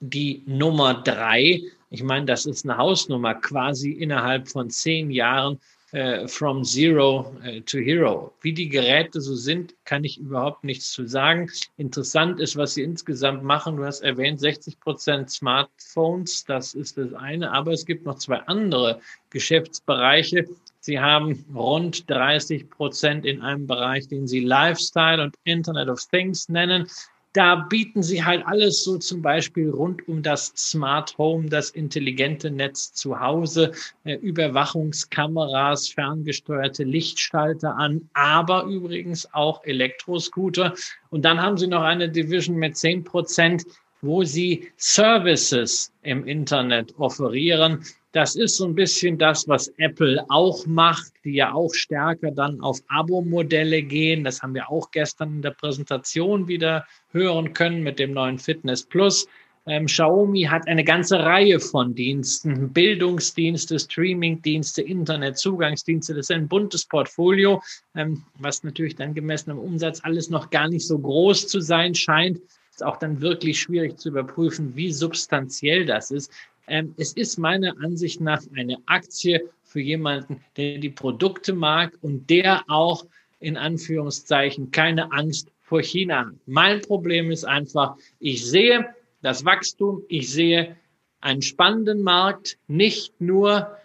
die 0.00 0.42
Nummer 0.46 0.94
drei. 1.02 1.62
Ich 1.90 2.02
meine, 2.02 2.26
das 2.26 2.46
ist 2.46 2.64
eine 2.64 2.76
Hausnummer 2.76 3.34
quasi 3.34 3.90
innerhalb 3.90 4.48
von 4.48 4.70
zehn 4.70 5.10
Jahren 5.10 5.60
äh, 5.92 6.26
from 6.26 6.64
zero 6.64 7.32
äh, 7.44 7.60
to 7.60 7.78
hero. 7.78 8.34
Wie 8.40 8.52
die 8.52 8.68
Geräte 8.68 9.20
so 9.20 9.36
sind, 9.36 9.74
kann 9.84 10.02
ich 10.02 10.18
überhaupt 10.18 10.64
nichts 10.64 10.90
zu 10.90 11.06
sagen. 11.06 11.48
Interessant 11.76 12.40
ist, 12.40 12.56
was 12.56 12.74
sie 12.74 12.82
insgesamt 12.82 13.44
machen. 13.44 13.76
Du 13.76 13.84
hast 13.84 14.00
erwähnt, 14.00 14.40
60 14.40 14.80
Prozent 14.80 15.30
Smartphones, 15.30 16.44
das 16.44 16.74
ist 16.74 16.98
das 16.98 17.14
eine, 17.14 17.52
aber 17.52 17.72
es 17.72 17.86
gibt 17.86 18.04
noch 18.04 18.18
zwei 18.18 18.38
andere 18.40 19.00
Geschäftsbereiche. 19.30 20.46
Sie 20.80 20.98
haben 20.98 21.44
rund 21.54 22.10
30 22.10 22.68
Prozent 22.68 23.24
in 23.24 23.40
einem 23.40 23.66
Bereich, 23.66 24.08
den 24.08 24.26
Sie 24.26 24.40
Lifestyle 24.40 25.22
und 25.22 25.36
Internet 25.44 25.88
of 25.88 26.04
Things 26.10 26.48
nennen. 26.48 26.88
Da 27.36 27.54
bieten 27.54 28.02
sie 28.02 28.24
halt 28.24 28.46
alles 28.46 28.82
so 28.82 28.96
zum 28.96 29.20
Beispiel 29.20 29.68
rund 29.68 30.08
um 30.08 30.22
das 30.22 30.54
Smart 30.56 31.18
Home, 31.18 31.50
das 31.50 31.68
intelligente 31.68 32.50
Netz 32.50 32.94
zu 32.94 33.20
Hause, 33.20 33.72
äh, 34.04 34.14
Überwachungskameras, 34.14 35.88
ferngesteuerte 35.88 36.84
Lichtschalter 36.84 37.76
an, 37.76 38.08
aber 38.14 38.64
übrigens 38.64 39.28
auch 39.34 39.62
Elektroscooter. 39.64 40.72
Und 41.10 41.26
dann 41.26 41.42
haben 41.42 41.58
sie 41.58 41.66
noch 41.66 41.82
eine 41.82 42.08
Division 42.08 42.56
mit 42.56 42.78
10 42.78 43.04
Prozent, 43.04 43.64
wo 44.00 44.24
sie 44.24 44.70
Services 44.78 45.92
im 46.00 46.26
Internet 46.26 46.94
offerieren. 46.98 47.84
Das 48.16 48.34
ist 48.34 48.56
so 48.56 48.64
ein 48.64 48.74
bisschen 48.74 49.18
das, 49.18 49.46
was 49.46 49.68
Apple 49.76 50.24
auch 50.30 50.64
macht, 50.64 51.12
die 51.22 51.34
ja 51.34 51.52
auch 51.52 51.74
stärker 51.74 52.30
dann 52.30 52.62
auf 52.62 52.78
Abo-Modelle 52.88 53.82
gehen. 53.82 54.24
Das 54.24 54.40
haben 54.40 54.54
wir 54.54 54.70
auch 54.70 54.90
gestern 54.90 55.34
in 55.34 55.42
der 55.42 55.50
Präsentation 55.50 56.48
wieder 56.48 56.86
hören 57.12 57.52
können 57.52 57.82
mit 57.82 57.98
dem 57.98 58.14
neuen 58.14 58.38
Fitness 58.38 58.84
Plus. 58.84 59.28
Ähm, 59.66 59.84
Xiaomi 59.84 60.44
hat 60.44 60.66
eine 60.66 60.82
ganze 60.82 61.18
Reihe 61.18 61.60
von 61.60 61.94
Diensten, 61.94 62.72
Bildungsdienste, 62.72 63.78
Streamingdienste, 63.78 64.80
Internetzugangsdienste. 64.80 66.14
Das 66.14 66.30
ist 66.30 66.34
ein 66.34 66.48
buntes 66.48 66.86
Portfolio, 66.86 67.62
ähm, 67.94 68.24
was 68.38 68.64
natürlich 68.64 68.96
dann 68.96 69.12
gemessen 69.12 69.50
am 69.50 69.58
Umsatz 69.58 70.00
alles 70.02 70.30
noch 70.30 70.48
gar 70.48 70.68
nicht 70.68 70.86
so 70.86 70.98
groß 70.98 71.48
zu 71.48 71.60
sein 71.60 71.94
scheint. 71.94 72.40
Ist 72.70 72.82
auch 72.82 72.96
dann 72.96 73.20
wirklich 73.20 73.60
schwierig 73.60 73.98
zu 73.98 74.08
überprüfen, 74.08 74.74
wie 74.74 74.90
substanziell 74.90 75.84
das 75.84 76.10
ist. 76.10 76.32
Ähm, 76.68 76.94
es 76.96 77.12
ist 77.12 77.38
meiner 77.38 77.76
Ansicht 77.80 78.20
nach 78.20 78.42
eine 78.56 78.78
Aktie 78.86 79.48
für 79.62 79.80
jemanden, 79.80 80.44
der 80.56 80.78
die 80.78 80.90
Produkte 80.90 81.52
mag 81.52 81.96
und 82.00 82.28
der 82.30 82.64
auch 82.68 83.06
in 83.40 83.56
Anführungszeichen 83.56 84.70
keine 84.70 85.12
Angst 85.12 85.50
vor 85.60 85.82
China 85.82 86.26
hat. 86.26 86.34
Mein 86.46 86.80
Problem 86.80 87.30
ist 87.30 87.44
einfach, 87.44 87.96
ich 88.18 88.46
sehe 88.46 88.94
das 89.22 89.44
Wachstum, 89.44 90.02
ich 90.08 90.32
sehe 90.32 90.76
einen 91.20 91.42
spannenden 91.42 92.02
Markt, 92.02 92.58
nicht 92.68 93.20
nur 93.20 93.76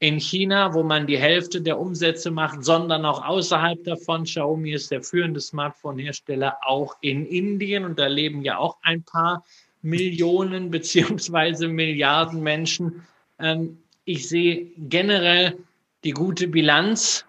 in 0.00 0.20
China, 0.20 0.74
wo 0.74 0.82
man 0.82 1.06
die 1.06 1.16
Hälfte 1.16 1.62
der 1.62 1.78
Umsätze 1.78 2.30
macht, 2.30 2.62
sondern 2.62 3.06
auch 3.06 3.24
außerhalb 3.24 3.82
davon. 3.84 4.24
Xiaomi 4.24 4.72
ist 4.72 4.90
der 4.90 5.02
führende 5.02 5.40
Smartphone-Hersteller 5.40 6.58
auch 6.62 6.96
in 7.00 7.24
Indien 7.24 7.86
und 7.86 7.98
da 7.98 8.06
leben 8.06 8.42
ja 8.42 8.58
auch 8.58 8.76
ein 8.82 9.02
paar 9.02 9.44
Millionen 9.84 10.70
beziehungsweise 10.70 11.68
Milliarden 11.68 12.42
Menschen. 12.42 13.02
Ähm, 13.38 13.78
ich 14.04 14.28
sehe 14.28 14.70
generell 14.76 15.56
die 16.02 16.12
gute 16.12 16.48
Bilanz, 16.48 17.24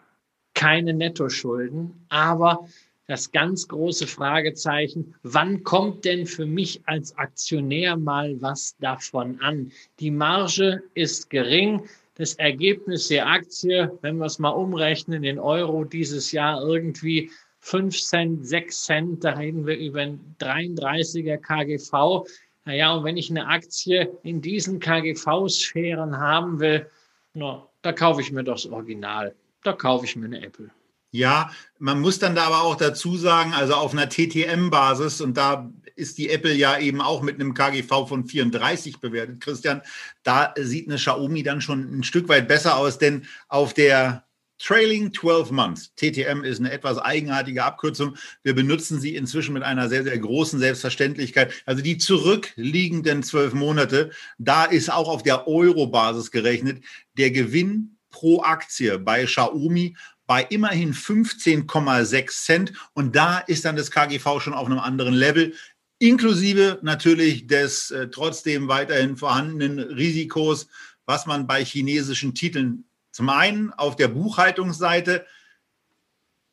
keine 0.53 0.93
Nettoschulden, 0.93 2.05
aber 2.09 2.67
das 3.07 3.31
ganz 3.31 3.67
große 3.67 4.07
Fragezeichen, 4.07 5.13
wann 5.21 5.63
kommt 5.63 6.05
denn 6.05 6.25
für 6.25 6.45
mich 6.45 6.81
als 6.85 7.15
Aktionär 7.17 7.97
mal 7.97 8.41
was 8.41 8.75
davon 8.79 9.39
an? 9.41 9.71
Die 9.99 10.11
Marge 10.11 10.81
ist 10.95 11.29
gering. 11.29 11.83
Das 12.15 12.35
Ergebnis 12.35 13.09
der 13.09 13.27
Aktie, 13.27 13.91
wenn 14.01 14.17
wir 14.17 14.25
es 14.25 14.39
mal 14.39 14.49
umrechnen 14.49 15.23
in 15.25 15.37
Euro 15.37 15.83
dieses 15.83 16.31
Jahr 16.31 16.61
irgendwie 16.61 17.29
5 17.59 17.99
Cent, 17.99 18.47
6 18.47 18.85
Cent, 18.85 19.23
da 19.23 19.31
reden 19.31 19.67
wir 19.67 19.77
über 19.77 20.01
ein 20.01 20.35
33er 20.39 21.37
KGV. 21.37 22.27
Naja, 22.65 22.93
und 22.93 23.03
wenn 23.03 23.15
ich 23.15 23.29
eine 23.29 23.47
Aktie 23.47 24.17
in 24.23 24.41
diesen 24.41 24.79
KGV-Sphären 24.79 26.17
haben 26.17 26.59
will, 26.59 26.89
na, 27.33 27.67
da 27.83 27.93
kaufe 27.93 28.21
ich 28.21 28.31
mir 28.31 28.43
doch 28.43 28.55
das 28.55 28.65
Original. 28.65 29.35
Da 29.63 29.73
kaufe 29.73 30.05
ich 30.05 30.15
mir 30.15 30.25
eine 30.25 30.43
Apple. 30.43 30.71
Ja, 31.11 31.51
man 31.79 32.01
muss 32.01 32.19
dann 32.19 32.35
da 32.35 32.47
aber 32.47 32.63
auch 32.63 32.75
dazu 32.75 33.15
sagen, 33.15 33.53
also 33.53 33.75
auf 33.75 33.93
einer 33.93 34.09
TTM-Basis, 34.09 35.21
und 35.21 35.37
da 35.37 35.71
ist 35.95 36.17
die 36.17 36.29
Apple 36.29 36.53
ja 36.53 36.77
eben 36.77 36.99
auch 36.99 37.21
mit 37.21 37.35
einem 37.35 37.53
KGV 37.53 38.07
von 38.07 38.25
34 38.25 38.99
bewertet, 38.99 39.39
Christian, 39.39 39.81
da 40.23 40.53
sieht 40.57 40.89
eine 40.89 40.97
Xiaomi 40.97 41.43
dann 41.43 41.61
schon 41.61 41.99
ein 41.99 42.03
Stück 42.03 42.27
weit 42.27 42.49
besser 42.49 42.77
aus, 42.77 42.97
denn 42.97 43.25
auf 43.47 43.73
der 43.73 44.24
Trailing 44.57 45.13
12 45.13 45.51
Months. 45.51 45.93
TTM 45.95 46.43
ist 46.43 46.59
eine 46.59 46.71
etwas 46.71 46.97
eigenartige 46.97 47.63
Abkürzung. 47.63 48.15
Wir 48.43 48.55
benutzen 48.55 48.99
sie 48.99 49.15
inzwischen 49.15 49.53
mit 49.53 49.63
einer 49.63 49.89
sehr, 49.89 50.03
sehr 50.03 50.17
großen 50.17 50.59
Selbstverständlichkeit. 50.59 51.53
Also 51.65 51.81
die 51.81 51.97
zurückliegenden 51.97 53.23
zwölf 53.23 53.53
Monate, 53.53 54.11
da 54.37 54.65
ist 54.65 54.91
auch 54.91 55.09
auf 55.09 55.23
der 55.23 55.47
Euro-Basis 55.47 56.31
gerechnet 56.31 56.83
der 57.17 57.31
Gewinn 57.31 57.97
pro 58.09 58.41
Aktie 58.41 58.97
bei 58.97 59.25
Xiaomi 59.25 59.95
bei 60.27 60.41
immerhin 60.43 60.93
15,6 60.93 62.43
Cent. 62.45 62.73
Und 62.93 63.15
da 63.15 63.39
ist 63.39 63.65
dann 63.65 63.75
das 63.75 63.91
KGV 63.91 64.39
schon 64.39 64.53
auf 64.53 64.65
einem 64.65 64.79
anderen 64.79 65.13
Level 65.13 65.53
inklusive 65.99 66.79
natürlich 66.81 67.47
des 67.47 67.91
äh, 67.91 68.09
trotzdem 68.09 68.67
weiterhin 68.67 69.17
vorhandenen 69.17 69.79
Risikos, 69.79 70.67
was 71.05 71.25
man 71.25 71.47
bei 71.47 71.63
chinesischen 71.63 72.33
Titeln 72.33 72.85
zum 73.15 73.29
einen 73.29 73.71
auf 73.71 73.95
der 73.95 74.09
Buchhaltungsseite 74.09 75.25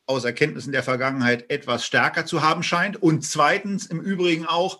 aus 0.05 0.23
Erkenntnissen 0.23 0.71
der 0.71 0.81
Vergangenheit 0.81 1.49
etwas 1.49 1.85
stärker 1.85 2.25
zu 2.25 2.41
haben 2.41 2.63
scheint 2.63 2.95
und 2.95 3.25
zweitens 3.25 3.85
im 3.85 3.99
Übrigen 3.99 4.45
auch, 4.45 4.79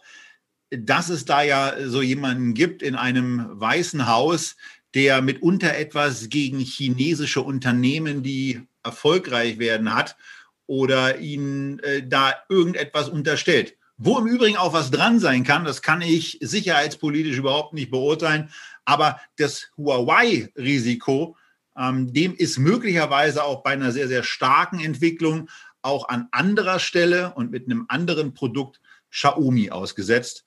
dass 0.69 1.09
es 1.09 1.25
da 1.25 1.41
ja 1.41 1.73
so 1.85 2.01
jemanden 2.01 2.53
gibt 2.53 2.83
in 2.83 2.95
einem 2.95 3.49
weißen 3.59 4.07
Haus, 4.07 4.55
der 4.93 5.21
mitunter 5.21 5.75
etwas 5.75 6.29
gegen 6.29 6.59
chinesische 6.59 7.41
Unternehmen, 7.41 8.23
die 8.23 8.65
erfolgreich 8.81 9.59
werden, 9.59 9.93
hat 9.93 10.15
oder 10.67 11.17
ihnen 11.19 11.79
äh, 11.79 12.07
da 12.07 12.33
irgendetwas 12.47 13.09
unterstellt. 13.09 13.75
Wo 13.97 14.17
im 14.19 14.27
Übrigen 14.27 14.55
auch 14.55 14.71
was 14.71 14.89
dran 14.89 15.19
sein 15.19 15.43
kann, 15.43 15.65
das 15.65 15.81
kann 15.81 16.01
ich 16.01 16.37
sicherheitspolitisch 16.39 17.35
überhaupt 17.35 17.73
nicht 17.73 17.91
beurteilen, 17.91 18.51
aber 18.85 19.19
das 19.35 19.67
Huawei-Risiko, 19.75 21.35
dem 21.75 22.35
ist 22.35 22.59
möglicherweise 22.59 23.43
auch 23.43 23.63
bei 23.63 23.71
einer 23.71 23.91
sehr, 23.91 24.07
sehr 24.07 24.23
starken 24.23 24.79
Entwicklung 24.79 25.49
auch 25.81 26.07
an 26.07 26.27
anderer 26.31 26.79
Stelle 26.79 27.33
und 27.35 27.51
mit 27.51 27.65
einem 27.65 27.85
anderen 27.89 28.33
Produkt 28.33 28.79
Xiaomi 29.11 29.69
ausgesetzt. 29.69 30.45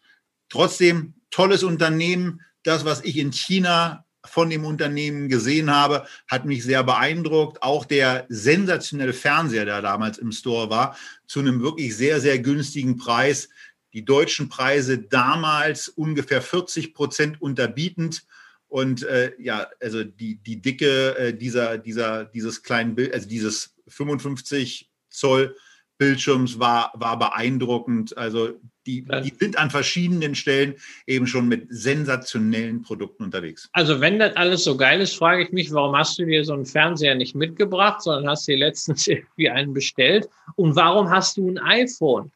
Trotzdem 0.48 1.14
tolles 1.30 1.62
Unternehmen. 1.62 2.40
Das, 2.62 2.84
was 2.84 3.04
ich 3.04 3.16
in 3.18 3.32
China 3.32 4.04
von 4.24 4.50
dem 4.50 4.64
Unternehmen 4.64 5.28
gesehen 5.28 5.70
habe, 5.70 6.06
hat 6.26 6.46
mich 6.46 6.64
sehr 6.64 6.82
beeindruckt. 6.82 7.62
Auch 7.62 7.84
der 7.84 8.26
sensationelle 8.28 9.12
Fernseher, 9.12 9.64
der 9.64 9.82
damals 9.82 10.18
im 10.18 10.32
Store 10.32 10.68
war, 10.68 10.96
zu 11.26 11.40
einem 11.40 11.60
wirklich 11.60 11.96
sehr, 11.96 12.20
sehr 12.20 12.38
günstigen 12.38 12.96
Preis. 12.96 13.48
Die 13.92 14.04
deutschen 14.04 14.48
Preise 14.48 14.98
damals 14.98 15.88
ungefähr 15.88 16.42
40 16.42 16.92
Prozent 16.92 17.40
unterbietend 17.40 18.26
Und 18.68 19.04
äh, 19.04 19.32
ja, 19.38 19.68
also 19.80 20.04
die, 20.04 20.36
die 20.36 20.60
Dicke 20.60 21.16
äh, 21.16 21.34
dieser, 21.34 21.78
dieser, 21.78 22.24
dieses 22.24 22.62
kleinen 22.62 22.94
Bild, 22.94 23.14
also 23.14 23.28
dieses 23.28 23.74
55 23.88 24.90
Zoll 25.08 25.54
Bildschirms 25.98 26.58
war, 26.58 26.92
war 26.94 27.18
beeindruckend. 27.18 28.16
Also 28.18 28.60
die, 28.86 29.04
die 29.04 29.32
sind 29.38 29.58
an 29.58 29.70
verschiedenen 29.70 30.34
Stellen 30.34 30.76
eben 31.06 31.26
schon 31.26 31.48
mit 31.48 31.66
sensationellen 31.70 32.82
Produkten 32.82 33.24
unterwegs. 33.24 33.68
Also 33.72 34.00
wenn 34.00 34.18
das 34.18 34.36
alles 34.36 34.64
so 34.64 34.76
geil 34.76 35.00
ist, 35.00 35.16
frage 35.16 35.42
ich 35.44 35.52
mich, 35.52 35.72
warum 35.72 35.96
hast 35.96 36.18
du 36.18 36.24
dir 36.24 36.44
so 36.44 36.52
einen 36.52 36.66
Fernseher 36.66 37.14
nicht 37.14 37.34
mitgebracht, 37.34 38.02
sondern 38.02 38.30
hast 38.30 38.46
dir 38.46 38.56
letztens 38.56 39.06
irgendwie 39.06 39.50
einen 39.50 39.72
bestellt? 39.72 40.28
Und 40.54 40.76
warum 40.76 41.10
hast 41.10 41.36
du 41.36 41.50
ein 41.50 41.58
iPhone 41.58 42.30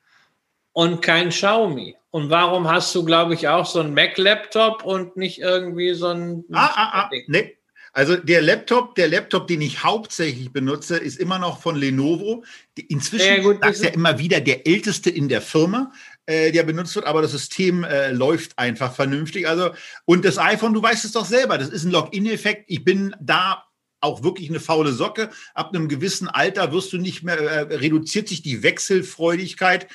und 0.72 1.02
kein 1.02 1.28
Xiaomi? 1.28 1.96
Und 2.10 2.30
warum 2.30 2.68
hast 2.68 2.94
du, 2.94 3.04
glaube 3.04 3.34
ich, 3.34 3.48
auch 3.48 3.66
so 3.66 3.80
einen 3.80 3.94
Mac-Laptop 3.94 4.84
und 4.84 5.16
nicht 5.16 5.38
irgendwie 5.38 5.94
so 5.94 6.08
ein... 6.08 6.44
Ah, 6.52 6.70
ah, 6.74 7.00
ah, 7.02 7.10
nee, 7.28 7.56
also 7.92 8.16
der 8.16 8.40
Laptop, 8.40 8.94
der 8.94 9.08
Laptop, 9.08 9.48
den 9.48 9.60
ich 9.60 9.82
hauptsächlich 9.82 10.52
benutze, 10.52 10.96
ist 10.96 11.18
immer 11.18 11.38
noch 11.38 11.60
von 11.60 11.74
Lenovo. 11.74 12.44
Inzwischen 12.88 13.26
ja, 13.26 13.42
gut, 13.42 13.58
sagt 13.62 13.80
er 13.82 13.94
immer 13.94 14.18
wieder 14.18 14.40
der 14.40 14.66
älteste 14.66 15.10
in 15.10 15.28
der 15.28 15.42
Firma, 15.42 15.92
äh, 16.26 16.52
der 16.52 16.62
benutzt 16.62 16.94
wird, 16.94 17.06
aber 17.06 17.20
das 17.20 17.32
System 17.32 17.82
äh, 17.82 18.12
läuft 18.12 18.56
einfach 18.58 18.94
vernünftig. 18.94 19.48
Also 19.48 19.70
und 20.04 20.24
das 20.24 20.38
iPhone, 20.38 20.72
du 20.72 20.82
weißt 20.82 21.04
es 21.04 21.12
doch 21.12 21.24
selber, 21.24 21.58
das 21.58 21.68
ist 21.68 21.84
ein 21.84 21.90
Login-Effekt. 21.90 22.64
Ich 22.68 22.84
bin 22.84 23.14
da 23.20 23.64
auch 24.00 24.22
wirklich 24.22 24.48
eine 24.48 24.60
faule 24.60 24.92
Socke. 24.92 25.30
Ab 25.54 25.74
einem 25.74 25.88
gewissen 25.88 26.28
Alter 26.28 26.72
wirst 26.72 26.92
du 26.92 26.98
nicht 26.98 27.24
mehr, 27.24 27.38
äh, 27.38 27.74
reduziert 27.74 28.28
sich 28.28 28.40
die 28.40 28.62
Wechselfreudigkeit. 28.62 29.88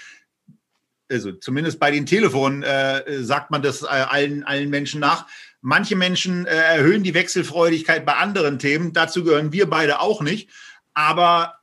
Also 1.09 1.31
zumindest 1.33 1.79
bei 1.79 1.91
den 1.91 2.05
Telefonen 2.05 2.63
äh, 2.63 3.23
sagt 3.23 3.51
man 3.51 3.61
das 3.61 3.83
äh, 3.83 3.85
allen, 3.85 4.43
allen 4.43 4.69
Menschen 4.69 4.99
nach. 4.99 5.27
Manche 5.61 5.95
Menschen 5.95 6.45
äh, 6.45 6.55
erhöhen 6.55 7.03
die 7.03 7.13
Wechselfreudigkeit 7.13 8.05
bei 8.05 8.13
anderen 8.13 8.59
Themen. 8.59 8.93
Dazu 8.93 9.23
gehören 9.23 9.51
wir 9.51 9.69
beide 9.69 9.99
auch 9.99 10.21
nicht. 10.21 10.49
Aber 10.93 11.55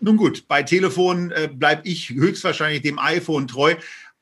nun 0.00 0.16
gut, 0.16 0.48
bei 0.48 0.62
Telefon 0.62 1.30
äh, 1.30 1.48
bleibe 1.52 1.88
ich 1.88 2.10
höchstwahrscheinlich 2.10 2.82
dem 2.82 2.98
iPhone 2.98 3.48
treu. 3.48 3.76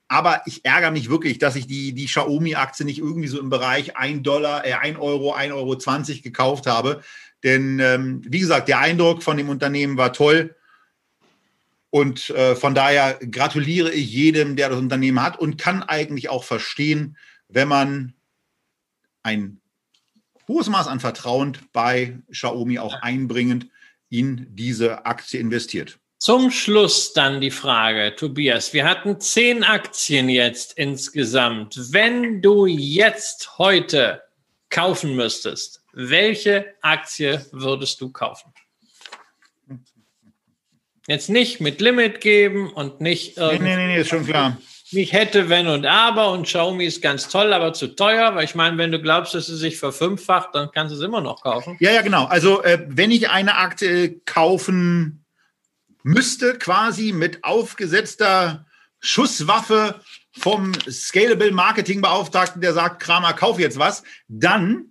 Aber 0.08 0.42
ich 0.46 0.64
ärgere 0.64 0.90
mich 0.90 1.10
wirklich, 1.10 1.38
dass 1.38 1.56
ich 1.56 1.66
die, 1.66 1.92
die 1.92 2.04
Xiaomi-Aktie 2.06 2.84
nicht 2.84 2.98
irgendwie 2.98 3.28
so 3.28 3.40
im 3.40 3.50
Bereich 3.50 3.96
1 3.96 4.22
Dollar, 4.22 4.66
äh, 4.66 4.74
1 4.74 4.98
Euro, 4.98 5.34
1,20 5.34 5.52
Euro 5.52 5.76
gekauft 6.22 6.66
habe. 6.66 7.02
Denn 7.42 7.78
ähm, 7.80 8.22
wie 8.24 8.40
gesagt, 8.40 8.68
der 8.68 8.80
Eindruck 8.80 9.22
von 9.22 9.36
dem 9.36 9.48
Unternehmen 9.48 9.96
war 9.96 10.12
toll. 10.12 10.54
Und 11.94 12.30
äh, 12.30 12.56
von 12.56 12.74
daher 12.74 13.20
gratuliere 13.30 13.92
ich 13.92 14.10
jedem, 14.10 14.56
der 14.56 14.68
das 14.68 14.80
Unternehmen 14.80 15.22
hat 15.22 15.38
und 15.38 15.58
kann 15.58 15.84
eigentlich 15.84 16.28
auch 16.28 16.42
verstehen, 16.42 17.16
wenn 17.46 17.68
man 17.68 18.14
ein 19.22 19.60
hohes 20.48 20.68
Maß 20.68 20.88
an 20.88 20.98
Vertrauen 20.98 21.56
bei 21.72 22.18
Xiaomi 22.32 22.80
auch 22.80 23.00
einbringend 23.00 23.68
in 24.08 24.48
diese 24.56 25.06
Aktie 25.06 25.38
investiert. 25.38 26.00
Zum 26.18 26.50
Schluss 26.50 27.12
dann 27.12 27.40
die 27.40 27.52
Frage, 27.52 28.16
Tobias. 28.16 28.72
Wir 28.72 28.88
hatten 28.88 29.20
zehn 29.20 29.62
Aktien 29.62 30.28
jetzt 30.28 30.76
insgesamt. 30.76 31.76
Wenn 31.92 32.42
du 32.42 32.66
jetzt 32.66 33.56
heute 33.58 34.20
kaufen 34.68 35.14
müsstest, 35.14 35.84
welche 35.92 36.74
Aktie 36.82 37.46
würdest 37.52 38.00
du 38.00 38.10
kaufen? 38.10 38.52
Jetzt 41.06 41.28
nicht 41.28 41.60
mit 41.60 41.80
Limit 41.80 42.20
geben 42.20 42.70
und 42.72 43.00
nicht 43.00 43.36
irgendwie. 43.36 43.64
Nee, 43.64 43.76
nee, 43.76 43.86
nee, 43.86 44.00
ist 44.00 44.08
schon 44.08 44.26
klar 44.26 44.56
nicht 44.94 45.12
hätte, 45.12 45.48
wenn 45.48 45.66
und 45.66 45.86
aber 45.86 46.30
und 46.30 46.44
Xiaomi 46.44 46.84
ist 46.84 47.02
ganz 47.02 47.28
toll, 47.28 47.52
aber 47.52 47.72
zu 47.72 47.88
teuer, 47.88 48.34
weil 48.34 48.44
ich 48.44 48.54
meine, 48.54 48.78
wenn 48.78 48.92
du 48.92 49.00
glaubst, 49.00 49.34
dass 49.34 49.48
es 49.48 49.60
sich 49.60 49.78
verfünffacht, 49.78 50.54
dann 50.54 50.70
kannst 50.72 50.92
du 50.92 50.98
es 50.98 51.04
immer 51.04 51.20
noch 51.20 51.42
kaufen. 51.42 51.76
Ja, 51.80 51.90
ja, 51.90 52.02
genau. 52.02 52.24
Also 52.26 52.62
äh, 52.62 52.84
wenn 52.88 53.10
ich 53.10 53.28
eine 53.28 53.56
Aktie 53.56 54.20
kaufen 54.24 55.24
müsste, 56.02 56.58
quasi 56.58 57.12
mit 57.12 57.44
aufgesetzter 57.44 58.66
Schusswaffe 59.00 60.00
vom 60.32 60.72
Scalable 60.88 61.52
Marketing 61.52 62.00
Beauftragten, 62.00 62.60
der 62.60 62.72
sagt, 62.72 63.02
Kramer, 63.02 63.34
kauf 63.34 63.58
jetzt 63.58 63.78
was, 63.78 64.02
dann, 64.28 64.90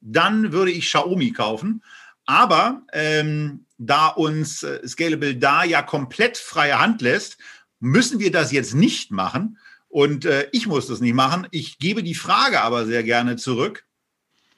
dann 0.00 0.52
würde 0.52 0.72
ich 0.72 0.86
Xiaomi 0.86 1.32
kaufen. 1.32 1.82
Aber 2.26 2.82
ähm, 2.92 3.66
da 3.86 4.08
uns 4.08 4.62
äh, 4.62 4.86
Scalable 4.86 5.36
da 5.36 5.64
ja 5.64 5.82
komplett 5.82 6.38
freie 6.38 6.78
Hand 6.78 7.02
lässt 7.02 7.38
müssen 7.82 8.20
wir 8.20 8.30
das 8.30 8.52
jetzt 8.52 8.74
nicht 8.74 9.10
machen. 9.10 9.58
Und 9.88 10.24
äh, 10.24 10.48
ich 10.52 10.66
muss 10.66 10.86
das 10.86 11.00
nicht 11.00 11.14
machen. 11.14 11.46
Ich 11.50 11.78
gebe 11.78 12.02
die 12.02 12.14
Frage 12.14 12.62
aber 12.62 12.86
sehr 12.86 13.02
gerne 13.02 13.36
zurück. 13.36 13.84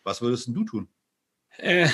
Was 0.05 0.21
würdest 0.21 0.49
du 0.49 0.65
tun? 0.65 0.89
Äh, 1.57 1.89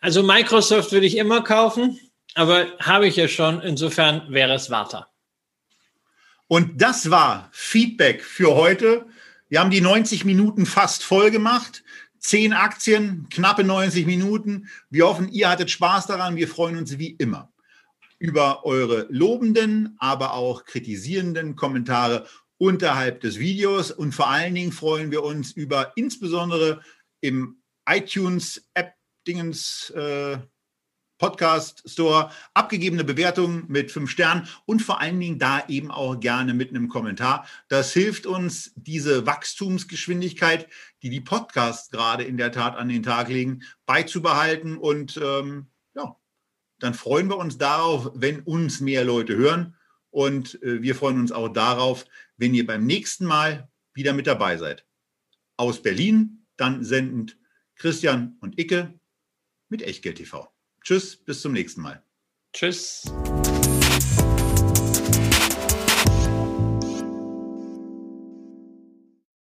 also 0.00 0.22
Microsoft 0.22 0.90
würde 0.90 1.06
ich 1.06 1.16
immer 1.18 1.42
kaufen, 1.42 2.00
aber 2.34 2.66
habe 2.80 3.06
ich 3.06 3.16
ja 3.16 3.28
schon. 3.28 3.60
Insofern 3.60 4.32
wäre 4.32 4.54
es 4.54 4.70
Warta. 4.70 5.08
Und 6.48 6.80
das 6.80 7.10
war 7.10 7.48
Feedback 7.52 8.24
für 8.24 8.54
heute. 8.54 9.06
Wir 9.48 9.60
haben 9.60 9.70
die 9.70 9.80
90 9.80 10.24
Minuten 10.24 10.66
fast 10.66 11.04
voll 11.04 11.30
gemacht. 11.30 11.83
Zehn 12.24 12.54
Aktien, 12.54 13.28
knappe 13.28 13.64
90 13.64 14.06
Minuten. 14.06 14.70
Wir 14.88 15.06
hoffen, 15.06 15.28
ihr 15.30 15.50
hattet 15.50 15.70
Spaß 15.70 16.06
daran. 16.06 16.36
Wir 16.36 16.48
freuen 16.48 16.78
uns 16.78 16.96
wie 16.98 17.10
immer 17.10 17.52
über 18.18 18.64
eure 18.64 19.06
lobenden, 19.10 19.94
aber 19.98 20.32
auch 20.32 20.64
kritisierenden 20.64 21.54
Kommentare 21.54 22.26
unterhalb 22.56 23.20
des 23.20 23.38
Videos. 23.38 23.90
Und 23.90 24.14
vor 24.14 24.30
allen 24.30 24.54
Dingen 24.54 24.72
freuen 24.72 25.10
wir 25.10 25.22
uns 25.22 25.52
über 25.52 25.92
insbesondere 25.96 26.80
im 27.20 27.58
iTunes 27.86 28.70
App 28.72 28.94
Dingens 29.26 29.90
äh, 29.90 30.38
Podcast 31.18 31.88
Store 31.88 32.30
abgegebene 32.54 33.04
Bewertungen 33.04 33.64
mit 33.68 33.92
fünf 33.92 34.10
Sternen 34.10 34.48
und 34.66 34.82
vor 34.82 35.00
allen 35.00 35.20
Dingen 35.20 35.38
da 35.38 35.66
eben 35.68 35.90
auch 35.90 36.18
gerne 36.18 36.54
mit 36.54 36.70
einem 36.70 36.88
Kommentar. 36.88 37.46
Das 37.68 37.92
hilft 37.92 38.26
uns, 38.26 38.72
diese 38.76 39.24
Wachstumsgeschwindigkeit, 39.24 40.68
die 41.04 41.10
die 41.10 41.20
Podcasts 41.20 41.90
gerade 41.90 42.24
in 42.24 42.36
der 42.36 42.50
Tat 42.50 42.76
an 42.76 42.88
den 42.88 43.04
Tag 43.04 43.28
legen, 43.28 43.62
beizubehalten 43.86 44.76
und 44.76 45.20
ähm, 45.22 45.68
dann 46.84 46.92
freuen 46.94 47.28
wir 47.28 47.38
uns 47.38 47.58
darauf, 47.58 48.10
wenn 48.14 48.40
uns 48.40 48.80
mehr 48.80 49.04
Leute 49.04 49.36
hören. 49.36 49.74
Und 50.10 50.62
äh, 50.62 50.82
wir 50.82 50.94
freuen 50.94 51.18
uns 51.18 51.32
auch 51.32 51.48
darauf, 51.48 52.04
wenn 52.36 52.54
ihr 52.54 52.66
beim 52.66 52.84
nächsten 52.84 53.24
Mal 53.24 53.70
wieder 53.94 54.12
mit 54.12 54.26
dabei 54.26 54.56
seid. 54.56 54.86
Aus 55.56 55.82
Berlin, 55.82 56.46
dann 56.56 56.84
sendend 56.84 57.38
Christian 57.76 58.36
und 58.40 58.58
Icke 58.58 58.98
mit 59.68 59.82
Echtgeld 59.82 60.16
TV. 60.18 60.52
Tschüss, 60.82 61.16
bis 61.16 61.40
zum 61.40 61.52
nächsten 61.52 61.80
Mal. 61.80 62.04
Tschüss. 62.52 63.04